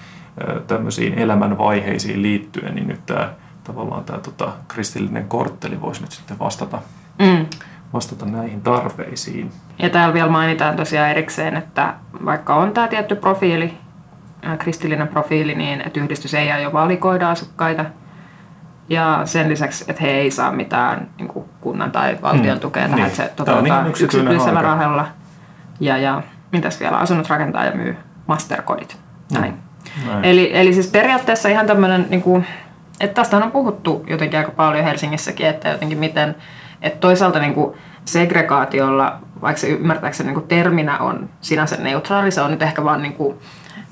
tämmöisiin 0.67 1.15
elämänvaiheisiin 1.15 2.23
liittyen, 2.23 2.75
niin 2.75 2.89
nyt 2.89 3.07
tämä 3.07 3.33
tavallaan 3.65 4.05
tämä 4.05 4.19
tota, 4.19 4.53
kristillinen 4.69 5.25
kortteli 5.29 5.81
voisi 5.81 6.01
nyt 6.01 6.13
sitten 6.13 6.39
vastata, 6.39 6.79
mm. 7.19 7.47
Vastata 7.93 8.27
näihin 8.27 8.63
tarpeisiin. 8.63 9.51
Ja 9.79 9.91
täällä 9.91 10.15
vielä 10.15 10.31
mainitaan 10.31 10.77
tosiaan 10.77 11.11
erikseen, 11.11 11.57
että 11.57 11.95
vaikka 12.25 12.55
on 12.55 12.73
tämä 12.73 12.89
tietty 12.89 13.17
profiili, 13.17 13.79
kristillinen 14.59 15.09
profiili, 15.09 15.55
niin 15.55 15.81
että 15.81 16.01
yhdistys 16.01 16.35
ei 16.35 16.53
aio 16.53 16.73
valikoida 16.73 17.31
asukkaita. 17.31 17.85
Ja 18.89 19.21
sen 19.25 19.49
lisäksi, 19.49 19.85
että 19.89 20.03
he 20.03 20.11
ei 20.11 20.31
saa 20.31 20.53
mitään 20.53 21.09
niin 21.19 21.29
kuin 21.29 21.45
kunnan 21.61 21.93
tai 21.93 22.19
valtion 22.23 22.57
mm. 22.57 22.61
tukea 22.61 22.83
tähän, 22.83 22.97
niin. 22.97 23.07
että 23.07 23.17
se 23.17 23.33
toteutetaan 23.37 23.87
yksityisellä 23.87 24.63
rahalla. 24.63 25.07
Ja, 25.81 25.97
ja 25.97 26.23
mitäs 26.53 26.81
vielä, 26.81 26.97
asunnot 26.97 27.29
rakentaa 27.29 27.65
ja 27.65 27.73
myy 27.73 27.97
masterkodit. 28.27 28.99
Näin. 29.33 29.55
Mm. 30.07 30.25
Eli, 30.25 30.51
eli 30.55 30.75
siis 30.75 30.87
periaatteessa 30.87 31.49
ihan 31.49 31.67
tämmöinen, 31.67 32.07
niin 32.11 32.23
kuin, 32.23 32.47
että 33.01 33.15
tästä 33.15 33.37
on 33.37 33.51
puhuttu 33.51 34.05
jotenkin 34.07 34.39
aika 34.39 34.53
paljon 34.53 34.85
Helsingissäkin, 34.85 35.47
että 35.47 35.69
jotenkin 35.69 35.99
miten, 35.99 36.35
että 36.83 36.99
toisaalta 37.01 37.39
niin 37.39 37.55
kuin 37.55 37.77
segregaatiolla, 38.05 39.19
vaikka 39.43 39.61
se 39.61 39.69
ymmärtääkseni 39.69 40.27
niin 40.27 40.35
kuin 40.35 40.49
terminä 40.49 40.99
on 40.99 41.29
sinänsä 41.41 41.77
neutraali, 41.77 42.31
se 42.31 42.41
on 42.41 42.51
nyt 42.51 42.63
ehkä 42.63 42.85
vaan 42.85 43.03
niin 43.03 43.15
kuin 43.15 43.37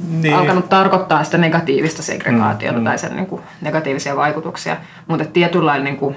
niin. 0.09 0.35
alkanut 0.35 0.69
tarkoittaa 0.69 1.24
sitä 1.24 1.39
negatiivista 1.39 2.02
segregaatiota 2.02 2.78
mm, 2.78 2.85
tai 2.85 2.98
sen 2.98 3.16
niin 3.16 3.27
kuin 3.27 3.43
negatiivisia 3.60 4.16
vaikutuksia, 4.16 4.77
mutta 5.06 5.24
tietynlainen 5.24 5.85
niin 5.85 5.97
kuin, 5.97 6.16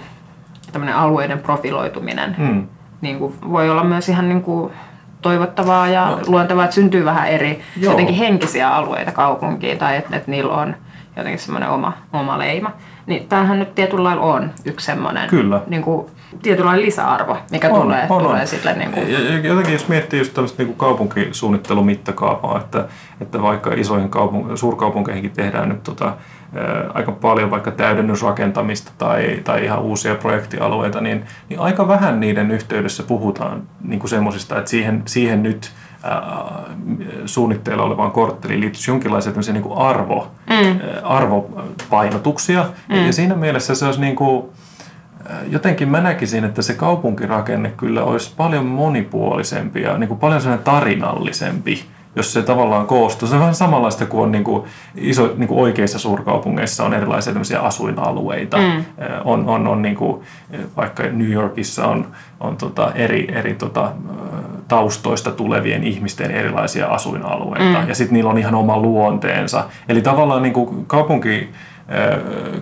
alueiden 0.94 1.40
profiloituminen 1.40 2.36
mm. 2.38 2.68
niin 3.02 3.20
kuin, 3.20 3.34
voi 3.52 3.70
olla 3.70 3.84
myös 3.84 4.10
ihan 4.10 4.30
niin 4.30 4.42
kuin, 4.42 4.74
toivottavaa 5.22 5.88
ja 5.88 6.10
no. 6.10 6.20
luontevaa, 6.28 6.64
että 6.64 6.76
syntyy 6.76 7.06
vähän 7.06 7.28
eri 7.28 7.62
Joo. 7.78 7.92
jotenkin 7.92 8.16
henkisiä 8.16 8.70
alueita 8.70 9.12
kaupunkiin 9.12 9.78
tai 9.78 9.98
että, 9.98 10.16
että 10.16 10.32
niillä 10.32 10.54
on 10.54 10.76
jotenkin 11.18 11.40
semmoinen 11.40 11.70
oma, 11.70 11.94
oma 12.14 12.38
leima. 12.38 12.72
Niin 13.06 13.28
tämähän 13.28 13.60
nyt 13.60 13.76
tietyllä 13.76 14.04
lailla 14.04 14.24
on 14.24 14.52
yksi 14.66 14.86
semmoinen 14.86 15.30
Kyllä. 15.30 15.62
Niin 15.68 15.82
kuin, 15.82 16.08
tietynlainen 16.42 16.86
lisäarvo, 16.86 17.38
mikä 17.52 17.70
on, 17.70 17.82
tulee, 17.82 18.08
on, 18.10 18.24
tulee 18.24 18.42
on. 18.42 18.48
sille. 18.48 18.74
Niin 18.74 18.92
kuin... 18.92 19.12
Jotenkin 19.44 19.74
jos 19.74 19.88
miettii 19.88 20.20
just 20.20 20.34
tämmöistä 20.34 20.64
niin 20.64 20.76
kaupunkisuunnittelumittakaavaa, 20.76 22.60
että, 22.60 22.86
että 23.22 23.42
vaikka 23.42 23.74
isoihin 23.74 24.10
kaupunk- 24.10 24.58
suurkaupunkeihinkin 24.58 25.32
tehdään 25.32 25.70
nyt 25.70 25.84
tota, 25.84 26.14
aika 26.94 27.12
paljon 27.12 27.52
vaikka 27.52 27.72
täydennysrakentamista 27.72 28.92
tai, 28.98 29.40
tai 29.44 29.64
ihan 29.64 29.80
uusia 29.80 30.16
projektialueita, 30.16 31.02
niin, 31.02 31.26
niin 31.50 31.60
aika 31.60 31.88
vähän 31.88 32.20
niiden 32.20 32.52
yhteydessä 32.52 33.04
puhutaan 33.04 33.64
niin 33.84 34.10
semmoisista, 34.10 34.58
että 34.58 34.70
siihen, 34.70 35.04
siihen 35.06 35.44
nyt 35.44 35.72
suunnitteilla 37.26 37.84
olevaan 37.84 38.12
kortteliin 38.12 38.60
liittyisi 38.60 38.92
jonkinlaisia 38.92 39.34
niin 39.52 39.64
kuin 39.64 39.78
arvo, 39.78 40.32
mm. 40.50 40.80
arvopainotuksia. 41.04 42.66
Mm. 42.90 43.06
Ja 43.06 43.14
siinä 43.14 43.36
mielessä 43.36 43.76
se 43.76 43.86
olisi 43.86 44.02
niin 44.02 44.16
kuin, 44.16 44.46
jotenkin 45.48 45.90
mä 45.90 46.02
näkisin, 46.02 46.44
että 46.44 46.62
se 46.62 46.74
kaupunkirakenne 46.74 47.74
kyllä 47.78 48.04
olisi 48.04 48.34
paljon 48.38 48.66
monipuolisempi 48.66 49.82
ja 49.82 49.98
niin 49.98 50.08
kuin 50.08 50.20
paljon 50.20 50.42
sellainen 50.42 50.66
tarinallisempi 50.66 51.86
jos 52.16 52.34
se 52.34 52.42
tavallaan 52.42 52.88
koostuu. 52.88 53.28
Se 53.28 53.36
on 53.36 53.42
vähän 53.42 53.56
samanlaista 53.56 54.06
kuin 54.06 54.24
on 54.24 54.32
niin 54.32 54.44
kuin 54.44 54.64
iso, 54.96 55.34
niin 55.38 55.48
kuin 55.48 55.60
oikeissa 55.60 56.00
suurkaupungeissa 56.00 56.86
on 56.86 56.94
erilaisia 56.94 57.62
asuinalueita. 57.62 58.58
Mm. 58.58 58.86
On, 59.24 59.50
on, 59.50 59.68
on 59.68 59.82
niin 59.82 59.96
kuin, 59.96 60.22
vaikka 60.78 61.04
New 61.04 61.32
Yorkissa 61.32 61.88
on, 61.88 62.08
on 62.40 62.58
tota 62.58 62.92
eri, 62.96 63.28
eri 63.34 63.54
tota, 63.54 63.92
taustoista 64.68 65.32
tulevien 65.32 65.84
ihmisten 65.84 66.32
erilaisia 66.32 66.88
asuinalueita. 66.88 67.82
Mm. 67.82 67.88
Ja 67.88 67.96
sitten 67.96 68.14
niillä 68.14 68.30
on 68.30 68.38
ihan 68.38 68.56
oma 68.56 68.78
luonteensa. 68.78 69.64
Eli 69.90 70.02
tavallaan 70.02 70.44
niin 70.44 70.54
kuin 70.54 70.86
kaupunki 70.86 71.50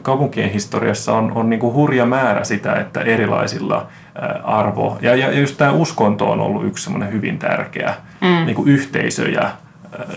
kaupunkien 0.02 0.50
historiassa 0.50 1.14
on, 1.14 1.32
on 1.36 1.50
niin 1.50 1.60
kuin 1.60 1.74
hurja 1.74 2.06
määrä 2.06 2.44
sitä, 2.44 2.74
että 2.74 3.02
erilaisilla 3.02 3.88
arvo, 4.44 4.98
ja, 5.02 5.16
ja 5.16 5.40
just 5.40 5.58
tämä 5.58 5.72
uskonto 5.72 6.32
on 6.32 6.40
ollut 6.40 6.66
yksi 6.66 6.84
semmoinen 6.84 7.12
hyvin 7.12 7.40
tärkeä 7.40 7.94
mm. 8.22 8.46
niin 8.46 8.56
kuin 8.56 8.68
yhteisöjä 8.68 9.52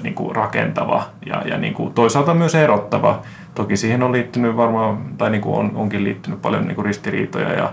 niin 0.02 0.14
kuin 0.14 0.36
rakentava 0.36 1.04
ja, 1.26 1.42
ja 1.48 1.58
niin 1.58 1.74
kuin 1.74 1.94
toisaalta 1.94 2.34
myös 2.34 2.54
erottava. 2.54 3.22
Toki 3.54 3.76
siihen 3.76 4.02
on 4.02 4.12
liittynyt 4.12 4.56
varmaan, 4.56 4.98
tai 5.18 5.30
niin 5.30 5.40
kuin 5.40 5.56
on, 5.56 5.72
onkin 5.74 6.04
liittynyt 6.04 6.42
paljon 6.42 6.66
niin 6.66 6.74
kuin 6.74 6.84
ristiriitoja 6.84 7.52
ja, 7.52 7.72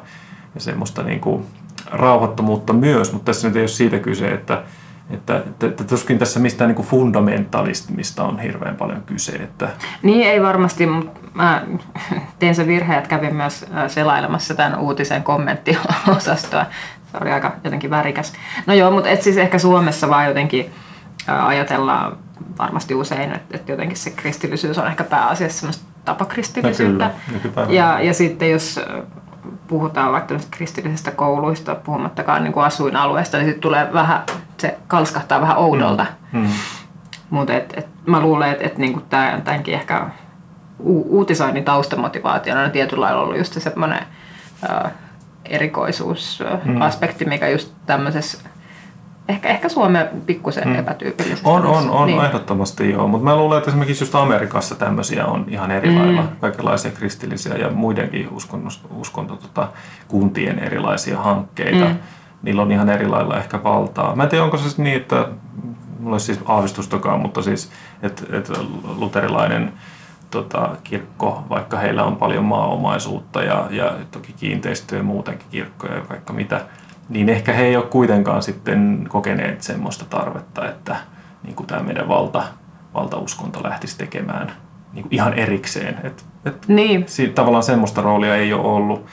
ja 0.56 0.62
semmoista 0.62 1.04
niin 1.04 1.20
kuin 1.20 1.46
rauhattomuutta 1.92 2.74
myös, 2.74 3.14
mutta 3.14 3.26
tässä 3.26 3.48
nyt 3.48 3.56
ei 3.56 3.62
ole 3.62 3.68
siitä 3.68 4.00
kyse, 4.00 4.28
että, 4.28 4.64
että, 5.10 5.38
että, 5.38 5.68
että 5.68 5.84
tuskin 5.84 6.20
tässä 6.20 6.40
mistään 6.40 6.76
niin 6.76 6.86
fundamentalismista 6.86 8.24
on 8.24 8.40
hirveän 8.40 8.76
paljon 8.76 9.02
kyse. 9.02 9.32
Että... 9.32 9.70
Niin 10.04 10.28
ei 10.28 10.42
varmasti, 10.42 10.86
mutta 10.86 11.20
mä 11.34 11.64
tein 12.40 12.56
sen 12.56 12.68
virheen, 12.68 12.98
että 12.98 13.10
kävin 13.10 13.36
myös 13.36 13.66
selailemassa 13.88 14.54
tämän 14.54 14.80
uutisen 14.80 15.24
kommenttiosastoa. 15.24 16.66
Se 17.11 17.18
oli 17.22 17.31
aika 17.31 17.52
jotenkin 17.64 17.90
värikäs. 17.90 18.34
No 18.65 18.73
joo, 18.73 18.91
mutta 18.91 19.10
et 19.10 19.22
siis 19.22 19.38
ehkä 19.38 19.60
Suomessa 19.60 20.10
vaan 20.10 20.26
jotenkin 20.26 20.72
ajatellaan 21.27 22.18
varmasti 22.57 22.95
usein, 22.95 23.31
että, 23.31 23.57
että 23.57 23.72
jotenkin 23.72 23.98
se 23.98 24.10
kristillisyys 24.10 24.77
on 24.77 24.88
ehkä 24.88 25.03
pääasiassa 25.03 25.60
semmoista 25.60 25.86
tapakristillisyyttä. 26.06 27.11
No 27.56 27.65
ja, 27.69 28.02
ja 28.02 28.14
sitten 28.14 28.52
jos 28.52 28.80
puhutaan 29.68 30.11
vaikka 30.11 30.36
kristillisistä 30.52 31.11
kouluista, 31.11 31.76
puhumattakaan 31.76 32.44
niin 32.44 32.53
kuin 32.53 32.65
asuinalueesta, 32.65 33.38
niin 33.38 33.45
sitten 33.45 33.61
tulee 33.61 33.94
vähän, 33.94 34.23
se 34.57 34.77
kalskahtaa 34.88 35.41
vähän 35.41 35.57
oudolta. 35.57 36.06
Mm. 36.31 36.40
Mm. 36.40 36.49
Mutta 37.30 37.53
et, 37.53 37.73
et, 37.77 37.88
mä 38.06 38.19
luulen, 38.19 38.52
että 38.52 38.65
et, 38.65 38.77
niinku 38.77 39.02
tämänkin 39.44 39.73
ehkä 39.73 40.06
u- 40.80 41.18
uutisoinnin 41.18 41.65
taustamotivaationa 41.65 42.61
on 42.61 42.72
tietyllä 42.72 43.06
lailla 43.06 43.22
ollut 43.22 43.38
just 43.38 43.53
se 43.53 43.60
semmoinen 43.60 44.06
erikoisuusaspekti, 45.45 47.26
mm. 47.26 47.30
mikä 47.30 47.49
just 47.49 47.74
tämmöisessä 47.86 48.49
Ehkä, 49.30 49.49
ehkä 49.49 49.70
Suomen 49.70 50.10
pikkusen 50.26 50.68
mm. 50.68 50.76
epätyypillisesti. 50.76 51.49
On, 51.49 51.66
on, 51.66 51.90
on 51.90 52.07
niin. 52.07 52.26
ehdottomasti 52.26 52.90
joo, 52.90 53.07
mutta 53.07 53.24
mä 53.24 53.36
luulen, 53.36 53.57
että 53.57 53.72
esimerkiksi 53.72 54.03
just 54.03 54.16
Amerikassa 54.16 54.76
tämmöisiä 54.76 55.26
on 55.26 55.45
ihan 55.48 55.72
eri 55.72 55.90
mm. 55.90 55.98
lailla, 55.98 56.24
kaikenlaisia 56.40 56.91
kristillisiä 56.91 57.56
ja 57.56 57.70
muidenkin 57.70 58.30
uskonto, 58.30 58.70
uskonto 58.95 59.36
tota, 59.36 59.68
kuntien 60.07 60.60
erilaisia 60.60 61.20
hankkeita. 61.20 61.86
Mm. 61.86 61.95
Niillä 62.41 62.61
on 62.61 62.72
ihan 62.72 62.90
eri 62.90 63.07
lailla 63.07 63.38
ehkä 63.38 63.64
valtaa. 63.64 64.16
Mä 64.16 64.24
en 64.24 64.30
tiedä, 64.30 64.44
onko 64.44 64.57
se 64.57 64.64
siis 64.64 64.78
niin, 64.78 64.98
että 64.98 65.28
mulla 65.99 66.16
ei 66.16 66.20
siis 66.20 66.40
aavistustakaan, 66.45 67.20
mutta 67.20 67.41
siis, 67.41 67.72
että, 68.02 68.38
että 68.38 68.53
luterilainen 68.98 69.74
tota, 70.32 70.70
kirkko, 70.84 71.44
vaikka 71.50 71.78
heillä 71.78 72.04
on 72.04 72.16
paljon 72.16 72.46
maaomaisuutta 72.46 73.44
ja, 73.44 73.68
ja 73.70 73.96
toki 74.12 74.34
kiinteistöjä 74.34 75.04
muutenkin 75.04 75.48
kirkkoja 75.52 75.96
ja 75.96 76.10
vaikka 76.10 76.34
mitä, 76.34 76.62
niin 77.10 77.30
ehkä 77.30 77.54
he 77.54 77.64
ei 77.64 77.76
ole 77.76 77.86
kuitenkaan 77.86 78.44
sitten 78.44 79.06
kokeneet 79.10 79.62
semmoista 79.62 80.06
tarvetta, 80.06 80.70
että 80.70 80.96
niin 81.44 81.56
kuin 81.56 81.68
tämä 81.68 81.84
meidän 81.84 82.08
valta, 82.08 82.44
valtauskonto 82.94 83.64
lähtisi 83.64 83.98
tekemään 83.98 84.52
niin 84.94 85.04
kuin 85.04 85.14
ihan 85.14 85.34
erikseen. 85.34 86.00
Et, 86.04 86.26
et 86.46 86.68
niin. 86.68 87.04
Siitä, 87.08 87.34
tavallaan 87.34 87.64
semmoista 87.64 88.02
roolia 88.02 88.36
ei 88.36 88.54
ole 88.54 88.68
ollut. 88.68 89.06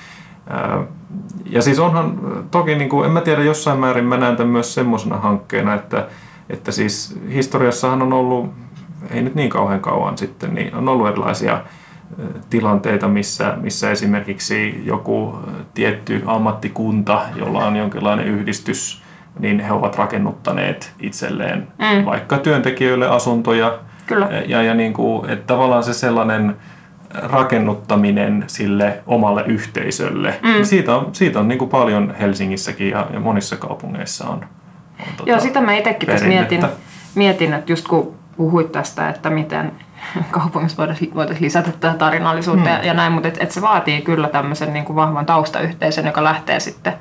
Ja 1.47 1.63
siis 1.63 1.79
onhan 1.79 2.21
toki, 2.51 2.75
niin 2.75 2.89
kuin, 2.89 3.07
en 3.07 3.13
mä 3.13 3.21
tiedä, 3.21 3.43
jossain 3.43 3.79
määrin 3.79 4.05
mä 4.05 4.17
näen 4.17 4.37
tämän 4.37 4.53
myös 4.53 4.75
semmoisena 4.75 5.17
hankkeena, 5.17 5.75
että, 5.75 6.07
että 6.51 6.73
siis 6.73 7.21
historiassahan 7.33 8.03
on 8.03 8.13
ollut, 8.13 8.55
ei 9.11 9.23
nyt 9.23 9.35
niin 9.35 9.51
kauhean 9.51 9.81
kauan 9.81 10.19
sitten, 10.19 10.55
niin 10.55 10.75
on 10.75 10.89
ollut 10.89 11.09
erilaisia 11.09 11.63
tilanteita, 12.51 13.09
missä, 13.09 13.55
missä 13.61 13.91
esimerkiksi 13.91 14.83
joku 14.85 15.39
tietty 15.75 16.23
ammattikunta, 16.27 17.23
jolla 17.37 17.67
on 17.67 17.77
jonkinlainen 17.77 18.27
yhdistys, 18.27 19.03
niin 19.39 19.61
he 19.61 19.73
ovat 19.73 19.97
rakennuttaneet 19.97 20.93
itselleen 21.01 21.69
mm. 21.79 22.05
vaikka 22.05 22.39
työntekijöille 22.39 23.09
asuntoja. 23.09 23.79
Kyllä. 24.07 24.29
Ja, 24.47 24.63
ja 24.63 24.75
niin 24.75 24.93
kuin, 24.93 25.31
että 25.31 25.47
tavallaan 25.47 25.85
se 25.85 25.95
sellainen 25.95 26.57
rakennuttaminen 27.15 28.45
sille 28.47 29.03
omalle 29.07 29.45
yhteisölle. 29.47 30.35
Mm. 30.43 30.65
Siitä 30.65 30.97
on, 30.97 31.15
siitä 31.15 31.41
on 31.41 31.49
niin 31.49 31.59
kuin 31.59 31.71
paljon 31.71 32.15
Helsingissäkin 32.21 32.91
ja, 32.91 33.07
ja 33.13 33.21
monissa 33.21 33.57
kaupungeissa 33.57 34.25
on. 34.25 34.45
on 35.01 35.07
tota 35.17 35.31
Joo, 35.31 35.41
sitä 35.41 35.61
mä 35.61 35.75
itsekin 35.75 36.09
tässä 36.09 36.27
mietin, 36.27 36.65
mietin, 37.15 37.53
että 37.53 37.73
just 37.73 37.89
kun 37.89 38.15
puhuit 38.37 38.73
tästä, 38.73 39.09
että 39.09 39.31
miten 39.31 39.73
kaupungissa 40.31 40.77
voitaisiin 41.15 41.45
lisätä 41.45 41.73
tätä 41.73 41.99
tarinallisuutta 41.99 42.71
mm. 42.71 42.85
ja, 42.85 42.95
näin, 42.95 43.13
mutta 43.13 43.29
et, 43.29 43.37
et 43.41 43.51
se 43.51 43.63
vaatii 43.63 44.03
kyllä 44.03 44.29
tämmöisen 44.29 44.73
niin 44.73 44.85
kuin 44.85 44.97
vahvan 44.97 45.27
taustayhteisön, 45.27 46.07
joka 46.07 46.25
lähtee 46.25 46.61
sitten 46.61 46.93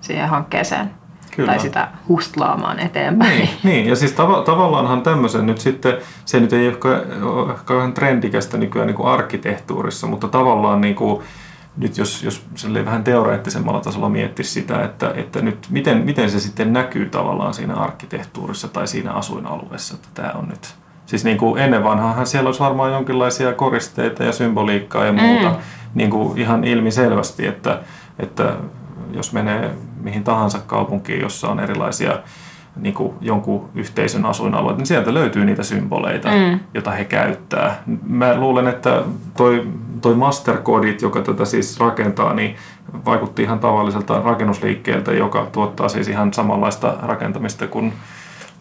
siihen 0.00 0.28
hankkeeseen 0.28 0.90
Kyllä. 1.36 1.52
tai 1.52 1.60
sitä 1.60 1.88
hustlaamaan 2.08 2.78
eteenpäin. 2.78 3.38
Niin, 3.38 3.50
niin. 3.64 3.88
ja 3.88 3.96
siis 3.96 4.12
tav- 4.12 4.44
tavallaanhan 4.44 5.02
tämmöisen 5.02 5.46
nyt 5.46 5.58
sitten, 5.58 5.96
se 6.24 6.40
nyt 6.40 6.52
ei 6.52 6.68
ole 6.68 7.54
kauhean 7.64 7.92
trendikästä 7.92 8.56
nykyään 8.56 8.86
niin 8.86 8.96
kuin 8.96 9.08
arkkitehtuurissa, 9.08 10.06
mutta 10.06 10.28
tavallaan 10.28 10.80
niin 10.80 10.94
kuin, 10.94 11.22
nyt 11.76 11.98
jos, 11.98 12.22
jos 12.22 12.44
vähän 12.84 13.04
teoreettisemmalla 13.04 13.80
tasolla 13.80 14.08
miettisi 14.08 14.50
sitä, 14.50 14.84
että, 14.84 15.12
että 15.14 15.42
nyt 15.42 15.66
miten, 15.70 15.98
miten 15.98 16.30
se 16.30 16.40
sitten 16.40 16.72
näkyy 16.72 17.06
tavallaan 17.06 17.54
siinä 17.54 17.74
arkkitehtuurissa 17.74 18.68
tai 18.68 18.86
siinä 18.86 19.12
asuinalueessa, 19.12 19.94
että 19.94 20.08
tämä 20.14 20.32
on 20.32 20.48
nyt 20.48 20.81
Siis 21.06 21.24
niin 21.24 21.38
kuin 21.38 21.62
ennen 21.62 21.84
vanhaahan 21.84 22.26
siellä 22.26 22.48
olisi 22.48 22.60
varmaan 22.60 22.92
jonkinlaisia 22.92 23.52
koristeita 23.52 24.24
ja 24.24 24.32
symboliikkaa 24.32 25.04
ja 25.04 25.12
muuta 25.12 25.48
mm. 25.48 25.56
niin 25.94 26.10
kuin 26.10 26.38
ihan 26.38 26.64
ilmiselvästi, 26.64 27.46
että, 27.46 27.80
että 28.18 28.56
jos 29.12 29.32
menee 29.32 29.70
mihin 30.00 30.24
tahansa 30.24 30.58
kaupunkiin, 30.66 31.20
jossa 31.20 31.48
on 31.48 31.60
erilaisia 31.60 32.18
niin 32.76 32.94
kuin 32.94 33.14
jonkun 33.20 33.68
yhteisön 33.74 34.26
asuinalueet, 34.26 34.76
niin 34.76 34.86
sieltä 34.86 35.14
löytyy 35.14 35.44
niitä 35.44 35.62
symboleita, 35.62 36.28
mm. 36.28 36.60
joita 36.74 36.90
he 36.90 37.04
käyttää. 37.04 37.82
Mä 38.06 38.36
luulen, 38.36 38.68
että 38.68 39.02
toi, 39.36 39.66
toi 40.00 40.14
mastercodit, 40.14 41.02
joka 41.02 41.22
tätä 41.22 41.44
siis 41.44 41.80
rakentaa, 41.80 42.34
niin 42.34 42.56
vaikutti 43.04 43.42
ihan 43.42 43.58
tavalliselta 43.58 44.22
rakennusliikkeeltä, 44.24 45.12
joka 45.12 45.48
tuottaa 45.52 45.88
siis 45.88 46.08
ihan 46.08 46.34
samanlaista 46.34 46.96
rakentamista 47.02 47.66
kuin 47.66 47.92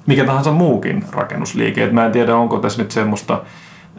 mikä 0.05 0.25
tahansa 0.25 0.51
muukin 0.51 1.03
rakennusliike. 1.11 1.83
Et 1.83 1.91
mä 1.91 2.05
en 2.05 2.11
tiedä, 2.11 2.35
onko 2.35 2.59
tässä 2.59 2.81
nyt 2.81 2.91
semmoista, 2.91 3.41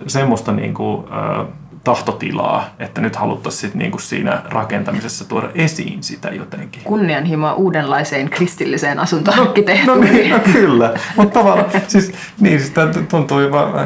semmoista 0.07 0.53
niin 0.53 0.75
kuin, 0.75 1.05
äh, 1.13 1.47
tahtotilaa, 1.85 2.71
että 2.79 3.01
nyt 3.01 3.17
haluttaisiin 3.17 3.73
niin 3.75 3.91
kuin 3.91 4.03
siinä 4.03 4.43
rakentamisessa 4.49 5.29
tuoda 5.29 5.49
esiin 5.55 6.03
sitä 6.03 6.29
jotenkin. 6.29 6.83
Kunnianhimoa 6.85 7.55
uudenlaiseen 7.55 8.31
kristilliseen 8.31 8.99
asuntoarkkitehtuuriin. 8.99 10.13
No, 10.13 10.19
niin, 10.19 10.31
no 10.31 10.39
kyllä, 10.53 10.95
mutta 11.17 11.39
tavallaan 11.39 11.71
siis, 11.89 12.13
niin, 12.41 12.61
siis 12.61 12.71
tämä 12.71 12.93
tuntuu 13.09 13.39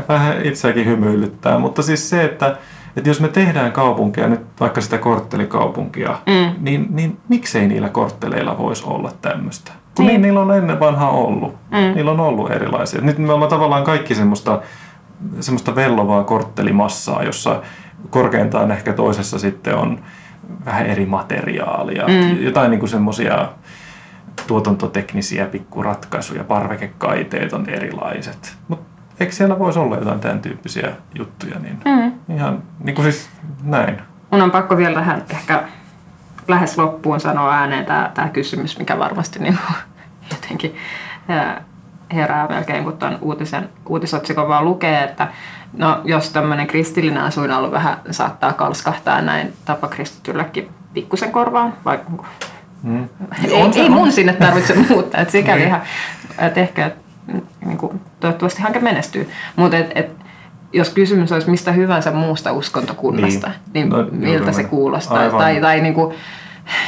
vähän 0.09 0.47
itseäkin 0.47 0.86
hymyilyttää, 0.86 1.59
mutta 1.59 1.82
siis 1.82 2.10
se, 2.10 2.24
että, 2.24 2.56
että 2.97 3.10
jos 3.10 3.20
me 3.20 3.28
tehdään 3.28 3.72
kaupunkia, 3.72 4.28
nyt 4.28 4.40
vaikka 4.60 4.80
sitä 4.80 4.98
korttelikaupunkia, 4.98 6.18
mm. 6.26 6.64
niin, 6.64 6.86
niin 6.90 7.16
miksei 7.28 7.68
niillä 7.68 7.88
kortteleilla 7.88 8.59
voisi 8.59 8.84
olla 8.86 9.12
tämmöistä? 9.22 9.72
Kun 9.97 10.06
niin. 10.06 10.12
niin 10.12 10.23
niillä 10.23 10.40
on 10.40 10.56
ennen 10.56 10.81
vanhaa 10.81 11.10
ollut. 11.10 11.55
Mm. 11.70 11.94
Niillä 11.94 12.10
on 12.10 12.20
ollut 12.20 12.51
erilaisia. 12.51 13.01
Nyt 13.01 13.18
me 13.18 13.32
ollaan 13.32 13.51
tavallaan 13.51 13.85
kaikki 13.85 14.14
semmoista, 14.14 14.62
semmoista 15.40 15.74
vellovaa 15.74 16.24
korttelimassaa, 16.24 17.23
jossa 17.23 17.62
korkeintaan 18.10 18.70
ehkä 18.70 18.93
toisessa 18.93 19.39
sitten 19.39 19.77
on 19.77 20.01
vähän 20.64 20.86
eri 20.86 21.06
materiaalia. 21.06 22.05
Mm. 22.06 22.43
Jotain 22.43 22.70
niin 22.70 22.89
semmoisia 22.89 23.48
tuotantoteknisiä 24.47 25.47
pikkuratkaisuja, 25.47 26.44
parvekekaiteet 26.44 27.52
on 27.52 27.68
erilaiset. 27.68 28.56
Mutta 28.68 28.86
eikö 29.20 29.32
siellä 29.32 29.59
voisi 29.59 29.78
olla 29.78 29.97
jotain 29.97 30.20
tämän 30.20 30.40
tyyppisiä 30.40 30.93
juttuja? 31.14 31.59
Niin 31.59 31.78
mm. 31.85 32.35
Ihan 32.36 32.62
niin 32.85 32.94
kuin 32.94 33.05
siis 33.12 33.31
näin. 33.62 33.97
Mun 34.31 34.43
on 34.43 34.51
pakko 34.51 34.77
vielä 34.77 34.94
tähän 34.94 35.24
ehkä 35.31 35.62
lähes 36.48 36.78
loppuun 36.78 37.20
sanoa 37.20 37.55
ääneen 37.55 37.86
tämä, 37.86 38.10
tämä 38.14 38.28
kysymys, 38.28 38.78
mikä 38.78 38.98
varmasti 38.98 39.39
niin 39.39 39.59
kuin, 39.66 39.77
jotenkin 40.32 40.77
herää 42.14 42.48
melkein, 42.48 42.85
kun 42.85 42.98
tuon 42.98 43.18
uutisen, 43.20 43.68
uutisotsikon 43.89 44.48
vaan 44.48 44.64
lukee, 44.64 45.02
että 45.02 45.28
no, 45.73 46.01
jos 46.05 46.31
tämmöinen 46.31 46.66
kristillinen 46.66 47.23
asuinalue 47.23 47.70
vähän 47.70 47.97
saattaa 48.10 48.52
kalskahtaa 48.52 49.23
näin 49.23 49.52
tapa 49.64 49.89
kristityllekin 49.89 50.68
pikkusen 50.94 51.32
korvaan, 51.32 51.74
vaikka 51.85 52.10
mm. 52.82 53.09
ei, 53.44 53.62
on 53.62 53.73
ei 53.74 53.89
mun 53.89 54.12
sinne 54.12 54.32
tarvitse 54.32 54.74
muuttaa, 54.89 55.20
että 55.20 55.32
sikäli 55.32 55.59
niin. 55.59 55.68
ihan, 55.68 55.82
että 56.39 56.60
ehkä 56.60 56.90
niin 57.64 57.78
kuin, 57.78 58.01
toivottavasti 58.20 58.62
hanke 58.62 58.81
menestyy, 58.81 59.31
mutta 59.56 59.77
et, 59.77 59.93
et, 59.94 60.26
jos 60.77 60.90
kysymys 60.90 61.32
olisi 61.32 61.51
mistä 61.51 61.73
hyvänsä 61.73 62.11
muusta 62.11 62.53
uskontokunnasta, 62.53 63.47
niin, 63.47 63.57
niin 63.73 63.89
no, 63.89 64.07
miltä 64.11 64.53
se 64.53 64.65
kuulostaa? 64.65 65.19
Aivan. 65.19 65.40
Tai, 65.40 65.61
tai 65.61 65.81
niin 65.81 65.94
kuin, 65.94 66.15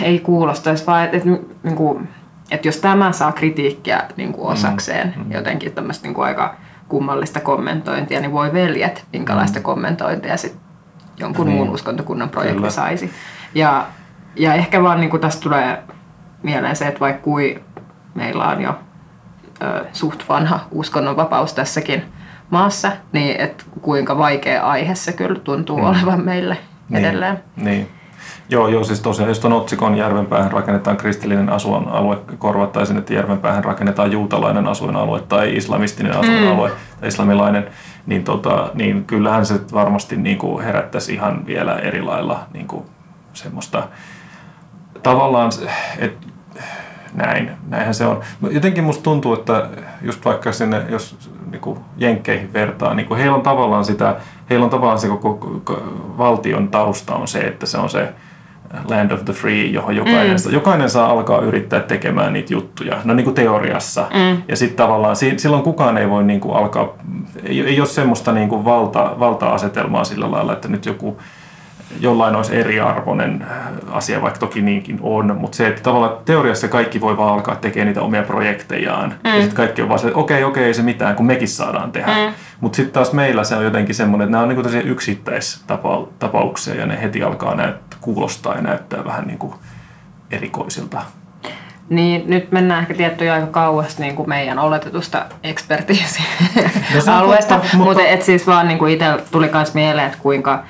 ei 0.03 0.19
kuulostaisi, 0.19 0.87
vaan 0.87 1.05
että 1.05 1.17
et, 1.17 1.25
niin 1.63 1.77
kuin, 1.77 2.09
että 2.51 2.69
jos 2.69 2.77
tämä 2.77 3.13
saa 3.13 3.33
kritiikkiä 3.33 4.03
niin 4.17 4.33
kuin 4.33 4.49
osakseen, 4.49 5.15
mm, 5.17 5.25
mm. 5.25 5.33
jotenkin 5.33 5.73
tämmöistä 5.73 6.07
niin 6.07 6.15
kuin 6.15 6.25
aika 6.25 6.57
kummallista 6.89 7.41
kommentointia, 7.41 8.21
niin 8.21 8.33
voi 8.33 8.53
veljet, 8.53 9.05
minkälaista 9.13 9.59
mm. 9.59 9.63
kommentointia 9.63 10.37
sitten 10.37 10.61
jonkun 11.19 11.47
niin. 11.47 11.57
muun 11.57 11.71
uskontokunnan 11.71 12.29
projekti 12.29 12.57
Kyllä. 12.57 12.71
saisi. 12.71 13.11
Ja, 13.55 13.87
ja 14.37 14.55
ehkä 14.55 14.83
vaan 14.83 15.01
niin 15.01 15.11
kuin 15.11 15.21
tästä 15.21 15.43
tulee 15.43 15.83
mieleen 16.43 16.77
se, 16.77 16.87
että 16.87 17.01
vaikka 17.01 17.23
kui 17.23 17.63
meillä 18.15 18.49
on 18.49 18.63
jo 18.63 18.79
ö, 19.63 19.85
suht 19.93 20.23
vanha 20.29 20.61
uskonnonvapaus 20.71 21.53
tässäkin 21.53 22.03
maassa, 22.51 22.93
niin 23.13 23.41
et 23.41 23.67
kuinka 23.81 24.19
vaikea 24.19 24.63
aihe 24.63 24.95
se 24.95 25.13
kyllä 25.13 25.41
tuntuu 25.41 25.79
mm. 25.79 25.85
olevan 25.85 26.25
meille 26.25 26.57
niin. 26.89 27.05
edelleen. 27.05 27.43
Niin. 27.57 27.89
Joo, 28.51 28.69
joo, 28.69 28.85
siis 28.85 29.01
tosiaan, 29.01 29.29
jos 29.29 29.41
tuon 29.41 29.53
otsikon 29.53 29.97
Järvenpäähän 29.97 30.53
rakennetaan 30.53 30.97
kristillinen 30.97 31.49
asuinalue, 31.49 32.19
korvattaisin, 32.39 32.97
että 32.97 33.15
Järvenpäähän 33.15 33.65
rakennetaan 33.65 34.13
juutalainen 34.13 34.67
asuinalue 34.67 35.21
tai 35.21 35.57
islamistinen 35.57 36.17
asuinalue 36.17 36.69
mm. 36.69 36.75
tai 37.01 37.09
islamilainen, 37.09 37.67
niin, 38.07 38.25
tota, 38.25 38.71
niin 38.75 39.05
kyllähän 39.05 39.47
se 39.47 39.61
varmasti 39.73 40.17
niin 40.17 40.39
kuin 40.39 40.65
herättäisi 40.65 41.15
ihan 41.15 41.47
vielä 41.47 41.79
eri 41.79 42.03
lailla 42.03 42.47
niin 42.53 42.69
kuin 42.69 42.85
semmoista 43.33 43.89
tavallaan, 45.03 45.51
että 45.99 46.27
näin, 47.15 47.51
näinhän 47.69 47.95
se 47.95 48.07
on. 48.07 48.21
Jotenkin 48.51 48.85
musta 48.85 49.03
tuntuu, 49.03 49.35
että 49.35 49.69
just 50.03 50.25
vaikka 50.25 50.53
sinne, 50.53 50.83
jos 50.89 51.31
niin 51.51 51.61
kuin 51.61 51.79
jenkkeihin 51.97 52.53
vertaa, 52.53 52.95
niin 52.95 53.07
kuin 53.07 53.19
heillä 53.19 53.37
on 53.37 53.43
tavallaan 53.43 53.85
sitä, 53.85 54.17
heillä 54.51 54.65
on 54.65 54.71
tavallaan 54.71 54.99
se 54.99 55.09
koko 55.09 55.63
valtion 56.19 56.69
tausta 56.69 57.15
on 57.15 57.29
se, 57.29 57.39
että 57.39 57.67
se 57.67 57.79
on 57.79 57.91
se 57.91 58.13
land 58.89 59.11
of 59.11 59.25
the 59.25 59.33
free, 59.33 59.67
johon 59.67 59.97
jokainen, 59.97 60.37
mm. 60.47 60.53
jokainen 60.53 60.91
saa 60.91 61.11
alkaa 61.11 61.41
yrittää 61.41 61.81
tekemään 61.81 62.33
niitä 62.33 62.53
juttuja, 62.53 62.97
no 63.05 63.15
niin 63.15 63.25
kuin 63.25 63.35
teoriassa. 63.35 64.07
Mm. 64.15 64.43
Ja 64.49 64.57
sitten 64.57 64.77
tavallaan 64.77 65.17
silloin 65.37 65.63
kukaan 65.63 65.99
ei 65.99 66.11
voi 66.11 66.25
niin 66.25 66.41
kuin 66.41 66.57
alkaa, 66.57 66.89
ei, 67.45 67.61
ei 67.61 67.81
ole 67.81 67.89
semmoista 67.89 68.33
niin 68.33 68.49
kuin 68.49 68.65
valta, 68.65 69.15
valta-asetelmaa 69.19 70.05
sillä 70.05 70.31
lailla, 70.31 70.53
että 70.53 70.69
nyt 70.69 70.87
joku 70.87 71.19
jollain 72.01 72.37
olisi 72.37 72.57
eriarvoinen 72.57 73.47
äh, 73.51 73.57
asia, 73.91 74.23
vaikka 74.23 74.41
toki 74.41 74.63
niinkin 74.63 74.99
on, 75.03 75.37
mutta 75.41 75.57
se, 75.57 75.67
että 75.67 75.83
tavallaan 75.83 76.17
teoriassa 76.25 76.69
kaikki 76.69 77.01
voi 77.01 77.17
vaan 77.17 77.35
alkaa 77.35 77.57
tekemään 77.57 77.87
niitä 77.87 78.03
omia 78.03 78.23
projektejaan. 78.23 79.15
Mm. 79.25 79.31
Ja 79.31 79.41
sitten 79.41 79.57
kaikki 79.57 79.83
on 79.83 79.89
vaan 79.89 79.99
se, 79.99 80.07
että 80.07 80.19
okei, 80.19 80.45
okei, 80.45 80.65
ei 80.65 80.75
se 80.75 80.83
mitään, 80.83 81.17
kun 81.17 81.27
mekin 81.27 81.49
saadaan 81.49 81.93
tehdä. 81.93 82.13
Mm. 82.13 82.33
Mutta 82.61 82.77
sitten 82.77 82.93
taas 82.93 83.13
meillä 83.13 83.45
se 83.45 83.57
on 83.57 83.65
jotenkin 83.65 83.95
semmoinen, 83.95 84.25
että 84.25 84.33
nämä 84.33 84.43
on 84.43 84.49
niinku 84.49 84.69
yksittäistapauksia 84.85 86.75
ja 86.75 86.87
ne 86.87 87.03
heti 87.03 87.23
alkaa 87.23 87.55
näyttää, 87.55 87.99
kuulostaa 88.01 88.55
ja 88.55 88.63
näyttää 88.63 89.05
vähän 89.05 89.27
niinku 89.27 89.55
erikoisilta. 90.31 91.03
Niin, 91.89 92.25
nyt 92.27 92.53
mennään 92.53 92.81
ehkä 92.81 92.95
tiettyjä 92.95 93.35
aika 93.35 93.47
kauas 93.47 93.99
niin 93.99 94.17
kuin 94.17 94.29
meidän 94.29 94.59
oletetusta 94.59 95.27
ekspertiisi-alueesta, 95.43 97.55
no 97.55 97.61
mutta, 97.63 97.77
mutta 97.77 98.03
et 98.03 98.23
siis 98.23 98.47
vaan 98.47 98.69
niin 98.69 98.79
kuin 98.79 98.93
itse 98.93 99.07
tuli 99.31 99.51
myös 99.53 99.75
mieleen, 99.75 100.07
että 100.07 100.19
kuinka 100.23 100.65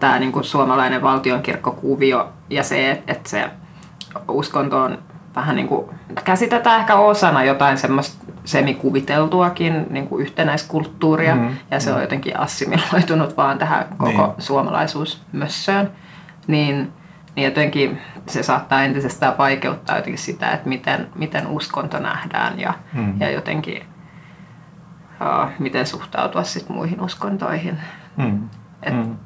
tämä 0.00 0.18
niin 0.18 0.32
kuin 0.32 0.44
suomalainen 0.44 1.02
valtionkirkkokuvio 1.02 2.28
ja 2.50 2.62
se, 2.62 2.90
että, 3.06 3.30
se 3.30 3.50
uskonto 4.28 4.82
on 4.82 4.98
vähän 5.36 5.56
niin 5.56 5.68
kuin, 5.68 5.90
käsitetään 6.24 6.80
ehkä 6.80 6.94
osana 6.94 7.44
jotain 7.44 7.78
semmoista 7.78 8.24
semikuviteltuakin 8.44 9.86
niin 9.90 10.08
kuin 10.08 10.22
yhtenäiskulttuuria 10.22 11.34
mm, 11.34 11.56
ja 11.70 11.80
se 11.80 11.90
mm. 11.90 11.96
on 11.96 12.02
jotenkin 12.02 12.40
assimiloitunut 12.40 13.36
vaan 13.36 13.58
tähän 13.58 13.86
koko 13.98 14.26
niin. 14.26 14.42
suomalaisuusmössöön, 14.42 15.90
niin, 16.46 16.92
niin 17.36 17.44
jotenkin 17.44 17.98
se 18.26 18.42
saattaa 18.42 18.82
entisestään 18.82 19.38
vaikeuttaa 19.38 19.96
jotenkin 19.96 20.22
sitä, 20.22 20.50
että 20.50 20.68
miten, 20.68 21.08
miten 21.14 21.46
uskonto 21.46 21.98
nähdään 21.98 22.60
ja, 22.60 22.74
mm. 22.92 23.20
ja 23.20 23.30
jotenkin 23.30 23.82
uh, 25.20 25.50
miten 25.58 25.86
suhtautua 25.86 26.42
sit 26.42 26.68
muihin 26.68 27.00
uskontoihin. 27.00 27.80
Mm. 28.16 28.48
Et, 28.82 28.94
mm. 28.94 29.16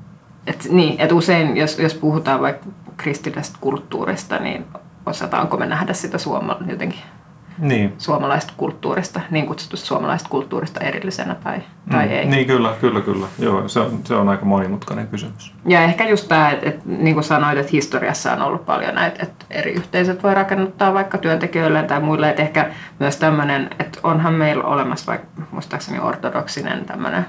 Et, 0.48 0.68
niin, 0.70 1.00
et 1.00 1.12
usein, 1.12 1.56
jos, 1.56 1.78
jos 1.78 1.94
puhutaan 1.94 2.40
vaikka 2.40 2.66
kristillisestä 2.96 3.58
kulttuurista, 3.60 4.38
niin 4.38 4.64
osataanko 5.06 5.56
me 5.56 5.66
nähdä 5.66 5.92
sitä 5.92 6.18
suoma, 6.18 6.56
jotenkin 6.66 7.00
niin. 7.58 7.94
suomalaista 7.98 8.52
kulttuurista, 8.56 9.20
niin 9.30 9.46
kutsutusta 9.46 9.86
suomalaista 9.86 10.28
kulttuurista 10.28 10.80
erillisenä 10.80 11.34
tai, 11.34 11.58
tai 11.90 12.06
mm. 12.06 12.12
ei. 12.12 12.26
Niin 12.26 12.46
kyllä, 12.46 12.74
kyllä, 12.80 13.00
kyllä. 13.00 13.26
Joo, 13.38 13.68
se 13.68 13.80
on, 13.80 14.00
se 14.04 14.14
on 14.14 14.28
aika 14.28 14.44
monimutkainen 14.44 15.08
kysymys. 15.08 15.54
Ja 15.66 15.82
ehkä 15.82 16.08
just 16.08 16.28
tämä, 16.28 16.50
että, 16.50 16.68
että 16.68 16.82
niin 16.86 17.14
kuin 17.14 17.24
sanoit, 17.24 17.58
että 17.58 17.72
historiassa 17.72 18.32
on 18.32 18.42
ollut 18.42 18.66
paljon 18.66 18.94
näitä, 18.94 19.22
että 19.22 19.44
eri 19.50 19.72
yhteisöt 19.72 20.22
voi 20.22 20.34
rakennuttaa 20.34 20.94
vaikka 20.94 21.18
työntekijöille 21.18 21.82
tai 21.82 22.00
muille, 22.00 22.30
että 22.30 22.42
ehkä 22.42 22.70
myös 22.98 23.16
tämmöinen, 23.16 23.70
että 23.78 24.00
onhan 24.02 24.34
meillä 24.34 24.64
olemassa 24.64 25.06
vaikka 25.06 25.42
muistaakseni 25.50 26.00
ortodoksinen 26.00 26.84
tämmöinen 26.84 27.26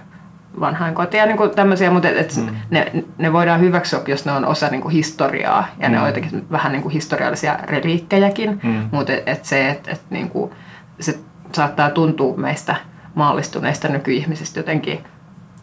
vanhainkoti 0.59 1.17
ja 1.17 1.26
niin 1.26 1.38
kuin 1.38 1.49
tämmöisiä, 1.49 1.91
mutta 1.91 2.09
et, 2.09 2.17
et 2.17 2.35
mm. 2.38 2.55
ne, 2.69 2.91
ne 3.17 3.34
voidaan 3.34 3.59
hyväksyä, 3.59 4.01
jos 4.07 4.26
ne 4.26 4.31
on 4.31 4.45
osa 4.45 4.67
niin 4.67 4.81
kuin 4.81 4.91
historiaa 4.91 5.67
ja 5.80 5.89
mm. 5.89 5.95
ne 5.95 6.01
on 6.01 6.07
jotenkin 6.07 6.45
vähän 6.51 6.71
niin 6.71 6.81
kuin 6.81 6.93
historiallisia 6.93 7.59
reliikkejäkin, 7.63 8.59
mm. 8.63 8.89
mutta 8.91 9.13
et, 9.13 9.23
et 9.26 9.45
se, 9.45 9.69
että 9.69 9.91
et, 9.91 10.01
niin 10.09 10.30
kuin, 10.30 10.51
se 10.99 11.19
saattaa 11.53 11.89
tuntua 11.89 12.38
meistä 12.38 12.76
maallistuneista 13.15 13.88
nykyihmisistä 13.88 14.59
jotenkin 14.59 15.03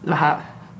vähän 0.09 0.37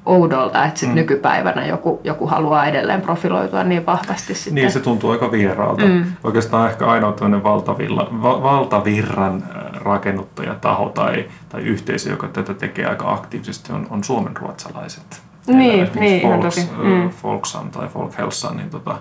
oudolta, 0.07 0.65
että 0.65 0.79
sit 0.79 0.89
mm. 0.89 0.95
nykypäivänä 0.95 1.65
joku, 1.65 2.01
joku 2.03 2.27
haluaa 2.27 2.65
edelleen 2.65 3.01
profiloitua 3.01 3.63
niin 3.63 3.85
vahvasti. 3.85 4.33
Sitten. 4.33 4.55
Niin, 4.55 4.71
se 4.71 4.79
tuntuu 4.79 5.11
aika 5.11 5.31
vieraalta. 5.31 5.85
Mm. 5.85 6.05
Oikeastaan 6.23 6.69
ehkä 6.69 6.85
ainoa 6.85 7.11
tämmöinen 7.11 7.43
valtavilla, 7.43 8.07
va, 8.21 8.43
valtavirran 8.43 9.43
äh, 9.43 9.81
rakennuttajataho 9.81 10.89
tai, 10.89 11.25
tai 11.49 11.61
yhteisö, 11.61 12.09
joka 12.09 12.27
tätä 12.27 12.53
tekee 12.53 12.85
aika 12.85 13.13
aktiivisesti, 13.13 13.73
on, 13.73 13.87
on 13.89 14.03
suomenruotsalaiset. 14.03 15.21
Niin, 15.47 15.89
niin 15.99 16.21
Folks, 16.21 16.55
toki. 16.55 16.83
Mm. 16.83 17.09
Folksam 17.09 17.69
tai 17.71 17.87
Folkhälsan, 17.87 18.57
niin 18.57 18.69
tota, 18.69 18.97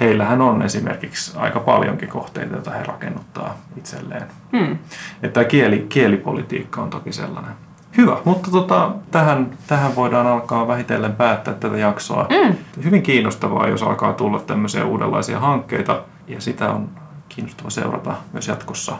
heillähän 0.00 0.40
on 0.40 0.62
esimerkiksi 0.62 1.38
aika 1.38 1.60
paljonkin 1.60 2.08
kohteita, 2.08 2.54
joita 2.54 2.70
he 2.70 2.82
rakennuttaa 2.82 3.56
itselleen. 3.76 4.26
Mm. 4.52 4.78
Että 5.22 5.44
kieli, 5.44 5.86
kielipolitiikka 5.88 6.82
on 6.82 6.90
toki 6.90 7.12
sellainen. 7.12 7.52
Hyvä, 7.96 8.16
mutta 8.24 8.50
tota, 8.50 8.90
tähän, 9.10 9.50
tähän 9.66 9.96
voidaan 9.96 10.26
alkaa 10.26 10.68
vähitellen 10.68 11.12
päättää 11.12 11.54
tätä 11.54 11.76
jaksoa. 11.76 12.26
Mm. 12.30 12.56
Hyvin 12.84 13.02
kiinnostavaa, 13.02 13.68
jos 13.68 13.82
alkaa 13.82 14.12
tulla 14.12 14.40
tämmöisiä 14.40 14.84
uudenlaisia 14.84 15.40
hankkeita 15.40 16.02
ja 16.28 16.40
sitä 16.40 16.70
on 16.70 16.88
kiinnostava 17.28 17.70
seurata 17.70 18.14
myös 18.32 18.48
jatkossa. 18.48 18.96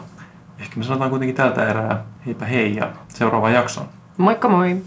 Ehkä 0.59 0.77
me 0.77 0.83
sanotaan 0.83 1.09
kuitenkin 1.09 1.35
tältä 1.35 1.69
erää 1.69 2.03
heipä 2.25 2.45
hei 2.45 2.75
ja 2.75 2.89
seuraavaan 3.07 3.53
jaksoon. 3.53 3.87
Moikka 4.17 4.49
moi! 4.49 4.81